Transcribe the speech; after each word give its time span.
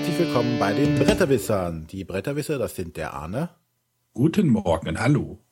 herzlich 0.00 0.18
willkommen 0.18 0.58
bei 0.58 0.72
den 0.72 0.98
Bretterwissern. 0.98 1.86
Die 1.88 2.04
Bretterwisser, 2.04 2.58
das 2.58 2.74
sind 2.74 2.96
der 2.96 3.12
Arne. 3.12 3.50
Guten 4.14 4.48
Morgen, 4.48 4.98
hallo. 4.98 5.44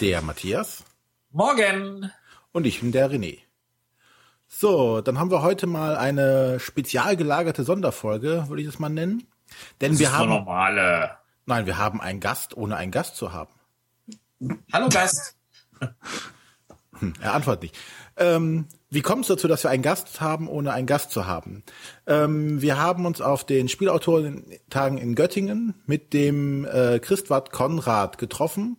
Der 0.00 0.22
Matthias. 0.22 0.82
Morgen. 1.30 2.10
Und 2.50 2.66
ich 2.66 2.80
bin 2.80 2.90
der 2.90 3.08
René. 3.12 3.38
So, 4.48 5.02
dann 5.02 5.20
haben 5.20 5.30
wir 5.30 5.42
heute 5.42 5.68
mal 5.68 5.96
eine 5.96 6.58
spezial 6.58 7.16
gelagerte 7.16 7.62
Sonderfolge, 7.62 8.46
würde 8.48 8.62
ich 8.62 8.66
das 8.66 8.80
mal 8.80 8.88
nennen. 8.88 9.22
Denn 9.80 9.92
Das 9.92 10.00
wir 10.00 10.08
ist 10.08 10.12
haben. 10.14 10.30
doch 10.30 10.38
normale. 10.40 11.12
Nein, 11.46 11.66
wir 11.66 11.78
haben 11.78 12.00
einen 12.00 12.18
Gast, 12.18 12.56
ohne 12.56 12.74
einen 12.76 12.90
Gast 12.90 13.14
zu 13.14 13.32
haben. 13.32 13.52
Hallo 14.72 14.88
Gast. 14.88 15.36
Hm, 16.98 17.12
er 17.20 17.34
antwortet 17.34 17.62
nicht. 17.62 17.78
Ähm, 18.16 18.66
wie 18.92 19.00
kommt 19.00 19.22
es 19.22 19.28
dazu, 19.28 19.48
dass 19.48 19.64
wir 19.64 19.70
einen 19.70 19.82
Gast 19.82 20.20
haben, 20.20 20.48
ohne 20.48 20.74
einen 20.74 20.86
Gast 20.86 21.12
zu 21.12 21.26
haben? 21.26 21.62
Ähm, 22.06 22.60
wir 22.60 22.78
haben 22.78 23.06
uns 23.06 23.22
auf 23.22 23.42
den 23.42 23.70
Spielautorentagen 23.70 24.98
in 24.98 25.14
Göttingen 25.14 25.74
mit 25.86 26.12
dem 26.12 26.66
äh, 26.66 26.98
Christwart 26.98 27.52
Konrad 27.52 28.18
getroffen 28.18 28.76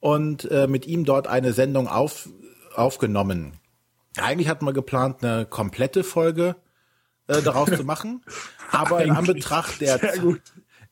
und 0.00 0.50
äh, 0.50 0.66
mit 0.66 0.86
ihm 0.86 1.06
dort 1.06 1.28
eine 1.28 1.54
Sendung 1.54 1.88
auf, 1.88 2.28
aufgenommen. 2.74 3.54
Eigentlich 4.18 4.48
hatten 4.48 4.66
wir 4.66 4.74
geplant, 4.74 5.24
eine 5.24 5.46
komplette 5.46 6.04
Folge 6.04 6.56
äh, 7.26 7.40
daraus 7.40 7.70
zu 7.70 7.84
machen, 7.84 8.22
aber 8.70 9.02
in. 9.02 9.12
Anbetracht 9.12 9.80
der 9.80 9.98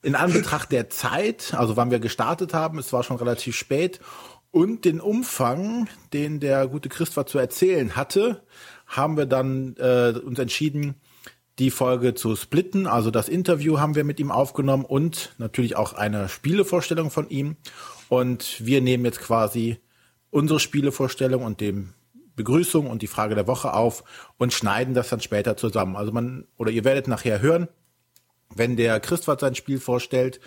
in 0.04 0.16
Anbetracht 0.16 0.72
der 0.72 0.90
Zeit, 0.90 1.54
also 1.56 1.76
wann 1.76 1.90
wir 1.90 2.00
gestartet 2.00 2.54
haben, 2.54 2.78
es 2.78 2.92
war 2.92 3.04
schon 3.04 3.18
relativ 3.18 3.54
spät, 3.54 4.00
und 4.52 4.84
den 4.84 5.00
Umfang, 5.00 5.88
den 6.12 6.38
der 6.38 6.68
gute 6.68 6.88
Christopher 6.88 7.26
zu 7.26 7.38
erzählen 7.38 7.96
hatte, 7.96 8.42
haben 8.86 9.16
wir 9.16 9.26
dann 9.26 9.74
äh, 9.78 10.12
uns 10.24 10.38
entschieden, 10.38 10.94
die 11.58 11.70
Folge 11.70 12.14
zu 12.14 12.36
splitten. 12.36 12.86
Also 12.86 13.10
das 13.10 13.28
Interview 13.28 13.78
haben 13.78 13.94
wir 13.94 14.04
mit 14.04 14.20
ihm 14.20 14.30
aufgenommen 14.30 14.84
und 14.84 15.34
natürlich 15.38 15.76
auch 15.76 15.94
eine 15.94 16.28
Spielevorstellung 16.28 17.10
von 17.10 17.28
ihm. 17.30 17.56
Und 18.08 18.64
wir 18.64 18.82
nehmen 18.82 19.04
jetzt 19.06 19.20
quasi 19.20 19.78
unsere 20.30 20.60
Spielevorstellung 20.60 21.44
und 21.44 21.60
dem 21.60 21.94
Begrüßung 22.36 22.88
und 22.88 23.02
die 23.02 23.06
Frage 23.06 23.34
der 23.34 23.46
Woche 23.46 23.72
auf 23.72 24.04
und 24.38 24.52
schneiden 24.52 24.94
das 24.94 25.08
dann 25.08 25.20
später 25.20 25.56
zusammen. 25.56 25.96
Also 25.96 26.12
man, 26.12 26.46
oder 26.56 26.70
ihr 26.70 26.84
werdet 26.84 27.08
nachher 27.08 27.40
hören, 27.40 27.68
wenn 28.54 28.76
der 28.76 29.00
Christwart 29.00 29.40
sein 29.40 29.54
Spiel 29.54 29.80
vorstellt, 29.80 30.40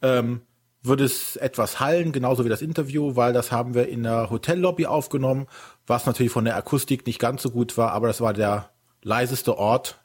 ähm, 0.00 0.42
wird 0.82 1.00
es 1.00 1.36
etwas 1.36 1.80
hallen, 1.80 2.12
genauso 2.12 2.44
wie 2.44 2.48
das 2.48 2.62
Interview, 2.62 3.14
weil 3.14 3.32
das 3.32 3.52
haben 3.52 3.74
wir 3.74 3.88
in 3.88 4.02
der 4.02 4.30
Hotellobby 4.30 4.86
aufgenommen, 4.86 5.46
was 5.86 6.06
natürlich 6.06 6.32
von 6.32 6.44
der 6.44 6.56
Akustik 6.56 7.06
nicht 7.06 7.18
ganz 7.18 7.42
so 7.42 7.50
gut 7.50 7.76
war, 7.76 7.92
aber 7.92 8.08
das 8.08 8.20
war 8.20 8.32
der 8.32 8.70
leiseste 9.02 9.56
Ort 9.58 10.00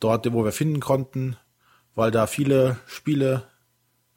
dort, 0.00 0.30
wo 0.32 0.44
wir 0.44 0.52
finden 0.52 0.80
konnten, 0.80 1.36
weil 1.94 2.10
da 2.10 2.26
viele 2.26 2.78
Spiele, 2.86 3.44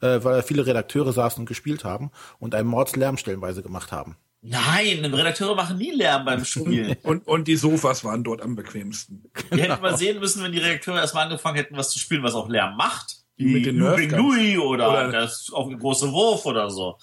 äh, 0.00 0.22
weil 0.22 0.36
da 0.36 0.42
viele 0.42 0.66
Redakteure 0.66 1.12
saßen 1.12 1.40
und 1.40 1.46
gespielt 1.46 1.84
haben 1.84 2.10
und 2.38 2.54
einen 2.54 2.68
Mordslärm 2.68 3.18
stellenweise 3.18 3.62
gemacht 3.62 3.92
haben. 3.92 4.16
Nein, 4.40 5.04
Redakteure 5.04 5.56
machen 5.56 5.78
nie 5.78 5.90
Lärm 5.90 6.24
beim 6.24 6.44
Spielen. 6.44 6.96
Und, 7.02 7.26
und 7.26 7.48
die 7.48 7.56
Sofas 7.56 8.04
waren 8.04 8.22
dort 8.22 8.40
am 8.40 8.54
bequemsten. 8.54 9.24
Wir 9.50 9.64
hätten 9.64 9.82
mal 9.82 9.98
sehen 9.98 10.20
müssen, 10.20 10.44
wenn 10.44 10.52
die 10.52 10.58
Redakteure 10.58 11.00
erstmal 11.00 11.24
angefangen 11.24 11.56
hätten, 11.56 11.76
was 11.76 11.90
zu 11.90 11.98
spielen, 11.98 12.22
was 12.22 12.34
auch 12.34 12.48
Lärm 12.48 12.76
macht. 12.76 13.16
Wie 13.38 13.52
mit 13.54 13.66
den 13.66 13.78
Nerf 13.78 13.96
Guns. 13.96 14.12
Louis 14.12 14.58
oder, 14.58 14.90
Oder- 14.90 15.12
das 15.12 15.50
auf 15.52 15.68
den 15.68 15.78
große 15.78 16.12
Wurf 16.12 16.44
oder 16.44 16.70
so. 16.70 16.98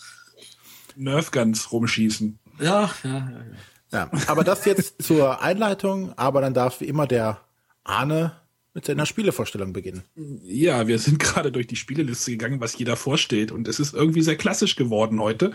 Nerfguns 0.96 1.72
rumschießen. 1.72 2.40
Ja, 2.60 2.92
ja, 3.04 3.10
ja. 3.10 3.30
ja. 3.30 3.46
Ja, 3.92 4.12
aber 4.28 4.44
das 4.44 4.66
jetzt 4.66 5.02
zur 5.02 5.42
Einleitung, 5.42 6.14
aber 6.18 6.42
dann 6.42 6.54
darf 6.54 6.82
wie 6.82 6.86
immer 6.86 7.08
der 7.08 7.40
Arne 7.84 8.34
mit 8.74 8.86
seiner 8.86 9.06
Spielevorstellung 9.06 9.72
beginnen. 9.72 10.04
Ja, 10.44 10.88
wir 10.88 11.00
sind 11.00 11.20
gerade 11.20 11.52
durch 11.52 11.68
die 11.68 11.78
Spieleliste 11.78 12.32
gegangen, 12.32 12.60
was 12.60 12.78
jeder 12.78 12.98
vorstellt. 12.98 13.52
Und 13.52 13.68
es 13.68 13.80
ist 13.80 13.94
irgendwie 13.94 14.22
sehr 14.22 14.36
klassisch 14.36 14.76
geworden 14.76 15.22
heute. 15.22 15.54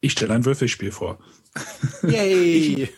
Ich 0.00 0.12
stelle 0.12 0.34
ein 0.34 0.44
Würfelspiel 0.44 0.90
vor. 0.90 1.18
Yay! 2.02 2.88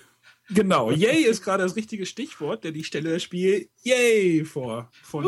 Genau, 0.48 0.91
Yay 0.91 1.25
ist 1.25 1.43
gerade 1.43 1.62
das 1.62 1.76
richtige 1.76 2.06
Stichwort, 2.06 2.64
denn 2.64 2.75
ich 2.75 2.87
stelle 2.87 3.12
das 3.12 3.22
Spiel 3.22 3.69
Yay 3.82 4.44
vor. 4.44 4.91
Von, 5.03 5.26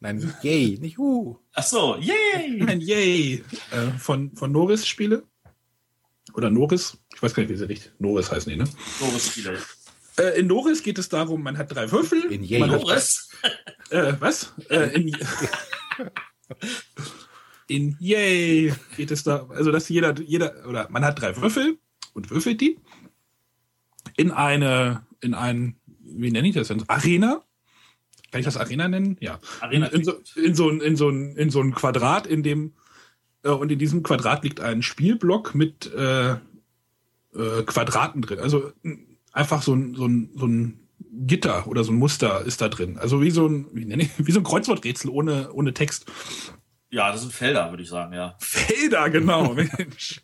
Nein, 0.00 0.34
yay, 0.42 0.78
nicht 0.80 0.98
uh. 0.98 1.36
Ach 1.52 1.62
so, 1.62 1.96
yay! 1.96 2.56
Nein, 2.64 2.80
Yay. 2.80 3.44
Äh, 3.70 3.98
von, 3.98 4.34
von 4.34 4.50
Norris 4.50 4.86
Spiele. 4.86 5.24
Oder 6.32 6.48
Norris. 6.50 6.96
Ich 7.14 7.22
weiß 7.22 7.34
gar 7.34 7.42
nicht, 7.42 7.50
wie 7.52 7.56
sie 7.56 7.68
richtig. 7.68 7.92
Norris 7.98 8.30
heißen 8.30 8.50
die, 8.50 8.56
ne? 8.56 8.66
Spiele. 9.18 9.58
Äh, 10.16 10.40
in 10.40 10.46
Norris 10.46 10.82
geht 10.82 10.98
es 10.98 11.10
darum, 11.10 11.42
man 11.42 11.58
hat 11.58 11.74
drei 11.74 11.90
Würfel. 11.90 12.24
In 12.32 12.42
Yay. 12.42 12.60
Man 12.60 12.70
hat, 12.70 12.82
Doris? 12.82 13.30
äh, 13.90 14.14
was? 14.18 14.54
Äh, 14.70 14.94
in, 14.94 15.16
in 17.68 17.96
Yay 18.00 18.72
geht 18.96 19.10
es 19.10 19.22
da, 19.22 19.46
also 19.50 19.70
dass 19.70 19.88
jeder, 19.90 20.18
jeder, 20.20 20.66
oder 20.66 20.88
man 20.90 21.04
hat 21.04 21.20
drei 21.20 21.36
Würfel 21.36 21.78
und 22.14 22.30
würfelt 22.30 22.60
die 22.60 22.78
in 24.16 24.30
eine, 24.30 25.06
in 25.20 25.34
ein, 25.34 25.76
wie 25.86 26.30
nenne 26.30 26.48
ich 26.48 26.54
das 26.54 26.68
denn? 26.68 26.84
Arena? 26.88 27.44
Kann 28.30 28.40
ich 28.40 28.44
das 28.44 28.56
Arena 28.56 28.88
nennen? 28.88 29.16
Ja. 29.20 29.38
Arena 29.60 29.86
in, 29.86 30.04
so, 30.04 30.14
in, 30.36 30.54
so 30.54 30.68
ein, 30.68 30.80
in, 30.80 30.96
so 30.96 31.08
in 31.10 31.50
so 31.50 31.60
ein 31.60 31.74
Quadrat, 31.74 32.26
in 32.26 32.42
dem, 32.42 32.74
äh, 33.42 33.50
und 33.50 33.72
in 33.72 33.78
diesem 33.78 34.02
Quadrat 34.02 34.44
liegt 34.44 34.60
ein 34.60 34.82
Spielblock 34.82 35.54
mit 35.54 35.92
äh, 35.92 36.32
äh, 36.32 36.36
Quadraten 37.66 38.22
drin. 38.22 38.38
Also 38.38 38.72
einfach 39.32 39.62
so 39.62 39.74
ein, 39.74 39.94
so, 39.94 40.06
ein, 40.06 40.30
so 40.34 40.46
ein 40.46 40.80
Gitter 41.12 41.66
oder 41.66 41.84
so 41.84 41.92
ein 41.92 41.98
Muster 41.98 42.44
ist 42.44 42.60
da 42.60 42.68
drin. 42.68 42.98
Also 42.98 43.20
wie 43.20 43.30
so 43.30 43.46
ein, 43.46 43.66
wie 43.72 43.84
nenne 43.84 44.04
ich, 44.04 44.10
wie 44.18 44.32
so 44.32 44.40
ein 44.40 44.44
Kreuzworträtsel 44.44 45.10
ohne, 45.10 45.52
ohne 45.52 45.74
Text. 45.74 46.06
Ja, 46.92 47.12
das 47.12 47.20
sind 47.20 47.32
Felder, 47.32 47.70
würde 47.70 47.84
ich 47.84 47.88
sagen, 47.88 48.12
ja. 48.12 48.36
Felder, 48.40 49.10
genau. 49.10 49.54
Mensch. 49.54 50.22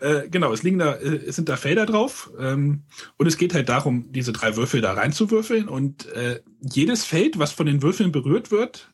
äh, 0.00 0.28
genau, 0.28 0.52
es 0.52 0.62
liegen 0.62 0.78
da, 0.78 0.94
äh, 0.94 1.16
es 1.26 1.36
sind 1.36 1.50
da 1.50 1.56
Felder 1.56 1.84
drauf. 1.84 2.30
Ähm, 2.38 2.84
und 3.18 3.26
es 3.26 3.36
geht 3.36 3.52
halt 3.52 3.68
darum, 3.68 4.10
diese 4.10 4.32
drei 4.32 4.56
Würfel 4.56 4.80
da 4.80 4.94
reinzuwürfeln. 4.94 5.68
Und 5.68 6.06
äh, 6.06 6.40
jedes 6.60 7.04
Feld, 7.04 7.38
was 7.38 7.52
von 7.52 7.66
den 7.66 7.82
Würfeln 7.82 8.10
berührt 8.10 8.50
wird, 8.50 8.90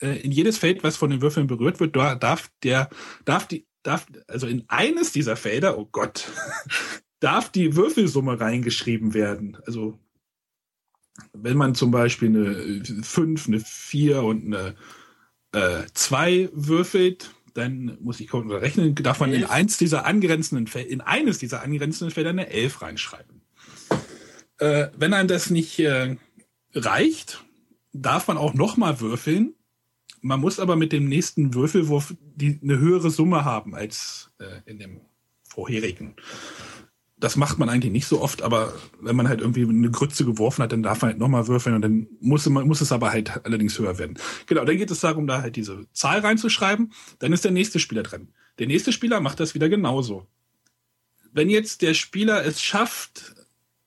äh, 0.00 0.20
in 0.20 0.32
jedes 0.32 0.58
Feld, 0.58 0.82
was 0.82 0.96
von 0.96 1.10
den 1.10 1.22
Würfeln 1.22 1.46
berührt 1.46 1.78
wird, 1.78 1.94
da 1.94 2.16
darf 2.16 2.50
der, 2.64 2.90
darf 3.24 3.46
die, 3.46 3.66
darf, 3.84 4.06
also 4.26 4.48
in 4.48 4.64
eines 4.66 5.12
dieser 5.12 5.36
Felder, 5.36 5.78
oh 5.78 5.86
Gott, 5.86 6.32
darf 7.20 7.50
die 7.50 7.76
Würfelsumme 7.76 8.40
reingeschrieben 8.40 9.14
werden. 9.14 9.56
Also 9.66 10.00
wenn 11.32 11.56
man 11.56 11.76
zum 11.76 11.92
Beispiel 11.92 12.28
eine 12.28 13.04
5, 13.04 13.46
eine 13.46 13.60
4 13.60 14.22
und 14.22 14.46
eine 14.46 14.74
äh, 15.52 15.84
2 15.92 16.50
würfelt, 16.52 17.30
dann 17.54 17.96
muss 18.00 18.20
ich 18.20 18.28
gucken 18.28 18.50
oder 18.50 18.60
rechnen, 18.60 18.94
darf 18.96 19.20
man 19.20 19.32
in 19.32 19.42
Elf. 19.42 19.50
eins 19.50 19.78
dieser 19.78 20.04
angrenzenden 20.04 20.66
Fel- 20.66 20.86
in 20.86 21.00
eines 21.00 21.38
dieser 21.38 21.62
angrenzenden 21.62 22.12
Felder 22.12 22.30
eine 22.30 22.50
11 22.50 22.82
reinschreiben. 22.82 23.40
Äh, 24.58 24.88
wenn 24.96 25.14
einem 25.14 25.28
das 25.28 25.50
nicht 25.50 25.78
äh, 25.78 26.16
reicht, 26.74 27.44
darf 27.92 28.28
man 28.28 28.36
auch 28.36 28.54
nochmal 28.54 29.00
würfeln. 29.00 29.54
Man 30.20 30.40
muss 30.40 30.58
aber 30.58 30.76
mit 30.76 30.92
dem 30.92 31.08
nächsten 31.08 31.54
Würfelwurf 31.54 32.14
die, 32.20 32.58
eine 32.62 32.78
höhere 32.78 33.10
Summe 33.10 33.44
haben 33.44 33.74
als 33.74 34.30
äh, 34.38 34.60
in 34.70 34.78
dem 34.78 35.00
vorherigen. 35.48 36.14
Das 37.18 37.36
macht 37.36 37.58
man 37.58 37.70
eigentlich 37.70 37.92
nicht 37.92 38.06
so 38.06 38.20
oft, 38.20 38.42
aber 38.42 38.74
wenn 39.00 39.16
man 39.16 39.26
halt 39.26 39.40
irgendwie 39.40 39.62
eine 39.62 39.90
Grütze 39.90 40.26
geworfen 40.26 40.62
hat, 40.62 40.72
dann 40.72 40.82
darf 40.82 41.00
man 41.00 41.12
halt 41.12 41.18
nochmal 41.18 41.46
würfeln 41.46 41.74
und 41.74 41.82
dann 41.82 42.06
muss, 42.20 42.46
man, 42.46 42.66
muss 42.66 42.82
es 42.82 42.92
aber 42.92 43.10
halt 43.10 43.44
allerdings 43.46 43.78
höher 43.78 43.98
werden. 43.98 44.18
Genau, 44.46 44.64
dann 44.64 44.76
geht 44.76 44.90
es 44.90 45.00
darum, 45.00 45.26
da 45.26 45.40
halt 45.40 45.56
diese 45.56 45.86
Zahl 45.92 46.20
reinzuschreiben. 46.20 46.92
Dann 47.18 47.32
ist 47.32 47.44
der 47.44 47.52
nächste 47.52 47.78
Spieler 47.78 48.02
dran. 48.02 48.28
Der 48.58 48.66
nächste 48.66 48.92
Spieler 48.92 49.20
macht 49.20 49.40
das 49.40 49.54
wieder 49.54 49.70
genauso. 49.70 50.26
Wenn 51.32 51.48
jetzt 51.48 51.80
der 51.80 51.94
Spieler 51.94 52.44
es 52.44 52.60
schafft, 52.60 53.34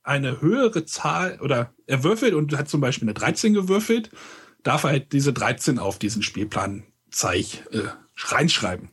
eine 0.03 0.41
höhere 0.41 0.85
Zahl 0.85 1.39
oder 1.41 1.73
er 1.85 2.03
würfelt 2.03 2.33
und 2.33 2.57
hat 2.57 2.67
zum 2.67 2.81
Beispiel 2.81 3.07
eine 3.07 3.13
13 3.13 3.53
gewürfelt, 3.53 4.09
darf 4.63 4.83
er 4.83 4.91
halt 4.91 5.13
diese 5.13 5.33
13 5.33 5.77
auf 5.77 5.99
diesen 5.99 6.23
Spielplan 6.23 6.83
äh, 7.21 7.43
reinschreiben. 8.17 8.89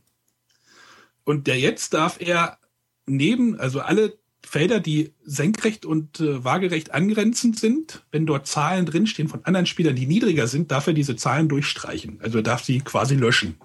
Und 1.24 1.46
der 1.46 1.58
jetzt 1.58 1.94
darf 1.94 2.20
er 2.20 2.58
neben, 3.06 3.58
also 3.58 3.80
alle 3.80 4.18
Felder, 4.56 4.80
die 4.80 5.12
senkrecht 5.22 5.84
und 5.84 6.18
äh, 6.18 6.42
waagerecht 6.42 6.94
angrenzend 6.94 7.58
sind, 7.58 8.06
wenn 8.10 8.24
dort 8.24 8.46
Zahlen 8.46 8.86
drinstehen 8.86 9.28
von 9.28 9.44
anderen 9.44 9.66
Spielern, 9.66 9.94
die 9.94 10.06
niedriger 10.06 10.46
sind, 10.46 10.70
darf 10.70 10.86
er 10.86 10.94
diese 10.94 11.14
Zahlen 11.14 11.50
durchstreichen. 11.50 12.22
Also 12.22 12.38
er 12.38 12.42
darf 12.42 12.64
sie 12.64 12.78
quasi 12.78 13.16
löschen. 13.16 13.56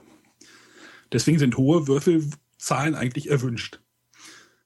Deswegen 1.13 1.39
sind 1.39 1.55
hohe 1.55 1.87
Würfelzahlen 1.87 2.95
eigentlich 2.95 3.29
erwünscht. 3.29 3.79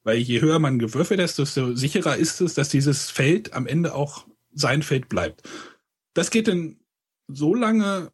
Weil 0.04 0.18
je 0.18 0.42
höher 0.42 0.58
man 0.58 0.80
gewürfelt 0.80 1.20
ist, 1.20 1.38
desto 1.38 1.76
sicherer 1.76 2.18
ist 2.18 2.42
es, 2.42 2.56
dass 2.56 2.70
dieses 2.70 3.12
Feld 3.12 3.54
am 3.54 3.68
Ende 3.68 3.94
auch 3.94 4.26
sein 4.52 4.82
Feld 4.82 5.10
bleibt. 5.10 5.48
Das 6.16 6.32
geht 6.32 6.48
dann 6.48 6.78
so 7.28 7.54
lange 7.54 8.12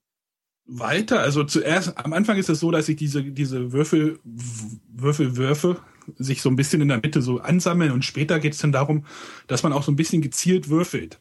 weiter. 0.66 1.22
Also 1.22 1.46
zuerst, 1.46 1.98
am 1.98 2.12
Anfang 2.12 2.36
ist 2.36 2.50
es 2.50 2.60
so, 2.60 2.72
dass 2.72 2.88
sich 2.88 2.98
diese, 2.98 3.24
diese 3.24 3.72
Würfel, 3.72 4.19
Würfelwürfe 4.25 5.81
sich 6.18 6.42
so 6.42 6.50
ein 6.50 6.56
bisschen 6.56 6.81
in 6.81 6.88
der 6.88 7.02
Mitte 7.02 7.22
so 7.22 7.40
ansammeln 7.40 7.92
und 7.92 8.06
später 8.06 8.40
geht 8.40 8.54
es 8.54 8.60
dann 8.60 8.72
darum, 8.72 9.06
dass 9.48 9.63
man 9.63 9.74
auch 9.74 9.84
so 9.84 9.92
ein 9.92 9.96
bisschen 9.96 10.22
gezielt 10.22 10.69
würfelt. 10.69 11.19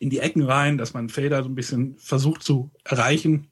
in 0.00 0.10
die 0.10 0.18
Ecken 0.18 0.42
rein, 0.42 0.78
dass 0.78 0.94
man 0.94 1.08
Felder 1.08 1.42
so 1.42 1.48
ein 1.48 1.54
bisschen 1.54 1.96
versucht 1.98 2.42
zu 2.42 2.70
erreichen. 2.84 3.48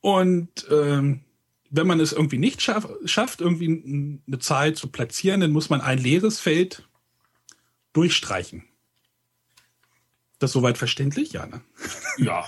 Und 0.00 0.66
ähm, 0.70 1.20
wenn 1.70 1.86
man 1.86 2.00
es 2.00 2.12
irgendwie 2.12 2.38
nicht 2.38 2.62
schaff, 2.62 2.88
schafft, 3.04 3.40
irgendwie 3.40 4.20
eine 4.26 4.38
Zahl 4.38 4.74
zu 4.74 4.88
platzieren, 4.88 5.40
dann 5.40 5.50
muss 5.50 5.70
man 5.70 5.80
ein 5.80 5.98
leeres 5.98 6.40
Feld 6.40 6.88
durchstreichen. 7.92 8.64
Das 10.38 10.52
soweit 10.52 10.78
verständlich? 10.78 11.32
Ja, 11.32 11.46
ne? 11.46 11.62
Ja. 12.18 12.44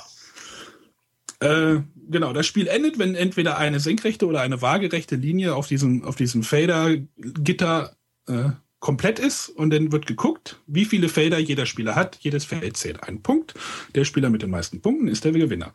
Äh, 1.40 1.80
genau, 2.08 2.32
das 2.32 2.46
Spiel 2.46 2.66
endet, 2.66 2.98
wenn 2.98 3.14
entweder 3.14 3.58
eine 3.58 3.80
senkrechte 3.80 4.26
oder 4.26 4.40
eine 4.40 4.62
waagerechte 4.62 5.16
Linie 5.16 5.54
auf 5.54 5.66
diesem, 5.66 6.04
auf 6.04 6.16
diesem 6.16 6.42
Feldergitter 6.42 7.96
äh, 8.26 8.50
komplett 8.78 9.18
ist 9.18 9.48
und 9.48 9.70
dann 9.70 9.92
wird 9.92 10.06
geguckt, 10.06 10.60
wie 10.66 10.84
viele 10.84 11.08
Felder 11.08 11.38
jeder 11.38 11.66
Spieler 11.66 11.94
hat. 11.94 12.18
Jedes 12.20 12.44
Feld 12.44 12.76
zählt 12.76 13.02
einen 13.02 13.22
Punkt. 13.22 13.54
Der 13.94 14.04
Spieler 14.04 14.30
mit 14.30 14.42
den 14.42 14.50
meisten 14.50 14.80
Punkten 14.80 15.08
ist 15.08 15.24
der 15.24 15.32
Gewinner. 15.32 15.74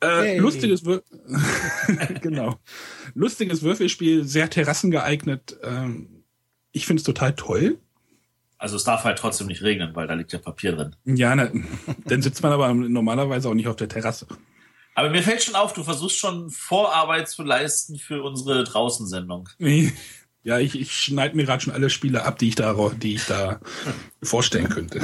Äh, 0.00 0.06
hey. 0.06 0.38
lustiges, 0.38 0.84
Wür 0.84 1.02
genau. 2.20 2.58
lustiges 3.14 3.62
Würfelspiel, 3.62 4.24
sehr 4.24 4.50
terrassengeeignet. 4.50 5.58
Ähm, 5.62 6.24
ich 6.72 6.86
finde 6.86 7.00
es 7.00 7.04
total 7.04 7.34
toll. 7.34 7.78
Also 8.58 8.76
es 8.76 8.84
darf 8.84 9.04
halt 9.04 9.18
trotzdem 9.18 9.46
nicht 9.46 9.62
regnen, 9.62 9.94
weil 9.94 10.06
da 10.06 10.14
liegt 10.14 10.32
ja 10.32 10.38
Papier 10.38 10.72
drin. 10.72 10.96
Ja, 11.04 11.36
ne, 11.36 11.52
dann 12.06 12.22
sitzt 12.22 12.42
man 12.42 12.52
aber 12.52 12.72
normalerweise 12.74 13.48
auch 13.48 13.54
nicht 13.54 13.68
auf 13.68 13.76
der 13.76 13.88
Terrasse. 13.88 14.26
Aber 14.94 15.10
mir 15.10 15.22
fällt 15.22 15.42
schon 15.42 15.54
auf, 15.56 15.72
du 15.72 15.82
versuchst 15.82 16.18
schon 16.18 16.50
Vorarbeit 16.50 17.28
zu 17.28 17.42
leisten 17.42 17.98
für 17.98 18.22
unsere 18.22 18.64
Draußensendung. 18.64 19.48
Ja, 20.44 20.58
ich, 20.58 20.78
ich 20.78 20.92
schneide 20.92 21.36
mir 21.36 21.46
gerade 21.46 21.62
schon 21.62 21.72
alle 21.72 21.88
Spiele 21.88 22.24
ab, 22.24 22.38
die 22.38 22.48
ich 22.48 22.54
da, 22.54 22.74
die 23.00 23.14
ich 23.14 23.24
da 23.24 23.60
vorstellen 24.22 24.68
könnte. 24.68 25.00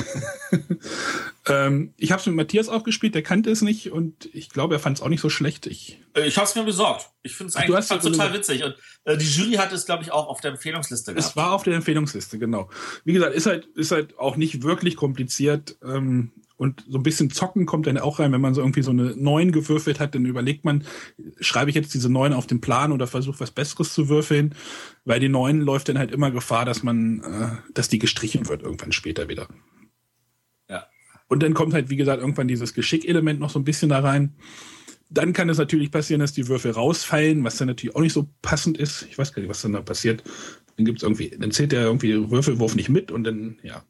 ähm, 1.49 1.95
ich 1.97 2.13
habe 2.13 2.21
es 2.21 2.27
mit 2.27 2.37
Matthias 2.37 2.69
auch 2.69 2.85
gespielt, 2.85 3.15
der 3.15 3.23
kannte 3.23 3.51
es 3.51 3.63
nicht 3.63 3.91
und 3.91 4.29
ich 4.35 4.51
glaube, 4.51 4.75
er 4.75 4.81
fand 4.81 4.99
es 4.99 5.03
auch 5.03 5.09
nicht 5.09 5.23
so 5.23 5.31
schlecht. 5.31 5.67
Ich, 5.67 5.99
äh, 6.15 6.27
ich 6.27 6.37
habe 6.37 6.47
es 6.47 6.55
mir 6.55 6.65
besorgt. 6.65 7.09
Ich 7.23 7.35
finde 7.35 7.49
es 7.49 7.57
eigentlich 7.57 7.87
total 7.89 8.35
witzig. 8.35 8.65
Und 8.65 8.77
äh, 9.05 9.17
die 9.17 9.25
Jury 9.25 9.55
hat 9.55 9.73
es, 9.73 9.87
glaube 9.87 10.03
ich, 10.03 10.13
auch 10.13 10.29
auf 10.29 10.43
der 10.43 10.51
Empfehlungsliste 10.51 11.15
gehabt. 11.15 11.31
Es 11.31 11.37
war 11.37 11.53
auf 11.53 11.63
der 11.63 11.75
Empfehlungsliste, 11.75 12.39
genau. 12.39 12.69
Wie 13.05 13.15
gesagt, 13.15 13.35
ist 13.35 13.47
halt, 13.47 13.65
ist 13.65 13.93
halt 13.93 14.19
auch 14.19 14.37
nicht 14.37 14.63
wirklich 14.63 14.95
kompliziert. 14.95 15.79
Ähm, 15.83 16.33
und 16.61 16.85
so 16.87 16.99
ein 16.99 17.03
bisschen 17.03 17.31
Zocken 17.31 17.65
kommt 17.65 17.87
dann 17.87 17.97
auch 17.97 18.19
rein, 18.19 18.33
wenn 18.33 18.41
man 18.43 18.53
so 18.53 18.61
irgendwie 18.61 18.83
so 18.83 18.91
eine 18.91 19.17
neun 19.17 19.51
gewürfelt 19.51 19.99
hat, 19.99 20.15
dann 20.15 20.27
überlegt 20.27 20.67
man, 20.67 20.85
schreibe 21.41 21.71
ich 21.71 21.75
jetzt 21.75 21.95
diese 21.95 22.13
neun 22.13 22.35
auf 22.35 22.47
den 22.47 22.61
Plan 22.61 22.93
oder 22.93 23.07
versuche 23.07 23.41
was 23.41 23.51
Besseres 23.51 23.95
zu 23.95 24.11
würfeln, 24.11 24.55
weil 25.07 25.21
die 25.21 25.31
neun 25.31 25.63
läuft 25.63 25.89
dann 25.89 25.97
halt 25.97 26.13
immer 26.13 26.31
Gefahr, 26.31 26.67
dass 26.67 26.83
man, 26.83 27.21
äh, 27.21 27.73
dass 27.73 27.89
die 27.89 27.99
gestrichen 27.99 28.47
wird 28.47 28.61
irgendwann 28.61 28.93
später 28.93 29.27
wieder. 29.31 29.49
Ja. 30.69 30.85
Und 31.29 31.43
dann 31.43 31.55
kommt 31.55 31.73
halt, 31.73 31.89
wie 31.89 31.97
gesagt, 31.97 32.21
irgendwann 32.21 32.47
dieses 32.47 32.75
Geschickelement 32.75 33.41
noch 33.41 33.49
so 33.49 33.59
ein 33.59 33.65
bisschen 33.65 33.89
da 33.89 34.01
rein. 34.01 34.35
Dann 35.09 35.33
kann 35.33 35.49
es 35.49 35.57
natürlich 35.57 35.91
passieren, 35.91 36.21
dass 36.21 36.35
die 36.35 36.47
Würfel 36.47 36.73
rausfallen, 36.73 37.43
was 37.43 37.57
dann 37.57 37.69
natürlich 37.69 37.97
auch 37.97 38.03
nicht 38.03 38.13
so 38.13 38.29
passend 38.43 38.77
ist. 38.77 39.07
Ich 39.09 39.17
weiß 39.17 39.33
gar 39.33 39.41
nicht, 39.41 39.49
was 39.49 39.63
dann 39.63 39.73
da 39.73 39.81
passiert. 39.81 40.25
Dann 40.77 40.85
gibt's 40.85 41.05
irgendwie, 41.05 41.31
dann 41.31 41.53
zählt 41.53 41.73
der 41.73 41.85
irgendwie 41.85 42.31
Würfelwurf 42.31 42.75
nicht 42.75 42.91
mit 42.91 43.11
und 43.11 43.25
dann, 43.25 43.59
ja 43.63 43.83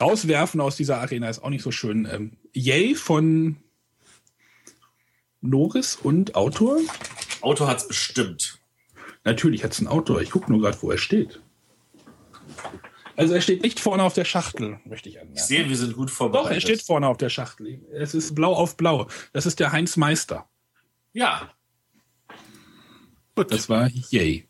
rauswerfen 0.00 0.60
aus 0.60 0.76
dieser 0.76 0.98
Arena 0.98 1.28
ist 1.28 1.42
auch 1.42 1.50
nicht 1.50 1.62
so 1.62 1.70
schön. 1.70 2.08
Ähm, 2.10 2.32
Yay 2.52 2.94
von 2.94 3.56
Norris 5.40 5.96
und 5.96 6.34
Autor? 6.34 6.80
Autor 7.40 7.68
hat 7.68 7.78
es 7.78 7.88
bestimmt. 7.88 8.58
Natürlich 9.24 9.64
hat 9.64 9.72
es 9.72 9.78
einen 9.78 9.88
Autor. 9.88 10.20
Ich 10.20 10.30
gucke 10.30 10.50
nur 10.50 10.60
gerade, 10.60 10.80
wo 10.82 10.90
er 10.90 10.98
steht. 10.98 11.40
Also 13.16 13.34
er 13.34 13.40
steht 13.40 13.62
nicht 13.62 13.78
vorne 13.78 14.02
auf 14.02 14.14
der 14.14 14.24
Schachtel, 14.24 14.80
möchte 14.84 15.08
ich 15.08 15.20
anmerken. 15.20 15.38
Ich 15.38 15.44
sehe, 15.44 15.68
wir 15.68 15.76
sind 15.76 15.94
gut 15.94 16.10
vorbereitet. 16.10 16.50
Doch, 16.50 16.54
er 16.54 16.60
steht 16.60 16.82
vorne 16.82 17.06
auf 17.06 17.16
der 17.16 17.28
Schachtel. 17.28 17.80
Es 17.92 18.14
ist 18.14 18.34
blau 18.34 18.52
auf 18.54 18.76
blau. 18.76 19.06
Das 19.32 19.46
ist 19.46 19.60
der 19.60 19.72
Heinz 19.72 19.96
Meister. 19.96 20.48
Ja. 21.12 21.50
Gut. 23.36 23.52
Das 23.52 23.68
war 23.68 23.88
Yay. 24.10 24.48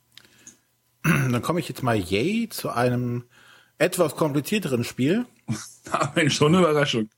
Dann 1.02 1.42
komme 1.42 1.60
ich 1.60 1.68
jetzt 1.68 1.82
mal 1.82 1.96
Yay 1.96 2.48
zu 2.48 2.70
einem 2.70 3.24
etwas 3.76 4.16
komplizierteren 4.16 4.84
Spiel. 4.84 5.26
Mensch, 6.14 6.36
schon 6.36 6.54
eine 6.54 6.64
Überraschung. 6.64 7.08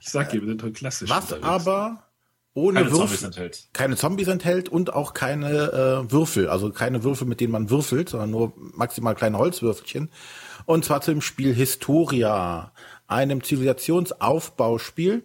Ich 0.00 0.08
sag 0.08 0.30
dir, 0.30 0.40
wir 0.40 0.48
sind 0.48 0.62
heute 0.62 0.72
klassisch. 0.72 1.10
Was 1.10 1.24
unterwegs. 1.24 1.46
aber 1.46 2.10
ohne 2.54 2.80
keine 2.80 2.90
Würfel, 2.90 3.06
Zombies 3.06 3.22
enthält. 3.22 3.68
keine 3.72 3.96
Zombies 3.96 4.28
enthält 4.28 4.68
und 4.68 4.92
auch 4.92 5.14
keine 5.14 6.04
äh, 6.06 6.12
Würfel, 6.12 6.48
also 6.48 6.70
keine 6.70 7.04
Würfel, 7.04 7.26
mit 7.26 7.40
denen 7.40 7.52
man 7.52 7.70
würfelt, 7.70 8.08
sondern 8.08 8.30
nur 8.30 8.52
maximal 8.56 9.14
kleine 9.14 9.38
Holzwürfelchen. 9.38 10.10
Und 10.66 10.84
zwar 10.84 11.00
zum 11.00 11.20
Spiel 11.20 11.54
Historia, 11.54 12.72
einem 13.06 13.42
Zivilisationsaufbauspiel, 13.42 15.24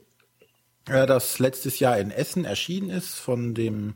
äh, 0.88 1.06
das 1.08 1.40
letztes 1.40 1.80
Jahr 1.80 1.98
in 1.98 2.12
Essen 2.12 2.46
erschienen 2.46 2.90
ist 2.90 3.16
von 3.16 3.54
dem 3.56 3.96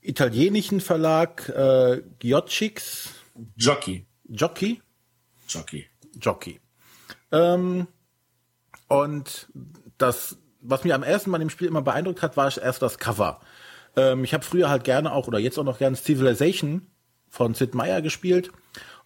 italienischen 0.00 0.80
Verlag 0.80 1.48
äh, 1.48 2.02
Giocchix. 2.18 3.10
Jockey. 3.56 4.06
Jockey. 4.28 4.82
Jockey. 5.48 5.86
Jockey. 6.20 6.60
Ähm, 7.32 7.86
und 8.88 9.48
das, 9.98 10.38
was 10.60 10.84
mir 10.84 10.94
am 10.94 11.02
ersten 11.02 11.30
Mal 11.30 11.42
im 11.42 11.50
Spiel 11.50 11.68
immer 11.68 11.82
beeindruckt 11.82 12.22
hat, 12.22 12.36
war 12.36 12.56
erst 12.56 12.82
das 12.82 12.98
Cover. 12.98 13.40
Ähm, 13.96 14.24
ich 14.24 14.34
habe 14.34 14.44
früher 14.44 14.68
halt 14.68 14.84
gerne 14.84 15.12
auch 15.12 15.28
oder 15.28 15.38
jetzt 15.38 15.58
auch 15.58 15.64
noch 15.64 15.78
gerne 15.78 15.96
Civilization 15.96 16.86
von 17.28 17.54
Sid 17.54 17.74
Meier 17.74 18.02
gespielt. 18.02 18.50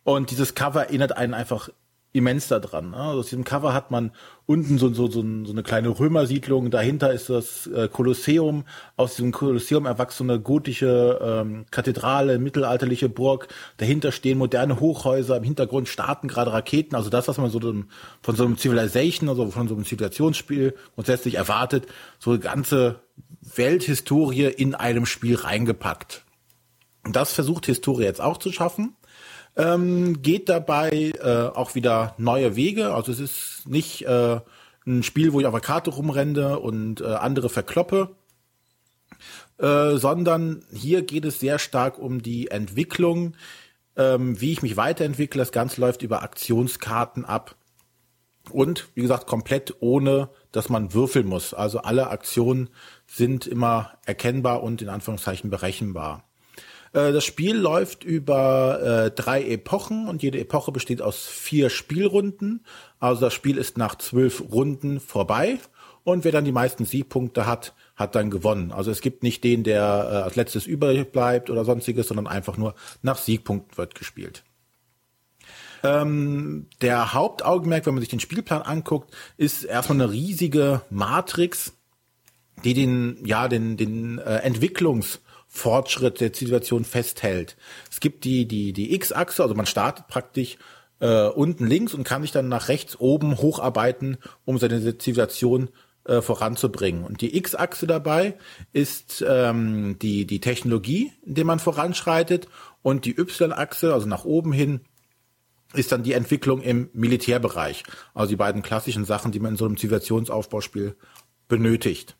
Und 0.04 0.30
dieses 0.30 0.54
Cover 0.54 0.84
erinnert 0.84 1.16
einen 1.16 1.34
einfach 1.34 1.68
immens 2.12 2.48
daran. 2.48 2.90
Ne? 2.90 2.96
Also 2.96 3.20
aus 3.20 3.26
diesem 3.26 3.44
Cover 3.44 3.72
hat 3.72 3.90
man 3.90 4.12
unten 4.44 4.76
so, 4.76 4.92
so, 4.92 5.10
so, 5.10 5.22
so 5.22 5.52
eine 5.52 5.62
kleine 5.62 5.88
Römersiedlung, 5.88 6.70
dahinter 6.70 7.12
ist 7.12 7.30
das 7.30 7.66
äh, 7.68 7.88
Kolosseum, 7.88 8.64
aus 8.96 9.16
diesem 9.16 9.32
Kolosseum 9.32 9.86
eine 9.86 10.40
gotische 10.40 11.18
ähm, 11.22 11.64
Kathedrale, 11.70 12.38
mittelalterliche 12.38 13.08
Burg, 13.08 13.48
dahinter 13.78 14.12
stehen 14.12 14.38
moderne 14.38 14.78
Hochhäuser, 14.78 15.38
im 15.38 15.44
Hintergrund 15.44 15.88
starten 15.88 16.28
gerade 16.28 16.52
Raketen, 16.52 16.94
also 16.96 17.08
das, 17.08 17.28
was 17.28 17.38
man 17.38 17.50
so 17.50 17.60
von 18.22 18.36
so 18.36 18.44
einem 18.44 18.58
Civilization, 18.58 19.28
also 19.28 19.50
von 19.50 19.68
so 19.68 19.74
einem 19.74 19.84
Zivilisationsspiel 19.84 20.74
grundsätzlich 20.94 21.36
erwartet, 21.36 21.86
so 22.18 22.32
eine 22.32 22.40
ganze 22.40 23.00
Welthistorie 23.40 24.46
in 24.46 24.74
einem 24.74 25.06
Spiel 25.06 25.36
reingepackt. 25.36 26.24
Und 27.04 27.16
das 27.16 27.32
versucht 27.32 27.66
Historie 27.66 28.04
jetzt 28.04 28.20
auch 28.20 28.36
zu 28.36 28.52
schaffen 28.52 28.94
ähm, 29.56 30.22
geht 30.22 30.48
dabei 30.48 31.12
äh, 31.20 31.56
auch 31.56 31.74
wieder 31.74 32.14
neue 32.18 32.56
Wege. 32.56 32.94
Also 32.94 33.12
es 33.12 33.20
ist 33.20 33.62
nicht 33.66 34.02
äh, 34.02 34.40
ein 34.86 35.02
Spiel, 35.02 35.32
wo 35.32 35.40
ich 35.40 35.46
auf 35.46 35.52
der 35.52 35.60
Karte 35.60 35.90
rumrenne 35.90 36.58
und 36.58 37.00
äh, 37.00 37.06
andere 37.06 37.48
verkloppe, 37.48 38.16
äh, 39.58 39.96
sondern 39.96 40.64
hier 40.72 41.02
geht 41.02 41.24
es 41.24 41.40
sehr 41.40 41.58
stark 41.58 41.98
um 41.98 42.22
die 42.22 42.50
Entwicklung, 42.50 43.34
ähm, 43.96 44.40
wie 44.40 44.52
ich 44.52 44.62
mich 44.62 44.76
weiterentwickle. 44.76 45.38
Das 45.38 45.52
Ganze 45.52 45.80
läuft 45.80 46.02
über 46.02 46.22
Aktionskarten 46.22 47.24
ab. 47.24 47.56
Und 48.50 48.88
wie 48.94 49.02
gesagt, 49.02 49.28
komplett 49.28 49.76
ohne, 49.80 50.28
dass 50.50 50.68
man 50.68 50.94
würfeln 50.94 51.28
muss. 51.28 51.54
Also 51.54 51.78
alle 51.78 52.10
Aktionen 52.10 52.70
sind 53.06 53.46
immer 53.46 53.92
erkennbar 54.04 54.64
und 54.64 54.82
in 54.82 54.88
Anführungszeichen 54.88 55.48
berechenbar. 55.48 56.24
Äh, 56.92 57.12
das 57.12 57.24
Spiel 57.24 57.56
läuft 57.56 58.04
über 58.04 58.80
äh, 59.06 59.10
drei 59.10 59.42
Epochen 59.44 60.08
und 60.08 60.22
jede 60.22 60.38
Epoche 60.38 60.72
besteht 60.72 61.02
aus 61.02 61.26
vier 61.26 61.70
Spielrunden. 61.70 62.64
Also 63.00 63.22
das 63.22 63.34
Spiel 63.34 63.58
ist 63.58 63.78
nach 63.78 63.96
zwölf 63.96 64.42
Runden 64.52 65.00
vorbei 65.00 65.58
und 66.04 66.24
wer 66.24 66.32
dann 66.32 66.44
die 66.44 66.52
meisten 66.52 66.84
Siegpunkte 66.84 67.46
hat, 67.46 67.74
hat 67.96 68.14
dann 68.14 68.30
gewonnen. 68.30 68.72
Also 68.72 68.90
es 68.90 69.00
gibt 69.00 69.22
nicht 69.22 69.44
den, 69.44 69.62
der 69.64 69.82
äh, 69.82 70.16
als 70.16 70.36
letztes 70.36 70.66
übrig 70.66 71.12
bleibt 71.12 71.50
oder 71.50 71.64
sonstiges, 71.64 72.08
sondern 72.08 72.26
einfach 72.26 72.56
nur 72.56 72.74
nach 73.02 73.18
Siegpunkten 73.18 73.76
wird 73.78 73.94
gespielt. 73.94 74.44
Ähm, 75.84 76.66
der 76.80 77.12
Hauptaugenmerk, 77.12 77.86
wenn 77.86 77.94
man 77.94 78.02
sich 78.02 78.10
den 78.10 78.20
Spielplan 78.20 78.62
anguckt, 78.62 79.12
ist 79.36 79.64
erstmal 79.64 80.00
eine 80.00 80.12
riesige 80.12 80.82
Matrix, 80.90 81.72
die 82.64 82.74
den, 82.74 83.18
ja, 83.24 83.48
den, 83.48 83.76
den 83.76 84.18
äh, 84.18 84.48
Entwicklungs- 84.48 85.18
Fortschritt 85.54 86.20
der 86.20 86.32
Zivilisation 86.32 86.84
festhält. 86.84 87.56
Es 87.90 88.00
gibt 88.00 88.24
die, 88.24 88.48
die, 88.48 88.72
die 88.72 88.94
X-Achse, 88.94 89.42
also 89.42 89.54
man 89.54 89.66
startet 89.66 90.08
praktisch 90.08 90.56
äh, 90.98 91.26
unten 91.26 91.66
links 91.66 91.92
und 91.92 92.04
kann 92.04 92.22
sich 92.22 92.32
dann 92.32 92.48
nach 92.48 92.68
rechts 92.68 92.98
oben 92.98 93.36
hocharbeiten, 93.36 94.16
um 94.46 94.56
seine 94.56 94.96
Zivilisation 94.96 95.68
äh, 96.04 96.22
voranzubringen. 96.22 97.04
Und 97.04 97.20
die 97.20 97.36
X-Achse 97.36 97.86
dabei 97.86 98.38
ist 98.72 99.22
ähm, 99.28 99.98
die, 100.00 100.26
die 100.26 100.40
Technologie, 100.40 101.12
in 101.22 101.34
der 101.34 101.44
man 101.44 101.58
voranschreitet 101.58 102.48
und 102.80 103.04
die 103.04 103.18
Y-Achse, 103.20 103.92
also 103.92 104.08
nach 104.08 104.24
oben 104.24 104.54
hin, 104.54 104.80
ist 105.74 105.92
dann 105.92 106.02
die 106.02 106.14
Entwicklung 106.14 106.62
im 106.62 106.88
Militärbereich. 106.94 107.82
Also 108.14 108.30
die 108.30 108.36
beiden 108.36 108.62
klassischen 108.62 109.04
Sachen, 109.04 109.32
die 109.32 109.40
man 109.40 109.52
in 109.52 109.58
so 109.58 109.66
einem 109.66 109.76
Zivilisationsaufbauspiel 109.76 110.96
benötigt. 111.46 112.16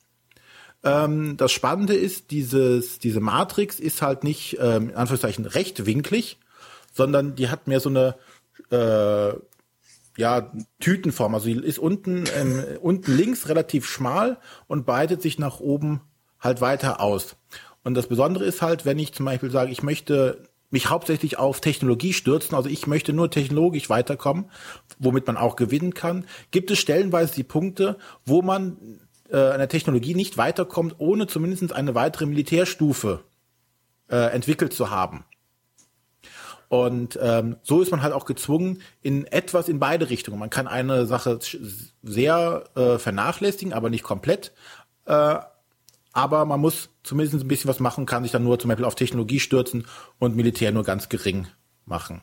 Ähm, 0.84 1.36
das 1.36 1.52
Spannende 1.52 1.94
ist, 1.94 2.30
dieses, 2.30 2.98
diese 2.98 3.20
Matrix 3.20 3.78
ist 3.78 4.02
halt 4.02 4.24
nicht, 4.24 4.58
ähm, 4.60 4.90
in 4.90 4.96
Anführungszeichen, 4.96 5.46
rechtwinklig, 5.46 6.38
sondern 6.92 7.34
die 7.34 7.48
hat 7.48 7.66
mehr 7.66 7.80
so 7.80 7.88
eine 7.88 8.16
äh, 8.70 9.34
ja, 10.16 10.52
Tütenform. 10.80 11.34
Also 11.34 11.48
ist 11.48 11.78
unten, 11.78 12.24
ähm, 12.36 12.64
unten 12.80 13.16
links 13.16 13.48
relativ 13.48 13.86
schmal 13.86 14.38
und 14.66 14.84
breitet 14.84 15.22
sich 15.22 15.38
nach 15.38 15.60
oben 15.60 16.00
halt 16.40 16.60
weiter 16.60 17.00
aus. 17.00 17.36
Und 17.84 17.94
das 17.94 18.08
Besondere 18.08 18.44
ist 18.44 18.62
halt, 18.62 18.84
wenn 18.84 18.98
ich 18.98 19.12
zum 19.12 19.26
Beispiel 19.26 19.50
sage, 19.50 19.72
ich 19.72 19.82
möchte 19.82 20.42
mich 20.70 20.88
hauptsächlich 20.88 21.38
auf 21.38 21.60
Technologie 21.60 22.12
stürzen, 22.12 22.54
also 22.54 22.68
ich 22.68 22.86
möchte 22.86 23.12
nur 23.12 23.30
technologisch 23.30 23.90
weiterkommen, 23.90 24.50
womit 24.98 25.26
man 25.26 25.36
auch 25.36 25.56
gewinnen 25.56 25.92
kann, 25.92 26.24
gibt 26.50 26.70
es 26.70 26.78
stellenweise 26.78 27.34
die 27.34 27.42
Punkte, 27.44 27.98
wo 28.24 28.40
man 28.40 29.00
äh, 29.32 29.36
an 29.36 29.58
der 29.58 29.68
Technologie 29.68 30.14
nicht 30.14 30.36
weiterkommt, 30.36 30.96
ohne 30.98 31.26
zumindest 31.26 31.72
eine 31.72 31.94
weitere 31.94 32.26
Militärstufe 32.26 33.24
äh, 34.08 34.16
entwickelt 34.16 34.72
zu 34.72 34.90
haben. 34.90 35.24
Und 36.68 37.18
ähm, 37.20 37.56
so 37.62 37.82
ist 37.82 37.90
man 37.90 38.02
halt 38.02 38.14
auch 38.14 38.24
gezwungen, 38.24 38.80
in 39.02 39.26
etwas 39.26 39.68
in 39.68 39.78
beide 39.78 40.08
Richtungen. 40.08 40.38
Man 40.38 40.48
kann 40.48 40.66
eine 40.66 41.04
Sache 41.04 41.38
sehr 42.02 42.64
äh, 42.74 42.98
vernachlässigen, 42.98 43.74
aber 43.74 43.90
nicht 43.90 44.04
komplett. 44.04 44.52
Äh, 45.04 45.36
aber 46.14 46.44
man 46.44 46.60
muss 46.60 46.90
zumindest 47.02 47.42
ein 47.42 47.48
bisschen 47.48 47.68
was 47.68 47.80
machen, 47.80 48.06
kann 48.06 48.22
sich 48.22 48.32
dann 48.32 48.44
nur 48.44 48.58
zum 48.58 48.68
Beispiel 48.68 48.86
auf 48.86 48.94
Technologie 48.94 49.40
stürzen 49.40 49.86
und 50.18 50.36
Militär 50.36 50.72
nur 50.72 50.84
ganz 50.84 51.08
gering 51.08 51.46
machen. 51.84 52.22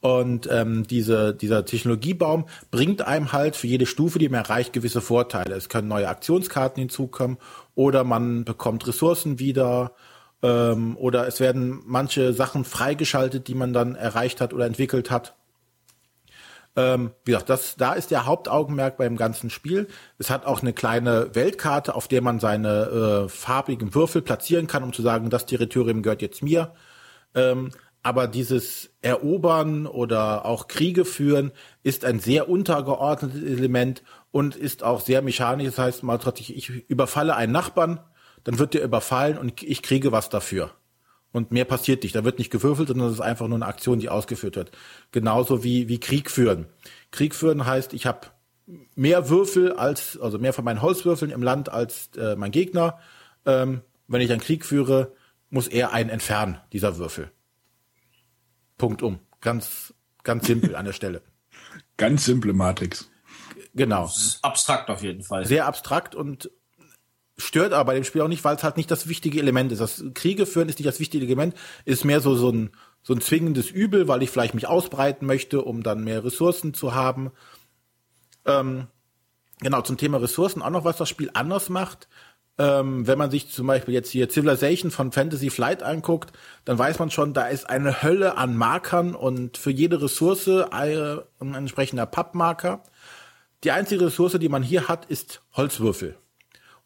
Und 0.00 0.48
ähm, 0.50 0.86
diese, 0.86 1.34
dieser 1.34 1.64
Technologiebaum 1.64 2.46
bringt 2.70 3.02
einem 3.02 3.32
halt 3.32 3.56
für 3.56 3.66
jede 3.66 3.86
Stufe, 3.86 4.18
die 4.18 4.28
man 4.28 4.44
erreicht, 4.44 4.72
gewisse 4.72 5.00
Vorteile. 5.00 5.54
Es 5.54 5.68
können 5.68 5.88
neue 5.88 6.08
Aktionskarten 6.08 6.80
hinzukommen 6.80 7.38
oder 7.74 8.04
man 8.04 8.44
bekommt 8.44 8.86
Ressourcen 8.86 9.38
wieder 9.38 9.92
ähm, 10.42 10.96
oder 10.96 11.26
es 11.26 11.40
werden 11.40 11.82
manche 11.86 12.32
Sachen 12.32 12.64
freigeschaltet, 12.64 13.48
die 13.48 13.54
man 13.54 13.72
dann 13.72 13.94
erreicht 13.94 14.40
hat 14.40 14.52
oder 14.52 14.66
entwickelt 14.66 15.10
hat. 15.10 15.34
Ähm, 16.76 17.12
wie 17.24 17.32
gesagt, 17.32 17.48
das, 17.48 17.76
da 17.76 17.94
ist 17.94 18.10
der 18.10 18.26
Hauptaugenmerk 18.26 18.98
beim 18.98 19.16
ganzen 19.16 19.48
Spiel. 19.48 19.88
Es 20.18 20.28
hat 20.28 20.44
auch 20.44 20.60
eine 20.60 20.74
kleine 20.74 21.34
Weltkarte, 21.34 21.94
auf 21.94 22.06
der 22.06 22.20
man 22.20 22.38
seine 22.38 23.24
äh, 23.24 23.28
farbigen 23.30 23.94
Würfel 23.94 24.20
platzieren 24.20 24.66
kann, 24.66 24.82
um 24.82 24.92
zu 24.92 25.00
sagen, 25.00 25.30
das 25.30 25.46
Territorium 25.46 26.02
gehört 26.02 26.20
jetzt 26.20 26.42
mir. 26.42 26.74
Ähm, 27.34 27.70
aber 28.06 28.28
dieses 28.28 28.90
Erobern 29.02 29.84
oder 29.84 30.46
auch 30.46 30.68
Kriege 30.68 31.04
führen 31.04 31.50
ist 31.82 32.04
ein 32.04 32.20
sehr 32.20 32.48
untergeordnetes 32.48 33.42
Element 33.42 34.04
und 34.30 34.54
ist 34.54 34.84
auch 34.84 35.00
sehr 35.00 35.22
mechanisch. 35.22 35.66
Das 35.66 35.78
heißt, 35.78 36.02
mal 36.04 36.20
ich 36.38 36.68
überfalle 36.88 37.34
einen 37.34 37.50
Nachbarn, 37.50 37.98
dann 38.44 38.60
wird 38.60 38.74
der 38.74 38.84
überfallen 38.84 39.36
und 39.36 39.60
ich 39.60 39.82
kriege 39.82 40.12
was 40.12 40.28
dafür. 40.28 40.70
Und 41.32 41.50
mehr 41.50 41.64
passiert 41.64 42.04
nicht. 42.04 42.14
Da 42.14 42.22
wird 42.22 42.38
nicht 42.38 42.52
gewürfelt, 42.52 42.86
sondern 42.86 43.08
es 43.08 43.14
ist 43.14 43.20
einfach 43.20 43.48
nur 43.48 43.56
eine 43.56 43.66
Aktion, 43.66 43.98
die 43.98 44.08
ausgeführt 44.08 44.54
wird. 44.54 44.70
Genauso 45.10 45.64
wie, 45.64 45.88
wie 45.88 45.98
Krieg 45.98 46.30
führen. 46.30 46.66
Krieg 47.10 47.34
führen 47.34 47.66
heißt, 47.66 47.92
ich 47.92 48.06
habe 48.06 48.28
mehr 48.94 49.30
Würfel 49.30 49.72
als, 49.72 50.16
also 50.16 50.38
mehr 50.38 50.52
von 50.52 50.64
meinen 50.64 50.80
Holzwürfeln 50.80 51.32
im 51.32 51.42
Land 51.42 51.70
als 51.70 52.10
äh, 52.16 52.36
mein 52.36 52.52
Gegner. 52.52 53.00
Ähm, 53.46 53.80
wenn 54.06 54.20
ich 54.20 54.30
einen 54.30 54.40
Krieg 54.40 54.64
führe, 54.64 55.12
muss 55.50 55.66
er 55.66 55.92
einen 55.92 56.10
entfernen, 56.10 56.58
dieser 56.72 56.98
Würfel. 56.98 57.32
Punkt 58.78 59.02
um. 59.02 59.20
Ganz, 59.40 59.94
ganz 60.22 60.46
simpel 60.46 60.76
an 60.76 60.84
der 60.84 60.92
Stelle. 60.92 61.22
Ganz 61.96 62.24
simple 62.24 62.52
Matrix. 62.52 63.10
Genau. 63.74 64.10
Abstrakt 64.42 64.90
auf 64.90 65.02
jeden 65.02 65.22
Fall. 65.22 65.46
Sehr 65.46 65.66
abstrakt 65.66 66.14
und 66.14 66.50
stört 67.38 67.72
aber 67.72 67.86
bei 67.86 67.94
dem 67.94 68.04
Spiel 68.04 68.22
auch 68.22 68.28
nicht, 68.28 68.44
weil 68.44 68.56
es 68.56 68.62
halt 68.62 68.76
nicht 68.76 68.90
das 68.90 69.08
wichtige 69.08 69.38
Element 69.38 69.72
ist. 69.72 69.80
Das 69.80 70.04
Kriege 70.14 70.46
führen 70.46 70.68
ist 70.68 70.78
nicht 70.78 70.88
das 70.88 71.00
wichtige 71.00 71.24
Element, 71.24 71.54
ist 71.84 72.04
mehr 72.04 72.20
so 72.20 72.34
so 72.34 72.50
ein 72.50 72.70
so 73.02 73.14
ein 73.14 73.20
zwingendes 73.20 73.70
Übel, 73.70 74.08
weil 74.08 74.22
ich 74.22 74.30
vielleicht 74.30 74.54
mich 74.54 74.66
ausbreiten 74.66 75.26
möchte, 75.26 75.62
um 75.62 75.82
dann 75.82 76.02
mehr 76.02 76.24
Ressourcen 76.24 76.74
zu 76.74 76.94
haben. 76.94 77.30
Ähm, 78.44 78.88
genau 79.60 79.82
zum 79.82 79.96
Thema 79.96 80.18
Ressourcen 80.18 80.60
auch 80.60 80.70
noch 80.70 80.84
was 80.84 80.96
das 80.96 81.08
Spiel 81.08 81.30
anders 81.34 81.68
macht. 81.68 82.08
Ähm, 82.58 83.06
wenn 83.06 83.18
man 83.18 83.30
sich 83.30 83.50
zum 83.50 83.66
Beispiel 83.66 83.92
jetzt 83.92 84.10
hier 84.10 84.30
Civilization 84.30 84.90
von 84.90 85.12
Fantasy 85.12 85.50
Flight 85.50 85.82
anguckt, 85.82 86.32
dann 86.64 86.78
weiß 86.78 86.98
man 86.98 87.10
schon, 87.10 87.34
da 87.34 87.48
ist 87.48 87.68
eine 87.68 88.02
Hölle 88.02 88.38
an 88.38 88.56
Markern 88.56 89.14
und 89.14 89.58
für 89.58 89.70
jede 89.70 90.00
Ressource 90.00 90.48
ein, 90.48 91.20
entsprechender 91.40 92.06
Pappmarker. 92.06 92.82
Die 93.64 93.72
einzige 93.72 94.06
Ressource, 94.06 94.38
die 94.38 94.48
man 94.48 94.62
hier 94.62 94.88
hat, 94.88 95.04
ist 95.04 95.42
Holzwürfel. 95.54 96.16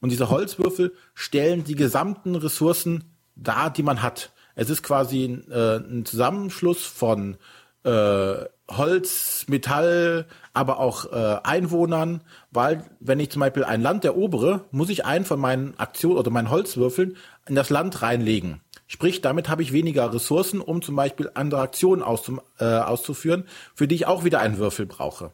Und 0.01 0.11
diese 0.11 0.31
Holzwürfel 0.31 0.93
stellen 1.15 1.63
die 1.63 1.77
gesamten 1.77 2.35
Ressourcen 2.35 3.05
dar, 3.37 3.71
die 3.71 3.83
man 3.83 4.03
hat. 4.03 4.33
Es 4.57 4.71
ist 4.71 4.83
quasi 4.83 5.25
äh, 5.51 5.77
ein 5.77 6.05
Zusammenschluss 6.05 6.85
von 6.85 7.37
äh, 7.85 8.45
Holz, 8.77 9.47
Metall, 9.49 10.27
aber 10.53 10.79
auch 10.79 11.13
äh, 11.13 11.41
Einwohnern, 11.43 12.23
weil 12.51 12.85
wenn 13.01 13.21
ich 13.21 13.31
zum 13.31 13.41
Beispiel 13.41 13.65
ein 13.65 13.83
Land 13.83 14.05
erobere, 14.05 14.65
muss 14.71 14.91
ich 14.91 15.05
einen 15.05 15.25
von 15.25 15.41
meinen 15.41 15.79
Aktionen 15.79 16.19
oder 16.19 16.31
meinen 16.31 16.51
Holzwürfeln 16.51 17.17
in 17.47 17.55
das 17.55 17.71
Land 17.71 18.03
reinlegen. 18.03 18.61
Sprich, 18.87 19.21
damit 19.21 19.49
habe 19.49 19.63
ich 19.63 19.73
weniger 19.73 20.13
Ressourcen, 20.13 20.61
um 20.61 20.83
zum 20.83 20.97
Beispiel 20.97 21.31
andere 21.35 21.61
Aktionen 21.61 22.03
auszum, 22.03 22.41
äh, 22.59 22.65
auszuführen, 22.65 23.45
für 23.75 23.87
die 23.87 23.95
ich 23.95 24.07
auch 24.07 24.25
wieder 24.25 24.41
einen 24.41 24.59
Würfel 24.59 24.87
brauche. 24.87 25.33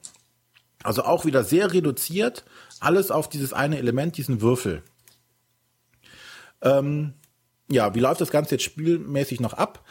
Also 0.82 1.04
auch 1.04 1.24
wieder 1.24 1.42
sehr 1.42 1.72
reduziert, 1.72 2.44
alles 2.80 3.10
auf 3.10 3.28
dieses 3.28 3.52
eine 3.52 3.78
Element, 3.78 4.16
diesen 4.16 4.40
Würfel. 4.40 4.82
Ähm, 6.62 7.14
ja, 7.68 7.94
wie 7.94 8.00
läuft 8.00 8.20
das 8.20 8.30
Ganze 8.30 8.56
jetzt 8.56 8.64
spielmäßig 8.64 9.40
noch 9.40 9.54
ab? 9.54 9.84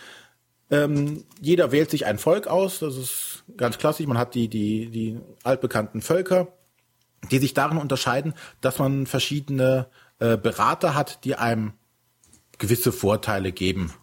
Ähm, 0.72 1.26
jeder 1.40 1.72
wählt 1.72 1.92
sich 1.92 2.06
ein 2.06 2.18
Volk 2.18 2.48
aus, 2.48 2.80
das 2.80 2.98
ist 2.98 3.44
ganz 3.58 3.78
klassisch. 3.78 4.08
Man 4.08 4.18
hat 4.18 4.34
die, 4.36 4.48
die, 4.48 4.90
die 4.90 5.20
altbekannten 5.44 6.02
Völker, 6.02 6.48
die 7.32 7.40
sich 7.40 7.54
darin 7.54 7.78
unterscheiden, 7.78 8.34
dass 8.62 8.80
man 8.80 9.06
verschiedene 9.06 9.88
äh, 10.20 10.38
Berater 10.38 10.96
hat, 10.96 11.24
die 11.24 11.36
einem 11.36 11.74
gewisse 12.58 12.92
Vorteile 12.92 13.52
geben. 13.52 13.94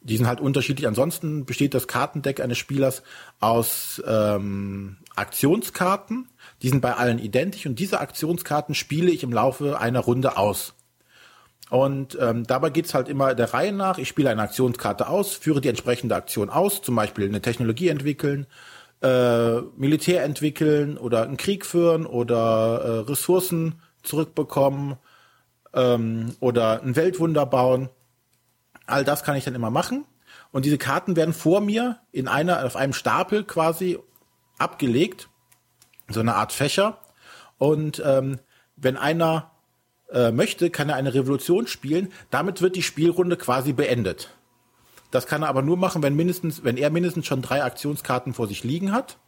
Die 0.00 0.18
sind 0.18 0.26
halt 0.26 0.40
unterschiedlich. 0.40 0.86
Ansonsten 0.86 1.46
besteht 1.46 1.72
das 1.72 1.88
Kartendeck 1.88 2.40
eines 2.40 2.58
Spielers 2.58 3.02
aus 3.40 4.02
ähm, 4.06 4.98
Aktionskarten. 5.16 6.28
Die 6.60 6.68
sind 6.68 6.82
bei 6.82 6.94
allen 6.94 7.18
identisch 7.18 7.64
und 7.64 7.78
diese 7.78 8.00
Aktionskarten 8.00 8.74
spiele 8.74 9.10
ich 9.10 9.22
im 9.22 9.32
Laufe 9.32 9.80
einer 9.80 10.00
Runde 10.00 10.36
aus. 10.36 10.74
Und 11.70 12.18
ähm, 12.20 12.46
dabei 12.46 12.70
geht's 12.70 12.94
halt 12.94 13.08
immer 13.08 13.34
der 13.34 13.54
Reihe 13.54 13.72
nach. 13.72 13.98
Ich 13.98 14.08
spiele 14.08 14.30
eine 14.30 14.42
Aktionskarte 14.42 15.08
aus, 15.08 15.34
führe 15.34 15.60
die 15.60 15.68
entsprechende 15.68 16.14
Aktion 16.14 16.50
aus, 16.50 16.82
zum 16.82 16.94
Beispiel 16.94 17.26
eine 17.26 17.40
Technologie 17.40 17.88
entwickeln, 17.88 18.46
äh, 19.02 19.60
Militär 19.76 20.24
entwickeln 20.24 20.98
oder 20.98 21.22
einen 21.22 21.36
Krieg 21.36 21.64
führen 21.64 22.06
oder 22.06 22.80
äh, 23.06 23.10
Ressourcen 23.10 23.80
zurückbekommen 24.02 24.96
ähm, 25.72 26.36
oder 26.40 26.82
ein 26.82 26.96
Weltwunder 26.96 27.46
bauen. 27.46 27.88
All 28.86 29.04
das 29.04 29.24
kann 29.24 29.36
ich 29.36 29.44
dann 29.44 29.54
immer 29.54 29.70
machen. 29.70 30.04
Und 30.52 30.64
diese 30.64 30.78
Karten 30.78 31.16
werden 31.16 31.34
vor 31.34 31.60
mir 31.60 31.98
in 32.12 32.28
einer, 32.28 32.64
auf 32.64 32.76
einem 32.76 32.92
Stapel 32.92 33.42
quasi 33.42 33.98
abgelegt, 34.58 35.28
so 36.08 36.20
eine 36.20 36.34
Art 36.34 36.52
Fächer. 36.52 36.98
Und 37.58 38.02
ähm, 38.04 38.38
wenn 38.76 38.96
einer 38.96 39.50
äh, 40.14 40.30
möchte, 40.30 40.70
kann 40.70 40.88
er 40.88 40.96
eine 40.96 41.12
Revolution 41.12 41.66
spielen. 41.66 42.12
Damit 42.30 42.62
wird 42.62 42.76
die 42.76 42.82
Spielrunde 42.82 43.36
quasi 43.36 43.72
beendet. 43.72 44.30
Das 45.10 45.26
kann 45.26 45.42
er 45.42 45.48
aber 45.48 45.62
nur 45.62 45.76
machen, 45.76 46.02
wenn 46.02 46.14
mindestens, 46.14 46.64
wenn 46.64 46.76
er 46.76 46.90
mindestens 46.90 47.26
schon 47.26 47.42
drei 47.42 47.62
Aktionskarten 47.62 48.32
vor 48.32 48.46
sich 48.46 48.64
liegen 48.64 48.92
hat. 48.92 49.18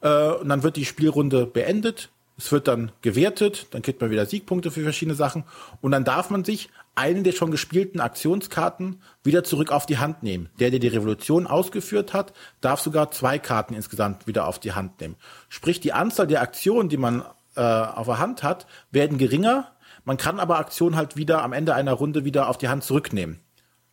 Äh, 0.00 0.32
und 0.32 0.48
dann 0.48 0.62
wird 0.62 0.76
die 0.76 0.84
Spielrunde 0.84 1.46
beendet. 1.46 2.10
Es 2.36 2.52
wird 2.52 2.68
dann 2.68 2.92
gewertet, 3.02 3.66
dann 3.72 3.82
kriegt 3.82 4.00
man 4.00 4.10
wieder 4.10 4.24
Siegpunkte 4.24 4.70
für 4.70 4.82
verschiedene 4.82 5.16
Sachen 5.16 5.42
und 5.80 5.90
dann 5.90 6.04
darf 6.04 6.30
man 6.30 6.44
sich 6.44 6.70
eine 6.94 7.22
der 7.22 7.32
schon 7.32 7.50
gespielten 7.50 8.00
Aktionskarten 8.00 9.02
wieder 9.24 9.42
zurück 9.42 9.72
auf 9.72 9.86
die 9.86 9.98
Hand 9.98 10.22
nehmen. 10.22 10.48
Der, 10.60 10.70
der 10.70 10.78
die 10.78 10.86
Revolution 10.86 11.48
ausgeführt 11.48 12.14
hat, 12.14 12.32
darf 12.60 12.80
sogar 12.80 13.10
zwei 13.10 13.40
Karten 13.40 13.74
insgesamt 13.74 14.28
wieder 14.28 14.46
auf 14.46 14.60
die 14.60 14.72
Hand 14.72 15.00
nehmen. 15.00 15.16
Sprich, 15.48 15.80
die 15.80 15.92
Anzahl 15.92 16.28
der 16.28 16.40
Aktionen, 16.40 16.88
die 16.88 16.96
man 16.96 17.24
äh, 17.56 17.60
auf 17.60 18.06
der 18.06 18.18
Hand 18.18 18.44
hat, 18.44 18.66
werden 18.92 19.18
geringer. 19.18 19.72
Man 20.08 20.16
kann 20.16 20.40
aber 20.40 20.58
Aktionen 20.58 20.96
halt 20.96 21.16
wieder 21.16 21.42
am 21.42 21.52
Ende 21.52 21.74
einer 21.74 21.92
Runde 21.92 22.24
wieder 22.24 22.48
auf 22.48 22.58
die 22.58 22.68
Hand 22.68 22.82
zurücknehmen 22.82 23.40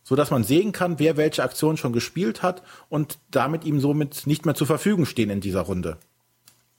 so 0.08 0.14
dass 0.14 0.30
man 0.30 0.44
sehen 0.44 0.70
kann, 0.70 1.00
wer 1.00 1.16
welche 1.16 1.42
Aktion 1.42 1.76
schon 1.76 1.92
gespielt 1.92 2.40
hat 2.40 2.62
und 2.88 3.18
damit 3.32 3.64
ihm 3.64 3.80
somit 3.80 4.24
nicht 4.24 4.46
mehr 4.46 4.54
zur 4.54 4.68
Verfügung 4.68 5.04
stehen 5.04 5.30
in 5.30 5.40
dieser 5.40 5.62
Runde 5.62 5.98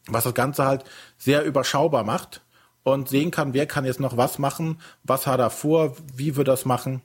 was 0.08 0.24
das 0.24 0.34
Ganze 0.34 0.66
halt 0.66 0.84
sehr 1.18 1.44
überschaubar 1.44 2.04
macht 2.04 2.42
und 2.84 3.10
sehen 3.10 3.32
kann, 3.32 3.54
wer 3.54 3.66
kann 3.66 3.86
jetzt 3.86 4.00
noch 4.00 4.18
was 4.18 4.40
machen, 4.40 4.80
was 5.04 5.28
hat 5.28 5.40
er 5.40 5.50
vor, 5.50 5.96
wie 6.14 6.36
wird 6.36 6.48
das 6.48 6.66
machen. 6.66 7.02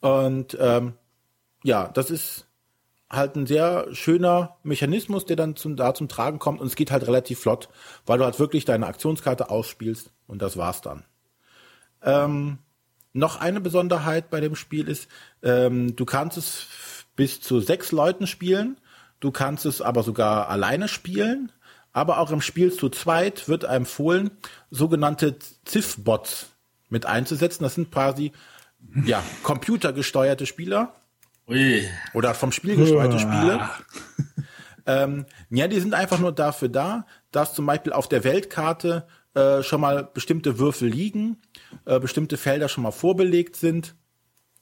Und 0.00 0.56
ähm, 0.60 0.94
ja, 1.64 1.88
das 1.88 2.10
ist 2.10 2.46
halt 3.10 3.36
ein 3.36 3.46
sehr 3.46 3.86
schöner 3.92 4.56
Mechanismus, 4.62 5.24
der 5.24 5.36
dann 5.36 5.56
zum, 5.56 5.76
da 5.76 5.94
zum 5.94 6.08
Tragen 6.08 6.38
kommt 6.38 6.60
und 6.60 6.66
es 6.66 6.76
geht 6.76 6.90
halt 6.90 7.06
relativ 7.06 7.40
flott, 7.40 7.68
weil 8.06 8.18
du 8.18 8.24
halt 8.24 8.38
wirklich 8.38 8.64
deine 8.64 8.86
Aktionskarte 8.86 9.50
ausspielst 9.50 10.10
und 10.26 10.42
das 10.42 10.56
war's 10.56 10.80
dann. 10.82 11.04
Ähm, 12.02 12.58
noch 13.12 13.40
eine 13.40 13.60
Besonderheit 13.60 14.30
bei 14.30 14.40
dem 14.40 14.54
Spiel 14.54 14.88
ist, 14.88 15.08
ähm, 15.42 15.96
du 15.96 16.04
kannst 16.04 16.36
es 16.36 16.66
bis 17.16 17.40
zu 17.40 17.60
sechs 17.60 17.92
Leuten 17.92 18.26
spielen 18.26 18.76
Du 19.20 19.30
kannst 19.30 19.66
es 19.66 19.82
aber 19.82 20.02
sogar 20.02 20.48
alleine 20.48 20.88
spielen. 20.88 21.52
Aber 21.92 22.18
auch 22.18 22.30
im 22.30 22.40
Spiel 22.40 22.72
zu 22.72 22.90
zweit 22.90 23.48
wird 23.48 23.64
empfohlen, 23.64 24.30
sogenannte 24.70 25.36
Ziff-Bots 25.64 26.50
mit 26.88 27.06
einzusetzen. 27.06 27.64
Das 27.64 27.74
sind 27.74 27.90
quasi 27.90 28.32
ja, 29.04 29.22
computergesteuerte 29.42 30.46
Spieler. 30.46 30.94
Ui. 31.48 31.88
Oder 32.12 32.34
vom 32.34 32.52
Spiel 32.52 32.76
gesteuerte 32.76 33.18
Spiele. 33.18 33.68
ähm, 34.86 35.24
ja, 35.50 35.66
die 35.66 35.80
sind 35.80 35.94
einfach 35.94 36.18
nur 36.18 36.32
dafür 36.32 36.68
da, 36.68 37.06
dass 37.32 37.54
zum 37.54 37.64
Beispiel 37.66 37.92
auf 37.92 38.08
der 38.08 38.22
Weltkarte 38.24 39.06
äh, 39.34 39.62
schon 39.62 39.80
mal 39.80 40.04
bestimmte 40.04 40.58
Würfel 40.58 40.88
liegen, 40.88 41.38
äh, 41.86 41.98
bestimmte 42.00 42.36
Felder 42.36 42.68
schon 42.68 42.82
mal 42.82 42.90
vorbelegt 42.90 43.56
sind, 43.56 43.94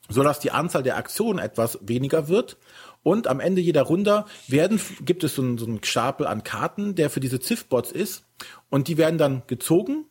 so 0.09 0.23
dass 0.23 0.39
die 0.39 0.53
Anzahl 0.53 0.85
der 0.85 0.97
Aktionen 0.97 1.41
etwas 1.41 1.79
weniger 1.83 2.29
wird. 2.29 2.57
Und 3.03 3.27
am 3.27 3.41
Ende 3.41 3.61
jeder 3.61 3.83
Runde 3.83 4.25
werden, 4.49 4.81
gibt 5.01 5.25
es 5.25 5.37
so 5.37 5.43
einen, 5.43 5.59
so 5.59 5.67
einen 5.67 5.83
Stapel 5.83 6.27
an 6.27 6.45
Karten, 6.45 6.95
der 6.95 7.11
für 7.11 7.21
diese 7.21 7.41
Ziff-Bots 7.41 7.93
ist. 7.93 8.25
Und 8.69 8.89
die 8.89 8.97
werden 8.97 9.19
dann 9.19 9.43
gezogen 9.47 10.07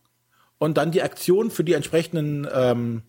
und 0.58 0.78
dann 0.78 0.92
die 0.92 1.04
Aktion 1.04 1.52
für 1.52 1.64
die 1.64 1.74
entsprechenden 1.74 2.48
ähm, 2.54 3.04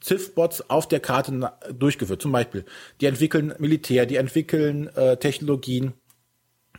Ziff-Bots 0.00 0.70
auf 0.70 0.88
der 0.88 1.00
Karte 1.00 1.52
durchgeführt. 1.72 2.22
Zum 2.22 2.32
Beispiel, 2.32 2.64
die 3.00 3.06
entwickeln 3.06 3.54
Militär, 3.58 4.06
die 4.06 4.16
entwickeln 4.16 4.88
äh, 4.96 5.16
Technologien, 5.16 5.92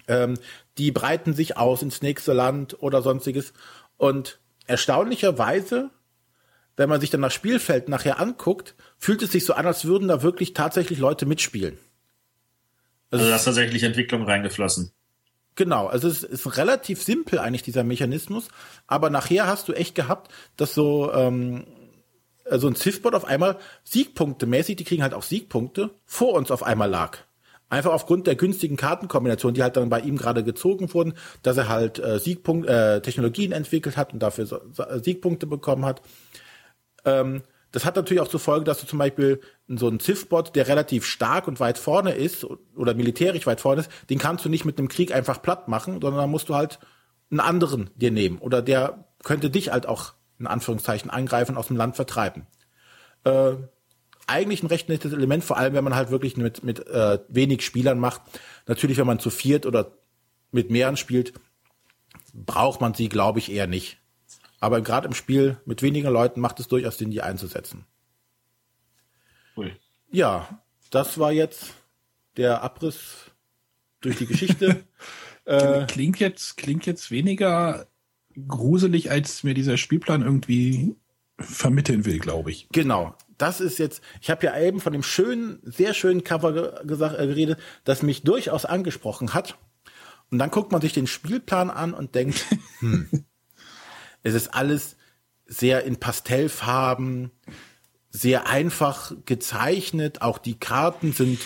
ähm, 0.07 0.35
die 0.77 0.91
breiten 0.91 1.33
sich 1.33 1.57
aus 1.57 1.81
ins 1.81 2.01
nächste 2.01 2.33
Land 2.33 2.81
oder 2.81 3.01
sonstiges. 3.01 3.53
Und 3.97 4.39
erstaunlicherweise, 4.67 5.91
wenn 6.75 6.89
man 6.89 6.99
sich 6.99 7.09
dann 7.09 7.21
das 7.21 7.33
Spielfeld 7.33 7.89
nachher 7.89 8.19
anguckt, 8.19 8.75
fühlt 8.97 9.21
es 9.21 9.31
sich 9.31 9.45
so 9.45 9.53
an, 9.53 9.65
als 9.65 9.85
würden 9.85 10.07
da 10.07 10.23
wirklich 10.23 10.53
tatsächlich 10.53 10.99
Leute 10.99 11.25
mitspielen. 11.25 11.77
Also, 13.11 13.23
also 13.23 13.29
da 13.29 13.35
ist 13.35 13.45
tatsächlich 13.45 13.83
Entwicklung 13.83 14.23
reingeflossen. 14.23 14.91
Genau, 15.55 15.85
also 15.85 16.07
es 16.07 16.23
ist 16.23 16.57
relativ 16.57 17.03
simpel 17.03 17.37
eigentlich 17.37 17.61
dieser 17.61 17.83
Mechanismus, 17.83 18.47
aber 18.87 19.11
nachher 19.11 19.45
hast 19.45 19.67
du 19.67 19.73
echt 19.73 19.93
gehabt, 19.93 20.31
dass 20.57 20.73
so 20.73 21.13
ähm, 21.13 21.65
so 22.49 22.67
ein 22.67 22.75
Ziffbot 22.75 23.15
auf 23.15 23.25
einmal 23.25 23.57
Siegpunkte 23.83 24.45
mäßig, 24.45 24.75
die 24.75 24.83
kriegen 24.83 25.03
halt 25.03 25.13
auch 25.13 25.23
Siegpunkte, 25.23 25.91
vor 26.05 26.33
uns 26.33 26.51
auf 26.51 26.63
einmal 26.63 26.89
lag. 26.89 27.19
Einfach 27.69 27.93
aufgrund 27.93 28.27
der 28.27 28.35
günstigen 28.35 28.75
Kartenkombination, 28.75 29.53
die 29.53 29.63
halt 29.63 29.77
dann 29.77 29.89
bei 29.89 30.01
ihm 30.01 30.17
gerade 30.17 30.43
gezogen 30.43 30.93
wurden, 30.93 31.13
dass 31.41 31.57
er 31.57 31.69
halt 31.69 31.97
äh, 31.97 32.19
Siegpunkt, 32.19 32.67
äh, 32.69 33.01
Technologien 33.01 33.51
entwickelt 33.51 33.97
hat 33.97 34.13
und 34.13 34.19
dafür 34.19 34.45
so, 34.45 34.59
so, 34.71 34.83
Siegpunkte 35.01 35.47
bekommen 35.47 35.85
hat. 35.85 36.01
Ähm, 37.03 37.41
das 37.71 37.85
hat 37.85 37.95
natürlich 37.95 38.21
auch 38.21 38.27
zur 38.27 38.39
Folge, 38.39 38.65
dass 38.65 38.79
du 38.79 38.85
zum 38.85 38.99
Beispiel 38.99 39.41
so 39.67 39.87
einen 39.87 39.99
Ziffbot, 39.99 40.55
der 40.55 40.67
relativ 40.67 41.05
stark 41.05 41.47
und 41.47 41.59
weit 41.59 41.79
vorne 41.79 42.13
ist 42.13 42.45
oder 42.75 42.93
militärisch 42.93 43.47
weit 43.47 43.61
vorne 43.61 43.81
ist, 43.81 43.91
den 44.11 44.19
kannst 44.19 44.45
du 44.45 44.49
nicht 44.49 44.65
mit 44.65 44.77
einem 44.77 44.87
Krieg 44.87 45.13
einfach 45.13 45.41
platt 45.41 45.67
machen, 45.67 45.93
sondern 45.93 46.17
da 46.17 46.27
musst 46.27 46.49
du 46.49 46.55
halt 46.55 46.77
einen 47.31 47.39
anderen 47.39 47.89
dir 47.95 48.11
nehmen 48.11 48.37
oder 48.37 48.61
der 48.61 49.05
könnte 49.23 49.49
dich 49.49 49.71
halt 49.71 49.87
auch 49.87 50.13
in 50.39 50.47
Anführungszeichen 50.47 51.09
angreifen, 51.09 51.57
aus 51.57 51.67
dem 51.67 51.77
Land 51.77 51.95
vertreiben. 51.95 52.47
Äh, 53.23 53.53
eigentlich 54.27 54.63
ein 54.63 54.67
recht 54.67 54.89
nettes 54.89 55.13
Element, 55.13 55.43
vor 55.43 55.57
allem 55.57 55.73
wenn 55.73 55.83
man 55.83 55.95
halt 55.95 56.11
wirklich 56.11 56.37
mit, 56.37 56.63
mit 56.63 56.87
äh, 56.87 57.19
wenig 57.27 57.65
Spielern 57.65 57.99
macht. 57.99 58.21
Natürlich, 58.67 58.97
wenn 58.97 59.07
man 59.07 59.19
zu 59.19 59.29
viert 59.29 59.65
oder 59.65 59.91
mit 60.51 60.69
mehreren 60.69 60.97
spielt, 60.97 61.33
braucht 62.33 62.81
man 62.81 62.93
sie, 62.93 63.09
glaube 63.09 63.39
ich, 63.39 63.51
eher 63.51 63.67
nicht. 63.67 63.97
Aber 64.59 64.81
gerade 64.81 65.07
im 65.07 65.13
Spiel 65.13 65.57
mit 65.65 65.81
weniger 65.81 66.09
Leuten 66.09 66.39
macht 66.39 66.59
es 66.59 66.67
durchaus 66.67 66.97
Sinn, 66.97 67.11
die 67.11 67.21
einzusetzen. 67.21 67.85
Ui. 69.57 69.75
Ja, 70.09 70.61
das 70.89 71.17
war 71.19 71.31
jetzt 71.31 71.73
der 72.37 72.61
Abriss 72.61 73.31
durch 74.01 74.17
die 74.17 74.25
Geschichte. 74.25 74.83
äh, 75.45 75.85
klingt 75.87 76.19
jetzt 76.19 76.57
klingt 76.57 76.85
jetzt 76.85 77.11
weniger 77.11 77.87
gruselig, 78.47 79.11
als 79.11 79.43
mir 79.43 79.53
dieser 79.53 79.77
Spielplan 79.77 80.21
irgendwie 80.21 80.95
vermitteln 81.39 82.05
will, 82.05 82.19
glaube 82.19 82.51
ich. 82.51 82.67
Genau. 82.71 83.15
Das 83.37 83.59
ist 83.59 83.79
jetzt, 83.79 84.01
ich 84.21 84.29
habe 84.29 84.45
ja 84.45 84.59
eben 84.59 84.79
von 84.79 84.93
dem 84.93 85.03
schönen, 85.03 85.59
sehr 85.63 85.93
schönen 85.93 86.23
Cover 86.23 86.83
gesagt, 86.83 87.19
äh, 87.19 87.27
geredet, 87.27 87.59
das 87.83 88.03
mich 88.03 88.23
durchaus 88.23 88.65
angesprochen 88.65 89.33
hat. 89.33 89.57
Und 90.31 90.39
dann 90.39 90.51
guckt 90.51 90.71
man 90.71 90.81
sich 90.81 90.93
den 90.93 91.07
Spielplan 91.07 91.69
an 91.69 91.93
und 91.93 92.15
denkt, 92.15 92.45
hm, 92.79 93.25
es 94.23 94.33
ist 94.33 94.53
alles 94.53 94.95
sehr 95.45 95.83
in 95.83 95.97
Pastellfarben, 95.97 97.31
sehr 98.09 98.47
einfach 98.47 99.13
gezeichnet. 99.25 100.21
Auch 100.21 100.37
die 100.37 100.57
Karten 100.57 101.11
sind, 101.11 101.39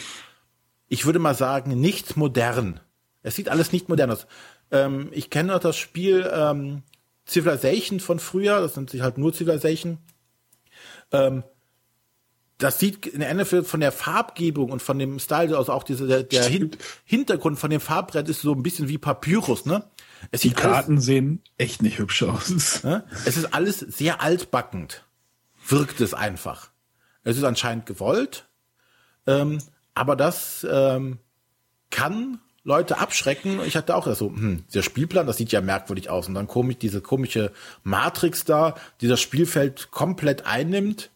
ich 0.87 1.05
würde 1.05 1.19
mal 1.19 1.35
sagen, 1.35 1.79
nicht 1.79 2.17
modern. 2.17 2.79
Es 3.23 3.35
sieht 3.35 3.49
alles 3.49 3.71
nicht 3.71 3.89
modern 3.89 4.11
aus. 4.11 4.27
Ähm, 4.71 5.09
ich 5.11 5.29
kenne 5.29 5.53
noch 5.53 5.59
das 5.59 5.77
Spiel 5.77 6.29
ähm, 6.33 6.83
Civilization 7.27 7.99
von 7.99 8.19
früher, 8.19 8.61
das 8.61 8.75
nennt 8.75 8.89
sich 8.89 9.01
halt 9.01 9.17
nur 9.17 9.33
Civilization. 9.33 9.97
Ähm, 11.11 11.43
das 12.57 12.79
sieht 12.79 13.05
in 13.05 13.19
der 13.19 13.29
Endeffekt 13.29 13.67
von 13.67 13.79
der 13.79 13.91
Farbgebung 13.91 14.71
und 14.71 14.81
von 14.81 14.97
dem 14.97 15.19
Style, 15.19 15.55
also 15.55 15.71
auch 15.71 15.83
diese, 15.83 16.07
der, 16.07 16.23
der 16.23 16.45
Hin 16.45 16.71
Hintergrund 17.05 17.59
von 17.59 17.69
dem 17.69 17.79
Farbbrett 17.79 18.27
ist 18.29 18.41
so 18.41 18.53
ein 18.53 18.63
bisschen 18.63 18.87
wie 18.87 18.97
Papyrus, 18.97 19.65
ne? 19.65 19.83
Es 20.31 20.41
Die 20.41 20.51
Karten 20.51 20.93
alles, 20.93 21.05
sehen 21.05 21.43
echt 21.57 21.83
nicht 21.83 21.99
hübsch 21.99 22.23
aus. 22.23 22.83
Ne? 22.83 23.03
Es 23.25 23.37
ist 23.37 23.53
alles 23.53 23.79
sehr 23.79 24.21
altbackend. 24.21 25.03
Wirkt 25.67 26.01
es 26.01 26.13
einfach. 26.13 26.71
Es 27.23 27.37
ist 27.37 27.43
anscheinend 27.43 27.85
gewollt. 27.85 28.47
Ähm, 29.27 29.59
aber 29.93 30.15
das 30.15 30.65
ähm, 30.69 31.19
kann 31.91 32.39
Leute 32.67 32.97
abschrecken. 32.97 33.61
Ich 33.65 33.77
hatte 33.77 33.95
auch 33.95 34.13
so, 34.13 34.27
hm, 34.27 34.65
dieser 34.67 34.83
Spielplan, 34.83 35.25
das 35.25 35.37
sieht 35.37 35.53
ja 35.53 35.61
merkwürdig 35.61 36.09
aus. 36.09 36.27
Und 36.27 36.33
dann 36.33 36.47
komisch, 36.47 36.77
diese 36.77 36.99
komische 36.99 37.53
Matrix 37.83 38.43
da, 38.43 38.75
die 38.99 39.07
das 39.07 39.21
Spielfeld 39.21 39.89
komplett 39.89 40.45
einnimmt. 40.45 41.09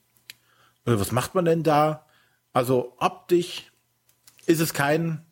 Äh, 0.85 0.93
was 0.93 1.11
macht 1.11 1.35
man 1.35 1.43
denn 1.43 1.61
da? 1.61 2.05
Also 2.53 2.95
optisch 2.99 3.69
ist 4.45 4.61
es 4.61 4.73
kein, 4.73 5.25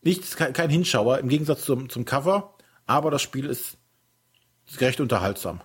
nicht 0.00 0.34
kein, 0.38 0.54
kein 0.54 0.70
Hinschauer 0.70 1.18
im 1.18 1.28
Gegensatz 1.28 1.66
zum, 1.66 1.90
zum 1.90 2.06
Cover, 2.06 2.54
aber 2.86 3.10
das 3.10 3.20
Spiel 3.20 3.44
ist, 3.44 3.76
ist 4.66 4.80
recht 4.80 4.98
unterhaltsam. 4.98 5.60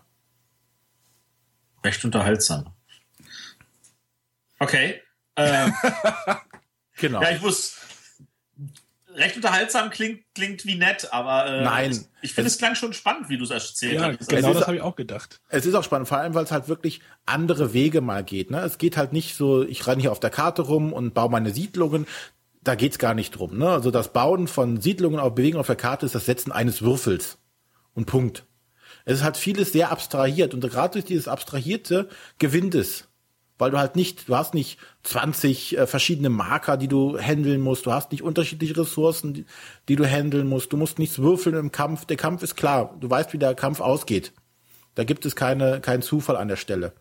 Recht 1.86 2.04
unterhaltsam. 2.04 2.74
Okay. 4.60 5.02
Äh, 5.36 5.72
genau. 6.98 7.22
Ja, 7.22 7.32
ich 7.32 7.42
muss, 7.42 7.79
recht 9.20 9.36
unterhaltsam 9.36 9.90
klingt, 9.90 10.24
klingt 10.34 10.66
wie 10.66 10.76
nett, 10.76 11.10
aber 11.12 11.46
äh, 11.46 11.64
Nein, 11.64 12.06
ich 12.22 12.34
finde 12.34 12.48
es, 12.48 12.58
klang 12.58 12.76
schon 12.76 12.94
spannend, 12.94 13.30
wie 13.30 13.38
du 13.38 13.44
es 13.44 13.52
erzählt 13.52 13.94
ja, 13.94 14.16
hast. 14.18 14.30
Genau, 14.30 14.54
das 14.54 14.66
habe 14.66 14.78
ich 14.78 14.82
auch 14.82 14.96
gedacht. 14.96 15.42
Es 15.50 15.66
ist 15.66 15.76
auch 15.76 15.84
spannend, 15.84 16.08
vor 16.08 16.18
allem, 16.18 16.34
weil 16.34 16.46
es 16.46 16.52
halt 16.52 16.68
wirklich 16.68 17.02
andere 17.26 17.74
Wege 17.74 18.02
mal 18.02 18.24
geht. 18.24 18.50
Ne? 18.50 18.62
Es 18.62 18.78
geht 18.78 18.98
halt 18.98 19.14
nicht 19.14 19.36
so, 19.36 19.64
ich 19.64 19.86
renne 19.86 20.02
hier 20.02 20.12
auf 20.12 20.20
der 20.20 20.30
Karte 20.30 20.64
rum 20.64 20.94
und 20.94 21.14
baue 21.14 21.30
meine 21.30 21.52
Siedlungen. 21.52 22.08
Da 22.64 22.76
geht's 22.76 22.98
gar 22.98 23.14
nicht 23.14 23.32
drum. 23.32 23.58
Ne? 23.58 23.70
Also 23.70 23.92
das 23.92 24.14
Bauen 24.14 24.48
von 24.48 24.82
Siedlungen 24.82 25.20
auf 25.20 25.36
Bewegung 25.36 25.60
auf 25.60 25.68
der 25.68 25.76
Karte 25.76 26.06
ist 26.06 26.16
das 26.16 26.26
Setzen 26.26 26.52
eines 26.52 26.82
Würfels. 26.82 27.38
Und 27.94 28.06
Punkt. 28.06 28.46
Es 29.06 29.20
ist 29.20 29.24
halt 29.24 29.38
vieles 29.38 29.72
sehr 29.72 29.92
abstrahiert 29.92 30.54
und 30.54 30.62
gerade 30.62 30.94
durch 30.94 31.06
dieses 31.06 31.28
Abstrahierte 31.28 32.10
gewinnt 32.38 32.76
es 32.76 33.09
weil 33.60 33.70
du 33.70 33.78
halt 33.78 33.96
nicht, 33.96 34.28
du 34.28 34.36
hast 34.36 34.56
nicht 34.56 34.80
20 35.04 35.78
äh, 35.78 35.86
verschiedene 35.86 36.30
Marker, 36.30 36.78
die 36.78 36.88
du 36.88 37.20
handeln 37.20 37.62
musst, 37.62 37.86
du 37.86 37.92
hast 37.92 38.12
nicht 38.12 38.24
unterschiedliche 38.24 38.76
Ressourcen, 38.78 39.34
die, 39.34 39.46
die 39.88 39.96
du 39.96 40.10
handeln 40.10 40.48
musst, 40.48 40.74
du 40.74 40.78
musst 40.78 40.98
nichts 40.98 41.20
würfeln 41.20 41.56
im 41.56 41.72
Kampf, 41.72 42.06
der 42.06 42.18
Kampf 42.18 42.42
ist 42.42 42.56
klar, 42.56 42.98
du 43.00 43.10
weißt, 43.10 43.34
wie 43.34 43.38
der 43.38 43.54
Kampf 43.54 43.82
ausgeht. 43.82 44.34
Da 44.96 45.04
gibt 45.04 45.26
es 45.26 45.36
keine, 45.36 45.82
keinen 45.82 46.02
Zufall 46.02 46.38
an 46.38 46.48
der 46.48 46.56
Stelle. 46.56 46.94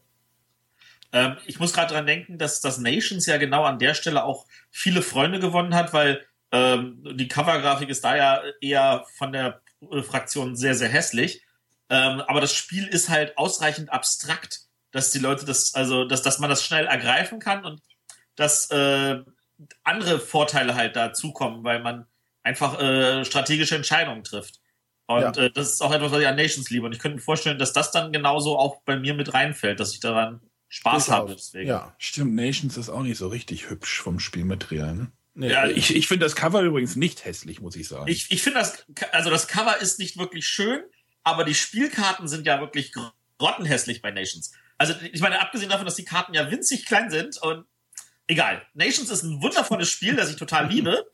Ähm, 1.12 1.36
ich 1.46 1.58
muss 1.58 1.72
gerade 1.72 1.94
dran 1.94 2.06
denken, 2.06 2.36
dass 2.36 2.60
das 2.60 2.78
Nations 2.78 3.24
ja 3.26 3.38
genau 3.38 3.64
an 3.64 3.78
der 3.78 3.94
Stelle 3.94 4.24
auch 4.24 4.44
viele 4.70 5.00
Freunde 5.00 5.40
gewonnen 5.40 5.74
hat, 5.74 5.92
weil 5.92 6.24
ähm, 6.52 7.02
die 7.14 7.28
Covergrafik 7.28 7.88
ist 7.88 8.04
da 8.04 8.16
ja 8.16 8.42
eher 8.60 9.04
von 9.16 9.32
der 9.32 9.62
Fraktion 10.02 10.56
sehr, 10.56 10.74
sehr 10.74 10.88
hässlich. 10.88 11.42
Ähm, 11.88 12.20
aber 12.20 12.40
das 12.40 12.52
Spiel 12.52 12.86
ist 12.86 13.08
halt 13.08 13.38
ausreichend 13.38 13.92
abstrakt, 13.92 14.67
dass 14.90 15.11
die 15.11 15.18
Leute 15.18 15.44
das, 15.44 15.74
also 15.74 16.05
dass, 16.05 16.22
dass 16.22 16.38
man 16.38 16.51
das 16.51 16.64
schnell 16.64 16.87
ergreifen 16.87 17.38
kann 17.38 17.64
und 17.64 17.81
dass 18.37 18.70
äh, 18.70 19.18
andere 19.83 20.18
Vorteile 20.20 20.74
halt 20.74 20.96
dazukommen, 20.96 21.64
weil 21.64 21.81
man 21.81 22.07
einfach 22.42 22.81
äh, 22.81 23.24
strategische 23.24 23.77
Entscheidungen 23.77 24.24
trifft. 24.24 24.61
Und 25.07 25.37
ja. 25.37 25.44
äh, 25.44 25.51
das 25.51 25.72
ist 25.72 25.83
auch 25.83 25.92
etwas, 25.92 26.12
was 26.12 26.20
ich 26.20 26.27
an 26.27 26.37
Nations 26.37 26.70
liebe. 26.70 26.87
Und 26.87 26.92
ich 26.92 26.98
könnte 26.98 27.16
mir 27.16 27.22
vorstellen, 27.22 27.59
dass 27.59 27.72
das 27.72 27.90
dann 27.90 28.12
genauso 28.12 28.59
auch 28.59 28.83
bei 28.83 28.98
mir 28.98 29.14
mit 29.14 29.35
reinfällt, 29.35 29.81
dass 29.81 29.92
ich 29.92 30.01
daran 30.01 30.40
Spaß 30.68 31.07
Durchaus. 31.07 31.20
habe. 31.20 31.35
Deswegen. 31.35 31.68
Ja, 31.68 31.94
stimmt. 31.98 32.35
Nations 32.35 32.77
ist 32.77 32.90
auch 32.90 33.03
nicht 33.03 33.18
so 33.18 33.29
richtig 33.29 33.70
hübsch 33.70 34.01
vom 34.01 34.20
Spielmaterial. 34.20 34.94
Ne? 34.94 35.12
Nee, 35.35 35.51
ja, 35.51 35.66
ich, 35.66 35.94
ich 35.94 36.09
finde 36.09 36.27
das 36.27 36.35
Cover 36.35 36.62
übrigens 36.62 36.96
nicht 36.96 37.24
hässlich, 37.24 37.61
muss 37.61 37.77
ich 37.77 37.88
sagen. 37.88 38.09
Ich, 38.09 38.31
ich 38.31 38.42
finde 38.42 38.59
das, 38.59 38.85
also 39.12 39.31
das 39.31 39.46
Cover 39.46 39.81
ist 39.81 39.98
nicht 39.98 40.18
wirklich 40.18 40.46
schön, 40.46 40.83
aber 41.22 41.44
die 41.44 41.55
Spielkarten 41.55 42.27
sind 42.27 42.46
ja 42.46 42.61
wirklich 42.61 42.92
grottenhässlich 43.38 44.03
bei 44.03 44.11
Nations. 44.11 44.53
Also 44.78 44.94
ich 45.12 45.20
meine, 45.20 45.40
abgesehen 45.40 45.70
davon, 45.70 45.84
dass 45.84 45.96
die 45.96 46.04
Karten 46.04 46.34
ja 46.34 46.50
winzig 46.50 46.86
klein 46.86 47.10
sind 47.10 47.36
und 47.42 47.66
egal. 48.28 48.62
Nations 48.74 49.10
ist 49.10 49.24
ein 49.24 49.42
wundervolles 49.42 49.90
Spiel, 49.90 50.16
das 50.16 50.30
ich 50.30 50.36
total 50.36 50.68
liebe. 50.68 51.04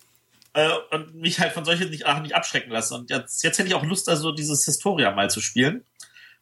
äh, 0.54 0.70
und 0.90 1.14
mich 1.16 1.40
halt 1.40 1.52
von 1.52 1.64
solchen 1.64 1.92
Sachen 1.92 2.22
nicht 2.22 2.34
abschrecken 2.34 2.70
lassen. 2.70 2.94
Und 2.94 3.10
jetzt, 3.10 3.42
jetzt 3.42 3.58
hätte 3.58 3.68
ich 3.68 3.74
auch 3.74 3.84
Lust, 3.84 4.08
also 4.08 4.32
dieses 4.32 4.64
Historia 4.64 5.10
mal 5.10 5.28
zu 5.28 5.40
spielen, 5.40 5.84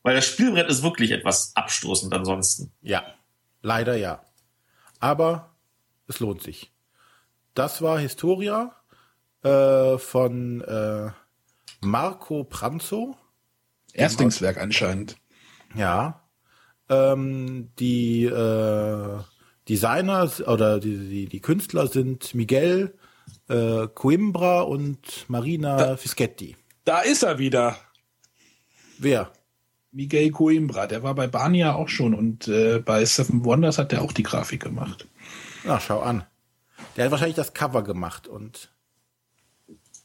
weil 0.02 0.14
das 0.14 0.26
Spielbrett 0.26 0.68
ist 0.68 0.82
wirklich 0.82 1.11
etwas 1.11 1.56
abstoßend 1.56 2.14
ansonsten. 2.14 2.72
Ja, 2.82 3.04
leider 3.62 3.96
ja. 3.96 4.22
Aber 5.00 5.54
es 6.06 6.20
lohnt 6.20 6.42
sich. 6.42 6.72
Das 7.54 7.82
war 7.82 7.98
Historia 7.98 8.76
äh, 9.42 9.98
von 9.98 10.61
äh, 10.62 11.11
Marco 11.80 12.44
Pranzo. 12.44 13.16
Erstlingswerk 13.94 14.56
anscheinend. 14.58 15.16
Ja. 15.74 16.21
Ähm, 16.88 17.71
die 17.79 18.25
äh, 18.25 19.18
Designer 19.68 20.31
oder 20.47 20.81
die, 20.81 20.97
die, 21.09 21.27
die 21.27 21.40
Künstler 21.40 21.87
sind 21.87 22.35
Miguel 22.35 22.95
äh, 23.49 23.87
Coimbra 23.95 24.62
und 24.62 25.25
Marina 25.29 25.77
Da- 25.77 25.97
Fischetti. 25.97 26.57
Da 26.85 27.01
ist 27.01 27.23
er 27.23 27.38
wieder. 27.38 27.77
Wer? 28.99 29.31
Miguel 29.92 30.31
Coimbra, 30.31 30.87
der 30.87 31.03
war 31.03 31.14
bei 31.14 31.27
Bania 31.27 31.75
auch 31.75 31.88
schon 31.88 32.14
und 32.14 32.49
äh, 32.49 32.79
bei 32.79 33.05
Seven 33.05 33.45
Wonders 33.45 33.79
hat 33.79 33.92
der 33.92 34.03
auch 34.03 34.12
die 34.12 34.23
Grafik 34.23 34.62
gemacht. 34.62 35.07
Na, 35.64 35.79
schau 35.81 36.01
an. 36.01 36.25
Der 36.97 37.05
hat 37.05 37.11
wahrscheinlich 37.12 37.37
das 37.37 37.53
Cover 37.55 37.83
gemacht 37.85 38.27
und 38.27 38.73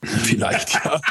Vielleicht, 0.04 0.74
ja. 0.74 1.02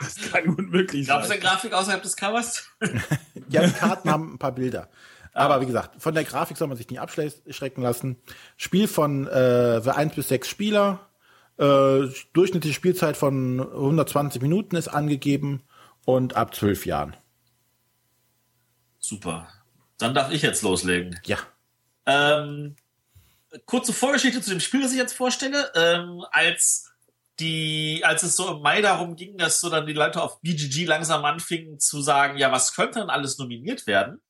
das 0.00 0.16
kann 0.32 0.48
unmöglich 0.48 1.06
Gab 1.06 1.22
es 1.22 1.28
sein. 1.28 1.38
eine 1.38 1.48
Grafik 1.48 1.72
außerhalb 1.72 2.02
des 2.02 2.16
Covers? 2.16 2.68
ja, 3.48 3.64
die 3.64 3.72
Karten 3.72 4.10
haben 4.10 4.34
ein 4.34 4.38
paar 4.38 4.52
Bilder. 4.52 4.88
Aber 5.32 5.60
wie 5.60 5.66
gesagt, 5.66 6.02
von 6.02 6.14
der 6.14 6.24
Grafik 6.24 6.56
soll 6.56 6.66
man 6.66 6.76
sich 6.76 6.88
nicht 6.88 6.98
abschrecken 6.98 7.82
lassen. 7.82 8.16
Spiel 8.56 8.88
von 8.88 9.26
äh, 9.28 9.82
für 9.82 9.94
1 9.94 10.14
bis 10.14 10.28
6 10.28 10.48
Spieler. 10.48 11.00
Äh, 11.58 12.08
durchschnittliche 12.32 12.74
Spielzeit 12.74 13.16
von 13.16 13.60
120 13.60 14.42
Minuten 14.42 14.76
ist 14.76 14.88
angegeben 14.88 15.62
und 16.04 16.36
ab 16.36 16.54
12 16.54 16.86
Jahren. 16.86 17.16
Super. 18.98 19.46
Dann 19.98 20.14
darf 20.14 20.32
ich 20.32 20.42
jetzt 20.42 20.62
loslegen. 20.62 21.20
Ja. 21.24 21.38
Ähm, 22.06 22.76
kurze 23.66 23.92
Vorgeschichte 23.92 24.40
zu 24.40 24.50
dem 24.50 24.60
Spiel, 24.60 24.82
das 24.82 24.92
ich 24.92 24.98
jetzt 24.98 25.14
vorstelle. 25.14 25.70
Ähm, 25.74 26.24
als 26.30 26.85
die, 27.40 28.02
als 28.04 28.22
es 28.22 28.36
so 28.36 28.54
im 28.54 28.62
Mai 28.62 28.80
darum 28.80 29.16
ging, 29.16 29.36
dass 29.36 29.60
so 29.60 29.68
dann 29.68 29.86
die 29.86 29.92
Leute 29.92 30.22
auf 30.22 30.40
BGG 30.40 30.86
langsam 30.86 31.24
anfingen 31.24 31.78
zu 31.78 32.00
sagen, 32.00 32.38
ja, 32.38 32.50
was 32.50 32.74
könnte 32.74 33.00
denn 33.00 33.10
alles 33.10 33.38
nominiert 33.38 33.86
werden, 33.86 34.20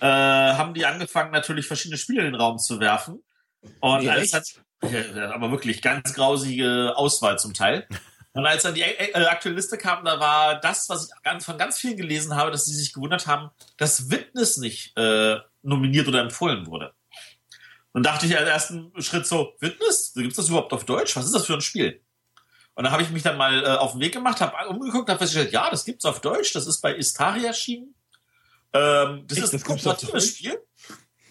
äh, 0.00 0.06
haben 0.06 0.74
die 0.74 0.86
angefangen, 0.86 1.32
natürlich 1.32 1.66
verschiedene 1.66 1.98
Spiele 1.98 2.20
in 2.20 2.32
den 2.32 2.34
Raum 2.40 2.58
zu 2.58 2.80
werfen. 2.80 3.24
Und 3.80 4.02
Wie 4.02 4.10
als 4.10 4.32
hat, 4.32 4.46
ja, 4.82 5.30
aber 5.32 5.50
wirklich 5.50 5.82
ganz 5.82 6.14
grausige 6.14 6.92
Auswahl 6.96 7.38
zum 7.38 7.54
Teil. 7.54 7.88
Und 8.32 8.44
als 8.44 8.64
dann 8.64 8.74
die 8.74 8.82
äh, 8.82 9.14
aktuelle 9.14 9.56
Liste 9.56 9.78
kam, 9.78 10.04
da 10.04 10.20
war 10.20 10.60
das, 10.60 10.90
was 10.90 11.08
ich 11.08 11.22
ganz, 11.22 11.46
von 11.46 11.56
ganz 11.56 11.78
vielen 11.78 11.96
gelesen 11.96 12.36
habe, 12.36 12.50
dass 12.50 12.66
sie 12.66 12.74
sich 12.74 12.92
gewundert 12.92 13.26
haben, 13.26 13.48
dass 13.78 14.10
Witness 14.10 14.58
nicht 14.58 14.96
äh, 14.98 15.38
nominiert 15.62 16.06
oder 16.06 16.20
empfohlen 16.20 16.66
wurde. 16.66 16.92
Und 17.96 18.02
dachte 18.02 18.26
ich 18.26 18.36
als 18.36 18.46
ersten 18.46 18.92
Schritt 19.00 19.26
so, 19.26 19.54
Witness? 19.58 20.12
Gibt 20.14 20.36
das 20.36 20.50
überhaupt 20.50 20.70
auf 20.74 20.84
Deutsch? 20.84 21.16
Was 21.16 21.24
ist 21.24 21.34
das 21.34 21.46
für 21.46 21.54
ein 21.54 21.62
Spiel? 21.62 22.02
Und 22.74 22.84
dann 22.84 22.92
habe 22.92 23.02
ich 23.02 23.08
mich 23.08 23.22
dann 23.22 23.38
mal 23.38 23.64
äh, 23.64 23.68
auf 23.68 23.92
den 23.92 24.02
Weg 24.02 24.12
gemacht, 24.12 24.38
habe 24.42 24.68
umgeguckt, 24.68 25.08
habe 25.08 25.18
festgestellt, 25.18 25.50
ja, 25.50 25.70
das 25.70 25.86
gibt's 25.86 26.04
auf 26.04 26.20
Deutsch, 26.20 26.52
das 26.52 26.66
ist 26.66 26.82
bei 26.82 26.94
Istari 26.94 27.46
erschienen. 27.46 27.94
Ähm, 28.74 29.24
das 29.26 29.38
Echt, 29.38 29.44
ist 29.46 29.54
das 29.54 29.62
ein 29.62 29.66
kooperatives? 29.78 30.28
Spiel. 30.36 30.58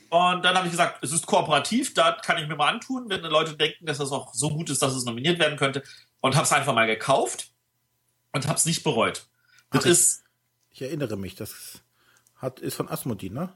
Und 0.09 0.43
dann 0.43 0.55
habe 0.55 0.65
ich 0.65 0.71
gesagt, 0.71 1.03
es 1.03 1.11
ist 1.11 1.27
kooperativ, 1.27 1.93
da 1.93 2.13
kann 2.13 2.39
ich 2.41 2.47
mir 2.47 2.55
mal 2.55 2.69
antun, 2.73 3.09
wenn 3.09 3.21
die 3.21 3.27
Leute 3.29 3.55
denken, 3.55 3.85
dass 3.85 3.99
das 3.99 4.11
auch 4.11 4.33
so 4.33 4.49
gut 4.49 4.71
ist, 4.71 4.81
dass 4.81 4.95
es 4.95 5.05
nominiert 5.05 5.37
werden 5.37 5.59
könnte. 5.59 5.83
Und 6.21 6.33
habe 6.35 6.45
es 6.45 6.51
einfach 6.51 6.73
mal 6.73 6.87
gekauft 6.87 7.51
und 8.31 8.47
habe 8.47 8.57
es 8.57 8.65
nicht 8.65 8.83
bereut. 8.83 9.27
Das 9.69 9.81
Ach, 9.83 9.85
ich- 9.85 9.91
ist, 9.91 10.23
Ich 10.71 10.81
erinnere 10.81 11.15
mich, 11.15 11.35
das 11.35 11.83
hat, 12.37 12.59
ist 12.59 12.73
von 12.73 12.89
Asmodee, 12.89 13.29
ne? 13.29 13.53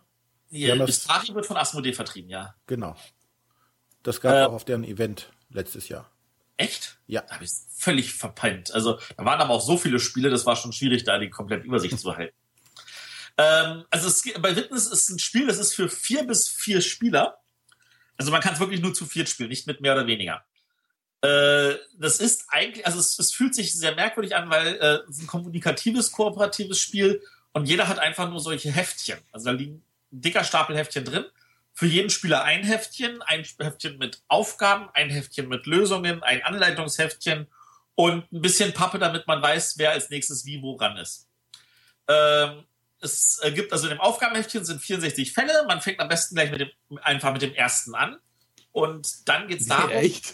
Ja, 0.49 0.75
das- 0.75 0.89
Istari 0.89 1.33
wird 1.33 1.45
von 1.45 1.57
Asmodee 1.57 1.93
vertrieben, 1.93 2.29
ja. 2.29 2.55
Genau. 2.67 2.95
Das 4.03 4.21
gab 4.21 4.33
Äh, 4.33 4.43
auch 4.45 4.53
auf 4.53 4.65
deren 4.65 4.83
Event 4.83 5.31
letztes 5.49 5.89
Jahr. 5.89 6.09
Echt? 6.57 6.97
Ja. 7.07 7.21
Da 7.21 7.35
habe 7.35 7.45
ich 7.45 7.51
völlig 7.75 8.13
verpennt. 8.13 8.71
Also 8.73 8.99
da 9.17 9.25
waren 9.25 9.39
aber 9.39 9.53
auch 9.53 9.61
so 9.61 9.77
viele 9.77 9.99
Spiele, 9.99 10.29
das 10.29 10.45
war 10.45 10.55
schon 10.55 10.73
schwierig, 10.73 11.03
da 11.03 11.17
die 11.19 11.29
komplette 11.29 11.65
Übersicht 11.65 11.99
zu 11.99 12.15
halten. 12.15 12.35
Ähm, 13.41 13.85
also 13.89 14.09
es, 14.09 14.21
bei 14.41 14.53
Witness 14.53 14.87
ist 14.87 15.07
ein 15.09 15.17
Spiel, 15.17 15.47
das 15.47 15.59
ist 15.59 15.73
für 15.73 15.87
vier 15.87 16.23
bis 16.27 16.49
vier 16.49 16.81
Spieler. 16.81 17.39
Also 18.17 18.31
man 18.31 18.41
kann 18.41 18.53
es 18.55 18.59
wirklich 18.59 18.81
nur 18.81 18.93
zu 18.93 19.05
viert 19.05 19.29
spielen, 19.29 19.47
nicht 19.47 19.65
mit 19.65 19.79
mehr 19.79 19.93
oder 19.93 20.07
weniger. 20.07 20.43
Äh, 21.21 21.75
das 21.97 22.19
ist 22.19 22.47
eigentlich, 22.49 22.85
also 22.85 22.99
es, 22.99 23.17
es 23.17 23.33
fühlt 23.33 23.55
sich 23.55 23.73
sehr 23.77 23.95
merkwürdig 23.95 24.35
an, 24.35 24.49
weil 24.49 24.75
äh, 24.75 24.99
es 25.09 25.15
ist 25.17 25.21
ein 25.23 25.27
kommunikatives, 25.27 26.11
kooperatives 26.11 26.81
Spiel 26.81 27.21
und 27.53 27.65
jeder 27.69 27.87
hat 27.87 27.99
einfach 27.99 28.29
nur 28.29 28.41
solche 28.41 28.71
Heftchen. 28.73 29.19
Also 29.31 29.45
da 29.45 29.51
liegen 29.51 29.83
dicker 30.11 30.43
Stapel 30.43 30.77
Heftchen 30.77 31.05
drin. 31.05 31.25
Für 31.73 31.85
jeden 31.85 32.09
Spieler 32.09 32.43
ein 32.43 32.63
Heftchen, 32.63 33.21
ein 33.21 33.43
Heftchen 33.43 33.97
mit 33.97 34.21
Aufgaben, 34.27 34.89
ein 34.93 35.09
Heftchen 35.09 35.47
mit 35.47 35.65
Lösungen, 35.65 36.23
ein 36.23 36.43
Anleitungsheftchen 36.43 37.47
und 37.95 38.31
ein 38.31 38.41
bisschen 38.41 38.73
Pappe, 38.73 38.99
damit 38.99 39.27
man 39.27 39.41
weiß, 39.41 39.77
wer 39.77 39.91
als 39.91 40.09
nächstes 40.09 40.45
wie 40.45 40.61
woran 40.61 40.97
ist. 40.97 41.29
Ähm, 42.07 42.65
es 43.01 43.39
äh, 43.43 43.51
gibt 43.51 43.71
also 43.71 43.87
in 43.87 43.91
dem 43.91 44.01
Aufgabenheftchen 44.01 44.65
sind 44.65 44.81
64 44.81 45.31
Fälle. 45.31 45.65
Man 45.67 45.81
fängt 45.81 45.99
am 45.99 46.09
besten 46.09 46.35
gleich 46.35 46.51
mit 46.51 46.61
dem, 46.61 46.69
einfach 47.01 47.31
mit 47.31 47.41
dem 47.41 47.53
ersten 47.53 47.95
an. 47.95 48.17
Und 48.71 49.27
dann 49.27 49.47
geht's 49.47 49.67
darum, 49.67 49.89
Echt? 49.89 50.33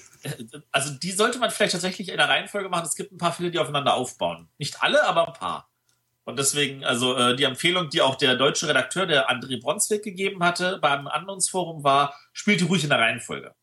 also 0.71 0.91
die 0.91 1.11
sollte 1.11 1.37
man 1.37 1.51
vielleicht 1.51 1.73
tatsächlich 1.73 2.09
in 2.09 2.17
der 2.17 2.29
Reihenfolge 2.29 2.69
machen. 2.69 2.85
Es 2.85 2.95
gibt 2.95 3.11
ein 3.11 3.17
paar 3.17 3.33
Fälle, 3.33 3.51
die 3.51 3.59
aufeinander 3.59 3.93
aufbauen. 3.93 4.49
Nicht 4.57 4.81
alle, 4.81 5.03
aber 5.05 5.27
ein 5.27 5.33
paar. 5.33 5.69
Und 6.25 6.39
deswegen, 6.39 6.83
also 6.83 7.15
äh, 7.15 7.35
die 7.35 7.43
Empfehlung, 7.43 7.89
die 7.89 8.01
auch 8.01 8.15
der 8.15 8.35
deutsche 8.35 8.67
Redakteur, 8.67 9.05
der 9.05 9.29
André 9.29 9.61
Bronsweg 9.61 10.03
gegeben 10.03 10.43
hatte, 10.43 10.79
beim 10.79 11.07
Annonsforum 11.07 11.83
war, 11.83 12.15
spielt 12.33 12.61
die 12.61 12.65
ruhig 12.65 12.83
in 12.83 12.89
der 12.89 12.99
Reihenfolge. 12.99 13.53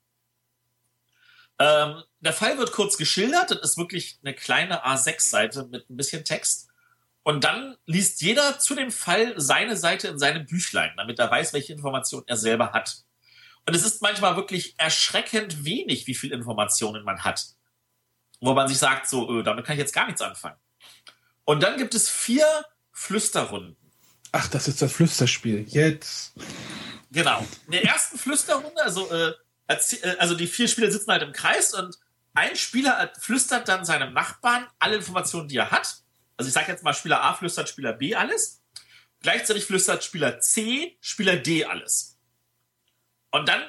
Ähm, 1.59 2.03
der 2.21 2.33
Fall 2.33 2.59
wird 2.59 2.73
kurz 2.73 2.97
geschildert. 2.97 3.51
Das 3.51 3.71
ist 3.71 3.79
wirklich 3.79 4.19
eine 4.23 4.35
kleine 4.35 4.87
A6-Seite 4.87 5.67
mit 5.71 5.91
ein 5.91 5.97
bisschen 5.97 6.25
Text. 6.25 6.69
Und 7.25 7.45
dann 7.45 7.77
liest 7.87 8.23
jeder 8.23 8.59
zu 8.59 8.75
dem 8.75 8.91
Fall 8.91 9.35
seine 9.37 9.77
Seite 9.77 10.09
in 10.09 10.19
seinem 10.19 10.47
Büchlein, 10.47 10.93
damit 10.97 11.19
er 11.19 11.31
weiß, 11.31 11.53
welche 11.53 11.73
Informationen 11.73 12.25
er 12.27 12.37
selber 12.37 12.73
hat. 12.73 13.05
Und 13.67 13.75
es 13.75 13.85
ist 13.85 14.03
manchmal 14.03 14.37
wirklich 14.37 14.75
erschreckend 14.79 15.65
wenig, 15.65 16.07
wie 16.07 16.15
viel 16.15 16.33
Informationen 16.33 17.05
man 17.05 17.23
hat. 17.25 17.45
Wo 18.41 18.55
man 18.55 18.67
sich 18.67 18.79
sagt, 18.79 19.09
so, 19.09 19.39
äh, 19.39 19.43
damit 19.45 19.65
kann 19.65 19.75
ich 19.75 19.81
jetzt 19.81 19.95
gar 19.95 20.07
nichts 20.07 20.21
anfangen. 20.21 20.57
Und 21.45 21.63
dann 21.63 21.77
gibt 21.77 21.95
es 21.95 22.09
vier 22.09 22.47
Flüsterrunden. 22.93 23.77
Ach, 24.33 24.49
das 24.49 24.69
ist 24.69 24.81
das 24.81 24.93
Flüsterspiel. 24.93 25.67
Jetzt. 25.69 26.35
Genau. 27.11 27.47
In 27.67 27.73
der 27.73 27.85
ersten 27.85 28.19
Flüsterrunde, 28.19 28.83
also, 28.83 29.11
äh, 29.11 29.35
äh, 29.69 30.17
also 30.19 30.35
die 30.35 30.47
vier 30.47 30.69
Spieler 30.69 30.91
sitzen 30.91 31.11
halt 31.11 31.23
im 31.23 31.33
Kreis 31.33 31.75
und 31.75 31.99
ein 32.35 32.57
Spieler 32.57 33.13
flüstert 33.21 33.69
dann 33.69 33.85
seinem 33.85 34.15
Nachbarn 34.15 34.67
alle 34.79 34.97
Informationen, 34.97 35.49
die 35.49 35.59
er 35.59 35.71
hat. 35.71 35.99
Also 36.37 36.49
ich 36.49 36.55
sage 36.55 36.73
jetzt 36.73 36.83
mal, 36.83 36.95
Spieler 36.95 37.23
A 37.23 37.35
flüstert 37.35 37.69
Spieler 37.69 37.93
B 37.93 38.15
alles. 38.15 38.63
Gleichzeitig 39.21 39.67
flüstert 39.67 40.03
Spieler 40.03 40.41
C 40.41 40.97
Spieler 41.01 41.37
D 41.37 41.67
alles. 41.67 42.19
Und 43.31 43.49
dann 43.49 43.63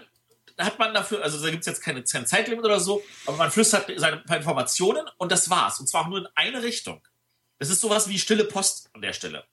hat 0.57 0.79
man 0.79 0.93
dafür, 0.93 1.23
also 1.23 1.41
da 1.43 1.49
gibt 1.49 1.61
es 1.61 1.67
jetzt 1.67 1.81
keine, 1.81 2.03
kein 2.03 2.25
Zeitlimit 2.25 2.63
oder 2.63 2.79
so, 2.79 3.03
aber 3.25 3.37
man 3.37 3.51
flüstert 3.51 3.91
seine 3.97 4.17
paar 4.17 4.37
Informationen 4.37 5.05
und 5.17 5.31
das 5.31 5.49
war's. 5.49 5.79
Und 5.79 5.87
zwar 5.87 6.03
auch 6.03 6.07
nur 6.07 6.19
in 6.19 6.27
eine 6.35 6.63
Richtung. 6.63 7.01
Das 7.63 7.69
ist 7.69 7.79
sowas 7.79 8.09
wie 8.09 8.19
stille 8.19 8.43
Post 8.43 8.89
an 8.91 9.01
der 9.01 9.13
Stelle. 9.13 9.45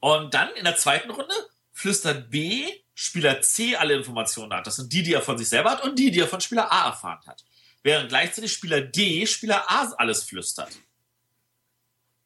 Und 0.00 0.32
dann 0.32 0.48
in 0.54 0.64
der 0.64 0.74
zweiten 0.76 1.10
Runde 1.10 1.34
flüstert 1.70 2.30
B 2.30 2.64
Spieler 2.94 3.42
C 3.42 3.76
alle 3.76 3.92
Informationen 3.92 4.54
hat. 4.54 4.66
Das 4.66 4.76
sind 4.76 4.90
die, 4.90 5.02
die 5.02 5.12
er 5.12 5.20
von 5.20 5.36
sich 5.36 5.50
selber 5.50 5.72
hat 5.72 5.84
und 5.84 5.98
die, 5.98 6.10
die 6.10 6.20
er 6.20 6.26
von 6.26 6.40
Spieler 6.40 6.72
A 6.72 6.86
erfahren 6.86 7.20
hat. 7.26 7.44
Während 7.82 8.08
gleichzeitig 8.08 8.54
Spieler 8.54 8.80
D 8.80 9.26
Spieler 9.26 9.70
A 9.70 9.92
alles 9.98 10.24
flüstert. 10.24 10.70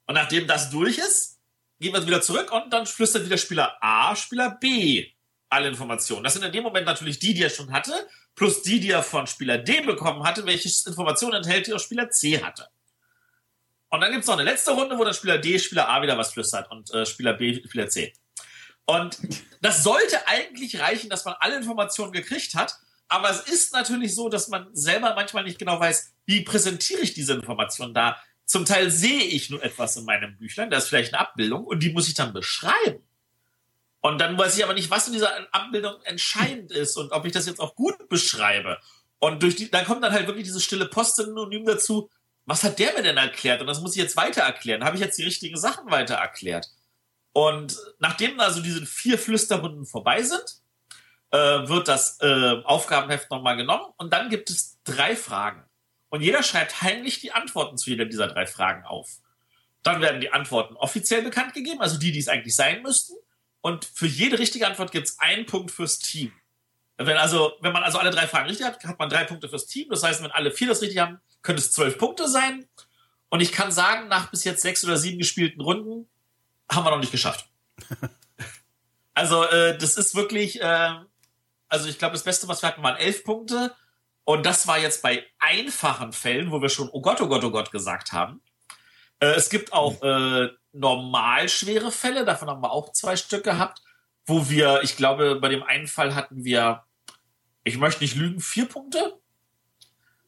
Und 0.06 0.14
nachdem 0.14 0.46
das 0.46 0.70
durch 0.70 0.96
ist, 0.98 1.40
gehen 1.80 1.92
wir 1.92 2.06
wieder 2.06 2.22
zurück 2.22 2.52
und 2.52 2.72
dann 2.72 2.86
flüstert 2.86 3.24
wieder 3.24 3.38
Spieler 3.38 3.76
A 3.80 4.14
Spieler 4.14 4.50
B 4.60 5.08
alle 5.48 5.66
Informationen. 5.66 6.22
Das 6.22 6.34
sind 6.34 6.44
in 6.44 6.52
dem 6.52 6.62
Moment 6.62 6.86
natürlich 6.86 7.18
die, 7.18 7.34
die 7.34 7.42
er 7.42 7.50
schon 7.50 7.72
hatte, 7.72 8.08
plus 8.36 8.62
die, 8.62 8.78
die 8.78 8.90
er 8.90 9.02
von 9.02 9.26
Spieler 9.26 9.58
D 9.58 9.80
bekommen 9.80 10.22
hatte, 10.22 10.46
welche 10.46 10.68
Informationen 10.88 11.42
enthält, 11.42 11.66
die 11.66 11.74
auch 11.74 11.80
Spieler 11.80 12.10
C 12.10 12.40
hatte. 12.40 12.68
Und 13.92 14.00
dann 14.00 14.10
gibt 14.10 14.22
es 14.22 14.26
noch 14.26 14.38
eine 14.38 14.50
letzte 14.50 14.70
Runde, 14.70 14.98
wo 14.98 15.04
dann 15.04 15.12
Spieler 15.12 15.36
D 15.36 15.58
Spieler 15.58 15.86
A 15.86 16.00
wieder 16.00 16.16
was 16.16 16.32
flüstert 16.32 16.70
und 16.70 16.90
äh, 16.94 17.04
Spieler 17.04 17.34
B 17.34 17.62
Spieler 17.62 17.90
C. 17.90 18.14
Und 18.86 19.18
das 19.60 19.82
sollte 19.82 20.26
eigentlich 20.26 20.80
reichen, 20.80 21.10
dass 21.10 21.26
man 21.26 21.34
alle 21.40 21.56
Informationen 21.56 22.10
gekriegt 22.10 22.54
hat. 22.54 22.74
Aber 23.08 23.28
es 23.28 23.40
ist 23.40 23.74
natürlich 23.74 24.14
so, 24.14 24.30
dass 24.30 24.48
man 24.48 24.74
selber 24.74 25.14
manchmal 25.14 25.44
nicht 25.44 25.58
genau 25.58 25.78
weiß, 25.78 26.14
wie 26.24 26.40
präsentiere 26.40 27.02
ich 27.02 27.12
diese 27.12 27.34
Informationen 27.34 27.92
da. 27.92 28.16
Zum 28.46 28.64
Teil 28.64 28.90
sehe 28.90 29.24
ich 29.24 29.50
nur 29.50 29.62
etwas 29.62 29.94
in 29.96 30.06
meinem 30.06 30.38
Büchlein, 30.38 30.70
da 30.70 30.78
ist 30.78 30.88
vielleicht 30.88 31.12
eine 31.12 31.20
Abbildung 31.20 31.64
und 31.64 31.82
die 31.82 31.92
muss 31.92 32.08
ich 32.08 32.14
dann 32.14 32.32
beschreiben. 32.32 33.06
Und 34.00 34.18
dann 34.22 34.38
weiß 34.38 34.56
ich 34.56 34.64
aber 34.64 34.74
nicht, 34.74 34.90
was 34.90 35.06
in 35.06 35.12
dieser 35.12 35.54
Abbildung 35.54 36.00
entscheidend 36.04 36.72
ist 36.72 36.96
und 36.96 37.12
ob 37.12 37.26
ich 37.26 37.32
das 37.32 37.46
jetzt 37.46 37.60
auch 37.60 37.74
gut 37.74 38.08
beschreibe. 38.08 38.78
Und 39.18 39.42
durch 39.42 39.54
die, 39.54 39.70
dann 39.70 39.84
kommt 39.84 40.02
dann 40.02 40.12
halt 40.12 40.26
wirklich 40.26 40.44
dieses 40.44 40.64
stille 40.64 40.86
Post-Synonym 40.86 41.66
dazu. 41.66 42.08
Was 42.44 42.64
hat 42.64 42.78
der 42.78 42.92
mir 42.94 43.02
denn 43.02 43.16
erklärt? 43.16 43.60
Und 43.60 43.66
das 43.66 43.80
muss 43.80 43.94
ich 43.94 44.02
jetzt 44.02 44.16
weiter 44.16 44.42
erklären. 44.42 44.84
Habe 44.84 44.96
ich 44.96 45.02
jetzt 45.02 45.18
die 45.18 45.24
richtigen 45.24 45.56
Sachen 45.56 45.90
weiter 45.90 46.14
erklärt? 46.14 46.68
Und 47.32 47.78
nachdem 47.98 48.38
also 48.40 48.60
diese 48.60 48.84
vier 48.84 49.18
Flüsterrunden 49.18 49.86
vorbei 49.86 50.22
sind, 50.22 50.44
äh, 51.30 51.38
wird 51.38 51.88
das 51.88 52.18
äh, 52.20 52.62
Aufgabenheft 52.64 53.30
nochmal 53.30 53.56
genommen 53.56 53.92
und 53.96 54.12
dann 54.12 54.28
gibt 54.28 54.50
es 54.50 54.78
drei 54.84 55.16
Fragen. 55.16 55.64
Und 56.10 56.20
jeder 56.20 56.42
schreibt 56.42 56.82
heimlich 56.82 57.20
die 57.20 57.32
Antworten 57.32 57.78
zu 57.78 57.88
jeder 57.88 58.04
dieser 58.04 58.28
drei 58.28 58.46
Fragen 58.46 58.84
auf. 58.84 59.08
Dann 59.82 60.02
werden 60.02 60.20
die 60.20 60.30
Antworten 60.30 60.76
offiziell 60.76 61.22
bekannt 61.22 61.54
gegeben, 61.54 61.80
also 61.80 61.98
die, 61.98 62.12
die 62.12 62.18
es 62.18 62.28
eigentlich 62.28 62.54
sein 62.54 62.82
müssten. 62.82 63.14
Und 63.62 63.86
für 63.86 64.06
jede 64.06 64.38
richtige 64.38 64.66
Antwort 64.66 64.92
gibt 64.92 65.08
es 65.08 65.18
einen 65.20 65.46
Punkt 65.46 65.70
fürs 65.70 65.98
Team. 65.98 66.32
Wenn, 66.98 67.16
also, 67.16 67.54
wenn 67.60 67.72
man 67.72 67.82
also 67.82 67.98
alle 67.98 68.10
drei 68.10 68.26
Fragen 68.26 68.48
richtig 68.48 68.66
hat, 68.66 68.84
hat 68.84 68.98
man 68.98 69.08
drei 69.08 69.24
Punkte 69.24 69.48
fürs 69.48 69.66
Team. 69.66 69.88
Das 69.88 70.02
heißt, 70.02 70.22
wenn 70.22 70.30
alle 70.30 70.50
vier 70.50 70.68
das 70.68 70.82
richtig 70.82 70.98
haben, 70.98 71.18
könnte 71.42 71.60
es 71.60 71.72
zwölf 71.72 71.98
Punkte 71.98 72.28
sein. 72.28 72.66
Und 73.28 73.40
ich 73.40 73.52
kann 73.52 73.72
sagen, 73.72 74.08
nach 74.08 74.30
bis 74.30 74.44
jetzt 74.44 74.62
sechs 74.62 74.84
oder 74.84 74.96
sieben 74.96 75.18
gespielten 75.18 75.60
Runden 75.60 76.08
haben 76.70 76.84
wir 76.84 76.90
noch 76.90 77.00
nicht 77.00 77.12
geschafft. 77.12 77.46
also, 79.14 79.44
äh, 79.44 79.76
das 79.78 79.96
ist 79.96 80.14
wirklich, 80.14 80.60
äh, 80.60 80.94
also 81.68 81.88
ich 81.88 81.98
glaube, 81.98 82.12
das 82.12 82.24
Beste, 82.24 82.48
was 82.48 82.62
wir 82.62 82.68
hatten, 82.68 82.82
waren 82.82 82.96
elf 82.96 83.24
Punkte. 83.24 83.74
Und 84.24 84.46
das 84.46 84.66
war 84.66 84.78
jetzt 84.78 85.02
bei 85.02 85.26
einfachen 85.38 86.12
Fällen, 86.12 86.50
wo 86.52 86.62
wir 86.62 86.68
schon, 86.68 86.88
oh 86.92 87.00
Gott, 87.00 87.20
oh 87.20 87.26
Gott, 87.26 87.42
oh 87.42 87.50
Gott 87.50 87.72
gesagt 87.72 88.12
haben. 88.12 88.40
Äh, 89.18 89.34
es 89.34 89.50
gibt 89.50 89.72
auch 89.72 90.02
äh, 90.02 90.50
normal 90.72 91.48
schwere 91.48 91.92
Fälle, 91.92 92.24
davon 92.24 92.48
haben 92.48 92.62
wir 92.62 92.72
auch 92.72 92.92
zwei 92.92 93.16
Stück 93.16 93.44
gehabt, 93.44 93.82
wo 94.26 94.48
wir, 94.48 94.82
ich 94.82 94.96
glaube, 94.96 95.36
bei 95.36 95.48
dem 95.48 95.62
einen 95.62 95.86
Fall 95.86 96.14
hatten 96.14 96.44
wir, 96.44 96.84
ich 97.64 97.78
möchte 97.78 98.02
nicht 98.02 98.16
lügen, 98.16 98.40
vier 98.40 98.66
Punkte. 98.66 99.21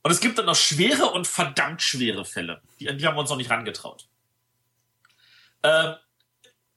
Und 0.04 0.10
es 0.10 0.20
gibt 0.20 0.36
dann 0.36 0.44
noch 0.44 0.54
schwere 0.54 1.06
und 1.06 1.26
verdammt 1.26 1.80
schwere 1.80 2.26
Fälle. 2.26 2.60
Die, 2.78 2.94
die 2.94 3.06
haben 3.06 3.16
wir 3.16 3.20
uns 3.20 3.30
noch 3.30 3.38
nicht 3.38 3.50
rangetraut. 3.50 4.06
Ähm, 5.62 5.94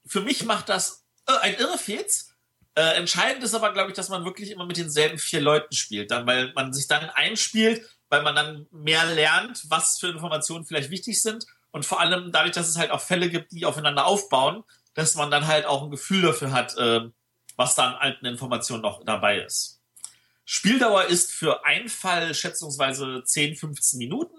für 0.06 0.22
mich 0.22 0.46
macht 0.46 0.70
das 0.70 1.06
äh, 1.28 1.38
ein 1.42 1.56
irre 1.56 1.78
Fehls. 1.78 2.34
Äh, 2.76 2.96
entscheidend 2.96 3.44
ist 3.44 3.54
aber, 3.54 3.74
glaube 3.74 3.90
ich, 3.90 3.98
dass 3.98 4.08
man 4.08 4.24
wirklich 4.24 4.50
immer 4.50 4.66
mit 4.66 4.78
denselben 4.78 5.18
vier 5.20 5.42
Leuten 5.42 5.76
spielt, 5.76 6.10
dann, 6.10 6.26
weil 6.26 6.54
man 6.54 6.72
sich 6.74 6.88
dann 6.88 7.10
einspielt, 7.10 7.86
weil 8.08 8.24
man 8.24 8.34
dann 8.34 8.66
mehr 8.72 9.06
lernt, 9.06 9.66
was 9.68 10.00
für 10.00 10.08
Informationen 10.08 10.66
vielleicht 10.66 10.90
wichtig 10.90 11.22
sind 11.22 11.46
und 11.72 11.86
vor 11.86 12.00
allem 12.00 12.32
dadurch, 12.32 12.54
dass 12.54 12.70
es 12.70 12.78
halt 12.78 12.92
auch 12.92 13.02
Fälle 13.02 13.30
gibt, 13.30 13.52
die 13.52 13.66
aufeinander 13.66 14.06
aufbauen, 14.06 14.64
dass 14.94 15.16
man 15.16 15.30
dann 15.30 15.48
halt 15.48 15.66
auch 15.66 15.84
ein 15.84 15.92
Gefühl 15.92 16.22
dafür 16.22 16.54
hat, 16.54 16.78
äh, 16.78 17.02
was 17.58 17.76
da 17.76 17.90
an 17.90 17.96
alten 17.96 18.26
Informationen 18.26 18.84
noch 18.84 19.04
dabei 19.04 19.40
ist. 19.40 19.77
Spieldauer 20.50 21.08
ist 21.08 21.34
für 21.34 21.66
einen 21.66 21.90
Fall 21.90 22.34
schätzungsweise 22.34 23.22
10, 23.22 23.58
15 23.58 23.98
Minuten. 23.98 24.34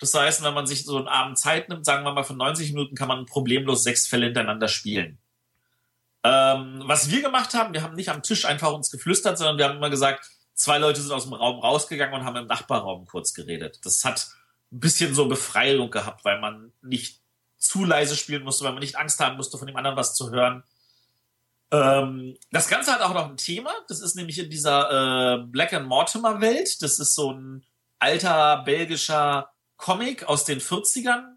Das 0.00 0.12
heißt, 0.12 0.42
wenn 0.42 0.52
man 0.52 0.66
sich 0.66 0.84
so 0.84 0.98
einen 0.98 1.06
Abend 1.06 1.38
Zeit 1.38 1.68
nimmt, 1.68 1.84
sagen 1.84 2.04
wir 2.04 2.12
mal 2.12 2.24
von 2.24 2.36
90 2.36 2.72
Minuten, 2.72 2.96
kann 2.96 3.06
man 3.06 3.24
problemlos 3.24 3.84
sechs 3.84 4.08
Fälle 4.08 4.26
hintereinander 4.26 4.66
spielen. 4.66 5.18
Ähm, 6.24 6.82
was 6.86 7.08
wir 7.08 7.22
gemacht 7.22 7.54
haben, 7.54 7.72
wir 7.72 7.82
haben 7.82 7.94
nicht 7.94 8.08
am 8.08 8.24
Tisch 8.24 8.46
einfach 8.46 8.72
uns 8.72 8.90
geflüstert, 8.90 9.38
sondern 9.38 9.56
wir 9.56 9.66
haben 9.66 9.76
immer 9.76 9.90
gesagt, 9.90 10.28
zwei 10.54 10.78
Leute 10.78 11.00
sind 11.00 11.12
aus 11.12 11.22
dem 11.22 11.34
Raum 11.34 11.60
rausgegangen 11.60 12.18
und 12.18 12.26
haben 12.26 12.34
im 12.34 12.48
Nachbarraum 12.48 13.06
kurz 13.06 13.32
geredet. 13.32 13.78
Das 13.84 14.04
hat 14.04 14.26
ein 14.72 14.80
bisschen 14.80 15.14
so 15.14 15.28
Befreiung 15.28 15.88
gehabt, 15.88 16.24
weil 16.24 16.40
man 16.40 16.72
nicht 16.82 17.20
zu 17.58 17.84
leise 17.84 18.16
spielen 18.16 18.42
musste, 18.42 18.64
weil 18.64 18.72
man 18.72 18.80
nicht 18.80 18.96
Angst 18.96 19.20
haben 19.20 19.36
musste, 19.36 19.56
von 19.56 19.68
dem 19.68 19.76
anderen 19.76 19.96
was 19.96 20.16
zu 20.16 20.32
hören. 20.32 20.64
Ähm, 21.74 22.36
das 22.52 22.68
Ganze 22.68 22.92
hat 22.92 23.00
auch 23.00 23.14
noch 23.14 23.28
ein 23.28 23.36
Thema. 23.36 23.72
Das 23.88 24.00
ist 24.00 24.14
nämlich 24.14 24.38
in 24.38 24.50
dieser 24.50 25.40
äh, 25.40 25.44
Black 25.46 25.72
and 25.72 25.88
Mortimer 25.88 26.40
Welt. 26.40 26.82
Das 26.82 26.98
ist 26.98 27.14
so 27.14 27.32
ein 27.32 27.64
alter 27.98 28.62
belgischer 28.64 29.50
Comic 29.76 30.24
aus 30.24 30.44
den 30.44 30.60
40ern. 30.60 31.36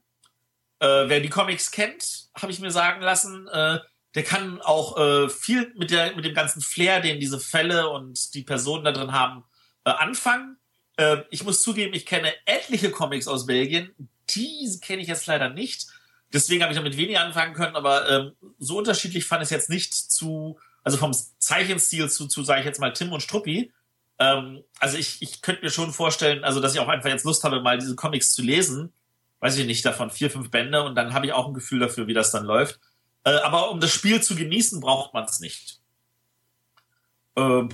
Äh, 0.79 1.09
wer 1.09 1.19
die 1.21 1.29
Comics 1.29 1.71
kennt, 1.71 2.29
habe 2.39 2.51
ich 2.51 2.59
mir 2.59 2.71
sagen 2.71 3.01
lassen, 3.01 3.47
äh, 3.47 3.79
der 4.13 4.23
kann 4.23 4.61
auch 4.61 4.97
äh, 4.97 5.29
viel 5.29 5.73
mit, 5.75 5.91
der, 5.91 6.15
mit 6.15 6.25
dem 6.25 6.35
ganzen 6.35 6.61
Flair, 6.61 7.01
den 7.01 7.19
diese 7.19 7.39
Fälle 7.39 7.89
und 7.89 8.33
die 8.35 8.43
Personen 8.43 8.85
da 8.85 8.91
drin 8.91 9.11
haben, 9.11 9.43
äh, 9.85 9.89
anfangen. 9.89 10.57
Äh, 10.97 11.23
ich 11.31 11.43
muss 11.43 11.61
zugeben, 11.61 11.93
ich 11.93 12.05
kenne 12.05 12.33
etliche 12.45 12.91
Comics 12.91 13.27
aus 13.27 13.47
Belgien. 13.47 13.91
Die 14.29 14.79
kenne 14.81 15.01
ich 15.01 15.07
jetzt 15.07 15.25
leider 15.25 15.49
nicht. 15.49 15.87
Deswegen 16.33 16.61
habe 16.61 16.73
ich 16.73 16.77
damit 16.77 16.97
weniger 16.97 17.21
anfangen 17.21 17.53
können, 17.53 17.75
aber 17.75 18.09
ähm, 18.09 18.31
so 18.59 18.77
unterschiedlich 18.77 19.25
fand 19.25 19.43
es 19.43 19.49
jetzt 19.49 19.69
nicht 19.69 19.93
zu, 19.93 20.59
also 20.83 20.97
vom 20.97 21.13
Zeichenstil 21.39 22.09
zu, 22.09 22.27
zu 22.27 22.43
sage 22.43 22.61
ich 22.61 22.65
jetzt 22.65 22.81
mal, 22.81 22.91
Tim 22.91 23.13
und 23.13 23.21
Struppi. 23.21 23.71
Ähm, 24.19 24.63
also 24.79 24.97
ich, 24.97 25.21
ich 25.21 25.41
könnte 25.41 25.63
mir 25.63 25.71
schon 25.71 25.93
vorstellen, 25.93 26.43
also 26.43 26.59
dass 26.59 26.73
ich 26.73 26.79
auch 26.79 26.89
einfach 26.89 27.09
jetzt 27.09 27.25
Lust 27.25 27.43
habe, 27.43 27.61
mal 27.61 27.77
diese 27.77 27.95
Comics 27.95 28.33
zu 28.33 28.41
lesen. 28.41 28.93
Weiß 29.39 29.57
ich 29.57 29.67
nicht, 29.67 29.85
davon 29.85 30.09
vier, 30.09 30.31
fünf 30.31 30.49
Bände 30.49 30.83
und 30.83 30.95
dann 30.95 31.13
habe 31.13 31.27
ich 31.27 31.33
auch 31.33 31.47
ein 31.47 31.53
Gefühl 31.53 31.79
dafür, 31.79 32.07
wie 32.07 32.13
das 32.13 32.31
dann 32.31 32.45
läuft. 32.45 32.79
Äh, 33.23 33.35
aber 33.37 33.71
um 33.71 33.79
das 33.79 33.91
Spiel 33.91 34.21
zu 34.21 34.35
genießen, 34.35 34.81
braucht 34.81 35.13
man 35.13 35.25
es 35.25 35.39
nicht. 35.39 35.79
Ähm, 37.35 37.69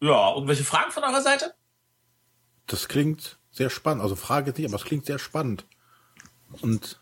ja, 0.00 0.34
irgendwelche 0.34 0.64
Fragen 0.64 0.90
von 0.90 1.04
eurer 1.04 1.22
Seite? 1.22 1.54
Das 2.66 2.88
klingt 2.88 3.38
sehr 3.50 3.70
spannend. 3.70 4.02
Also 4.02 4.16
Frage 4.16 4.52
nicht, 4.52 4.66
aber 4.66 4.76
es 4.76 4.84
klingt 4.84 5.06
sehr 5.06 5.18
spannend. 5.18 5.66
Und 6.62 7.00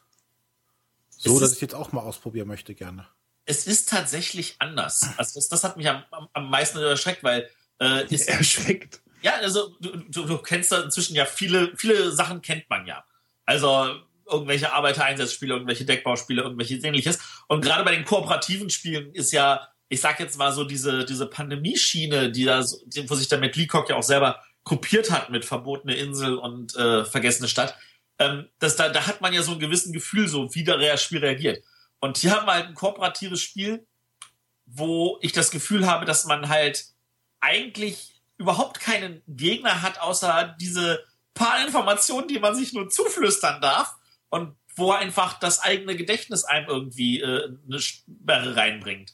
so, 1.24 1.40
dass 1.40 1.52
ich 1.52 1.60
jetzt 1.60 1.74
auch 1.74 1.92
mal 1.92 2.00
ausprobieren 2.00 2.48
möchte, 2.48 2.74
gerne. 2.74 3.06
Es 3.44 3.66
ist 3.66 3.88
tatsächlich 3.88 4.56
anders. 4.58 5.08
Also 5.16 5.38
das, 5.38 5.48
das 5.48 5.64
hat 5.64 5.76
mich 5.76 5.88
am, 5.88 6.04
am, 6.32 6.50
meisten 6.50 6.78
erschreckt, 6.78 7.24
weil 7.24 7.48
äh, 7.80 8.06
ist, 8.06 8.28
erschreckt. 8.28 9.02
Ja, 9.22 9.34
also 9.36 9.76
du, 9.80 9.96
du, 10.08 10.24
du 10.24 10.38
kennst 10.38 10.72
da 10.72 10.82
inzwischen 10.82 11.14
ja 11.14 11.24
viele, 11.24 11.76
viele 11.76 12.12
Sachen 12.12 12.42
kennt 12.42 12.68
man 12.68 12.86
ja. 12.86 13.04
Also 13.44 13.94
irgendwelche 14.30 14.72
Arbeitereinsatzspiele, 14.72 15.54
irgendwelche 15.54 15.84
Deckbauspiele, 15.84 16.42
irgendwelche 16.42 16.76
ähnliches. 16.76 17.18
Und 17.48 17.62
gerade 17.62 17.84
bei 17.84 17.94
den 17.94 18.04
kooperativen 18.04 18.70
Spielen 18.70 19.12
ist 19.12 19.32
ja, 19.32 19.68
ich 19.88 20.00
sag 20.00 20.20
jetzt 20.20 20.38
mal 20.38 20.52
so 20.52 20.64
diese, 20.64 21.04
diese 21.04 21.26
Pandemieschiene, 21.26 22.30
die 22.30 22.44
da, 22.44 22.62
wo 22.62 23.14
sich 23.14 23.28
der 23.28 23.38
Matt 23.38 23.56
Leacock 23.56 23.90
ja 23.90 23.96
auch 23.96 24.02
selber 24.02 24.40
kopiert 24.64 25.10
hat 25.10 25.30
mit 25.30 25.44
Verbotene 25.44 25.94
Insel 25.94 26.36
und 26.36 26.74
äh, 26.76 27.04
Vergessene 27.04 27.48
Stadt, 27.48 27.76
ähm, 28.22 28.48
das, 28.58 28.76
da, 28.76 28.88
da 28.88 29.06
hat 29.06 29.20
man 29.20 29.32
ja 29.32 29.42
so 29.42 29.52
ein 29.52 29.58
gewissen 29.58 29.92
Gefühl, 29.92 30.28
so 30.28 30.54
wie 30.54 30.64
das 30.64 31.02
Spiel 31.02 31.18
reagiert. 31.18 31.64
Und 32.00 32.18
hier 32.18 32.32
haben 32.32 32.46
wir 32.46 32.54
halt 32.54 32.66
ein 32.66 32.74
kooperatives 32.74 33.40
Spiel, 33.40 33.86
wo 34.66 35.18
ich 35.22 35.32
das 35.32 35.50
Gefühl 35.50 35.86
habe, 35.86 36.04
dass 36.04 36.24
man 36.24 36.48
halt 36.48 36.86
eigentlich 37.40 38.22
überhaupt 38.38 38.80
keinen 38.80 39.22
Gegner 39.26 39.82
hat, 39.82 40.00
außer 40.00 40.56
diese 40.60 41.04
paar 41.34 41.64
Informationen, 41.64 42.28
die 42.28 42.38
man 42.38 42.54
sich 42.54 42.72
nur 42.72 42.88
zuflüstern 42.88 43.60
darf 43.60 43.94
und 44.30 44.56
wo 44.74 44.92
einfach 44.92 45.38
das 45.38 45.60
eigene 45.60 45.96
Gedächtnis 45.96 46.44
einem 46.44 46.68
irgendwie 46.68 47.20
äh, 47.20 47.56
eine 47.66 47.80
Sperre 47.80 48.56
reinbringt. 48.56 49.12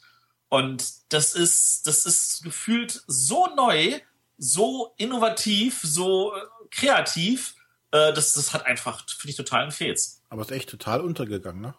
Und 0.49 1.13
das 1.13 1.35
ist, 1.35 1.87
das 1.87 2.07
ist 2.07 2.43
gefühlt 2.43 3.03
so 3.07 3.49
neu, 3.55 4.01
so 4.39 4.95
innovativ, 4.97 5.81
so 5.83 6.35
äh, 6.35 6.41
kreativ, 6.71 7.55
äh, 7.91 8.13
das, 8.13 8.33
das 8.33 8.53
hat 8.53 8.67
einfach, 8.67 9.05
finde 9.09 9.31
ich, 9.31 9.37
total 9.37 9.63
einen 9.63 9.73
Fehls. 9.73 10.23
Aber 10.29 10.43
ist 10.43 10.53
echt 10.53 10.69
total 10.69 11.01
untergegangen, 11.01 11.61
ne? 11.61 11.75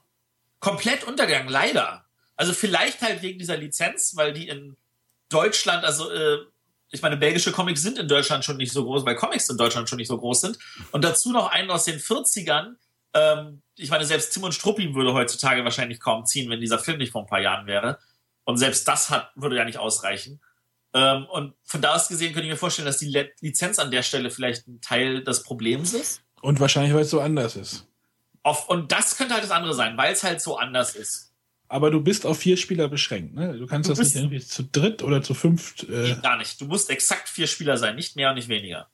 Komplett 0.59 1.05
untergegangen, 1.05 1.49
leider. 1.49 2.05
Also 2.35 2.53
vielleicht 2.53 3.01
halt 3.01 3.21
wegen 3.21 3.39
dieser 3.39 3.57
Lizenz, 3.57 4.15
weil 4.15 4.33
die 4.33 4.47
in 4.47 4.77
Deutschland, 5.29 5.83
also 5.83 6.09
äh, 6.11 6.39
ich 6.91 7.01
meine, 7.01 7.17
belgische 7.17 7.51
Comics 7.51 7.81
sind 7.81 7.97
in 7.97 8.07
Deutschland 8.07 8.43
schon 8.43 8.57
nicht 8.57 8.71
so 8.71 8.83
groß, 8.83 9.05
weil 9.05 9.15
Comics 9.15 9.49
in 9.49 9.57
Deutschland 9.57 9.87
schon 9.87 9.97
nicht 9.97 10.07
so 10.07 10.17
groß 10.17 10.41
sind. 10.41 10.59
Und 10.91 11.03
dazu 11.03 11.31
noch 11.31 11.47
einen 11.47 11.69
aus 11.69 11.85
den 11.85 11.99
40ern. 11.99 12.75
Ähm, 13.13 13.61
ich 13.75 13.89
meine, 13.89 14.05
selbst 14.05 14.33
Tim 14.33 14.43
und 14.43 14.53
Struppi 14.53 14.95
würde 14.95 15.13
heutzutage 15.13 15.63
wahrscheinlich 15.63 15.99
kaum 15.99 16.25
ziehen, 16.25 16.49
wenn 16.49 16.59
dieser 16.59 16.79
Film 16.79 16.97
nicht 16.97 17.11
vor 17.11 17.21
ein 17.21 17.27
paar 17.27 17.41
Jahren 17.41 17.67
wäre. 17.67 17.99
Und 18.43 18.57
selbst 18.57 18.87
das 18.87 19.09
hat, 19.11 19.31
würde 19.35 19.57
ja 19.57 19.65
nicht 19.65 19.77
ausreichen. 19.77 20.41
Ähm, 20.93 21.25
und 21.25 21.53
von 21.63 21.81
da 21.81 21.95
aus 21.95 22.07
gesehen 22.07 22.33
könnte 22.33 22.47
ich 22.47 22.51
mir 22.51 22.57
vorstellen, 22.57 22.87
dass 22.87 22.97
die 22.97 23.15
Lizenz 23.41 23.77
an 23.79 23.91
der 23.91 24.03
Stelle 24.03 24.31
vielleicht 24.31 24.67
ein 24.67 24.81
Teil 24.81 25.23
des 25.23 25.43
Problems 25.43 25.93
ist. 25.93 26.21
Und 26.41 26.59
wahrscheinlich, 26.59 26.93
weil 26.93 27.03
es 27.03 27.09
so 27.09 27.21
anders 27.21 27.55
ist. 27.55 27.87
Auf, 28.43 28.69
und 28.69 28.91
das 28.91 29.17
könnte 29.17 29.33
halt 29.33 29.43
das 29.43 29.51
andere 29.51 29.73
sein, 29.73 29.97
weil 29.97 30.13
es 30.13 30.23
halt 30.23 30.41
so 30.41 30.57
anders 30.57 30.95
ist. 30.95 31.33
Aber 31.67 31.91
du 31.91 32.01
bist 32.01 32.25
auf 32.25 32.39
vier 32.39 32.57
Spieler 32.57 32.87
beschränkt, 32.87 33.35
ne? 33.35 33.55
Du 33.55 33.67
kannst 33.67 33.89
du 33.89 33.93
das 33.93 33.99
nicht 33.99 34.15
irgendwie 34.15 34.39
zu 34.39 34.63
dritt 34.63 35.03
oder 35.03 35.21
zu 35.21 35.35
fünft. 35.35 35.83
Äh 35.83 36.15
gar 36.21 36.37
nicht. 36.37 36.59
Du 36.59 36.65
musst 36.65 36.89
exakt 36.89 37.29
vier 37.29 37.45
Spieler 37.45 37.77
sein, 37.77 37.95
nicht 37.95 38.15
mehr 38.15 38.29
und 38.29 38.35
nicht 38.35 38.47
weniger. 38.47 38.89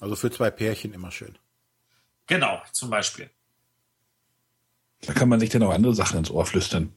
Also 0.00 0.16
für 0.16 0.30
zwei 0.30 0.50
Pärchen 0.50 0.92
immer 0.92 1.12
schön. 1.12 1.38
Genau, 2.26 2.60
zum 2.72 2.90
Beispiel. 2.90 3.30
Da 5.02 5.12
kann 5.12 5.28
man 5.28 5.38
sich 5.38 5.50
dann 5.50 5.62
auch 5.62 5.72
andere 5.72 5.94
Sachen 5.94 6.18
ins 6.18 6.30
Ohr 6.30 6.46
flüstern. 6.46 6.92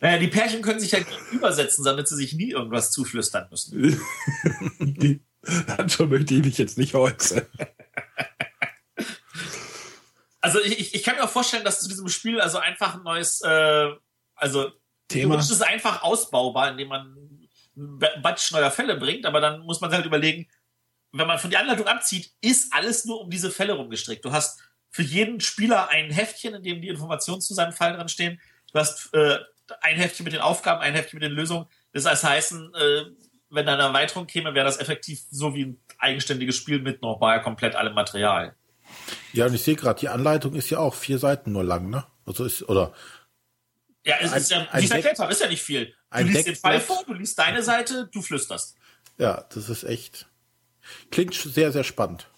Naja, 0.00 0.18
die 0.18 0.28
Pärchen 0.28 0.62
können 0.62 0.80
sich 0.80 0.92
ja 0.92 1.00
übersetzen, 1.30 1.84
damit 1.84 2.08
sie 2.08 2.16
sich 2.16 2.32
nie 2.32 2.50
irgendwas 2.50 2.90
zuflüstern 2.90 3.48
müssen. 3.50 4.00
Dazu 5.66 6.06
möchte 6.06 6.34
ich 6.34 6.44
mich 6.44 6.58
jetzt 6.58 6.78
nicht 6.78 6.94
äußern. 6.94 7.46
Also 10.42 10.58
ich, 10.58 10.94
ich 10.94 11.02
kann 11.02 11.16
mir 11.16 11.24
auch 11.24 11.28
vorstellen, 11.28 11.64
dass 11.64 11.82
zu 11.82 11.88
diesem 11.90 12.08
Spiel 12.08 12.40
also 12.40 12.56
einfach 12.56 12.94
ein 12.94 13.02
neues, 13.02 13.42
äh, 13.42 13.88
also 14.34 14.72
Thema. 15.06 15.36
ist 15.38 15.62
einfach 15.62 16.02
ausbaubar, 16.02 16.70
indem 16.70 16.88
man 16.88 17.48
Batsch 17.74 18.50
neuer 18.52 18.70
Fälle 18.70 18.96
bringt, 18.96 19.26
aber 19.26 19.42
dann 19.42 19.60
muss 19.60 19.82
man 19.82 19.92
halt 19.92 20.06
überlegen, 20.06 20.48
wenn 21.12 21.26
man 21.26 21.38
von 21.38 21.50
der 21.50 21.60
Anleitung 21.60 21.86
abzieht, 21.86 22.32
ist 22.40 22.72
alles 22.72 23.04
nur 23.04 23.20
um 23.20 23.30
diese 23.30 23.50
Fälle 23.50 23.74
rumgestrickt. 23.74 24.24
Du 24.24 24.32
hast 24.32 24.62
für 24.90 25.02
jeden 25.02 25.40
Spieler 25.40 25.88
ein 25.88 26.10
Heftchen, 26.10 26.54
in 26.54 26.62
dem 26.62 26.80
die 26.80 26.88
Informationen 26.88 27.40
zu 27.40 27.52
seinem 27.52 27.72
Fall 27.72 27.92
dran 27.94 28.08
stehen. 28.08 28.40
Du 28.72 28.78
hast 28.78 29.12
äh, 29.12 29.40
ein 29.82 29.96
Heftchen 29.96 30.24
mit 30.24 30.32
den 30.32 30.40
Aufgaben, 30.40 30.80
ein 30.80 30.94
Heftchen 30.94 31.18
mit 31.18 31.28
den 31.28 31.32
Lösungen. 31.36 31.66
Das 31.92 32.06
heißt, 32.06 32.24
heißen, 32.24 32.74
äh, 32.74 33.04
wenn 33.50 33.66
da 33.66 33.74
eine 33.74 33.82
Erweiterung 33.82 34.26
käme, 34.26 34.54
wäre 34.54 34.64
das 34.64 34.78
effektiv 34.78 35.20
so 35.30 35.54
wie 35.54 35.64
ein 35.66 35.80
eigenständiges 35.98 36.56
Spiel 36.56 36.80
mit 36.80 37.02
nochmal 37.02 37.42
komplett 37.42 37.74
allem 37.74 37.94
Material. 37.94 38.54
Ja, 39.32 39.46
und 39.46 39.54
ich 39.54 39.62
sehe 39.62 39.76
gerade, 39.76 39.98
die 40.00 40.08
Anleitung 40.08 40.54
ist 40.54 40.70
ja 40.70 40.78
auch 40.78 40.94
vier 40.94 41.18
Seiten 41.18 41.52
nur 41.52 41.64
lang, 41.64 41.90
ne? 41.90 42.04
Also 42.26 42.44
ist, 42.44 42.68
oder? 42.68 42.92
Ja, 44.04 44.16
es 44.20 44.32
Ein- 44.32 44.38
ist 44.40 44.50
ja, 44.50 44.68
wie 44.72 44.78
ich 44.80 44.88
Deck- 44.88 44.96
erklärt 44.96 45.18
habe, 45.18 45.32
ist 45.32 45.40
ja 45.40 45.48
nicht 45.48 45.62
viel. 45.62 45.94
Du 46.12 46.22
liest 46.22 46.46
den 46.46 46.56
Fall 46.56 46.80
vor, 46.80 47.04
du 47.06 47.12
liest 47.14 47.38
deine 47.38 47.62
Seite, 47.62 48.08
du 48.12 48.22
flüsterst. 48.22 48.76
Ja, 49.18 49.44
das 49.52 49.68
ist 49.68 49.84
echt. 49.84 50.26
Klingt 51.10 51.34
sehr, 51.34 51.70
sehr 51.72 51.84
spannend. 51.84 52.28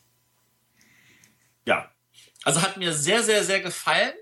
Ja. 1.67 1.91
Also 2.45 2.61
hat 2.63 2.77
mir 2.77 2.93
sehr, 2.93 3.23
sehr, 3.23 3.45
sehr 3.45 3.61
gefallen. 3.61 4.13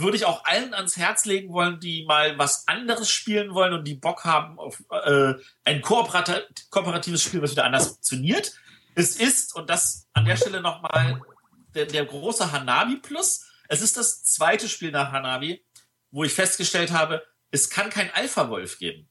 Würde 0.00 0.16
ich 0.16 0.24
auch 0.24 0.44
allen 0.44 0.72
ans 0.72 0.96
Herz 0.96 1.24
legen 1.24 1.52
wollen, 1.52 1.78
die 1.78 2.04
mal 2.04 2.38
was 2.38 2.66
anderes 2.66 3.10
spielen 3.10 3.52
wollen 3.52 3.74
und 3.74 3.84
die 3.84 3.94
Bock 3.94 4.24
haben 4.24 4.58
auf 4.58 4.82
äh, 4.90 5.34
ein 5.64 5.82
kooperati 5.82 6.40
kooperatives 6.70 7.22
Spiel, 7.22 7.42
was 7.42 7.52
wieder 7.52 7.64
anders 7.64 7.88
funktioniert. 7.88 8.52
Es 8.94 9.16
ist, 9.16 9.54
und 9.54 9.68
das 9.68 10.08
an 10.12 10.24
der 10.24 10.36
Stelle 10.36 10.60
nochmal 10.60 11.20
der, 11.74 11.86
der 11.86 12.04
große 12.06 12.50
Hanabi 12.50 12.96
Plus. 12.96 13.46
Es 13.68 13.82
ist 13.82 13.96
das 13.96 14.24
zweite 14.24 14.68
Spiel 14.68 14.90
nach 14.90 15.12
Hanabi, 15.12 15.64
wo 16.10 16.24
ich 16.24 16.32
festgestellt 16.32 16.90
habe, 16.90 17.22
es 17.50 17.70
kann 17.70 17.90
kein 17.90 18.12
Alpha-Wolf 18.12 18.78
geben. 18.78 19.08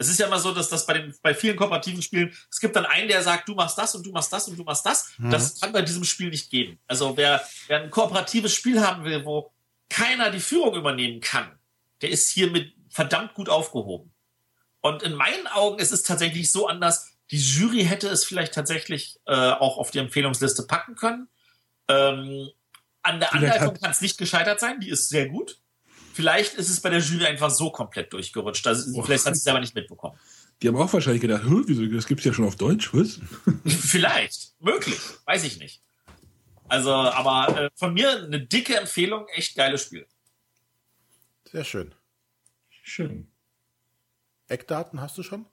Es 0.00 0.08
ist 0.08 0.20
ja 0.20 0.26
immer 0.26 0.38
so, 0.38 0.52
dass 0.52 0.68
das 0.68 0.86
bei 0.86 0.94
den 0.94 1.14
bei 1.22 1.34
vielen 1.34 1.56
kooperativen 1.56 2.02
Spielen, 2.02 2.32
es 2.50 2.60
gibt 2.60 2.76
dann 2.76 2.86
einen, 2.86 3.08
der 3.08 3.22
sagt, 3.22 3.48
du 3.48 3.54
machst 3.54 3.76
das 3.78 3.96
und 3.96 4.06
du 4.06 4.12
machst 4.12 4.32
das 4.32 4.46
und 4.46 4.56
du 4.56 4.62
machst 4.62 4.86
das. 4.86 5.10
Das 5.18 5.60
kann 5.60 5.72
bei 5.72 5.82
diesem 5.82 6.04
Spiel 6.04 6.30
nicht 6.30 6.50
geben. 6.50 6.78
Also 6.86 7.16
wer, 7.16 7.42
wer 7.66 7.82
ein 7.82 7.90
kooperatives 7.90 8.54
Spiel 8.54 8.80
haben 8.80 9.04
will, 9.04 9.24
wo 9.24 9.52
keiner 9.88 10.30
die 10.30 10.40
Führung 10.40 10.74
übernehmen 10.74 11.20
kann, 11.20 11.58
der 12.02 12.10
ist 12.10 12.28
hiermit 12.30 12.74
verdammt 12.90 13.34
gut 13.34 13.48
aufgehoben. 13.48 14.12
Und 14.80 15.02
in 15.02 15.14
meinen 15.14 15.46
Augen 15.48 15.78
ist 15.78 15.92
es 15.92 16.02
tatsächlich 16.02 16.50
so 16.50 16.68
anders. 16.68 17.12
Die 17.30 17.38
Jury 17.38 17.84
hätte 17.84 18.08
es 18.08 18.24
vielleicht 18.24 18.54
tatsächlich 18.54 19.18
äh, 19.26 19.34
auch 19.34 19.76
auf 19.76 19.90
die 19.90 19.98
Empfehlungsliste 19.98 20.64
packen 20.64 20.94
können. 20.94 21.28
Ähm, 21.88 22.48
an 23.02 23.20
der 23.20 23.34
Anleitung 23.34 23.74
kann 23.74 23.90
es 23.90 24.00
nicht 24.00 24.18
gescheitert 24.18 24.60
sein, 24.60 24.80
die 24.80 24.88
ist 24.90 25.08
sehr 25.08 25.28
gut. 25.28 25.60
Vielleicht 26.12 26.54
ist 26.54 26.68
es 26.68 26.80
bei 26.80 26.90
der 26.90 27.00
Jury 27.00 27.26
einfach 27.26 27.50
so 27.50 27.70
komplett 27.70 28.12
durchgerutscht. 28.12 28.66
Also, 28.66 28.92
Boah. 28.92 29.04
vielleicht 29.04 29.24
hat 29.26 29.34
sie 29.34 29.38
es 29.38 29.44
selber 29.44 29.60
nicht 29.60 29.74
mitbekommen. 29.74 30.18
Die 30.60 30.68
haben 30.68 30.76
auch 30.76 30.92
wahrscheinlich 30.92 31.22
gedacht, 31.22 31.44
"Hä, 31.44 31.62
wieso, 31.66 31.86
das 31.86 32.06
gibt's 32.06 32.24
ja 32.24 32.32
schon 32.32 32.44
auf 32.44 32.56
Deutsch, 32.56 32.92
was? 32.92 33.20
Vielleicht, 33.64 34.54
möglich, 34.58 34.98
weiß 35.24 35.44
ich 35.44 35.58
nicht. 35.58 35.80
Also, 36.68 36.92
aber 36.92 37.58
äh, 37.58 37.70
von 37.74 37.94
mir 37.94 38.24
eine 38.24 38.40
dicke 38.40 38.76
Empfehlung, 38.76 39.26
echt 39.28 39.56
geiles 39.56 39.82
Spiel. 39.82 40.06
Sehr 41.50 41.64
schön. 41.64 41.94
Schön. 42.82 43.30
Eckdaten 44.48 45.00
hast 45.00 45.16
du 45.18 45.22
schon? 45.22 45.46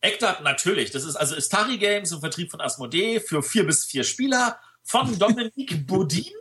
Eckdaten 0.00 0.44
natürlich. 0.44 0.90
Das 0.90 1.04
ist 1.04 1.16
also 1.16 1.34
Istari 1.34 1.78
Games 1.78 2.12
im 2.12 2.20
Vertrieb 2.20 2.50
von 2.50 2.60
Asmodee 2.60 3.20
für 3.20 3.42
vier 3.42 3.66
bis 3.66 3.84
vier 3.84 4.04
Spieler 4.04 4.58
von 4.82 5.18
Dominique 5.18 5.86
Bodin 5.86 6.32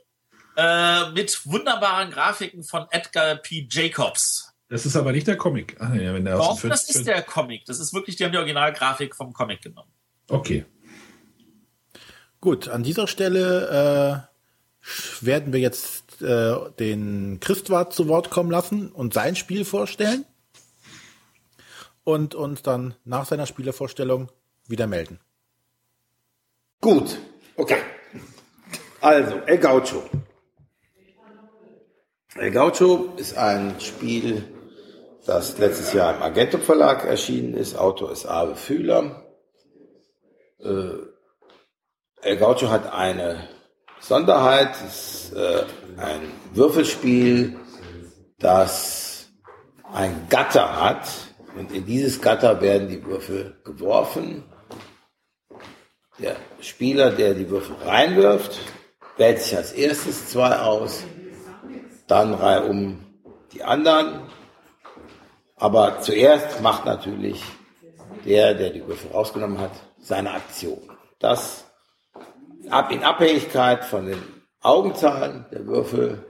äh, 0.56 1.10
mit 1.12 1.46
wunderbaren 1.46 2.12
Grafiken 2.12 2.63
von 2.63 2.88
Edgar 2.92 3.36
P. 3.38 3.68
Jacobs. 3.70 4.54
Das 4.70 4.86
ist 4.86 4.96
aber 4.98 5.13
nicht 5.13 5.28
der 5.28 5.38
Comic. 5.38 5.78
Ah, 5.80 5.94
ja, 5.96 6.13
wenn 6.13 6.26
der 6.26 6.38
Doch, 6.38 6.60
das 6.62 6.86
14 6.86 6.96
ist 6.96 7.08
der 7.08 7.22
Comic. 7.22 7.66
Das 7.66 7.80
ist 7.80 7.94
wirklich, 7.94 8.18
die 8.18 8.26
haben 8.26 8.34
die 8.34 8.38
Originalgrafik 8.38 9.16
vom 9.16 9.32
Comic 9.32 9.62
genommen. 9.62 9.92
Okay. 10.28 10.66
Gut, 12.39 12.67
an 12.67 12.84
dieser 12.84 13.08
Stelle 13.08 14.28
äh, 15.21 15.26
werden 15.26 15.54
wir 15.54 15.60
jetzt 15.60 16.21
äh, 16.21 16.56
den 16.80 17.39
Christwart 17.39 17.93
zu 17.93 18.08
Wort 18.08 18.30
kommen 18.30 18.52
lassen 18.52 18.91
und 18.91 19.13
sein 19.13 19.36
Spiel 19.36 19.65
vorstellen 19.65 20.26
und 22.04 22.36
uns 22.36 22.62
dann 22.62 22.95
nach 23.06 23.26
seiner 23.26 23.47
Spielevorstellung 23.47 24.30
wieder 24.67 24.88
melden. 24.88 25.19
Gut, 26.80 27.17
okay. 27.56 27.82
Also, 29.02 29.38
El 29.45 29.58
Gaucho. 29.58 30.04
El 32.36 32.52
Gaucho 32.52 33.13
ist 33.17 33.36
ein 33.36 33.80
Spiel, 33.80 34.43
das 35.26 35.58
letztes 35.58 35.91
Jahr 35.93 36.15
im 36.15 36.21
Argento 36.21 36.60
Verlag 36.60 37.04
erschienen 37.04 37.56
ist. 37.56 37.76
Autor 37.76 38.12
ist 38.12 38.26
Abe 38.26 38.56
Fühler. 38.56 39.23
Äh, 40.60 41.07
El 42.28 42.36
Gaucho 42.36 42.70
hat 42.70 42.92
eine 42.92 43.48
Sonderheit, 44.02 44.76
es 44.86 45.32
ist 45.32 45.34
äh, 45.34 45.63
ein 45.96 46.30
Würfelspiel, 46.52 47.58
das 48.38 49.30
ein 49.94 50.28
Gatter 50.30 50.82
hat. 50.82 51.08
Und 51.58 51.72
in 51.72 51.86
dieses 51.86 52.20
Gatter 52.20 52.60
werden 52.60 52.90
die 52.90 53.02
Würfel 53.06 53.56
geworfen. 53.63 54.44
Der 56.20 56.36
Spieler, 56.60 57.12
der 57.12 57.34
die 57.34 57.50
Würfel 57.50 57.78
reinwirft, 57.86 58.60
wählt 59.16 59.40
sich 59.40 59.56
als 59.56 59.72
erstes 59.72 60.28
zwei 60.28 60.60
aus, 60.60 61.06
dann 62.08 62.34
reihum 62.34 63.06
die 63.54 63.63
anderen. 63.63 64.24
Aber 65.56 66.02
zuerst 66.02 66.62
macht 66.62 66.84
natürlich 66.84 67.42
der, 68.26 68.54
der 68.54 68.72
die 68.72 68.86
Würfel 68.86 69.12
rausgenommen 69.12 69.62
hat, 69.62 69.72
seine 70.02 70.32
Aktion. 70.32 70.92
Das 71.20 71.66
in 72.63 73.04
Abhängigkeit 73.04 73.86
von 73.86 74.08
den 74.08 74.22
Augenzahlen 74.62 75.46
der 75.52 75.65
Würfel 75.65 76.26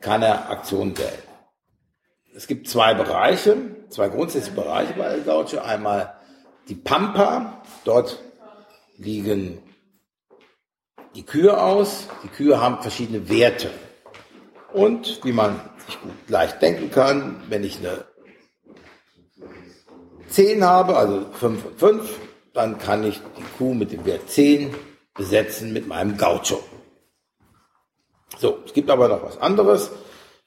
kann 0.00 0.22
er 0.22 0.50
Aktionen 0.50 0.96
wählen. 0.96 1.22
Es 2.34 2.46
gibt 2.46 2.68
zwei 2.68 2.94
Bereiche, 2.94 3.56
zwei 3.88 4.08
grundsätzliche 4.08 4.56
Bereiche 4.56 4.92
bei 4.94 5.04
El 5.04 5.22
Gaucho. 5.22 5.58
Einmal 5.58 6.14
die 6.68 6.74
Pampa, 6.74 7.62
dort 7.84 8.22
liegen 8.98 9.62
die 11.14 11.24
Kühe 11.24 11.58
aus. 11.60 12.08
Die 12.22 12.28
Kühe 12.28 12.60
haben 12.60 12.82
verschiedene 12.82 13.28
Werte. 13.28 13.70
Und 14.72 15.24
wie 15.24 15.32
man 15.32 15.60
sich 15.86 16.00
gut 16.00 16.12
leicht 16.28 16.60
denken 16.60 16.90
kann, 16.90 17.42
wenn 17.48 17.64
ich 17.64 17.78
eine 17.78 18.04
10 20.28 20.64
habe, 20.64 20.96
also 20.96 21.26
5 21.32 21.64
und 21.64 21.78
5, 21.78 22.20
dann 22.52 22.78
kann 22.78 23.04
ich 23.04 23.20
die 23.38 23.44
Kuh 23.56 23.74
mit 23.74 23.92
dem 23.92 24.04
Wert 24.04 24.28
10 24.28 24.74
besetzen 25.16 25.72
mit 25.72 25.86
meinem 25.86 26.16
Gaucho. 26.16 26.62
So, 28.38 28.58
es 28.66 28.72
gibt 28.72 28.90
aber 28.90 29.08
noch 29.08 29.22
was 29.22 29.38
anderes. 29.38 29.90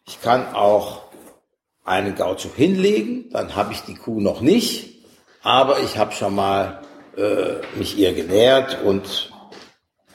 Ich 0.05 0.21
kann 0.21 0.53
auch 0.53 1.03
einen 1.83 2.15
Gaucho 2.15 2.49
hinlegen, 2.55 3.29
dann 3.31 3.55
habe 3.55 3.73
ich 3.73 3.81
die 3.81 3.95
Kuh 3.95 4.19
noch 4.19 4.41
nicht, 4.41 5.03
aber 5.41 5.79
ich 5.79 5.97
habe 5.97 6.11
schon 6.11 6.35
mal 6.35 6.81
äh, 7.17 7.55
mich 7.75 7.97
ihr 7.97 8.13
genähert 8.13 8.83
und 8.83 9.31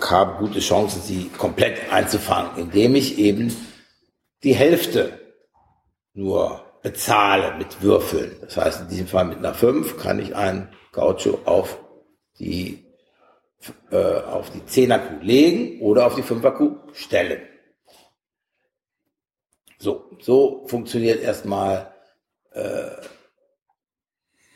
habe 0.01 0.39
gute 0.39 0.61
Chancen, 0.61 1.01
sie 1.03 1.31
komplett 1.37 1.93
einzufangen, 1.93 2.57
indem 2.57 2.95
ich 2.95 3.19
eben 3.19 3.55
die 4.43 4.55
Hälfte 4.55 5.19
nur 6.13 6.65
bezahle 6.83 7.57
mit 7.57 7.83
Würfeln. 7.83 8.37
Das 8.43 8.57
heißt, 8.57 8.83
in 8.83 8.89
diesem 8.89 9.07
Fall 9.07 9.25
mit 9.25 9.39
einer 9.39 9.55
5 9.55 9.97
kann 9.97 10.19
ich 10.19 10.37
einen 10.37 10.69
Gaucho 10.93 11.41
auf 11.45 11.79
die, 12.39 12.84
äh, 13.91 13.97
auf 13.97 14.51
die 14.51 14.61
10er 14.61 14.99
Kuh 14.99 15.23
legen 15.23 15.81
oder 15.81 16.07
auf 16.07 16.15
die 16.15 16.23
5er 16.23 16.53
Kuh 16.53 16.77
stellen. 16.93 17.43
So, 19.79 20.11
so 20.21 20.67
funktioniert 20.67 21.23
erstmal 21.23 21.93
äh, 22.53 22.91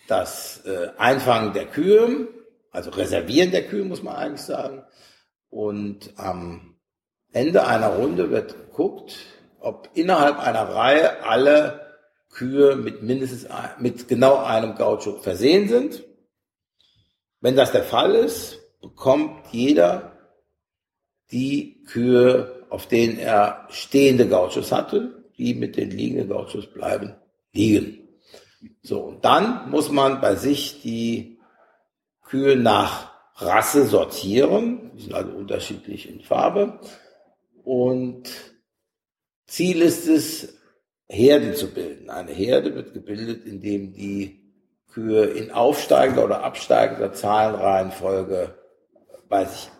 das 0.06 0.64
äh, 0.64 0.88
Einfangen 0.96 1.52
der 1.52 1.66
Kühe, 1.66 2.28
also 2.70 2.90
Reservieren 2.90 3.50
der 3.50 3.66
Kühe, 3.66 3.84
muss 3.84 4.02
man 4.02 4.16
eigentlich 4.16 4.42
sagen. 4.42 4.84
Und 5.50 6.12
am 6.16 6.78
Ende 7.32 7.66
einer 7.66 7.88
Runde 7.88 8.30
wird 8.30 8.54
geguckt, 8.54 9.16
ob 9.60 9.90
innerhalb 9.94 10.38
einer 10.38 10.68
Reihe 10.68 11.24
alle 11.24 11.88
Kühe 12.30 12.76
mit 12.76 13.02
mindestens 13.02 13.46
ein, 13.46 13.70
mit 13.78 14.08
genau 14.08 14.36
einem 14.36 14.74
Gaucho 14.76 15.18
versehen 15.18 15.68
sind. 15.68 16.04
Wenn 17.40 17.56
das 17.56 17.72
der 17.72 17.84
Fall 17.84 18.14
ist, 18.14 18.57
bekommt 18.80 19.46
jeder 19.52 20.12
die 21.30 21.82
Kühe, 21.84 22.66
auf 22.70 22.86
denen 22.86 23.18
er 23.18 23.66
stehende 23.70 24.28
Gauchos 24.28 24.72
hatte, 24.72 25.24
die 25.36 25.54
mit 25.54 25.76
den 25.76 25.90
liegenden 25.90 26.28
Gauchos 26.28 26.66
bleiben 26.66 27.14
liegen. 27.52 28.08
So, 28.82 29.00
und 29.00 29.24
dann 29.24 29.70
muss 29.70 29.90
man 29.90 30.20
bei 30.20 30.34
sich 30.34 30.80
die 30.82 31.38
Kühe 32.22 32.56
nach 32.56 33.12
Rasse 33.36 33.86
sortieren. 33.86 34.90
Die 34.96 35.02
sind 35.02 35.14
also 35.14 35.30
unterschiedlich 35.32 36.08
in 36.08 36.20
Farbe. 36.20 36.80
Und 37.62 38.28
Ziel 39.46 39.82
ist 39.82 40.08
es, 40.08 40.54
Herden 41.10 41.54
zu 41.54 41.72
bilden. 41.72 42.10
Eine 42.10 42.32
Herde 42.32 42.74
wird 42.74 42.92
gebildet, 42.92 43.46
indem 43.46 43.94
die 43.94 44.52
Kühe 44.92 45.24
in 45.24 45.50
aufsteigender 45.50 46.24
oder 46.24 46.44
absteigender 46.44 47.12
Zahlenreihenfolge 47.12 48.54
bei 49.28 49.44
sich 49.44 49.70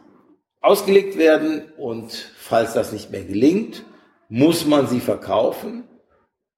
ausgelegt 0.60 1.18
werden 1.18 1.72
und 1.76 2.12
falls 2.36 2.74
das 2.74 2.92
nicht 2.92 3.10
mehr 3.10 3.24
gelingt, 3.24 3.84
muss 4.28 4.66
man 4.66 4.86
sie 4.86 5.00
verkaufen. 5.00 5.84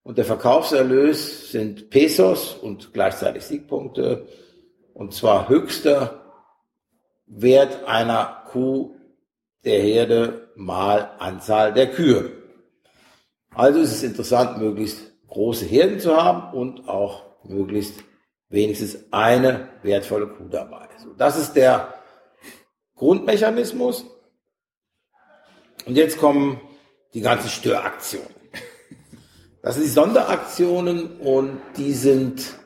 Und 0.03 0.19
der 0.19 0.25
Verkaufserlös 0.25 1.53
sind 1.53 1.91
Pesos 1.91 2.55
und 2.55 2.93
gleichzeitig 2.93 3.45
Siegpunkte. 3.45 4.27
Und 4.95 5.15
zwar 5.15 5.49
höchster 5.49 6.21
Wert 7.27 7.85
einer 7.87 8.45
Kuh 8.51 8.97
der 9.65 9.81
Herde 9.81 10.49
mal 10.57 11.13
Anzahl 11.19 11.73
der 11.73 11.91
Kühe. 11.91 12.33
Also 13.55 13.81
ist 13.81 13.93
es 13.93 14.03
interessant, 14.03 14.59
möglichst 14.59 15.13
große 15.29 15.67
Herden 15.67 16.01
zu 16.01 16.17
haben 16.17 16.57
und 16.57 16.89
auch 16.89 17.45
möglichst 17.45 18.03
wenigstens 18.49 18.99
eine 19.13 19.69
wertvolle 19.83 20.27
Kuh 20.29 20.49
dabei. 20.49 20.89
So, 20.99 21.13
das 21.13 21.39
ist 21.39 21.55
der 21.55 21.95
Grundmechanismus. 23.01 24.05
Und 25.87 25.97
jetzt 25.97 26.19
kommen 26.19 26.61
die 27.15 27.23
ganzen 27.23 27.49
Störaktionen. 27.49 28.29
Das 29.63 29.77
sind 29.77 29.85
die 29.85 29.91
Sonderaktionen 29.91 31.19
und 31.19 31.63
die 31.79 31.95
sind, 31.95 32.59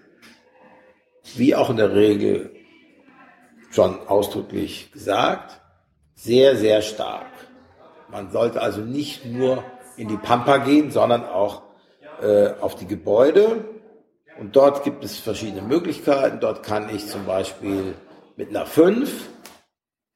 wie 1.37 1.55
auch 1.55 1.70
in 1.70 1.76
der 1.76 1.95
Regel 1.95 2.51
schon 3.70 4.09
ausdrücklich 4.09 4.91
gesagt, 4.91 5.61
sehr, 6.16 6.57
sehr 6.57 6.82
stark. 6.82 7.30
Man 8.11 8.32
sollte 8.32 8.61
also 8.61 8.80
nicht 8.80 9.24
nur 9.24 9.62
in 9.97 10.09
die 10.09 10.16
Pampa 10.16 10.57
gehen, 10.57 10.91
sondern 10.91 11.24
auch 11.24 11.62
äh, 12.20 12.55
auf 12.61 12.74
die 12.74 12.89
Gebäude. 12.89 13.64
Und 14.41 14.57
dort 14.57 14.82
gibt 14.82 15.05
es 15.05 15.16
verschiedene 15.16 15.62
Möglichkeiten. 15.62 16.41
Dort 16.41 16.64
kann 16.64 16.93
ich 16.93 17.07
zum 17.07 17.24
Beispiel 17.24 17.95
mit 18.35 18.49
einer 18.49 18.66
5 18.66 19.28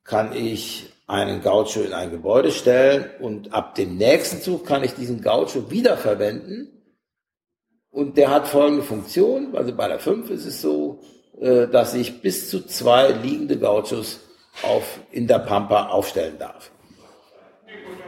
kann 0.09 0.33
ich 0.33 0.91
einen 1.07 1.43
Gaucho 1.43 1.81
in 1.81 1.93
ein 1.93 2.11
Gebäude 2.11 2.51
stellen 2.51 3.11
und 3.21 3.53
ab 3.53 3.75
dem 3.75 3.97
nächsten 3.97 4.41
Zug 4.41 4.67
kann 4.67 4.83
ich 4.83 4.95
diesen 4.95 5.21
Gaucho 5.21 5.71
wiederverwenden. 5.71 6.73
Und 7.91 8.17
der 8.17 8.31
hat 8.31 8.49
folgende 8.49 8.83
Funktion. 8.83 9.57
Also 9.57 9.75
bei 9.75 9.89
der 9.89 9.99
5 9.99 10.31
ist 10.31 10.47
es 10.47 10.61
so, 10.61 11.01
äh, 11.41 11.67
dass 11.67 11.95
ich 11.95 12.21
bis 12.21 12.51
zu 12.51 12.67
zwei 12.67 13.09
liegende 13.09 13.59
Gauchos 13.59 14.21
auf, 14.63 15.01
in 15.11 15.27
der 15.27 15.39
Pampa 15.41 15.89
aufstellen 15.89 16.39
darf. 16.39 16.71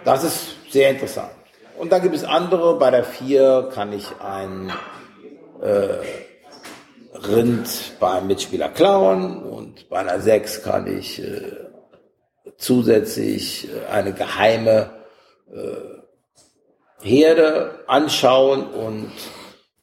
Das 0.04 0.24
ist 0.24 0.56
sehr 0.70 0.90
interessant. 0.90 1.32
Und 1.78 1.92
dann 1.92 2.02
gibt 2.02 2.14
es 2.14 2.24
andere. 2.24 2.78
Bei 2.78 2.90
der 2.90 3.04
4 3.04 3.70
kann 3.72 3.92
ich 3.92 4.06
ein 4.20 4.70
äh, 5.62 5.96
Rind 7.26 7.92
beim 7.98 8.26
Mitspieler 8.26 8.68
klauen 8.68 9.42
und 9.42 9.88
bei 9.88 9.98
einer 9.98 10.20
6 10.20 10.62
kann 10.62 10.86
ich 10.86 11.22
äh, 11.22 11.69
zusätzlich 12.56 13.68
äh, 13.68 13.90
eine 13.90 14.12
geheime 14.12 14.90
äh, 15.52 16.00
Herde 17.02 17.84
anschauen 17.86 18.64
und 18.64 19.10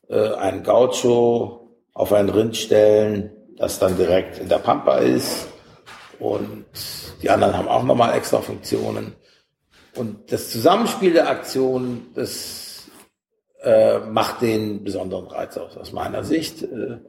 äh, 0.09 0.33
einen 0.35 0.63
Gaucho 0.63 1.77
auf 1.93 2.13
ein 2.13 2.29
Rind 2.29 2.55
stellen, 2.55 3.31
das 3.57 3.79
dann 3.79 3.97
direkt 3.97 4.39
in 4.39 4.49
der 4.49 4.59
Pampa 4.59 4.97
ist. 4.99 5.47
Und 6.19 6.65
die 7.21 7.29
anderen 7.29 7.57
haben 7.57 7.67
auch 7.67 7.83
nochmal 7.83 8.15
extra 8.15 8.41
Funktionen. 8.41 9.15
Und 9.95 10.31
das 10.31 10.51
Zusammenspiel 10.51 11.13
der 11.13 11.27
Aktionen, 11.29 12.11
das 12.13 12.87
äh, 13.63 13.99
macht 13.99 14.41
den 14.41 14.83
besonderen 14.83 15.27
Reiz 15.27 15.57
aus, 15.57 15.75
aus 15.75 15.91
meiner 15.91 16.23
Sicht. 16.23 16.61
Äh, 16.61 16.99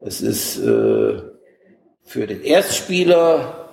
es 0.00 0.20
ist 0.20 0.58
äh, 0.58 1.22
für 2.02 2.26
den 2.26 2.42
Erstspieler 2.42 3.67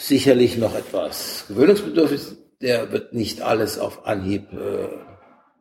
sicherlich 0.00 0.56
noch 0.56 0.74
etwas 0.74 1.44
gewöhnungsbedürftig. 1.48 2.38
Der 2.60 2.92
wird 2.92 3.12
nicht 3.12 3.42
alles 3.42 3.78
auf 3.78 4.06
Anhieb 4.06 4.52
äh, 4.52 4.88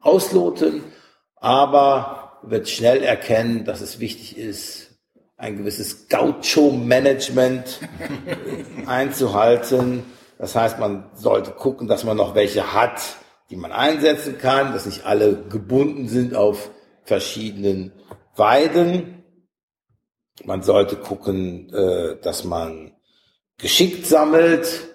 ausloten, 0.02 0.84
aber 1.36 2.40
wird 2.44 2.70
schnell 2.70 3.04
erkennen, 3.04 3.66
dass 3.66 3.82
es 3.82 4.00
wichtig 4.00 4.38
ist, 4.38 4.90
ein 5.38 5.58
gewisses 5.58 6.10
Gaucho-Management 6.10 7.80
einzuhalten. 8.86 10.04
Das 10.38 10.56
heißt, 10.56 10.80
man 10.80 11.10
sollte 11.16 11.52
gucken, 11.52 11.88
dass 11.88 12.04
man 12.04 12.18
noch 12.18 12.36
welche 12.36 12.74
hat, 12.74 13.02
die 13.50 13.56
man 13.56 13.72
einsetzen 13.72 14.38
kann, 14.38 14.74
dass 14.74 14.86
nicht 14.86 15.06
alle 15.06 15.44
gebunden 15.50 16.08
sind 16.08 16.36
auf 16.36 16.70
verschiedenen 17.04 17.94
Weiden. 18.36 19.24
Man 20.44 20.62
sollte 20.62 20.96
gucken, 20.96 21.74
äh, 21.74 22.18
dass 22.22 22.44
man 22.44 22.92
geschickt 23.60 24.06
sammelt 24.06 24.88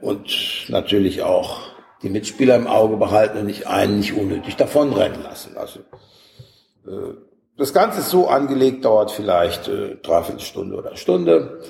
und 0.00 0.66
natürlich 0.68 1.22
auch 1.22 1.60
die 2.02 2.10
Mitspieler 2.10 2.56
im 2.56 2.66
Auge 2.66 2.96
behalten 2.96 3.38
und 3.38 3.46
nicht 3.46 3.68
einen 3.68 3.98
nicht 3.98 4.14
unnötig 4.14 4.56
davonrennen 4.56 5.22
lassen. 5.22 5.56
Also 5.56 5.80
äh, 6.86 7.14
das 7.56 7.72
Ganze 7.72 8.00
ist 8.00 8.10
so 8.10 8.28
angelegt, 8.28 8.84
dauert 8.84 9.12
vielleicht 9.12 9.68
äh, 9.68 9.96
dreiviertel 10.02 10.40
Stunde 10.40 10.76
oder 10.76 10.96
Stunde. 10.96 11.60